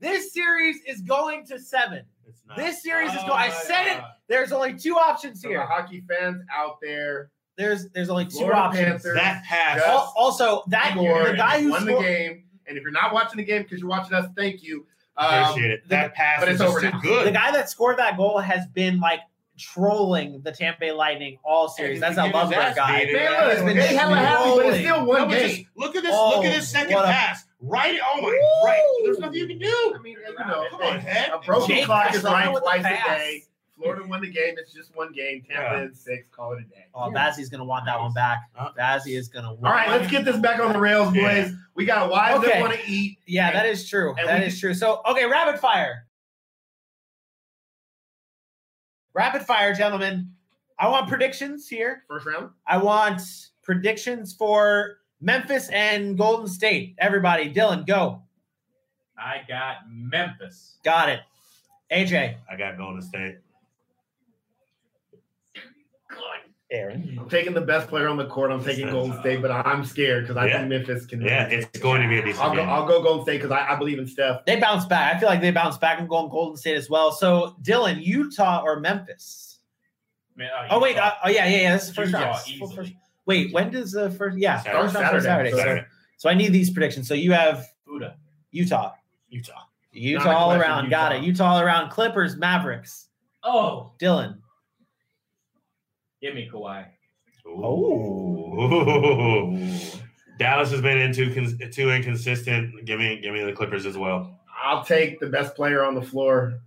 This 0.00 0.32
series 0.32 0.76
is 0.86 1.00
going 1.00 1.46
to 1.46 1.58
seven. 1.58 2.02
It's 2.28 2.42
not. 2.46 2.56
This 2.56 2.82
series 2.82 3.10
is 3.10 3.18
Oh, 3.22 3.28
going. 3.28 3.40
I 3.40 3.48
ah, 3.52 3.60
said 3.64 3.96
it. 3.96 4.02
There's 4.28 4.52
only 4.52 4.74
two 4.74 4.96
options 4.96 5.40
So 5.40 5.48
the 5.48 5.54
here. 5.54 5.66
hockey 5.66 6.02
fans 6.08 6.42
out 6.52 6.76
there, 6.82 7.30
There's 7.56 7.88
there's 7.90 8.10
only 8.10 8.24
two 8.26 8.38
Florida 8.38 8.58
options. 8.58 8.84
Panthers. 8.86 9.16
That 9.16 9.44
pass. 9.44 9.82
Also, 10.16 10.62
that 10.68 10.94
the 10.96 11.34
guy 11.36 11.60
who 11.62 11.70
won 11.70 11.86
the 11.86 11.98
game. 11.98 12.43
And 12.66 12.76
if 12.76 12.82
you're 12.82 12.92
not 12.92 13.12
watching 13.12 13.36
the 13.38 13.44
game 13.44 13.62
because 13.62 13.80
you're 13.80 13.88
watching 13.88 14.14
us, 14.14 14.26
thank 14.36 14.62
you. 14.62 14.86
Um, 15.16 15.44
Appreciate 15.44 15.70
it. 15.70 15.88
That 15.88 16.14
pass 16.14 16.40
but 16.40 16.48
it's 16.48 16.58
just 16.60 16.68
over 16.70 16.80
too 16.80 16.90
now. 16.90 17.00
good. 17.00 17.26
the 17.26 17.32
guy 17.32 17.52
that 17.52 17.70
scored 17.70 17.98
that 17.98 18.16
goal 18.16 18.38
has 18.38 18.66
been 18.68 18.98
like 19.00 19.20
trolling 19.56 20.40
the 20.42 20.50
Tampa 20.50 20.80
Bay 20.80 20.92
Lightning 20.92 21.38
all 21.44 21.68
series. 21.68 22.00
That's 22.00 22.16
he 22.18 22.26
a 22.28 22.32
get 22.32 22.66
his 22.68 22.74
guy. 22.74 23.04
Man, 23.12 23.48
look, 23.48 23.52
he's 23.52 23.64
they 23.64 23.74
been 23.74 23.96
hella 23.96 24.16
happy, 24.16 24.50
but 24.56 24.66
it's 24.66 24.78
still 24.78 25.04
one 25.06 25.28
but 25.28 25.38
game. 25.38 25.48
just 25.48 25.62
look 25.76 25.94
at 25.96 26.02
this. 26.02 26.12
Oh, 26.14 26.36
look 26.36 26.44
at 26.44 26.52
this 26.52 26.68
second 26.68 26.96
a- 26.98 27.02
pass. 27.04 27.44
Right. 27.60 27.98
Oh 28.04 28.20
my. 28.20 28.28
Woo! 28.28 28.66
Right. 28.68 28.82
There's 29.04 29.18
nothing 29.18 29.38
you 29.38 29.46
can 29.46 29.58
do. 29.58 29.94
I 29.96 30.02
mean, 30.02 30.16
you 30.26 30.46
know, 30.46 30.66
Come 30.70 30.82
on, 30.82 30.98
head. 30.98 31.30
a 31.32 31.38
broken 31.38 31.76
Jake 31.76 31.84
clock 31.86 32.12
is 32.14 32.22
right 32.24 32.54
twice 32.56 32.84
a 32.84 32.88
day. 32.88 33.42
Florida 33.76 34.06
won 34.06 34.20
the 34.20 34.30
game. 34.30 34.54
It's 34.56 34.72
just 34.72 34.94
one 34.94 35.12
game. 35.12 35.42
Tampa 35.48 35.82
in 35.82 35.94
six. 35.94 36.26
Call 36.30 36.52
it 36.52 36.60
a 36.60 36.62
day. 36.62 36.84
Oh, 36.94 37.10
Vasy's 37.10 37.48
gonna 37.48 37.64
want 37.64 37.84
that 37.86 37.98
one 38.00 38.12
back. 38.12 38.38
Uh, 38.56 38.70
Vasy 38.76 39.16
is 39.16 39.28
gonna 39.28 39.48
want. 39.52 39.64
All 39.66 39.72
right, 39.72 39.88
let's 39.88 40.10
get 40.10 40.24
this 40.24 40.36
back 40.36 40.60
on 40.60 40.72
the 40.72 40.78
rails, 40.78 41.08
boys. 41.12 41.16
Yeah. 41.16 41.50
We 41.74 41.84
got 41.84 42.08
wives 42.10 42.38
Okay. 42.44 42.52
that 42.54 42.60
want 42.60 42.72
to 42.74 42.80
eat. 42.88 43.18
Yeah, 43.26 43.52
that 43.52 43.66
is 43.66 43.88
true. 43.88 44.14
And 44.16 44.28
That 44.28 44.40
we- 44.40 44.46
is 44.46 44.60
true. 44.60 44.74
So, 44.74 45.02
okay, 45.06 45.26
rapid 45.26 45.58
fire. 45.60 46.06
Rapid 49.12 49.42
fire, 49.42 49.74
gentlemen. 49.74 50.30
I 50.78 50.88
want 50.88 51.08
predictions 51.08 51.68
here. 51.68 52.04
First 52.08 52.26
round. 52.26 52.50
I 52.66 52.78
want 52.78 53.22
predictions 53.62 54.34
for 54.34 54.98
Memphis 55.20 55.68
and 55.70 56.18
Golden 56.18 56.48
State. 56.48 56.94
Everybody, 56.98 57.52
Dylan, 57.52 57.86
go. 57.86 58.22
I 59.16 59.42
got 59.48 59.88
Memphis. 59.88 60.78
Got 60.84 61.08
it. 61.10 61.20
AJ, 61.92 62.36
I 62.50 62.56
got 62.56 62.76
Golden 62.76 63.02
State. 63.02 63.36
Aaron. 66.70 67.16
I'm 67.20 67.28
taking 67.28 67.52
the 67.54 67.60
best 67.60 67.88
player 67.88 68.08
on 68.08 68.16
the 68.16 68.26
court. 68.26 68.50
I'm 68.50 68.64
taking 68.64 68.88
Golden 68.90 69.18
State, 69.20 69.42
but 69.42 69.50
I'm 69.50 69.84
scared 69.84 70.24
because 70.24 70.36
I 70.36 70.46
Yeah. 70.46 70.56
think 70.58 70.68
Memphis 70.70 71.06
can. 71.06 71.20
Yeah, 71.20 71.46
it's 71.46 71.78
going 71.78 72.02
to 72.02 72.08
be 72.08 72.18
a 72.18 72.24
decent 72.24 72.42
I'll 72.44 72.50
go. 72.50 72.56
game. 72.56 72.68
I'll 72.68 72.86
go 72.86 73.02
Golden 73.02 73.24
State 73.24 73.38
because 73.42 73.50
I, 73.52 73.72
I 73.72 73.76
believe 73.76 73.98
in 73.98 74.06
Steph. 74.06 74.44
They 74.46 74.58
bounce 74.58 74.84
back. 74.86 75.14
I 75.16 75.20
feel 75.20 75.28
like 75.28 75.40
they 75.40 75.50
bounce 75.50 75.76
back. 75.78 76.00
I'm 76.00 76.06
going 76.08 76.30
Golden 76.30 76.56
State 76.56 76.76
as 76.76 76.88
well. 76.90 77.12
So, 77.12 77.54
Dylan, 77.62 78.04
Utah 78.04 78.62
or 78.64 78.80
Memphis? 78.80 79.58
Man, 80.36 80.48
Oh 80.70 80.80
wait, 80.80 80.96
uh, 80.96 81.12
oh 81.24 81.28
yeah, 81.28 81.46
yeah, 81.46 81.60
yeah. 81.62 81.72
This 81.74 81.82
is 81.84 81.88
the 81.90 81.94
first 81.94 82.12
Utah, 82.12 82.24
round. 82.24 82.74
First- 82.74 82.92
wait, 83.26 83.52
when 83.52 83.70
does 83.70 83.92
the 83.92 84.10
first? 84.10 84.36
Yeah, 84.36 84.58
Saturday. 84.60 84.82
first 84.82 84.94
round 84.96 85.06
starts 85.06 85.24
Saturday. 85.26 85.50
Saturday. 85.52 85.80
So, 85.82 85.86
so 86.16 86.28
I 86.28 86.34
need 86.34 86.52
these 86.52 86.70
predictions. 86.70 87.06
So 87.06 87.14
you 87.14 87.32
have 87.32 87.64
Buddha. 87.86 88.16
Utah, 88.50 88.94
Utah. 89.28 89.52
Utah 89.92 90.32
all 90.36 90.46
question, 90.48 90.62
around. 90.62 90.90
Got 90.90 91.14
it. 91.14 91.22
Utah 91.22 91.44
all 91.52 91.60
around. 91.60 91.90
Clippers, 91.90 92.36
Mavericks. 92.36 93.06
Oh, 93.44 93.92
Dylan. 94.00 94.38
Give 96.24 96.34
me 96.34 96.48
Kawhi. 96.50 96.86
Oh. 97.46 99.58
Dallas 100.38 100.70
has 100.70 100.80
been 100.80 100.96
in 100.96 101.12
too, 101.12 101.34
cons- 101.34 101.58
too 101.76 101.90
inconsistent. 101.90 102.86
Give 102.86 102.98
me, 102.98 103.20
give 103.20 103.34
me 103.34 103.44
the 103.44 103.52
Clippers 103.52 103.84
as 103.84 103.98
well. 103.98 104.40
I'll 104.64 104.82
take 104.82 105.20
the 105.20 105.26
best 105.26 105.54
player 105.54 105.84
on 105.84 105.94
the 105.94 106.00
floor. 106.00 106.60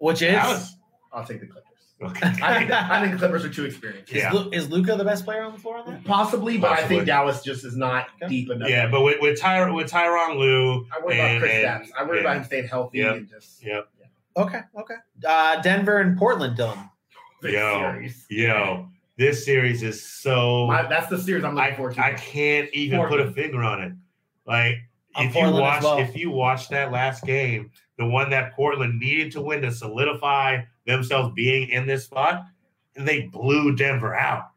Which 0.00 0.20
is 0.22 0.32
Dallas. 0.32 0.74
I'll 1.12 1.24
take 1.24 1.38
the 1.40 1.46
Clippers. 1.46 1.66
Okay. 2.02 2.26
I 2.42 2.58
think 2.58 2.70
I 2.72 3.06
think 3.06 3.18
Clippers 3.20 3.44
are 3.44 3.50
too 3.50 3.66
experienced. 3.66 4.10
is, 4.10 4.16
Yeah. 4.22 4.32
Lu- 4.32 4.50
is 4.50 4.68
Luka 4.68 4.96
the 4.96 5.04
best 5.04 5.24
player 5.24 5.42
on 5.44 5.52
the 5.52 5.58
floor 5.58 5.76
on 5.78 5.86
that? 5.92 6.04
Possibly, 6.04 6.58
but 6.58 6.72
I 6.72 6.82
think 6.88 7.06
Dallas 7.06 7.44
just 7.44 7.64
is 7.64 7.76
not 7.76 8.08
Okay. 8.20 8.28
deep 8.30 8.50
enough. 8.50 8.68
Yeah, 8.68 8.88
but 8.90 9.02
with 9.02 9.18
with, 9.20 9.38
Ty- 9.38 9.70
with 9.70 9.88
Tyronn 9.88 10.38
Lue, 10.38 10.86
I 10.90 10.98
worry 11.04 11.20
about 11.20 11.38
Chris 11.40 11.52
and- 11.52 11.84
Stapps. 11.84 11.88
I 11.96 12.02
worry 12.04 12.16
yeah. 12.16 12.20
about 12.22 12.36
him 12.38 12.44
staying 12.44 12.66
healthy 12.68 12.98
Yep. 12.98 13.16
and 13.16 13.28
just 13.28 13.64
Yep. 13.64 13.88
Okay, 14.38 14.60
okay. 14.76 14.94
Uh, 15.24 15.60
Denver 15.62 15.98
and 15.98 16.18
Portland, 16.18 16.56
Dylan. 16.56 16.90
Big 17.40 17.54
Yo, 17.54 17.92
series. 17.92 18.26
Yo, 18.30 18.88
this 19.16 19.44
series 19.44 19.82
is 19.82 20.02
so. 20.04 20.66
My, 20.66 20.82
that's 20.86 21.08
the 21.08 21.18
series 21.18 21.44
I'm 21.44 21.54
looking 21.54 21.72
I, 21.72 21.76
forward 21.76 21.94
to. 21.94 22.04
I 22.04 22.12
can't 22.14 22.68
even 22.72 23.06
put 23.08 23.20
a 23.20 23.30
finger 23.32 23.62
on 23.62 23.82
it. 23.82 23.92
Like 24.46 24.76
I'm 25.14 25.28
if 25.28 25.34
you 25.34 25.40
Portland 25.40 25.56
as 25.56 25.60
watch 25.60 25.82
well. 25.82 25.98
if 25.98 26.16
you 26.16 26.30
watch 26.30 26.68
that 26.68 26.92
last 26.92 27.24
game, 27.24 27.70
the 27.98 28.06
one 28.06 28.30
that 28.30 28.52
Portland 28.54 28.98
needed 28.98 29.32
to 29.32 29.40
win 29.40 29.62
to 29.62 29.72
solidify 29.72 30.62
themselves 30.86 31.32
being 31.34 31.68
in 31.68 31.86
this 31.86 32.04
spot, 32.04 32.44
and 32.96 33.06
they 33.06 33.22
blew 33.22 33.74
Denver 33.76 34.14
out. 34.14 34.50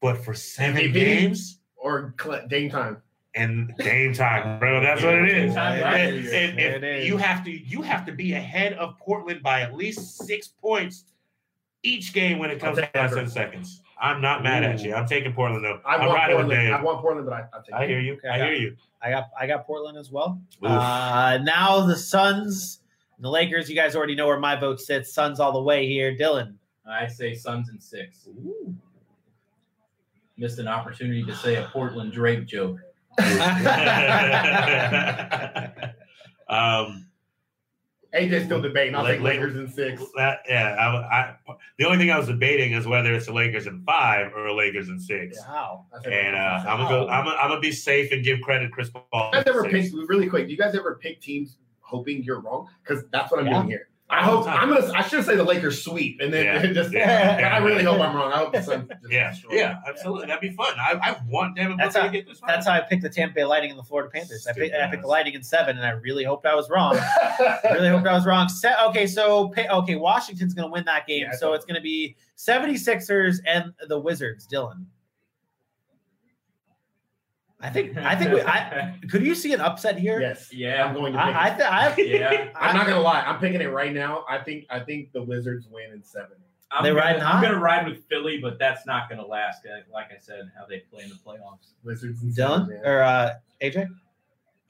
But 0.00 0.24
for 0.24 0.34
seven 0.34 0.82
MVP? 0.82 0.92
games 0.94 1.58
or 1.76 2.14
game 2.48 2.70
time. 2.70 3.00
and 3.34 3.72
game 3.78 4.12
time, 4.12 4.58
bro, 4.58 4.80
that's 4.80 5.02
what 5.02 5.14
it 5.14 5.28
is. 5.30 5.54
Time, 5.54 5.80
And- 5.82 6.16
and 6.16 6.60
if 6.60 6.74
It 6.76 6.84
is. 6.84 7.06
you 7.08 7.16
have 7.16 7.44
to 7.44 7.50
you 7.50 7.80
have 7.82 8.04
to 8.06 8.12
be 8.12 8.34
ahead 8.34 8.74
of 8.74 8.98
Portland 8.98 9.42
by 9.42 9.62
at 9.62 9.74
least 9.74 10.18
six 10.18 10.48
points 10.48 11.04
each 11.82 12.12
game 12.12 12.38
when 12.38 12.50
it 12.50 12.60
comes 12.60 12.76
to 12.76 12.82
take 12.82 12.94
last 12.94 13.14
ten 13.14 13.28
seconds. 13.28 13.80
I'm 14.00 14.20
not 14.20 14.42
mad 14.42 14.64
at 14.64 14.82
you. 14.82 14.94
I'm 14.94 15.06
taking 15.06 15.32
Portland 15.32 15.64
though. 15.64 15.80
I 15.86 15.94
I'm 15.94 16.00
want 16.06 16.14
riding 16.14 16.36
with 16.36 16.46
Portland. 16.46 16.74
I 16.74 16.82
want 16.82 17.00
Portland, 17.00 17.26
but 17.28 17.34
I, 17.34 17.44
I'll 17.52 17.62
take 17.62 17.74
I 17.74 17.86
hear 17.86 18.00
you. 18.00 18.14
Okay, 18.14 18.28
I 18.28 18.34
I 18.34 18.38
got- 18.38 18.46
hear 18.48 18.56
you. 18.56 18.76
I 19.04 19.10
got 19.10 19.30
I 19.38 19.46
got 19.46 19.66
Portland 19.66 19.98
as 19.98 20.10
well. 20.10 20.40
Uh, 20.62 21.38
now 21.42 21.84
the 21.86 21.96
Suns, 21.96 22.80
and 23.16 23.24
the 23.24 23.30
Lakers. 23.30 23.68
You 23.68 23.76
guys 23.76 23.96
already 23.96 24.14
know 24.14 24.26
where 24.26 24.38
my 24.38 24.56
vote 24.56 24.80
sits. 24.80 25.12
Suns 25.12 25.40
all 25.40 25.52
the 25.52 25.62
way 25.62 25.86
here. 25.88 26.14
Dylan. 26.16 26.54
I 26.88 27.06
say 27.08 27.34
Suns 27.34 27.68
and 27.68 27.82
six. 27.82 28.28
Missed 30.36 30.58
an 30.58 30.68
opportunity 30.68 31.22
to 31.24 31.34
say 31.36 31.56
a 31.56 31.68
Portland 31.72 32.12
Drake 32.12 32.46
joke. 32.46 32.78
um, 36.48 37.06
AJ's 38.14 38.44
still 38.44 38.60
debating. 38.60 38.94
I'll 38.94 39.04
Lake- 39.04 39.14
take 39.14 39.22
Lakers 39.22 39.56
in 39.56 39.68
six. 39.68 40.02
that, 40.16 40.40
yeah, 40.48 40.74
I, 40.78 41.20
I, 41.20 41.34
the 41.78 41.86
only 41.86 41.98
thing 41.98 42.10
I 42.10 42.18
was 42.18 42.26
debating 42.26 42.72
is 42.72 42.86
whether 42.86 43.14
it's 43.14 43.26
the 43.26 43.32
Lakers 43.32 43.66
in 43.66 43.82
five 43.84 44.32
or 44.34 44.48
the 44.48 44.52
Lakers 44.52 44.88
in 44.90 44.98
six. 45.00 45.38
Wow. 45.40 45.86
I 45.98 46.02
said 46.02 46.12
And 46.12 46.36
uh, 46.36 46.64
I'm 46.68 46.76
gonna 46.78 46.88
go. 46.88 47.08
I'm 47.08 47.24
gonna, 47.24 47.36
I'm 47.36 47.48
gonna 47.48 47.60
be 47.60 47.72
safe 47.72 48.12
and 48.12 48.22
give 48.22 48.40
credit 48.42 48.70
Chris 48.70 48.90
Paul. 48.90 49.30
You 49.32 49.38
guys 49.38 49.44
ever 49.46 49.64
pick 49.64 49.90
really 50.08 50.28
quick? 50.28 50.46
Do 50.46 50.52
you 50.52 50.58
guys 50.58 50.74
ever 50.74 50.96
pick 51.00 51.20
teams 51.20 51.56
hoping 51.80 52.22
you're 52.22 52.40
wrong? 52.40 52.68
Because 52.84 53.04
that's 53.12 53.30
what 53.30 53.40
I'm 53.40 53.46
Yeah. 53.46 53.54
doing 53.54 53.68
here. 53.68 53.88
I 54.12 54.22
hope. 54.22 54.46
I'm 54.46 54.68
gonna. 54.68 54.92
I 54.92 55.02
should 55.02 55.24
say 55.24 55.36
the 55.36 55.42
Lakers 55.42 55.82
sweep, 55.82 56.20
and 56.20 56.32
then 56.32 56.44
Yeah. 56.44 56.66
just. 56.72 56.92
Yeah. 56.92 57.36
but 57.36 57.44
I 57.52 57.58
really 57.58 57.82
hope 57.82 57.98
I'm 58.00 58.14
wrong. 58.14 58.30
I 58.32 58.36
hope 58.38 58.52
the 58.52 58.62
Suns. 58.62 58.90
Yeah, 59.08 59.34
yeah, 59.50 59.78
absolutely. 59.88 60.26
That'd 60.26 60.42
be 60.42 60.50
fun. 60.54 60.74
I, 60.78 60.98
I 61.02 61.16
want 61.28 61.56
Devin 61.56 61.78
That's 61.78 61.94
Booker 61.94 62.06
how- 62.06 62.12
to 62.12 62.18
get 62.18 62.26
this. 62.28 62.40
That's 62.46 62.66
how 62.66 62.72
I 62.74 62.80
picked 62.80 63.02
the 63.02 63.08
Tampa 63.08 63.34
Bay 63.34 63.44
Lightning 63.44 63.70
and 63.70 63.78
the 63.78 63.84
Florida 63.84 64.10
Panthers. 64.12 64.46
I 64.46 64.52
picked, 64.52 64.74
I 64.74 64.88
picked 64.90 65.02
the 65.02 65.08
ass. 65.08 65.10
Lightning 65.10 65.34
in 65.34 65.42
seven, 65.42 65.78
and 65.78 65.86
I 65.86 65.90
really 65.92 66.24
hoped 66.24 66.44
I 66.46 66.54
was 66.54 66.68
wrong. 66.68 66.96
I 66.98 67.60
really 67.72 67.88
hoped 67.88 68.06
I 68.06 68.12
was 68.12 68.26
wrong. 68.26 68.48
Se- 68.50 68.74
okay, 68.88 69.06
so 69.06 69.52
okay, 69.70 69.96
Washington's 69.96 70.52
going 70.54 70.68
to 70.68 70.72
win 70.72 70.84
that 70.84 71.06
game. 71.06 71.28
Yeah, 71.30 71.36
so 71.36 71.54
it's 71.54 71.64
going 71.64 71.76
to 71.76 71.80
be 71.82 72.16
76ers 72.36 73.36
and 73.46 73.72
the 73.88 73.98
Wizards. 73.98 74.46
Dylan. 74.46 74.84
I 77.62 77.70
think 77.70 77.96
I 77.96 78.16
think 78.16 78.32
we, 78.32 78.42
I 78.42 78.98
could 79.10 79.24
you 79.24 79.34
see 79.34 79.52
an 79.52 79.60
upset 79.60 79.96
here? 79.98 80.20
yes. 80.20 80.52
Yeah. 80.52 80.84
I'm 80.84 80.94
going 80.94 81.12
to. 81.12 81.18
Pick 81.18 81.26
I 81.36 81.48
I, 81.48 81.48
it. 81.48 81.96
th- 81.96 82.20
I 82.30 82.32
Yeah. 82.34 82.48
I'm 82.56 82.74
not 82.76 82.86
gonna 82.86 83.00
lie. 83.00 83.20
I'm 83.22 83.38
picking 83.38 83.60
it 83.60 83.66
right 83.70 83.92
now. 83.92 84.24
I 84.28 84.38
think. 84.38 84.66
I 84.70 84.80
think 84.80 85.12
the 85.12 85.22
Wizards 85.22 85.68
win 85.70 85.92
in 85.92 86.02
seven. 86.02 86.36
I'm 86.72 86.82
They 86.82 86.88
gonna, 86.90 87.00
riding 87.00 87.22
I'm 87.22 87.42
gonna 87.42 87.58
ride 87.60 87.86
with 87.86 88.04
Philly, 88.08 88.38
but 88.42 88.58
that's 88.58 88.84
not 88.86 89.08
gonna 89.08 89.24
last. 89.26 89.62
uh, 89.66 89.80
Like 89.92 90.06
I 90.06 90.18
said, 90.18 90.50
how 90.58 90.66
they 90.66 90.78
play 90.90 91.04
in 91.04 91.10
the 91.10 91.14
playoffs. 91.16 91.74
Wizards 91.84 92.22
in 92.22 92.32
seven. 92.32 92.62
Dylan 92.62 92.68
man. 92.68 92.80
or 92.84 93.02
uh, 93.02 93.34
AJ. 93.62 93.88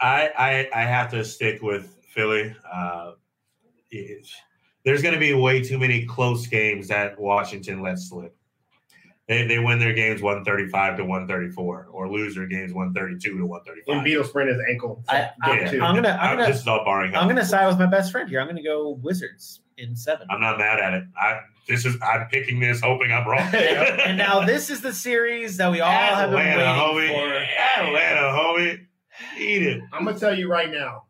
I, 0.00 0.30
I 0.74 0.80
I 0.82 0.84
have 0.84 1.10
to 1.12 1.24
stick 1.24 1.62
with 1.62 1.96
Philly. 2.14 2.54
Uh, 2.70 3.12
it- 3.90 4.26
there's 4.84 5.00
going 5.00 5.14
to 5.14 5.20
be 5.20 5.32
way 5.32 5.62
too 5.62 5.78
many 5.78 6.04
close 6.04 6.48
games 6.48 6.88
that 6.88 7.16
Washington 7.16 7.82
lets 7.82 8.08
slip. 8.08 8.36
They, 9.32 9.46
they 9.46 9.58
win 9.58 9.78
their 9.78 9.94
games 9.94 10.20
135 10.20 10.98
to 10.98 11.04
134, 11.04 11.88
or 11.90 12.12
lose 12.12 12.34
their 12.34 12.46
games 12.46 12.72
132 12.72 13.38
to 13.38 13.46
135. 13.46 14.04
Embiid 14.04 14.16
will 14.18 14.24
sprain 14.24 14.48
his 14.48 14.58
ankle. 14.68 15.02
I, 15.08 15.30
I, 15.42 15.60
yeah, 15.60 15.84
I'm 15.84 15.94
gonna 15.94 16.18
I'm 16.20 16.36
gonna 16.36 16.48
this 16.50 16.60
is 16.60 16.68
all 16.68 16.84
barring. 16.84 17.14
I'm 17.14 17.28
gonna 17.28 17.44
side 17.44 17.66
with 17.66 17.78
my 17.78 17.86
best 17.86 18.12
friend 18.12 18.28
here. 18.28 18.40
I'm 18.40 18.46
gonna 18.46 18.62
go 18.62 18.90
Wizards 19.02 19.60
in 19.78 19.96
seven. 19.96 20.26
I'm 20.30 20.40
not 20.40 20.58
mad 20.58 20.80
at 20.80 20.94
it. 20.94 21.04
I 21.16 21.40
this 21.68 21.86
is 21.86 21.96
I'm 22.02 22.28
picking 22.28 22.60
this 22.60 22.80
hoping 22.80 23.10
I'm 23.10 23.26
wrong. 23.26 23.40
and 23.54 24.18
now 24.18 24.44
this 24.44 24.68
is 24.68 24.80
the 24.80 24.92
series 24.92 25.56
that 25.56 25.70
we 25.70 25.80
all 25.80 25.90
have 25.90 26.30
been 26.30 26.38
waiting 26.38 26.58
homie. 26.58 27.08
for. 27.08 27.82
Atlanta, 27.82 28.20
homie. 28.20 28.86
Eat 29.38 29.62
it. 29.62 29.82
I'm 29.92 30.04
gonna 30.04 30.18
tell 30.18 30.36
you 30.36 30.50
right 30.50 30.70
now. 30.70 31.04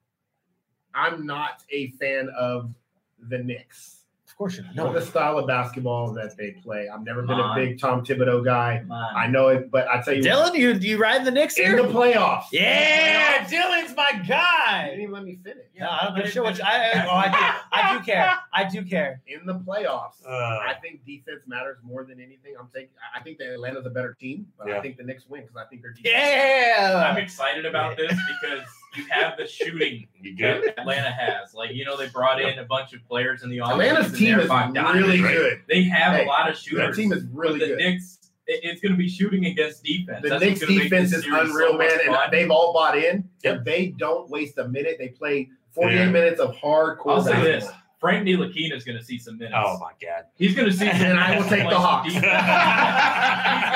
I'm 0.95 1.27
not 1.27 1.63
a 1.71 1.91
fan 1.93 2.29
of 2.37 2.75
the 3.19 3.39
Knicks. 3.39 4.02
Of 4.43 4.51
course 4.51 4.57
you're 4.57 4.67
No, 4.75 4.93
the 4.93 5.01
style 5.01 5.39
of 5.39 5.47
basketball 5.47 6.13
that 6.15 6.37
they 6.37 6.51
play. 6.63 6.89
I've 6.89 7.05
never 7.05 7.23
been 7.23 7.39
a 7.39 7.53
big 7.55 7.79
Tom 7.81 8.05
Thibodeau 8.05 8.45
guy. 8.45 8.79
Come 8.81 8.91
on. 8.91 9.17
I 9.17 9.27
know 9.29 9.49
it, 9.49 9.71
but 9.71 9.87
I 9.89 10.03
tell 10.03 10.15
you, 10.15 10.23
Dylan, 10.23 10.55
you 10.57 10.73
you 10.73 10.99
riding 10.99 11.25
the 11.25 11.31
Knicks 11.31 11.57
in 11.59 11.67
here? 11.67 11.77
the 11.83 11.89
playoffs. 11.89 12.47
yeah, 12.51 13.45
Dylan's 13.47 13.95
my 13.97 14.11
You 14.17 14.25
guy. 14.29 14.87
didn't 14.89 15.01
even 15.03 15.13
let 15.15 15.25
me 15.25 15.39
finish. 15.45 15.65
No, 15.79 15.89
I 15.89 16.05
don't 16.07 16.17
give 16.17 16.25
a 16.25 16.31
shit 16.31 16.43
what 16.43 16.61
I, 16.65 16.91
I, 16.91 17.07
oh, 17.07 17.11
I, 17.11 17.29
do, 17.29 17.69
I 17.73 17.99
do 17.99 18.05
care. 18.13 18.35
I 18.53 18.65
do 18.65 18.85
care. 18.85 19.21
In 19.29 19.47
the 19.47 19.55
playoffs, 19.55 20.25
Uh, 20.27 20.31
I 20.33 20.75
think 20.83 21.05
defense 21.05 21.43
matters 21.47 21.79
more 21.85 22.03
than 22.05 22.19
anything. 22.21 22.55
I'm 22.59 22.69
taking. 22.75 22.91
I 23.17 23.21
think 23.21 23.39
that 23.39 23.53
Atlanta's 23.53 23.87
a 23.87 23.91
better 23.91 24.15
team, 24.19 24.47
but 24.59 24.71
I 24.73 24.81
think 24.81 24.97
the 24.97 25.05
Knicks 25.05 25.25
win 25.29 25.43
because 25.43 25.57
I 25.57 25.65
think 25.69 25.83
they're 25.83 25.93
defense. 25.93 26.09
Yeah, 26.15 27.09
I'm 27.11 27.19
excited 27.23 27.65
about 27.65 27.97
this 27.97 28.13
because 28.43 28.67
you 28.97 29.05
have 29.11 29.37
the 29.37 29.47
shooting 29.47 30.07
you 30.21 30.37
good? 30.37 30.63
that 30.65 30.81
Atlanta 30.81 31.11
has. 31.11 31.55
Like 31.55 31.73
you 31.73 31.85
know, 31.85 31.97
they 31.97 32.09
brought 32.09 32.41
in 32.41 32.59
a 32.59 32.65
bunch 32.65 32.93
of 32.93 33.05
players 33.07 33.43
in 33.43 33.51
the 33.51 33.59
offseason. 33.59 33.71
Atlanta's 33.73 34.19
team 34.19 34.31
They're 34.37 34.41
is 34.41 34.51
Bogdanovich. 34.51 34.95
really 34.95 35.23
right? 35.23 35.35
good. 35.35 35.63
They 35.69 35.83
have 35.85 36.17
Hey, 36.17 36.25
a 36.25 36.27
lot 36.29 36.49
of 36.49 36.55
Their 36.55 36.63
shooters. 36.63 36.97
team 36.97 37.13
is 37.13 37.25
really 37.33 37.59
but 37.59 37.69
the 37.69 37.75
good. 37.75 37.79
Knicks, 37.79 38.19
it- 38.47 38.61
it's 38.65 38.81
going 38.81 38.93
to 38.93 38.99
be 38.99 39.09
shooting 39.09 39.47
against 39.47 39.83
defense. 39.85 40.23
The 40.23 40.29
That's 40.31 40.43
Knicks 40.45 40.61
gonna 40.61 40.73
make 40.75 40.83
defense 40.85 41.11
this 41.11 41.21
is 41.21 41.27
unreal, 41.27 41.71
so 41.73 41.79
much 41.79 41.89
man, 41.89 42.07
fun. 42.07 42.19
and 42.25 42.33
they've 42.33 42.51
all 42.51 42.73
bought 42.73 42.99
in. 42.99 43.29
Yep. 43.45 43.57
And 43.57 43.65
they 43.65 43.87
don't 43.99 44.29
waste 44.31 44.59
a 44.59 44.69
minute. 44.69 44.97
They 44.99 45.09
play 45.09 45.49
48 45.73 45.97
Yeah. 45.97 46.11
minutes 46.11 46.41
of 46.41 46.55
hardcore 46.57 47.13
I'll 47.13 47.23
say 47.23 47.33
basketball. 47.33 47.45
this: 47.45 47.71
Frank 48.01 48.27
Ntilikina 48.27 48.75
is 48.75 48.83
going 48.85 48.99
to 48.99 49.05
see 49.05 49.17
some 49.17 49.39
minutes. 49.39 49.55
Oh 49.57 49.79
my 49.79 49.93
god. 50.05 50.25
He's 50.37 50.55
going 50.57 50.69
to 50.69 50.73
see, 50.77 50.87
some 50.91 50.97
And 51.01 51.19
I 51.21 51.37
will 51.39 51.45
take 51.49 51.69
the 51.69 51.79
Hawks. 51.79 52.13
He's 52.13 52.21
going 52.21 52.35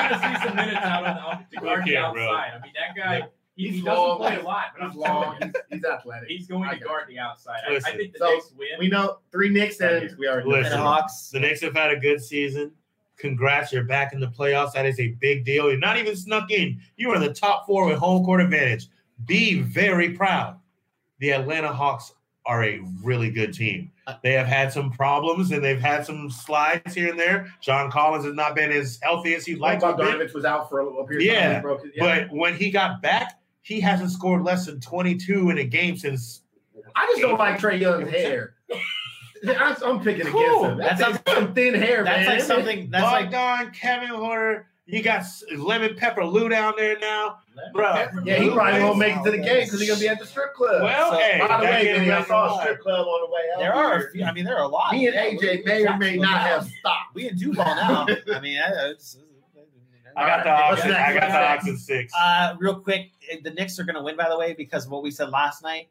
to 0.09 0.19
see 0.19 0.45
some 0.47 0.55
minutes 0.55 0.77
out 0.85 1.05
on 1.05 1.15
the, 1.15 1.21
on, 1.21 1.45
to 1.49 1.55
guard 1.61 1.79
the 1.85 1.97
Okay, 1.97 2.13
bro. 2.13 2.23
outside. 2.29 2.51
I 2.53 2.59
mean, 2.61 2.73
that 2.75 2.95
guy. 2.95 3.27
He, 3.57 3.65
He's 3.67 3.75
he 3.75 3.81
doesn't 3.81 4.01
long. 4.01 4.17
play 4.19 4.37
a 4.37 4.43
lot, 4.43 4.65
but 4.77 4.85
He's 4.87 4.95
I'm 4.95 5.13
long. 5.13 5.37
He's, 5.41 5.51
he's 5.71 5.83
athletic. 5.83 6.29
he's 6.29 6.47
going 6.47 6.69
I 6.69 6.75
to 6.75 6.79
got 6.79 6.87
guard 6.87 7.03
the 7.09 7.19
outside. 7.19 7.59
I, 7.67 7.75
I 7.75 7.79
think 7.79 8.13
the 8.13 8.19
so 8.19 8.29
Knicks 8.33 8.53
win. 8.57 8.67
We 8.79 8.87
know 8.87 9.17
three 9.31 9.49
Knicks 9.49 9.79
and 9.81 10.15
we 10.17 10.27
are 10.27 10.41
know. 10.41 10.47
Listen. 10.49 10.73
And 10.73 10.81
Hawks. 10.81 11.29
The 11.33 11.39
Knicks 11.39 11.59
have 11.61 11.73
had 11.73 11.91
a 11.91 11.97
good 11.99 12.23
season. 12.23 12.71
Congrats, 13.17 13.73
you're 13.73 13.83
back 13.83 14.13
in 14.13 14.19
the 14.19 14.27
playoffs. 14.27 14.73
That 14.73 14.85
is 14.85 14.99
a 14.99 15.07
big 15.19 15.43
deal. 15.43 15.69
You're 15.71 15.79
not 15.79 15.97
even 15.97 16.15
snuck 16.15 16.51
in. 16.51 16.79
You 16.97 17.09
are 17.11 17.15
in 17.15 17.21
the 17.21 17.33
top 17.33 17.65
four 17.65 17.87
with 17.87 17.97
home 17.97 18.23
court 18.23 18.41
advantage. 18.41 18.87
Be 19.25 19.59
very 19.61 20.11
proud. 20.11 20.59
The 21.19 21.31
Atlanta 21.33 21.73
Hawks 21.73 22.13
are 22.45 22.63
a 22.63 22.79
really 23.03 23.31
good 23.31 23.53
team. 23.55 23.91
They 24.23 24.33
have 24.33 24.45
had 24.47 24.71
some 24.71 24.89
problems 24.91 25.51
and 25.51 25.61
they've 25.61 25.81
had 25.81 26.05
some 26.05 26.29
slides 26.29 26.93
here 26.93 27.09
and 27.09 27.19
there. 27.19 27.51
John 27.59 27.91
Collins 27.91 28.23
has 28.23 28.35
not 28.35 28.55
been 28.55 28.71
as 28.71 28.99
healthy 29.01 29.33
as 29.35 29.45
he'd 29.45 29.57
like 29.57 29.81
Like. 29.81 29.97
Bogdanovich 29.97 30.33
was 30.33 30.45
out 30.45 30.69
for 30.69 30.79
a, 30.79 30.85
a 30.85 31.05
period. 31.07 31.25
Yeah, 31.25 31.55
He 31.55 31.61
broke 31.61 31.83
it. 31.83 31.91
Yeah. 31.95 32.19
But 32.27 32.31
when 32.31 32.55
he 32.55 32.69
got 32.71 33.01
back, 33.01 33.36
he 33.67 33.79
hasn't 33.81 34.11
scored 34.11 34.43
less 34.43 34.65
than 34.65 34.79
22 34.79 35.49
in 35.49 35.57
a 35.57 35.63
game 35.63 35.97
since. 35.97 36.41
I 36.95 37.05
just 37.07 37.21
don't 37.21 37.37
like 37.37 37.59
Trae 37.59 37.79
Young's 37.79 38.09
hair. 38.09 38.55
I'm, 39.47 39.75
I'm 39.85 39.99
picking 40.03 40.25
Cool. 40.27 40.41
against 40.65 40.65
him. 40.65 40.77
That's, 40.77 40.99
That's 40.99 41.17
that's 41.23 41.37
some 41.39 41.53
thin 41.53 41.73
hair, 41.75 42.03
man. 42.03 42.05
That's 42.05 42.27
man. 42.27 42.37
like 42.37 42.43
something. 42.43 42.89
That's 42.89 43.03
like 43.03 43.31
Bogdan, 43.31 43.71
Kevin 43.73 44.09
Huerter. 44.09 44.63
You 44.87 45.03
got 45.03 45.23
Lemon 45.57 45.95
Pepper 45.95 46.23
Lou 46.25 46.47
down 46.47 46.73
there 46.77 46.97
now, 46.97 47.39
bro. 47.73 48.07
Yeah, 48.23 48.37
he 48.37 48.49
probably 48.49 48.79
won't 48.81 48.97
make 48.97 49.17
it 49.17 49.23
to 49.25 49.31
the 49.31 49.37
game 49.37 49.65
because 49.65 49.81
he's 49.81 49.89
gonna 49.89 49.99
be 49.99 50.07
at 50.07 50.17
the 50.17 50.25
strip 50.25 50.53
club. 50.53 50.81
Well, 50.81 51.11
So, 51.11 51.17
hey, 51.17 51.39
by 51.45 51.57
the 51.59 51.65
way, 51.65 51.83
Vinny, 51.93 52.09
I 52.09 52.23
saw 52.23 52.55
a 52.55 52.57
a 52.57 52.61
strip 52.61 52.79
club 52.79 53.05
on 53.05 53.29
the 53.29 53.33
way 53.33 53.41
out. 53.53 53.59
there 53.59 53.73
are. 53.73 54.07
A 54.07 54.11
few, 54.11 54.23
I 54.23 54.31
mean, 54.31 54.45
there 54.45 54.55
are 54.57 54.63
a 54.63 54.67
lot. 54.67 54.93
Me 54.93 55.05
and 55.07 55.15
AJ 55.15 55.65
may 55.65 55.85
or 55.85 55.97
may 55.97 56.15
not 56.15 56.39
have 56.39 56.63
stopped. 56.79 57.13
We 57.15 57.27
can 57.27 57.37
do 57.37 57.53
ball 57.53 57.75
now. 57.75 58.07
I 58.33 58.39
mean, 58.39 58.57
uh, 58.59 58.71
it's, 58.91 59.17
I 60.17 60.25
got 60.27 60.43
the 60.43 60.49
What's 60.49 60.81
Hawks. 60.81 60.93
I 60.95 61.13
got 61.13 61.19
the 61.21 61.27
next? 61.27 61.33
Hawks 61.33 61.67
in 61.67 61.77
six. 61.77 62.13
Uh, 62.19 62.55
real 62.59 62.79
quick, 62.79 63.11
the 63.43 63.51
Knicks 63.51 63.79
are 63.79 63.83
going 63.83 63.95
to 63.95 64.01
win, 64.01 64.17
by 64.17 64.27
the 64.29 64.37
way, 64.37 64.53
because 64.53 64.85
of 64.85 64.91
what 64.91 65.03
we 65.03 65.11
said 65.11 65.29
last 65.29 65.61
night. 65.63 65.89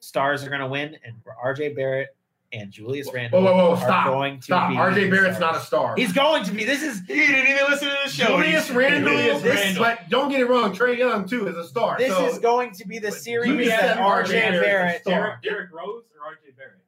Stars 0.00 0.44
are 0.44 0.48
going 0.48 0.60
to 0.60 0.66
win, 0.66 0.96
and 1.04 1.14
RJ 1.44 1.74
Barrett 1.76 2.14
and 2.52 2.70
Julius 2.70 3.08
Randle 3.14 3.40
Whoa, 3.42 3.54
whoa, 3.54 3.64
whoa! 3.68 3.74
are 3.76 3.80
Stop! 3.80 4.06
going 4.08 4.36
to 4.38 4.42
Stop! 4.42 4.68
be 4.70 4.76
RJ 4.76 5.10
Barrett's 5.10 5.38
not 5.40 5.56
a 5.56 5.60
star. 5.60 5.94
He's 5.96 6.12
going 6.12 6.44
to 6.44 6.52
be. 6.52 6.64
This 6.64 6.82
is 6.82 7.00
He 7.06 7.14
didn't 7.14 7.48
even 7.48 7.64
listen 7.70 7.88
to 7.88 7.96
the 8.04 8.10
show. 8.10 8.26
Julius 8.26 8.64
He's- 8.66 8.70
Randle. 8.76 9.10
Julius 9.12 9.42
This, 9.42 9.60
Randle. 9.60 9.84
but 9.84 10.08
don't 10.10 10.28
get 10.28 10.40
it 10.40 10.48
wrong. 10.50 10.74
Trae 10.74 10.98
Young 10.98 11.26
too 11.26 11.46
is 11.46 11.56
a 11.56 11.66
star. 11.66 11.96
this 11.98 12.12
so 12.12 12.26
is 12.26 12.38
going 12.40 12.72
to 12.72 12.86
be 12.86 12.98
the 12.98 13.08
But 13.08 13.20
series 13.20 13.48
you 13.48 13.64
that 13.70 13.96
RJ 13.96 14.24
RJ 14.24 14.28
Barrett's 14.32 14.64
Barrett. 14.66 15.02
star. 15.02 15.14
Derrick, 15.14 15.42
Derrick 15.42 15.72
Rose 15.72 16.02
or 16.20 16.30
RJ 16.32 16.56
Barrett? 16.58 16.78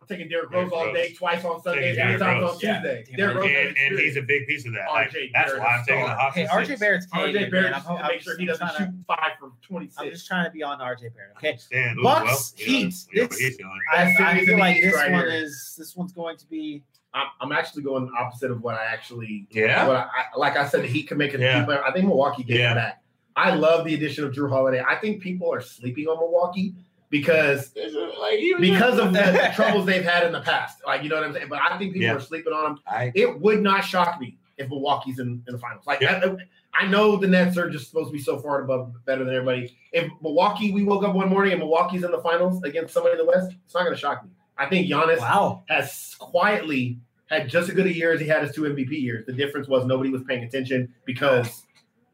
I'm 0.00 0.06
taking 0.08 0.28
Derrick 0.28 0.50
Rose 0.50 0.72
all 0.72 0.86
Derrick 0.86 0.94
day, 1.10 1.14
twice 1.14 1.44
on 1.44 1.62
Sunday, 1.62 1.94
Taking 1.94 2.10
three 2.10 2.18
times 2.18 2.22
on 2.22 2.40
Rose. 2.42 2.62
Yeah. 2.62 2.74
Tuesday. 2.80 3.04
Damn 3.08 3.16
Derrick. 3.16 3.36
Rose 3.36 3.50
and, 3.68 3.76
and 3.78 3.98
he's 4.00 4.16
a 4.16 4.22
big 4.22 4.46
piece 4.46 4.66
of 4.66 4.72
that. 4.72 4.88
RJ 4.88 4.92
Like, 4.92 5.12
that's 5.32 5.52
Barrett's 5.52 5.58
why 5.60 5.66
I'm 5.76 5.84
taking 5.84 6.00
the 6.00 6.06
star. 6.06 6.16
Hawks. 6.18 6.34
Hey, 6.36 6.46
RJ. 6.46 6.78
Barrett's 6.80 7.06
Canadian. 7.06 7.44
RJ 7.44 7.50
Barrett 7.50 7.64
man. 7.64 7.72
just 7.72 7.90
I'm, 7.90 7.96
I'm 7.96 8.06
make 8.08 8.20
sure 8.20 8.32
just 8.32 8.40
he 8.40 8.46
doesn't 8.46 8.66
trying 8.66 8.78
shoot 8.78 8.84
to- 8.98 9.04
five 9.06 9.32
from 9.38 9.52
I'm 9.98 10.10
just 10.10 10.26
trying 10.26 10.44
to 10.46 10.50
be 10.50 10.62
on 10.62 10.78
RJ 10.80 11.00
Barrett. 11.14 11.36
Okay, 11.36 11.58
Ooh, 11.98 12.02
Bucks, 12.02 12.54
well, 12.58 12.66
Heat. 12.66 12.94
you 13.12 13.28
This- 13.28 13.58
I, 13.92 14.14
I 14.18 14.44
feel 14.44 14.58
like 14.58 14.80
this 14.82 14.94
right 14.94 15.12
one 15.12 15.20
here. 15.20 15.28
is 15.30 15.74
this 15.78 15.94
one's 15.96 16.12
going 16.12 16.36
to 16.38 16.46
be. 16.48 16.82
I'm, 17.12 17.26
I'm 17.40 17.52
actually 17.52 17.84
going 17.84 18.10
opposite 18.18 18.50
of 18.50 18.62
what 18.62 18.74
I 18.74 18.84
actually. 18.86 19.46
Yeah. 19.50 19.86
What 19.86 19.96
I, 19.96 20.00
I- 20.02 20.36
like 20.38 20.56
I 20.56 20.66
said, 20.66 20.82
the 20.82 20.88
Heat 20.88 21.04
can 21.08 21.18
make 21.18 21.34
it. 21.34 21.40
Yeah. 21.40 21.64
But 21.64 21.82
I 21.84 21.92
think 21.92 22.06
Milwaukee 22.06 22.42
gets 22.42 22.58
Yeah. 22.58 22.72
it 22.72 22.74
back. 22.74 23.00
I 23.36 23.54
love 23.54 23.84
the 23.84 23.94
addition 23.94 24.24
of 24.24 24.32
Jrue 24.32 24.48
Holiday. 24.48 24.82
I 24.88 24.94
think 24.96 25.20
people 25.20 25.52
are 25.52 25.60
sleeping 25.60 26.06
on 26.06 26.18
Milwaukee 26.18 26.74
because 27.18 27.72
Like, 28.20 28.40
because 28.60 28.98
of 28.98 29.12
the 29.18 29.52
troubles 29.54 29.86
they've 29.86 30.04
had 30.04 30.24
in 30.26 30.32
the 30.32 30.40
past. 30.40 30.78
Like 30.84 31.02
you 31.04 31.08
know 31.08 31.16
what 31.16 31.24
I'm 31.24 31.32
saying. 31.32 31.46
But 31.48 31.60
I 31.62 31.78
think 31.78 31.92
people 31.92 32.06
Yeah. 32.08 32.14
are 32.14 32.20
sleeping 32.20 32.52
on 32.52 32.64
them. 32.64 32.78
I, 32.88 33.12
It 33.14 33.40
would 33.40 33.62
not 33.62 33.84
shock 33.84 34.20
me 34.20 34.36
if 34.58 34.68
Milwaukee's 34.68 35.20
in, 35.20 35.42
in 35.46 35.52
the 35.54 35.58
finals. 35.58 35.86
Like 35.86 36.00
Yeah. 36.00 36.20
I, 36.24 36.84
I 36.84 36.86
know 36.88 37.16
the 37.16 37.28
Nets 37.28 37.56
are 37.56 37.70
just 37.70 37.88
supposed 37.88 38.08
to 38.08 38.12
be 38.12 38.18
so 38.18 38.38
far 38.40 38.62
above 38.64 38.92
better 39.06 39.24
than 39.24 39.32
everybody. 39.32 39.76
If 39.92 40.10
Milwaukee, 40.20 40.72
we 40.72 40.82
woke 40.82 41.04
up 41.04 41.14
one 41.14 41.28
morning 41.28 41.52
and 41.52 41.60
Milwaukee's 41.60 42.02
in 42.02 42.10
the 42.10 42.18
finals 42.20 42.60
against 42.64 42.92
somebody 42.92 43.12
in 43.12 43.18
the 43.18 43.26
West, 43.32 43.52
it's 43.64 43.74
not 43.74 43.84
going 43.84 43.94
to 43.94 44.00
shock 44.00 44.24
me. 44.24 44.30
I 44.58 44.66
think 44.66 44.88
Giannis 44.90 45.20
Wow. 45.20 45.62
has 45.68 46.16
quietly 46.18 46.98
had 47.26 47.48
just 47.48 47.68
as 47.68 47.74
good 47.76 47.86
a 47.86 47.94
year 47.94 48.12
as 48.12 48.20
he 48.20 48.26
had 48.26 48.42
his 48.42 48.52
two 48.52 48.62
MVP 48.62 48.90
years. 49.00 49.24
The 49.24 49.32
difference 49.32 49.68
was 49.68 49.86
nobody 49.86 50.10
was 50.10 50.22
paying 50.24 50.42
attention 50.42 50.92
because 51.06 51.62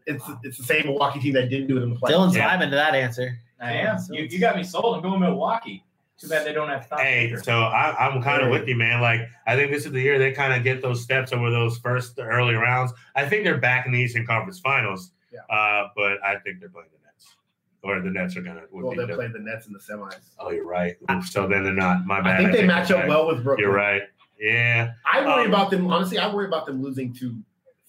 it's 0.06 0.24
it's 0.43 0.59
the 0.59 0.64
same 0.64 0.86
Milwaukee 0.86 1.20
team 1.20 1.32
that 1.35 1.48
didn't 1.48 1.68
do 1.68 1.78
it 1.78 1.82
in 1.82 1.90
the 1.90 1.97
playoffs. 1.97 2.10
Dylan's 2.12 2.36
Yeah. 2.36 2.56
vibing 2.59 2.70
to 2.70 2.77
that 2.77 2.94
answer. 2.94 3.39
I 3.60 3.72
am. 3.72 3.98
You, 4.10 4.24
you 4.24 4.38
got 4.38 4.56
me 4.56 4.62
sold. 4.64 4.96
I'm 4.96 5.02
going 5.02 5.20
Milwaukee. 5.20 5.84
Too 6.18 6.28
bad 6.28 6.46
they 6.46 6.52
don't 6.52 6.68
have 6.68 6.86
Tom 6.88 6.98
Hey, 6.98 7.28
Baker. 7.28 7.42
so 7.42 7.52
I, 7.60 7.94
I'm 8.06 8.22
kind 8.22 8.42
of 8.42 8.50
with 8.50 8.68
you, 8.68 8.76
man. 8.76 9.00
Like, 9.00 9.22
I 9.46 9.56
think 9.56 9.70
this 9.70 9.86
is 9.86 9.92
the 9.92 10.00
year 10.02 10.18
they 10.18 10.32
kind 10.32 10.52
of 10.52 10.62
get 10.62 10.82
those 10.82 11.02
steps 11.02 11.32
over 11.32 11.50
those 11.50 11.78
first 11.78 12.18
early 12.18 12.54
rounds. 12.54 12.92
I 13.16 13.26
think 13.26 13.44
they're 13.44 13.56
back 13.58 13.86
in 13.86 13.92
the 13.92 13.98
Eastern 13.98 14.26
Conference 14.26 14.60
Finals, 14.60 15.12
Yeah. 15.32 15.40
uh, 15.54 15.88
but 15.96 16.22
I 16.22 16.36
think 16.44 16.60
they're 16.60 16.68
playing 16.68 16.88
the 16.92 16.98
Nets, 17.06 17.36
or 17.82 18.00
the 18.02 18.10
Nets 18.10 18.36
are 18.36 18.42
gonna. 18.42 18.62
Would 18.70 18.84
Well, 18.84 18.94
they 18.96 19.06
the- 19.06 19.14
played 19.14 19.32
the 19.32 19.38
Nets 19.38 19.66
in 19.66 19.72
the 19.72 19.78
semis. 19.78 20.14
oh, 20.38 20.50
you're 20.50 20.66
right. 20.66 20.96
So 21.26 21.46
then 21.48 21.64
they're 21.64 21.72
not. 21.72 22.04
My 22.04 22.20
bad. 22.20 22.34
I 22.34 22.36
think 22.36 22.52
they 22.52 22.58
take 22.58 22.66
match 22.66 22.90
up 22.90 22.98
back. 23.00 23.08
well 23.08 23.26
with 23.26 23.42
Brooklyn. 23.42 23.64
You're 23.66 23.74
right. 23.74 24.02
Yeah. 24.38 24.92
I 25.10 25.24
worry 25.24 25.44
Um, 25.44 25.48
about 25.54 25.70
them. 25.70 25.86
Honestly, 25.90 26.18
I 26.18 26.32
worry 26.34 26.46
about 26.46 26.66
them 26.66 26.82
losing 26.82 27.14
to 27.14 27.34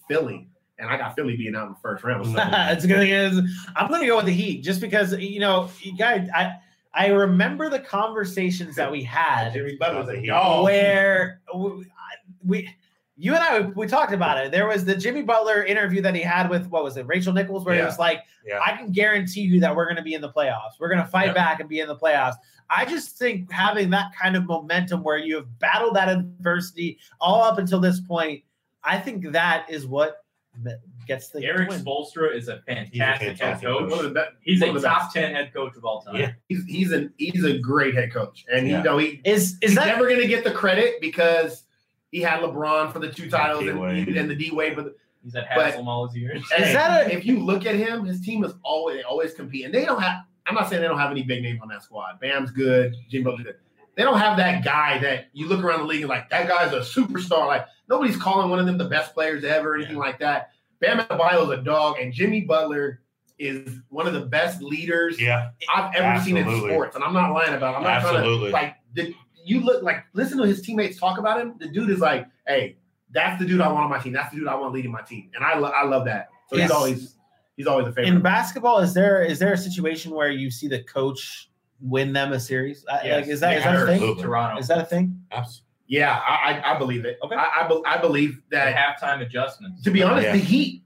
Philly, 0.07 0.47
and 0.81 0.89
I 0.89 0.97
got 0.97 1.15
Philly 1.15 1.37
being 1.37 1.55
out 1.55 1.67
in 1.67 1.73
the 1.73 1.79
first 1.79 2.03
round. 2.03 2.25
it's 2.37 2.85
gonna. 2.85 3.43
I'm 3.75 3.89
gonna 3.89 4.07
go 4.07 4.17
with 4.17 4.25
the 4.25 4.33
Heat 4.33 4.63
just 4.63 4.81
because 4.81 5.15
you 5.17 5.39
know, 5.39 5.69
you 5.81 5.95
guys. 5.95 6.27
I 6.35 6.53
I 6.93 7.07
remember 7.07 7.69
the 7.69 7.79
conversations 7.79 8.75
that 8.75 8.91
we 8.91 9.01
had 9.01 9.53
Jimmy 9.53 9.77
Butler's 9.77 10.09
a 10.09 10.25
dog. 10.25 10.65
where 10.65 11.39
we, 11.55 11.85
we, 12.43 12.69
you 13.15 13.33
and 13.33 13.41
I, 13.41 13.61
we 13.61 13.87
talked 13.87 14.11
about 14.11 14.43
it. 14.43 14.51
There 14.51 14.67
was 14.67 14.83
the 14.83 14.95
Jimmy 14.95 15.21
Butler 15.21 15.63
interview 15.63 16.01
that 16.01 16.15
he 16.15 16.21
had 16.21 16.49
with 16.49 16.67
what 16.67 16.83
was 16.83 16.97
it, 16.97 17.05
Rachel 17.07 17.31
Nichols, 17.31 17.63
where 17.63 17.75
he 17.75 17.81
was 17.81 17.97
like, 17.99 18.23
Yeah. 18.45 18.59
"I 18.65 18.75
can 18.75 18.91
guarantee 18.91 19.41
you 19.41 19.59
that 19.61 19.73
we're 19.73 19.85
going 19.85 19.95
to 19.97 20.01
be 20.01 20.15
in 20.15 20.21
the 20.21 20.31
playoffs. 20.31 20.79
We're 20.79 20.89
going 20.89 21.01
to 21.01 21.07
fight 21.07 21.27
Yeah. 21.27 21.33
back 21.33 21.59
and 21.61 21.69
be 21.69 21.79
in 21.79 21.87
the 21.87 21.95
playoffs." 21.95 22.35
I 22.69 22.85
just 22.85 23.17
think 23.17 23.51
having 23.51 23.89
that 23.91 24.07
kind 24.19 24.35
of 24.35 24.45
momentum 24.45 25.03
where 25.03 25.17
you 25.17 25.35
have 25.35 25.59
battled 25.59 25.95
that 25.95 26.09
adversity 26.09 26.99
all 27.19 27.43
up 27.43 27.57
until 27.57 27.79
this 27.79 27.99
point, 28.01 28.43
I 28.83 28.97
think 28.97 29.31
that 29.31 29.69
is 29.69 29.85
what 29.85 30.20
gets 31.07 31.29
the 31.29 31.43
Erik 31.43 31.69
win. 31.69 31.83
Spoelstra 31.83 32.35
is 32.35 32.47
a 32.47 32.61
fantastic, 32.67 33.01
head 33.01 33.19
fantastic 33.19 33.67
coach. 33.67 33.89
One 33.91 34.05
of 34.05 34.17
He's 34.41 34.61
a 34.61 34.67
top 34.67 34.81
best. 34.81 35.13
ten 35.13 35.33
head 35.33 35.53
coach 35.53 35.75
of 35.75 35.85
all 35.85 36.01
time. 36.01 36.15
Yeah. 36.15 36.31
He's 36.49 36.65
he's 36.65 36.91
an 36.91 37.13
he's 37.17 37.43
a 37.43 37.57
great 37.57 37.95
head 37.95 38.11
coach, 38.13 38.45
and 38.51 38.67
Yeah. 38.67 38.77
you 38.79 38.83
know 38.83 38.97
he 38.97 39.21
Is 39.25 39.53
is 39.53 39.57
he's 39.61 39.75
that 39.75 39.87
never 39.87 40.07
going 40.07 40.19
to 40.21 40.27
get 40.27 40.43
the 40.43 40.51
credit 40.51 41.01
because 41.01 41.63
he 42.11 42.21
had 42.21 42.41
LeBron 42.41 42.91
for 42.91 42.99
the 42.99 43.09
two 43.09 43.29
titles 43.29 43.65
and, 43.65 43.75
D-Wade. 43.77 44.17
and 44.17 44.29
the 44.29 44.35
D 44.35 44.51
Wave 44.51 44.75
for 44.75 44.83
the. 44.83 44.95
He's 45.23 45.33
had 45.35 45.45
But- 45.55 45.65
Haslem 45.67 45.87
all 45.87 46.07
his 46.07 46.17
years. 46.17 46.43
Hey, 46.51 46.73
that 46.73 47.07
a- 47.07 47.13
if 47.15 47.25
you 47.25 47.39
look 47.39 47.65
at 47.65 47.75
him, 47.75 48.05
his 48.05 48.21
team 48.21 48.43
is 48.43 48.53
always 48.63 48.97
they 48.97 49.03
always 49.03 49.33
compete, 49.33 49.65
and 49.65 49.73
they 49.73 49.85
don't 49.85 50.01
have. 50.01 50.23
I'm 50.47 50.55
not 50.55 50.67
saying 50.69 50.81
they 50.81 50.87
don't 50.87 50.97
have 50.97 51.11
any 51.11 51.21
big 51.23 51.43
names 51.43 51.59
on 51.61 51.67
that 51.69 51.83
squad. 51.83 52.19
Bam's 52.19 52.49
good, 52.51 52.95
Jimbo's 53.09 53.41
good. 53.43 53.55
They 54.01 54.05
don't 54.05 54.17
have 54.17 54.35
that 54.37 54.65
guy 54.65 54.97
that 54.97 55.27
you 55.31 55.47
look 55.47 55.63
around 55.63 55.81
the 55.81 55.85
league 55.85 56.01
and 56.01 56.09
like 56.09 56.27
that 56.31 56.47
guy's 56.47 56.73
a 56.73 56.79
superstar. 56.79 57.45
Like 57.45 57.67
nobody's 57.87 58.17
calling 58.17 58.49
one 58.49 58.57
of 58.57 58.65
them 58.65 58.79
the 58.79 58.85
best 58.89 59.13
players 59.13 59.43
ever, 59.43 59.73
or 59.73 59.75
anything 59.75 59.97
like 59.97 60.17
that. 60.21 60.49
Bam 60.79 60.97
Adebayo 61.01 61.43
is 61.43 61.59
a 61.59 61.61
dog, 61.61 61.99
and 61.99 62.11
Jimmy 62.11 62.41
Butler 62.41 63.01
is 63.37 63.77
one 63.89 64.07
of 64.07 64.13
the 64.13 64.21
best 64.21 64.59
leaders 64.63 65.21
Yeah. 65.21 65.51
I've 65.71 65.93
ever 65.93 66.19
seen 66.23 66.35
in 66.35 66.47
sports, 66.57 66.95
and 66.95 67.03
I'm 67.03 67.13
not 67.13 67.31
lying 67.31 67.53
about. 67.53 67.75
It. 67.75 67.77
I'm 67.77 67.83
not 67.83 68.03
Absolutely. 68.03 68.49
trying 68.49 68.69
to 68.69 68.69
like. 68.69 68.75
The, 68.95 69.15
you 69.45 69.59
look 69.59 69.83
like 69.83 70.03
listen 70.13 70.39
to 70.39 70.47
his 70.47 70.63
teammates 70.63 70.99
talk 70.99 71.19
about 71.19 71.39
him. 71.39 71.53
The 71.59 71.67
dude 71.67 71.91
is 71.91 71.99
like, 71.99 72.25
hey, 72.47 72.77
that's 73.11 73.39
the 73.39 73.47
dude 73.47 73.61
I 73.61 73.71
want 73.71 73.83
on 73.83 73.89
my 73.91 73.99
team. 73.99 74.13
That's 74.13 74.31
the 74.33 74.39
dude 74.39 74.47
I 74.47 74.55
want 74.55 74.73
leading 74.73 74.91
my 74.91 75.01
team, 75.03 75.29
and 75.35 75.45
I 75.45 75.59
lo- 75.59 75.69
I 75.69 75.83
love 75.85 76.05
that. 76.05 76.29
So 76.49 76.55
Yes. 76.55 76.69
he's 76.69 76.71
always 76.75 77.15
he's 77.55 77.67
always 77.67 77.85
a 77.85 77.91
favorite. 77.91 78.07
in 78.15 78.21
basketball? 78.23 78.79
Is 78.79 78.95
there 78.95 79.23
is 79.23 79.37
there 79.37 79.53
a 79.53 79.57
situation 79.59 80.11
where 80.15 80.31
you 80.31 80.49
see 80.49 80.67
the 80.67 80.81
coach 80.85 81.50
win 81.81 82.13
them 82.13 82.33
a 82.33 82.39
series? 82.39 82.85
Yes. 83.03 83.21
Like 83.21 83.27
is 83.27 83.39
that 83.41 83.57
is 83.57 83.63
Yeah, 83.65 83.75
that 83.75 83.83
a 83.89 83.97
thing? 83.99 84.17
Toronto. 84.21 84.59
Is 84.59 84.67
that 84.67 84.79
a 84.79 84.85
thing? 84.85 85.21
Absolutely. 85.31 85.65
yeah, 85.87 86.19
I, 86.27 86.61
I 86.61 86.75
I 86.75 86.77
believe 86.77 87.05
it. 87.05 87.17
Okay. 87.23 87.35
I 87.35 87.61
I, 87.63 87.67
be- 87.67 87.81
I 87.85 87.97
believe 87.97 88.35
The 88.49 88.57
that. 88.57 88.75
halftime 89.01 89.21
adjustments. 89.21 89.81
To 89.83 89.91
be 89.91 90.03
honest, 90.03 90.25
Yeah. 90.27 90.33
the 90.33 90.37
Heat 90.39 90.83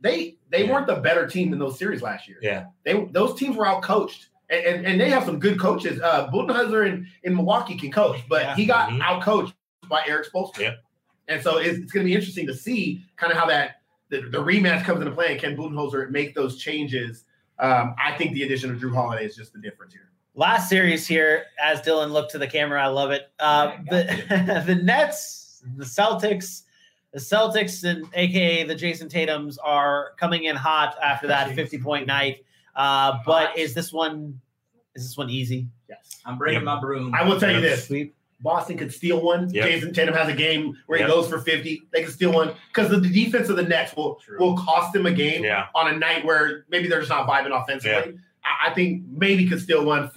they 0.00 0.36
they 0.50 0.64
Yeah. 0.64 0.72
weren't 0.72 0.86
the 0.86 0.96
better 0.96 1.26
team 1.26 1.52
in 1.52 1.58
those 1.58 1.78
series 1.78 2.02
last 2.02 2.28
year. 2.28 2.38
Yeah. 2.42 2.66
They 2.84 3.04
those 3.12 3.38
teams 3.38 3.56
were 3.56 3.66
out 3.66 3.82
coached. 3.82 4.28
And, 4.48 4.64
and, 4.64 4.86
and 4.86 5.00
they 5.00 5.10
have 5.10 5.24
some 5.24 5.40
good 5.40 5.58
coaches. 5.58 6.00
Uh, 6.00 6.28
Budenholzer 6.30 6.86
in, 6.86 7.08
in 7.24 7.34
Milwaukee 7.34 7.76
can 7.76 7.90
coach, 7.90 8.20
but 8.28 8.42
Yeah. 8.42 8.54
he 8.54 8.64
got 8.64 8.90
Mhm. 8.90 9.00
out 9.00 9.20
coached 9.22 9.54
by 9.88 10.02
Erik 10.06 10.30
Spoelstra. 10.32 10.60
Yep. 10.60 10.78
And 11.26 11.42
so 11.42 11.58
it's, 11.58 11.78
it's 11.78 11.90
going 11.90 12.06
to 12.06 12.08
be 12.08 12.14
interesting 12.14 12.46
to 12.46 12.54
see 12.54 13.04
kind 13.16 13.32
of 13.32 13.38
how 13.38 13.46
that 13.46 13.80
the, 14.08 14.20
the 14.20 14.38
rematch 14.38 14.84
comes 14.84 15.00
into 15.00 15.10
play 15.10 15.32
and 15.32 15.40
can 15.40 15.56
Budenholzer 15.56 16.08
make 16.10 16.36
those 16.36 16.58
changes. 16.58 17.24
Um, 17.58 17.96
I 17.98 18.12
think 18.16 18.34
the 18.34 18.44
addition 18.44 18.70
of 18.70 18.78
Jrue 18.80 18.94
Holiday 18.94 19.24
is 19.24 19.34
just 19.34 19.52
the 19.52 19.58
difference 19.58 19.92
here. 19.94 20.10
Last 20.38 20.68
series 20.68 21.06
here, 21.06 21.44
as 21.62 21.80
Dylan 21.80 22.10
looked 22.10 22.32
to 22.32 22.38
the 22.38 22.46
camera, 22.46 22.82
I 22.84 22.88
love 22.88 23.10
it. 23.10 23.30
Uh, 23.40 23.72
the 23.88 24.62
the 24.66 24.74
Nets, 24.74 25.62
the 25.78 25.84
Celtics, 25.84 26.64
the 27.14 27.18
Celtics, 27.18 27.84
and 27.84 28.04
AKA 28.12 28.64
the 28.64 28.74
Jayson 28.74 29.08
Tatum's 29.08 29.56
are 29.56 30.10
coming 30.18 30.44
in 30.44 30.54
hot 30.54 30.94
after 31.02 31.26
that 31.28 31.54
fifty 31.54 31.78
point 31.78 32.06
night. 32.06 32.44
Uh, 32.74 33.18
but 33.24 33.56
is 33.56 33.72
this 33.72 33.94
one 33.94 34.38
is 34.94 35.04
this 35.08 35.16
one 35.16 35.30
easy? 35.30 35.68
Yes. 35.88 36.20
I'm 36.26 36.36
bringing 36.36 36.64
my 36.64 36.78
broom. 36.78 37.14
I 37.14 37.26
will 37.26 37.40
tell 37.40 37.50
you 37.50 37.62
this. 37.62 37.86
Sweep. 37.86 38.14
Boston 38.40 38.76
could 38.76 38.92
steal 38.92 39.22
one. 39.22 39.48
Yep. 39.48 39.64
Jayson 39.64 39.94
Tatum 39.94 40.12
has 40.14 40.28
a 40.28 40.34
game 40.34 40.76
where 40.86 40.98
Yep. 40.98 41.08
he 41.08 41.14
goes 41.14 41.26
for 41.30 41.38
50. 41.38 41.82
They 41.90 42.02
can 42.02 42.10
steal 42.10 42.32
one 42.34 42.52
because 42.68 42.90
the, 42.90 43.00
the 43.00 43.08
defense 43.08 43.48
of 43.48 43.56
the 43.56 43.62
Nets 43.62 43.96
will 43.96 44.16
True. 44.16 44.38
will 44.38 44.56
cost 44.58 44.92
them 44.92 45.06
a 45.06 45.10
game 45.12 45.42
Yeah. 45.44 45.68
on 45.74 45.94
a 45.94 45.96
night 45.96 46.26
where 46.26 46.66
maybe 46.68 46.86
they're 46.88 46.98
just 47.00 47.08
not 47.10 47.26
vibing 47.26 47.58
offensively. 47.58 48.18
I, 48.46 48.70
I 48.70 48.74
think 48.74 49.02
maybe 49.10 49.48
could 49.48 49.60
steal 49.60 49.84
one 49.84 50.10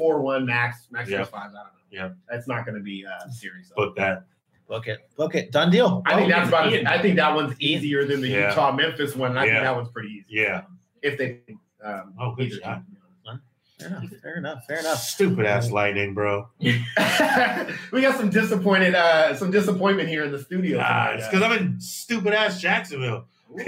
max, 0.46 0.88
max 0.92 1.10
Yep. 1.10 1.20
yeah. 1.20 1.26
five. 1.26 1.42
I 1.42 1.44
don't 1.46 1.54
know. 1.54 1.62
Yeah, 1.92 2.10
That's 2.30 2.48
not 2.48 2.66
going 2.66 2.76
to 2.78 2.84
be 2.84 3.04
uh, 3.06 3.28
serious. 3.30 3.72
Book 3.76 3.96
that. 3.96 4.26
Book 4.68 4.86
it. 4.88 5.00
Book 5.18 5.34
it. 5.34 5.52
Done 5.52 5.72
deal. 5.72 6.04
I 6.06 6.16
think 6.16 6.28
Oh, 6.32 6.38
that's 6.38 6.48
about. 6.50 6.72
Ian. 6.72 6.86
I 6.86 7.02
think 7.02 7.16
that 7.16 7.34
one's 7.34 7.60
easier 7.60 8.06
than 8.06 8.22
the 8.22 8.28
Yeah. 8.28 8.50
Utah 8.50 8.72
Memphis 8.72 9.16
one. 9.16 9.36
I 9.38 9.46
Yeah. 9.46 9.52
think 9.54 9.64
that 9.64 9.76
one's 9.76 9.90
pretty 9.90 10.10
easy. 10.10 10.26
Yeah. 10.30 10.62
If 11.02 11.18
they. 11.18 11.40
Um, 11.84 12.14
Oh, 12.20 12.36
good 12.36 12.52
either 12.52 12.62
shot. 12.62 12.84
Fair 13.80 13.88
enough. 13.88 14.10
Fair 14.22 14.38
enough. 14.38 14.66
Fair 14.68 14.80
enough. 14.80 14.98
Stupid 15.00 15.46
ass 15.46 15.72
lightning, 15.72 16.14
bro. 16.14 16.50
we 16.60 18.02
got 18.02 18.18
some 18.18 18.30
disappointed, 18.30 18.94
uh, 18.94 19.34
some 19.36 19.52
disappointment 19.52 20.10
here 20.10 20.26
in 20.26 20.32
the 20.34 20.40
studio. 20.40 20.80
Ah, 20.84 20.84
tonight, 21.12 21.16
it's 21.20 21.28
because 21.30 21.42
I'm 21.42 21.52
in 21.58 21.80
stupid 21.80 22.34
ass 22.34 22.60
Jacksonville. 22.60 23.26
Whoa, 23.48 23.64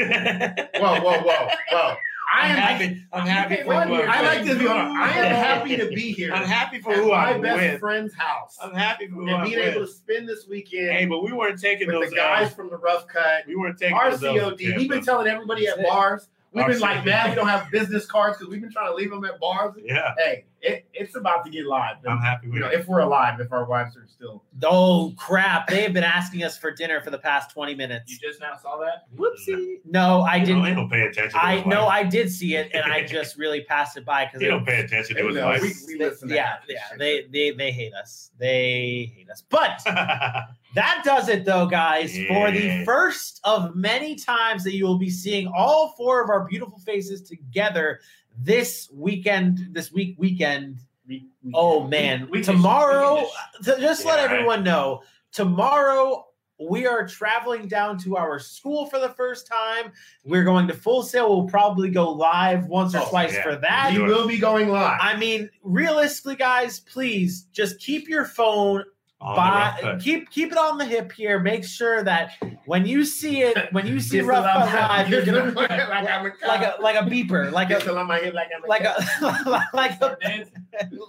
whoa, 0.76 1.22
whoa, 1.22 1.48
whoa! 1.72 1.96
I 2.34 2.48
I'm 2.48 2.56
happy. 2.56 3.04
I'm 3.12 3.28
happy 3.28 3.56
for 3.58 3.66
One 3.74 3.88
who. 3.90 3.96
I 3.96 4.06
I 4.18 4.22
like 4.22 4.46
win. 4.46 4.58
this. 4.58 4.68
I 4.70 5.10
am 5.18 5.36
happy 5.36 5.76
to 5.78 5.88
be 5.88 6.14
here. 6.14 6.32
I'm 6.34 6.46
happy 6.46 6.80
for 6.80 6.92
at 6.94 6.98
who 6.98 7.10
my 7.10 7.34
I 7.34 7.38
best 7.40 7.58
win. 7.58 7.80
friend's 7.80 8.14
house 8.16 8.58
I'm 8.62 8.74
happy 8.74 9.08
for 9.08 9.16
who 9.16 9.28
and 9.28 9.36
I 9.36 9.44
being 9.44 9.60
win. 9.60 9.70
able 9.70 9.82
to 9.86 9.92
spend 9.92 10.30
this 10.30 10.48
weekend 10.48 10.92
Hey, 10.92 11.06
but 11.06 11.24
we 11.24 11.34
weren't 11.34 11.60
taking 11.60 11.88
with 11.88 11.96
those 11.98 12.10
the 12.12 12.16
guys 12.16 12.44
L's. 12.48 12.54
from 12.54 12.70
the 12.70 12.78
rough 12.78 13.06
cut. 13.08 13.46
We 13.48 13.56
weren't 13.56 13.78
taking 13.78 13.98
those 13.98 14.24
L's. 14.24 14.40
RCOD. 14.40 14.78
We've 14.78 14.90
been 14.90 15.04
telling 15.04 15.28
everybody 15.28 15.68
at 15.68 15.82
bars. 15.84 16.30
We've 16.54 16.68
been 16.68 16.76
oh, 16.76 16.80
like, 16.80 16.98
RCOD. 16.98 17.06
man, 17.06 17.30
we 17.30 17.36
don't 17.36 17.48
have 17.48 17.72
business 17.72 18.06
cards 18.06 18.38
because 18.38 18.52
we've 18.52 18.60
been 18.62 18.72
trying 18.74 18.88
to 18.90 18.94
leave 18.94 19.10
them 19.10 19.24
at 19.24 19.40
bars. 19.40 19.74
Yeah, 19.86 20.14
Hey, 20.18 20.44
it, 20.62 20.86
it's 20.94 21.16
about 21.16 21.46
to 21.46 21.50
get 21.50 21.66
live. 21.66 21.96
I'm 22.06 22.18
happy 22.20 22.48
with 22.48 22.56
You 22.56 22.60
know, 22.62 22.68
it. 22.68 22.80
if 22.82 22.88
we're 22.90 23.00
alive, 23.00 23.40
if 23.40 23.54
our 23.54 23.64
wives 23.66 23.96
are 23.96 24.06
still. 24.06 24.44
Oh 24.66 25.14
crap! 25.18 25.68
They 25.68 25.82
have 25.84 25.94
been 25.94 26.04
asking 26.04 26.44
us 26.44 26.58
for 26.58 26.70
dinner 26.72 27.00
for 27.00 27.10
the 27.10 27.18
past 27.18 27.52
twenty 27.52 27.74
minutes. 27.74 28.12
You 28.12 28.20
just 28.30 28.42
now 28.42 28.58
saw 28.62 28.78
that? 28.80 29.06
Whoopsie. 29.18 29.78
No, 29.86 30.22
I 30.24 30.40
didn't. 30.40 30.64
they 30.64 30.74
don't 30.74 30.90
pay 30.90 31.04
attention. 31.04 31.32
To 31.32 31.44
I 31.44 31.64
no. 31.64 31.88
I 31.88 32.04
did 32.04 32.30
see 32.30 32.56
it, 32.56 32.70
and 32.74 32.84
I 32.92 33.04
just 33.08 33.38
really 33.38 33.62
passed 33.64 33.96
it 33.96 34.04
by 34.06 34.26
because 34.26 34.42
they 34.42 34.48
don't 34.48 34.66
pay 34.66 34.82
attention 34.82 35.16
to 35.16 35.22
You 35.22 35.28
his 35.30 35.38
know, 35.38 35.46
wife. 35.48 35.62
we, 35.62 35.74
we 35.88 35.96
listen 35.98 36.28
to 36.28 36.36
yeah, 36.36 36.58
yeah, 36.68 36.82
they 36.98 37.28
they 37.32 37.52
they 37.52 37.72
hate 37.72 37.94
us. 37.94 38.32
They 38.38 39.12
hate 39.16 39.30
us. 39.32 39.42
But 39.50 39.82
that 40.76 41.02
does 41.04 41.28
it, 41.30 41.46
though, 41.46 41.66
guys, 41.66 42.12
for 42.28 42.52
the 42.52 42.84
first 42.86 43.40
of 43.44 43.76
many 43.76 44.16
times 44.16 44.64
that 44.64 44.74
you 44.76 44.86
will 44.86 44.98
be 44.98 45.10
seeing 45.10 45.48
all 45.48 45.90
four 45.98 46.24
of 46.24 46.30
our 46.30 46.46
beautiful 46.48 46.80
faces 46.80 47.22
together 47.22 48.00
this 48.40 48.90
weekend. 48.94 49.60
This 49.72 49.92
week 49.92 50.16
weekend. 50.18 50.78
We- 51.08 51.28
we- 51.44 51.52
Oh 51.54 51.88
man, 51.88 52.28
Weekish, 52.28 52.46
tomorrow. 52.46 53.26
weekish. 53.62 53.66
to 53.66 53.82
just 53.82 54.06
let 54.06 54.20
everyone 54.20 54.64
know, 54.64 55.02
tomorrow 55.34 56.28
we 56.70 56.86
are 56.86 57.08
traveling 57.08 57.68
down 57.68 57.98
to 57.98 58.16
our 58.16 58.38
school 58.38 58.86
for 58.86 59.00
the 59.00 59.10
first 59.10 59.48
time. 59.48 59.92
We're 60.24 60.44
going 60.44 60.68
to 60.68 60.74
Full 60.76 61.02
Sail. 61.02 61.28
We'll 61.28 61.50
probably 61.50 61.90
go 61.90 62.12
live 62.12 62.68
once 62.68 62.94
or 62.94 63.00
Oh, 63.00 63.10
twice 63.10 63.34
yeah. 63.34 63.42
for 63.44 63.56
that. 63.56 63.94
we 63.94 64.04
will 64.04 64.28
be 64.28 64.38
going 64.38 64.70
live. 64.70 64.98
I 65.02 65.18
mean, 65.18 65.50
realistically, 65.64 66.36
guys, 66.36 66.80
please 66.82 67.48
just 67.52 67.80
keep 67.80 68.08
your 68.08 68.26
phone 68.26 68.82
On 68.82 68.84
the 68.84 68.88
by 69.22 69.98
keep 70.02 70.30
keep 70.32 70.52
it 70.52 70.58
on 70.58 70.78
the 70.78 70.86
hip 70.86 71.12
here. 71.12 71.40
Make 71.40 71.64
sure 71.64 72.04
that 72.04 72.32
when 72.66 72.86
you 72.86 73.06
see 73.06 73.42
it, 73.44 73.72
when 73.72 73.86
you 73.86 74.00
see 74.10 74.22
Rough 74.22 74.44
Live, 74.46 75.10
you're 75.10 75.24
gonna 75.26 75.52
like 75.56 75.70
a 75.70 76.38
like 76.48 76.62
a 76.62 76.82
like 76.82 76.96
a 76.96 77.04
beeper, 77.10 77.52
like 77.52 77.70
a 77.70 77.92
like 77.92 78.34
like 78.68 78.84
a 78.84 79.06
like 79.74 80.02
a 80.02 80.18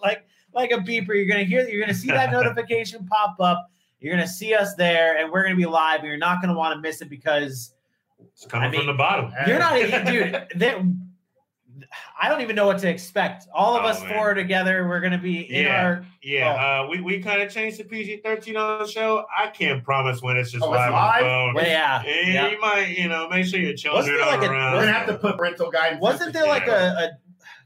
like 0.02 0.26
like 0.54 0.70
a 0.72 0.78
beeper. 0.78 1.08
You're 1.14 1.26
gonna 1.26 1.44
hear 1.44 1.66
you're 1.68 1.80
gonna 1.80 1.94
see 1.94 2.08
that 2.08 2.30
notification 2.32 3.06
pop 3.06 3.36
up. 3.40 3.70
You're 4.00 4.12
gonna 4.14 4.26
see 4.28 4.52
us 4.54 4.74
there, 4.74 5.16
and 5.16 5.30
we're 5.32 5.42
gonna 5.42 5.56
be 5.56 5.66
live. 5.66 6.00
And 6.00 6.08
you're 6.08 6.16
not 6.18 6.40
gonna 6.42 6.56
want 6.56 6.74
to 6.76 6.80
miss 6.80 7.00
it 7.00 7.08
because 7.08 7.72
It's 8.34 8.44
coming 8.46 8.68
I 8.68 8.70
mean, 8.70 8.80
from 8.80 8.86
the 8.88 8.94
bottom. 8.94 9.32
you're 9.46 9.58
not, 9.58 10.06
dude. 10.06 10.46
I 12.20 12.28
don't 12.28 12.40
even 12.42 12.54
know 12.56 12.66
what 12.66 12.78
to 12.80 12.88
expect. 12.88 13.46
All 13.54 13.76
of 13.76 13.84
Oh, 13.84 13.88
us 13.88 14.02
man. 14.02 14.12
four 14.14 14.34
together, 14.34 14.86
we're 14.88 15.00
gonna 15.00 15.18
be 15.18 15.40
in 15.52 15.64
Yeah. 15.64 15.82
our. 15.84 16.06
Yeah, 16.22 16.52
Oh. 16.80 16.84
uh, 16.84 16.88
we, 16.88 17.00
we 17.00 17.20
kind 17.22 17.42
of 17.42 17.50
changed 17.52 17.78
the 17.78 17.84
PG 17.84 18.18
13 18.24 18.56
on 18.56 18.80
the 18.80 18.86
show. 18.86 19.24
I 19.36 19.48
can't 19.48 19.82
promise 19.82 20.22
when 20.22 20.36
it's 20.36 20.50
just 20.52 20.62
Oh, 20.64 20.72
it's 20.72 20.78
live, 20.78 20.92
live? 20.92 21.02
on 21.02 21.18
the 21.22 21.28
phone. 21.28 21.54
Well, 21.54 21.66
yeah, 21.66 22.02
Yeah, 22.04 22.20
yeah. 22.32 22.48
You 22.48 22.60
might, 22.60 22.88
you 22.98 23.08
know, 23.08 23.28
make 23.28 23.46
sure 23.46 23.58
your 23.60 23.74
children 23.74 24.02
Wasn't 24.14 24.20
aren't 24.20 24.40
like 24.42 24.48
a- 24.50 24.52
We're 24.52 24.80
gonna 24.80 24.92
have 24.92 25.06
to 25.08 25.16
put 25.18 25.36
parental 25.36 25.70
guidance. 25.70 26.00
Wasn't 26.00 26.32
there 26.32 26.46
like 26.46 26.66
a, 26.68 26.72
a 26.72 27.10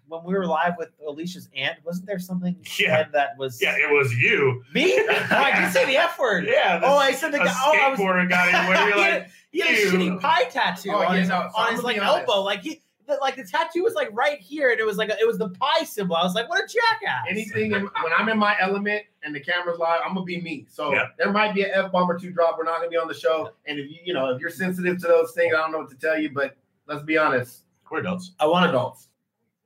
when 0.09 0.23
we 0.23 0.35
were 0.35 0.47
live 0.47 0.75
with 0.79 0.91
Alicia's 1.07 1.49
aunt? 1.57 1.79
Wasn't 1.85 2.07
there 2.07 2.21
something 2.21 2.57
Yeah. 2.79 2.97
said 2.99 3.09
that 3.13 3.31
was 3.37 3.61
Yeah, 3.61 3.75
it 3.77 3.91
was 3.93 4.15
you. 4.15 4.63
me? 4.73 4.95
Oh, 4.99 5.07
I 5.31 5.61
did 5.61 5.73
say 5.73 5.85
the 5.85 5.97
F 5.97 6.19
word. 6.19 6.47
Yeah. 6.47 6.79
the- 6.79 6.87
Oh, 6.87 6.97
I 6.97 7.11
said 7.13 7.33
the 7.33 7.39
guy. 7.39 7.53
Oh, 7.53 7.73
I 7.77 7.91
was. 7.91 7.99
skateboarder 7.99 8.29
got 8.29 8.49
in 8.49 8.55
where 8.69 8.89
you're 8.89 8.95
he, 8.97 9.03
had, 9.03 9.13
like, 9.15 9.23
a- 9.23 9.31
he 9.51 9.61
had 9.61 9.71
a 9.71 9.81
ew. 9.81 9.91
shitty 9.91 10.21
pie 10.21 10.45
tattoo 10.45 10.91
Oh, 10.93 10.99
on 11.05 11.15
yeah, 11.15 11.21
his, 11.21 11.29
no, 11.29 11.49
so 11.53 11.61
on 11.61 11.73
his 11.73 11.83
like 11.83 11.97
honest. 12.01 12.29
elbow. 12.29 12.43
Like 12.43 12.63
he, 12.63 12.81
the, 13.07 13.19
like 13.21 13.37
the 13.37 13.45
tattoo 13.45 13.83
was 13.83 13.95
like 13.95 14.09
right 14.13 14.39
here, 14.41 14.71
and 14.71 14.81
it 14.81 14.85
was 14.87 14.97
like 14.97 15.09
a, 15.11 15.19
it 15.21 15.27
was 15.27 15.39
the 15.39 15.49
pie 15.51 15.85
symbol. 15.85 16.17
I 16.17 16.23
was 16.25 16.35
like, 16.35 16.49
what 16.49 16.59
a 16.63 16.67
jackass! 16.67 17.25
anything 17.29 17.73
in, 17.73 17.83
when 17.83 18.13
I'm 18.17 18.29
in 18.29 18.39
my 18.39 18.57
element 18.61 19.05
and 19.23 19.35
the 19.35 19.41
camera's 19.41 19.79
live, 19.79 20.01
I'm 20.05 20.15
gonna 20.15 20.25
be 20.27 20.41
me. 20.41 20.67
So 20.69 20.93
Yeah. 20.93 21.09
there 21.19 21.33
might 21.33 21.55
be 21.55 21.63
an 21.63 21.71
F 21.73 21.93
bomb 21.93 22.11
or 22.11 22.19
two 22.19 22.31
drop. 22.33 22.57
We're 22.59 22.65
not 22.65 22.79
gonna 22.79 22.91
be 22.91 22.97
on 22.97 23.09
the 23.09 23.15
show. 23.15 23.51
And 23.67 23.79
if 23.79 23.91
you 23.91 23.99
you 24.05 24.15
know 24.15 24.31
if 24.31 24.41
you're 24.41 24.51
sensitive 24.51 25.01
to 25.03 25.07
those 25.09 25.33
things, 25.33 25.55
I 25.55 25.59
don't 25.59 25.73
know 25.73 25.79
what 25.79 25.91
to 25.91 25.97
tell 25.97 26.19
you. 26.19 26.31
But 26.31 26.57
let's 26.87 27.03
be 27.03 27.17
honest, 27.19 27.63
we're 27.91 28.01
adults. 28.01 28.33
I 28.41 28.47
want 28.47 28.69
adults. 28.69 29.09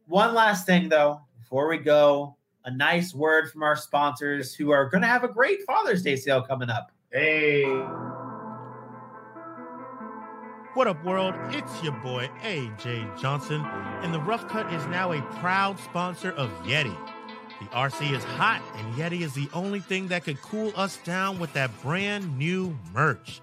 One 0.06 0.34
last 0.34 0.66
thing 0.66 0.88
though, 0.88 1.20
before 1.38 1.68
we 1.68 1.78
go, 1.78 2.36
a 2.64 2.70
nice 2.70 3.14
word 3.14 3.50
from 3.50 3.62
our 3.62 3.76
sponsors 3.76 4.54
who 4.54 4.70
are 4.70 4.88
going 4.88 5.00
to 5.02 5.08
have 5.08 5.24
a 5.24 5.28
great 5.28 5.62
Father's 5.64 6.02
Day 6.02 6.14
sale 6.16 6.42
coming 6.42 6.68
up. 6.68 6.90
Hey, 7.10 7.62
What 10.74 10.86
up, 10.86 11.05
world? 11.05 11.34
It's 11.48 11.82
your 11.82 11.94
boy 11.94 12.30
AJ 12.42 13.20
Johnson, 13.20 13.60
and 14.02 14.14
the 14.14 14.20
Rough 14.20 14.47
Cut 14.47 14.72
is 14.72 14.86
now 14.86 15.10
a 15.10 15.20
proud 15.40 15.80
sponsor 15.80 16.30
of 16.30 16.48
Yeti. 16.62 16.97
The 17.59 17.66
RC 17.66 18.12
is 18.16 18.22
hot, 18.22 18.62
and 18.76 18.94
Yeti 18.94 19.22
is 19.22 19.32
the 19.32 19.48
only 19.52 19.80
thing 19.80 20.06
that 20.09 20.22
could 20.22 20.40
cool 20.42 20.72
us 20.76 20.98
down 20.98 21.40
with 21.40 21.52
that 21.55 21.72
brand 21.82 22.38
new 22.38 22.78
merch. 22.94 23.40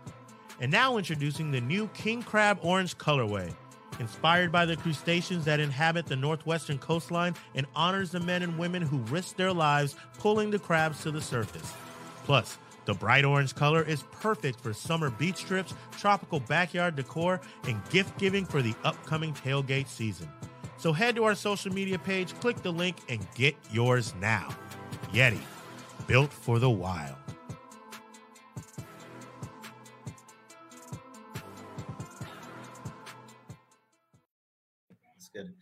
And 0.62 0.72
now 0.72 0.96
introducing 0.96 1.52
the 1.52 1.60
new 1.60 1.90
King 1.90 2.24
Crab 2.24 2.60
Orange 2.62 2.98
colorway. 2.98 3.54
Inspired 4.00 4.50
by 4.50 4.66
the 4.66 4.78
crustaceans 4.78 5.44
that 5.44 5.60
inhabit 5.60 6.06
the 6.06 6.16
northwestern 6.16 6.78
coastline 6.78 7.36
and 7.56 7.68
honors 7.76 8.12
the 8.12 8.22
men 8.22 8.42
and 8.42 8.58
women 8.58 8.82
who 8.82 9.00
risk 9.12 9.36
their 9.36 9.52
lives 9.52 9.98
pulling 10.18 10.50
the 10.50 10.60
crabs 10.60 11.04
to 11.04 11.12
the 11.12 11.22
surface. 11.22 11.74
Plus, 12.24 12.58
the 12.88 12.94
bright 12.94 13.26
orange 13.26 13.54
color 13.54 13.84
is 13.84 14.04
perfect 14.14 14.62
for 14.62 14.74
summer 14.74 15.10
beach 15.10 15.44
trips, 15.44 15.74
tropical 15.92 16.40
backyard 16.40 16.96
decor, 16.96 17.42
and 17.66 17.78
gift 17.90 18.18
giving 18.18 18.46
for 18.46 18.62
the 18.62 18.74
upcoming 18.86 19.34
tailgate 19.34 19.90
season. 19.90 20.30
So 20.78 20.94
head 20.94 21.16
to 21.18 21.26
our 21.26 21.36
social 21.36 21.72
media 21.74 22.00
page, 22.00 22.34
click 22.36 22.64
the 22.64 22.72
link, 22.72 22.96
and 23.10 23.28
get 23.36 23.56
yours 23.74 24.14
now. 24.22 24.48
Yeti, 25.12 25.42
built 26.08 26.32
for 26.32 26.60
the 26.60 26.70
wild. 26.70 27.18
That's 35.14 35.28
good. 35.34 35.54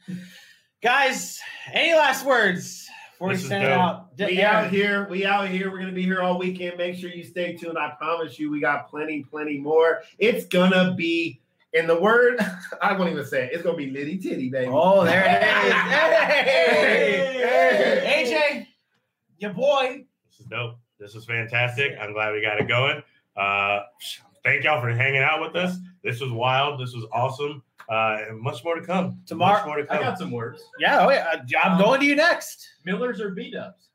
Guys, 0.84 1.40
any 1.74 1.96
last 1.96 2.24
words 2.24 2.85
before 3.16 3.30
This 3.32 3.40
we 3.40 3.44
is 3.44 3.50
send 3.50 3.64
it 3.64 3.68
dope. 3.70 3.80
out? 3.80 4.10
we 4.20 4.42
out 4.44 4.70
here. 4.70 5.08
We 5.10 5.26
out 5.26 5.48
here. 5.48 5.72
We're 5.72 5.80
gonna 5.80 5.92
be 5.94 6.04
here 6.04 6.22
all 6.22 6.38
weekend. 6.38 6.78
Make 6.78 6.96
sure 6.96 7.10
you 7.10 7.24
stay 7.24 7.56
tuned. 7.56 7.78
I 7.78 7.92
promise 7.98 8.38
you, 8.38 8.52
we 8.52 8.60
got 8.60 8.90
plenty, 8.90 9.24
plenty 9.24 9.58
more. 9.58 10.02
It's 10.20 10.46
gonna 10.46 10.94
be. 10.96 11.42
In 11.74 11.88
the 11.88 12.00
word, 12.00 12.40
I 12.82 12.94
won't 12.98 13.12
even 13.12 13.26
say 13.26 13.46
it. 13.48 13.52
It's 13.54 13.62
gonna 13.64 13.76
be 13.76 13.90
litty 13.90 14.18
titty, 14.18 14.50
baby. 14.50 14.72
Oh, 14.74 15.04
there 15.04 15.26
it 15.26 15.44
is. 15.44 15.74
Hey, 16.56 18.02
Hey, 18.06 18.64
AJ, 18.64 18.68
your 19.40 19.52
boy. 19.54 20.06
This 20.30 20.40
is 20.40 20.46
dope. 20.46 20.76
This 21.00 21.16
is 21.16 21.26
fantastic. 21.26 21.92
I'm 22.00 22.14
glad 22.14 22.32
we 22.34 22.42
got 22.42 22.62
it 22.62 22.68
going. 22.70 23.02
Uh, 23.36 23.82
thank 24.46 24.64
y'all 24.64 24.80
for 24.82 24.90
hanging 24.90 25.22
out 25.22 25.42
with 25.42 25.56
us. 25.58 25.76
This 26.02 26.22
was 26.22 26.32
wild. 26.32 26.80
This 26.80 26.94
was 26.94 27.06
awesome. 27.12 27.62
Uh, 27.90 28.18
and 28.30 28.40
much 28.41 28.64
more 28.64 28.76
to 28.76 28.86
come. 28.86 29.20
Tomorrow- 29.26 29.57
Much 29.60 29.66
more 29.68 29.76
to 29.78 29.84
I 29.84 29.98
come. 29.98 30.03
got 30.03 30.18
some 30.18 30.32
words. 30.32 30.64
Yeah, 30.80 31.06
oh 31.06 31.10
yeah. 31.12 31.41
I'm 31.64 31.78
going 31.78 31.99
to 31.99 32.06
you 32.06 32.16
next. 32.16 32.68
Millers 32.86 33.22
or 33.22 33.30
B 33.32 33.52
dubs? 33.52 33.90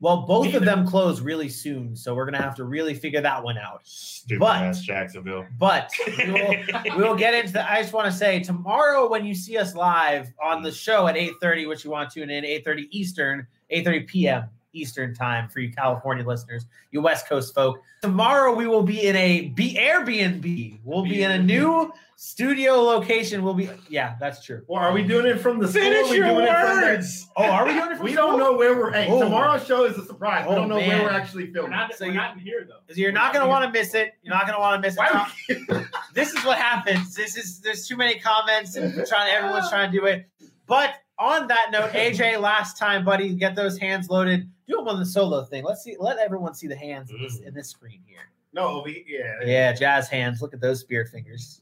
Well, 0.00 0.26
both 0.26 0.52
of 0.54 0.64
them 0.64 0.86
close 0.86 1.20
really 1.20 1.48
soon, 1.48 1.96
so 1.96 2.14
we're 2.14 2.26
gonna 2.26 2.42
have 2.42 2.56
to 2.56 2.64
really 2.64 2.94
figure 2.94 3.22
that 3.22 3.42
one 3.42 3.56
out. 3.56 3.80
Stupid 3.84 4.40
But- 4.40 4.62
ass 4.62 4.82
Jacksonville. 4.82 5.46
But 5.58 5.90
we 6.18 6.30
will, 6.30 6.54
we 6.96 7.02
will 7.02 7.14
get 7.16 7.32
into 7.32 7.52
that. 7.54 7.70
I 7.70 7.80
just 7.80 7.94
want 7.94 8.06
to 8.06 8.12
say 8.12 8.40
tomorrow 8.40 9.08
when 9.08 9.24
you 9.24 9.34
see 9.34 9.56
us 9.56 9.74
live 9.74 10.28
on 10.42 10.62
the 10.62 10.70
show 10.72 11.06
at 11.06 11.14
8:30, 11.16 11.68
which 11.68 11.84
you 11.84 11.90
want 11.90 12.10
to 12.10 12.20
tune 12.20 12.28
in 12.30 12.44
8:30 12.44 12.88
Eastern, 12.90 13.46
8:30 13.72 14.06
p.m. 14.06 14.44
Eastern 14.74 15.14
time 15.14 15.48
for 15.48 15.60
you 15.60 15.72
California 15.72 16.26
listeners, 16.26 16.66
you 16.90 17.00
West 17.00 17.28
Coast 17.28 17.54
folk. 17.54 17.80
Tomorrow 18.02 18.54
we 18.54 18.66
will 18.66 18.82
be 18.82 19.06
in 19.06 19.16
a 19.16 19.48
B 19.48 19.76
Airbnb. 19.78 20.80
We'll 20.84 21.04
be 21.04 21.22
in 21.22 21.30
a 21.30 21.38
new 21.42 21.92
studio 22.16 22.74
location. 22.82 23.42
We'll 23.42 23.54
be 23.54 23.70
yeah, 23.88 24.16
that's 24.20 24.44
true. 24.44 24.62
Or 24.66 24.80
are 24.80 24.92
we 24.92 25.02
doing 25.02 25.26
it 25.26 25.40
from 25.40 25.58
the 25.58 25.68
school? 25.68 25.82
Finish 25.82 26.10
we 26.10 26.16
your 26.18 26.28
doing 26.28 26.44
it 26.46 26.50
from 26.60 26.76
the- 26.80 26.86
words. 26.86 27.26
Oh, 27.36 27.44
are 27.44 27.64
we 27.66 27.72
doing 27.72 27.90
it 27.92 27.96
from 27.96 28.04
We 28.04 28.12
school? 28.12 28.26
don't 28.32 28.38
know 28.38 28.52
where 28.54 28.76
we're. 28.76 28.92
Hey, 28.92 29.06
Oh. 29.08 29.20
tomorrow's 29.22 29.66
show 29.66 29.84
is 29.84 29.96
a 29.96 30.04
surprise. 30.04 30.46
we 30.46 30.52
Oh, 30.52 30.56
don't 30.56 30.68
know 30.68 30.76
man. 30.76 30.88
where 30.88 31.02
we're 31.04 31.10
actually 31.10 31.46
We're 31.46 31.52
filming. 31.54 31.70
not, 31.72 31.94
So 31.94 32.04
we're 32.04 32.12
you- 32.12 32.18
not 32.18 32.34
in 32.34 32.40
here 32.40 32.66
though. 32.68 32.94
You're 32.94 33.12
not 33.12 33.32
gonna 33.32 33.48
want 33.48 33.64
to 33.64 33.78
miss 33.78 33.94
it. 33.94 34.14
You're 34.22 34.34
not 34.34 34.46
gonna 34.46 34.60
want 34.60 34.82
to 34.82 34.86
miss 34.86 34.94
it. 34.94 34.98
Why 34.98 35.08
Tom- 35.08 35.88
this 36.14 36.32
is 36.34 36.44
what 36.44 36.58
happens. 36.58 37.14
This 37.14 37.36
is 37.36 37.60
there's 37.60 37.86
too 37.88 37.96
many 37.96 38.18
comments 38.18 38.76
and 38.76 38.94
trying 39.08 39.32
everyone's 39.32 39.68
trying 39.70 39.90
to 39.90 39.98
do 39.98 40.06
it. 40.06 40.26
But 40.66 40.94
on 41.18 41.46
that 41.48 41.68
note, 41.70 41.90
AJ, 41.90 42.40
last 42.40 42.78
time, 42.78 43.04
buddy, 43.04 43.34
get 43.34 43.54
those 43.54 43.78
hands 43.78 44.08
loaded. 44.08 44.48
Do 44.66 44.76
them 44.76 44.88
on 44.88 44.98
the 44.98 45.06
solo 45.06 45.44
thing. 45.44 45.64
Let's 45.64 45.82
see. 45.82 45.96
Let 45.98 46.18
everyone 46.18 46.54
see 46.54 46.66
the 46.66 46.76
hands 46.76 47.10
in 47.10 47.20
this, 47.22 47.38
mm. 47.38 47.46
in 47.48 47.54
this 47.54 47.68
screen 47.68 48.00
here. 48.06 48.30
No, 48.52 48.82
we 48.84 49.04
yeah. 49.08 49.34
Yeah, 49.44 49.72
jazz 49.72 50.08
hands. 50.08 50.40
Look 50.40 50.54
at 50.54 50.60
those 50.60 50.80
spear 50.80 51.06
fingers. 51.06 51.60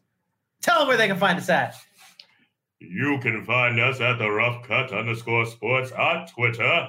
Tell 0.61 0.79
them 0.79 0.89
where 0.89 0.97
they 0.97 1.09
can 1.09 1.19
find 1.19 1.39
us 1.39 1.49
at. 1.49 1.75
You 2.79 3.19
can 3.21 3.45
find 3.45 3.81
us 3.81 4.01
at 4.01 4.19
the 4.19 4.31
Rough 4.31 4.67
Cut 4.67 4.93
underscore 4.93 5.47
Sports 5.47 5.93
on 5.93 6.27
Twitter, 6.27 6.89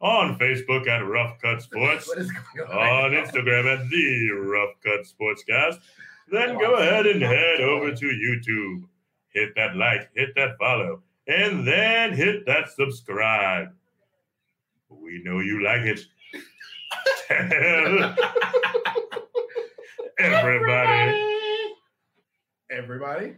on 0.00 0.38
Facebook 0.38 0.86
at 0.88 0.98
Rough 0.98 1.40
Cut 1.40 1.62
Sports, 1.62 2.08
What 2.08 2.18
is 2.18 2.30
going 2.56 2.70
on 2.70 3.12
Instagram 3.12 3.72
at 3.72 3.88
the 3.88 4.30
Rough 4.30 4.74
Cut 4.82 5.06
Sportscast. 5.06 5.78
Then 6.30 6.58
go 6.58 6.74
ahead 6.74 7.06
and 7.06 7.22
head 7.22 7.60
over 7.60 7.92
to 7.92 8.06
YouTube. 8.06 8.84
Hit 9.30 9.54
that 9.56 9.76
like, 9.76 10.10
hit 10.14 10.30
that 10.36 10.58
follow, 10.58 11.02
and 11.30 11.66
then 11.66 12.12
hit 12.12 12.44
that 12.46 12.68
subscribe. 12.70 13.68
We 14.88 15.22
know 15.22 15.38
you 15.38 15.62
like 15.62 15.82
it. 15.82 16.00
Tell 17.28 18.16
everybody. 20.18 21.74
Everybody. 22.70 23.34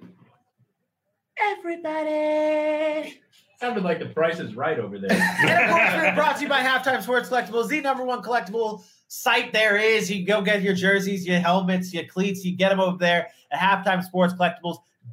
Everybody. 1.39 3.21
Sounded 3.61 3.85
like 3.85 3.99
the 3.99 4.07
price 4.07 4.41
is 4.41 4.55
right 4.57 4.79
over 4.79 4.99
there. 4.99 5.11
And 5.41 5.51
of 5.51 5.71
course, 5.71 5.93
we're 5.95 6.15
brought 6.15 6.37
to 6.37 6.43
you 6.43 6.49
by 6.49 6.63
Halftime 6.63 7.03
Sports 7.03 7.29
Collectibles, 7.29 7.69
the 7.69 7.81
number 7.83 8.05
one 8.05 8.23
collectible 8.23 8.83
site 9.09 9.53
there 9.53 9.77
is. 9.77 10.11
You 10.11 10.25
go 10.25 10.41
get 10.41 10.63
your 10.63 10.75
jerseys, 10.75 11.27
your 11.27 11.39
helmets, 11.39 11.93
your 11.93 12.05
cleats, 12.07 12.45
you 12.45 12.57
get 12.57 12.71
them 12.71 12.81
over 12.81 12.97
there 12.97 13.29
at 13.51 13.59
Halftime 13.61 14.03
Sports 14.03 14.33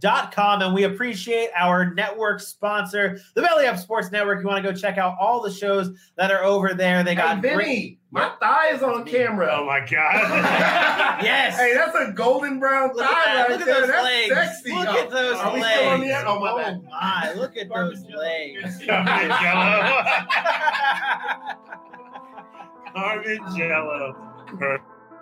Collectibles.com. 0.01 0.61
And 0.61 0.73
we 0.73 0.83
appreciate 0.83 1.49
our 1.55 1.93
network 1.93 2.39
sponsor, 2.39 3.19
the 3.35 3.41
Belly 3.41 3.67
Up 3.67 3.77
Sports 3.77 4.11
Network. 4.11 4.41
You 4.41 4.47
want 4.47 4.63
to 4.63 4.71
go 4.71 4.77
check 4.77 4.97
out 4.97 5.15
all 5.19 5.41
the 5.41 5.51
shows 5.51 5.91
that 6.17 6.31
are 6.31 6.43
over 6.43 6.73
there. 6.73 7.03
They 7.03 7.15
got 7.15 7.43
Hey, 7.43 7.53
great. 7.55 7.99
My 8.11 8.31
thigh 8.39 8.69
is 8.73 8.81
on 8.81 9.05
camera. 9.05 9.49
Oh 9.51 9.65
my 9.65 9.79
God. 9.81 11.19
Yes. 11.23 11.57
Hey, 11.59 11.73
that's 11.75 11.95
a 11.95 12.11
golden 12.13 12.59
brown 12.59 12.89
Look 12.95 13.05
thigh 13.05 13.09
at 13.09 13.35
that. 13.35 13.41
right 13.41 13.49
Look 13.51 13.59
at 13.61 13.65
there. 13.65 13.79
those 13.81 13.89
That's 13.89 14.03
legs. 14.03 14.33
sexy. 14.35 14.71
Look 14.73 14.87
Oh, 14.87 14.99
at 15.03 15.09
those 15.11 15.35
are 15.35 15.53
we 15.53 15.61
legs. 15.61 15.75
still 15.79 15.89
on 15.89 15.99
the 16.01 16.11
end? 16.15 16.27
Oh, 16.27 16.39
my 16.39 16.51
oh 16.51 16.57
bad. 16.57 16.83
my. 16.85 17.33
Look 17.35 17.57
at 17.57 17.67
those 17.69 18.03
legs. 18.05 18.79
Carmen 18.87 19.31
Jello. 19.41 20.03
Carmen 22.93 23.39
Jello. 23.57 24.15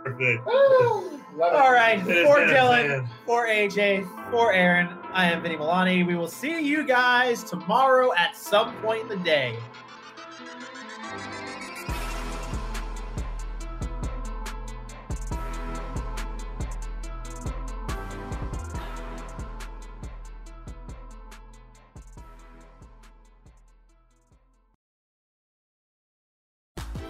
Perfect. 0.04 0.48
All 1.40 1.72
right. 1.72 2.00
It 2.08 2.18
is 2.18 2.28
For 2.28 2.38
Dylan, 2.38 3.08
for 3.26 3.48
AJ, 3.48 4.08
for 4.32 4.52
Aaron, 4.52 4.90
I 5.14 5.32
am 5.32 5.44
Vinny 5.44 5.56
Milani. 5.56 6.06
We 6.06 6.16
will 6.16 6.28
see 6.28 6.60
you 6.60 6.84
guys 6.84 7.44
tomorrow 7.44 8.12
at 8.18 8.36
some 8.36 8.76
point 8.78 9.04
in 9.04 9.08
the 9.08 9.18
day. 9.18 9.56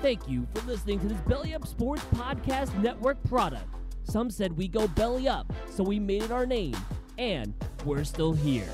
Thank 0.01 0.29
you 0.29 0.47
for 0.53 0.61
listening 0.67 0.99
to 0.99 1.07
this 1.07 1.19
Belly 1.21 1.53
Up 1.53 1.65
Sports 1.65 2.03
Podcast 2.13 2.77
Network 2.81 3.21
product. 3.23 3.76
Some 4.09 4.29
said 4.29 4.57
we 4.57 4.69
go 4.69 4.87
belly 4.87 5.27
up, 5.27 5.51
so 5.69 5.83
we 5.83 5.99
made 5.99 6.23
it 6.23 6.31
our 6.31 6.45
name, 6.45 6.77
and 7.17 7.53
we're 7.83 8.05
still 8.05 8.31
here. 8.31 8.69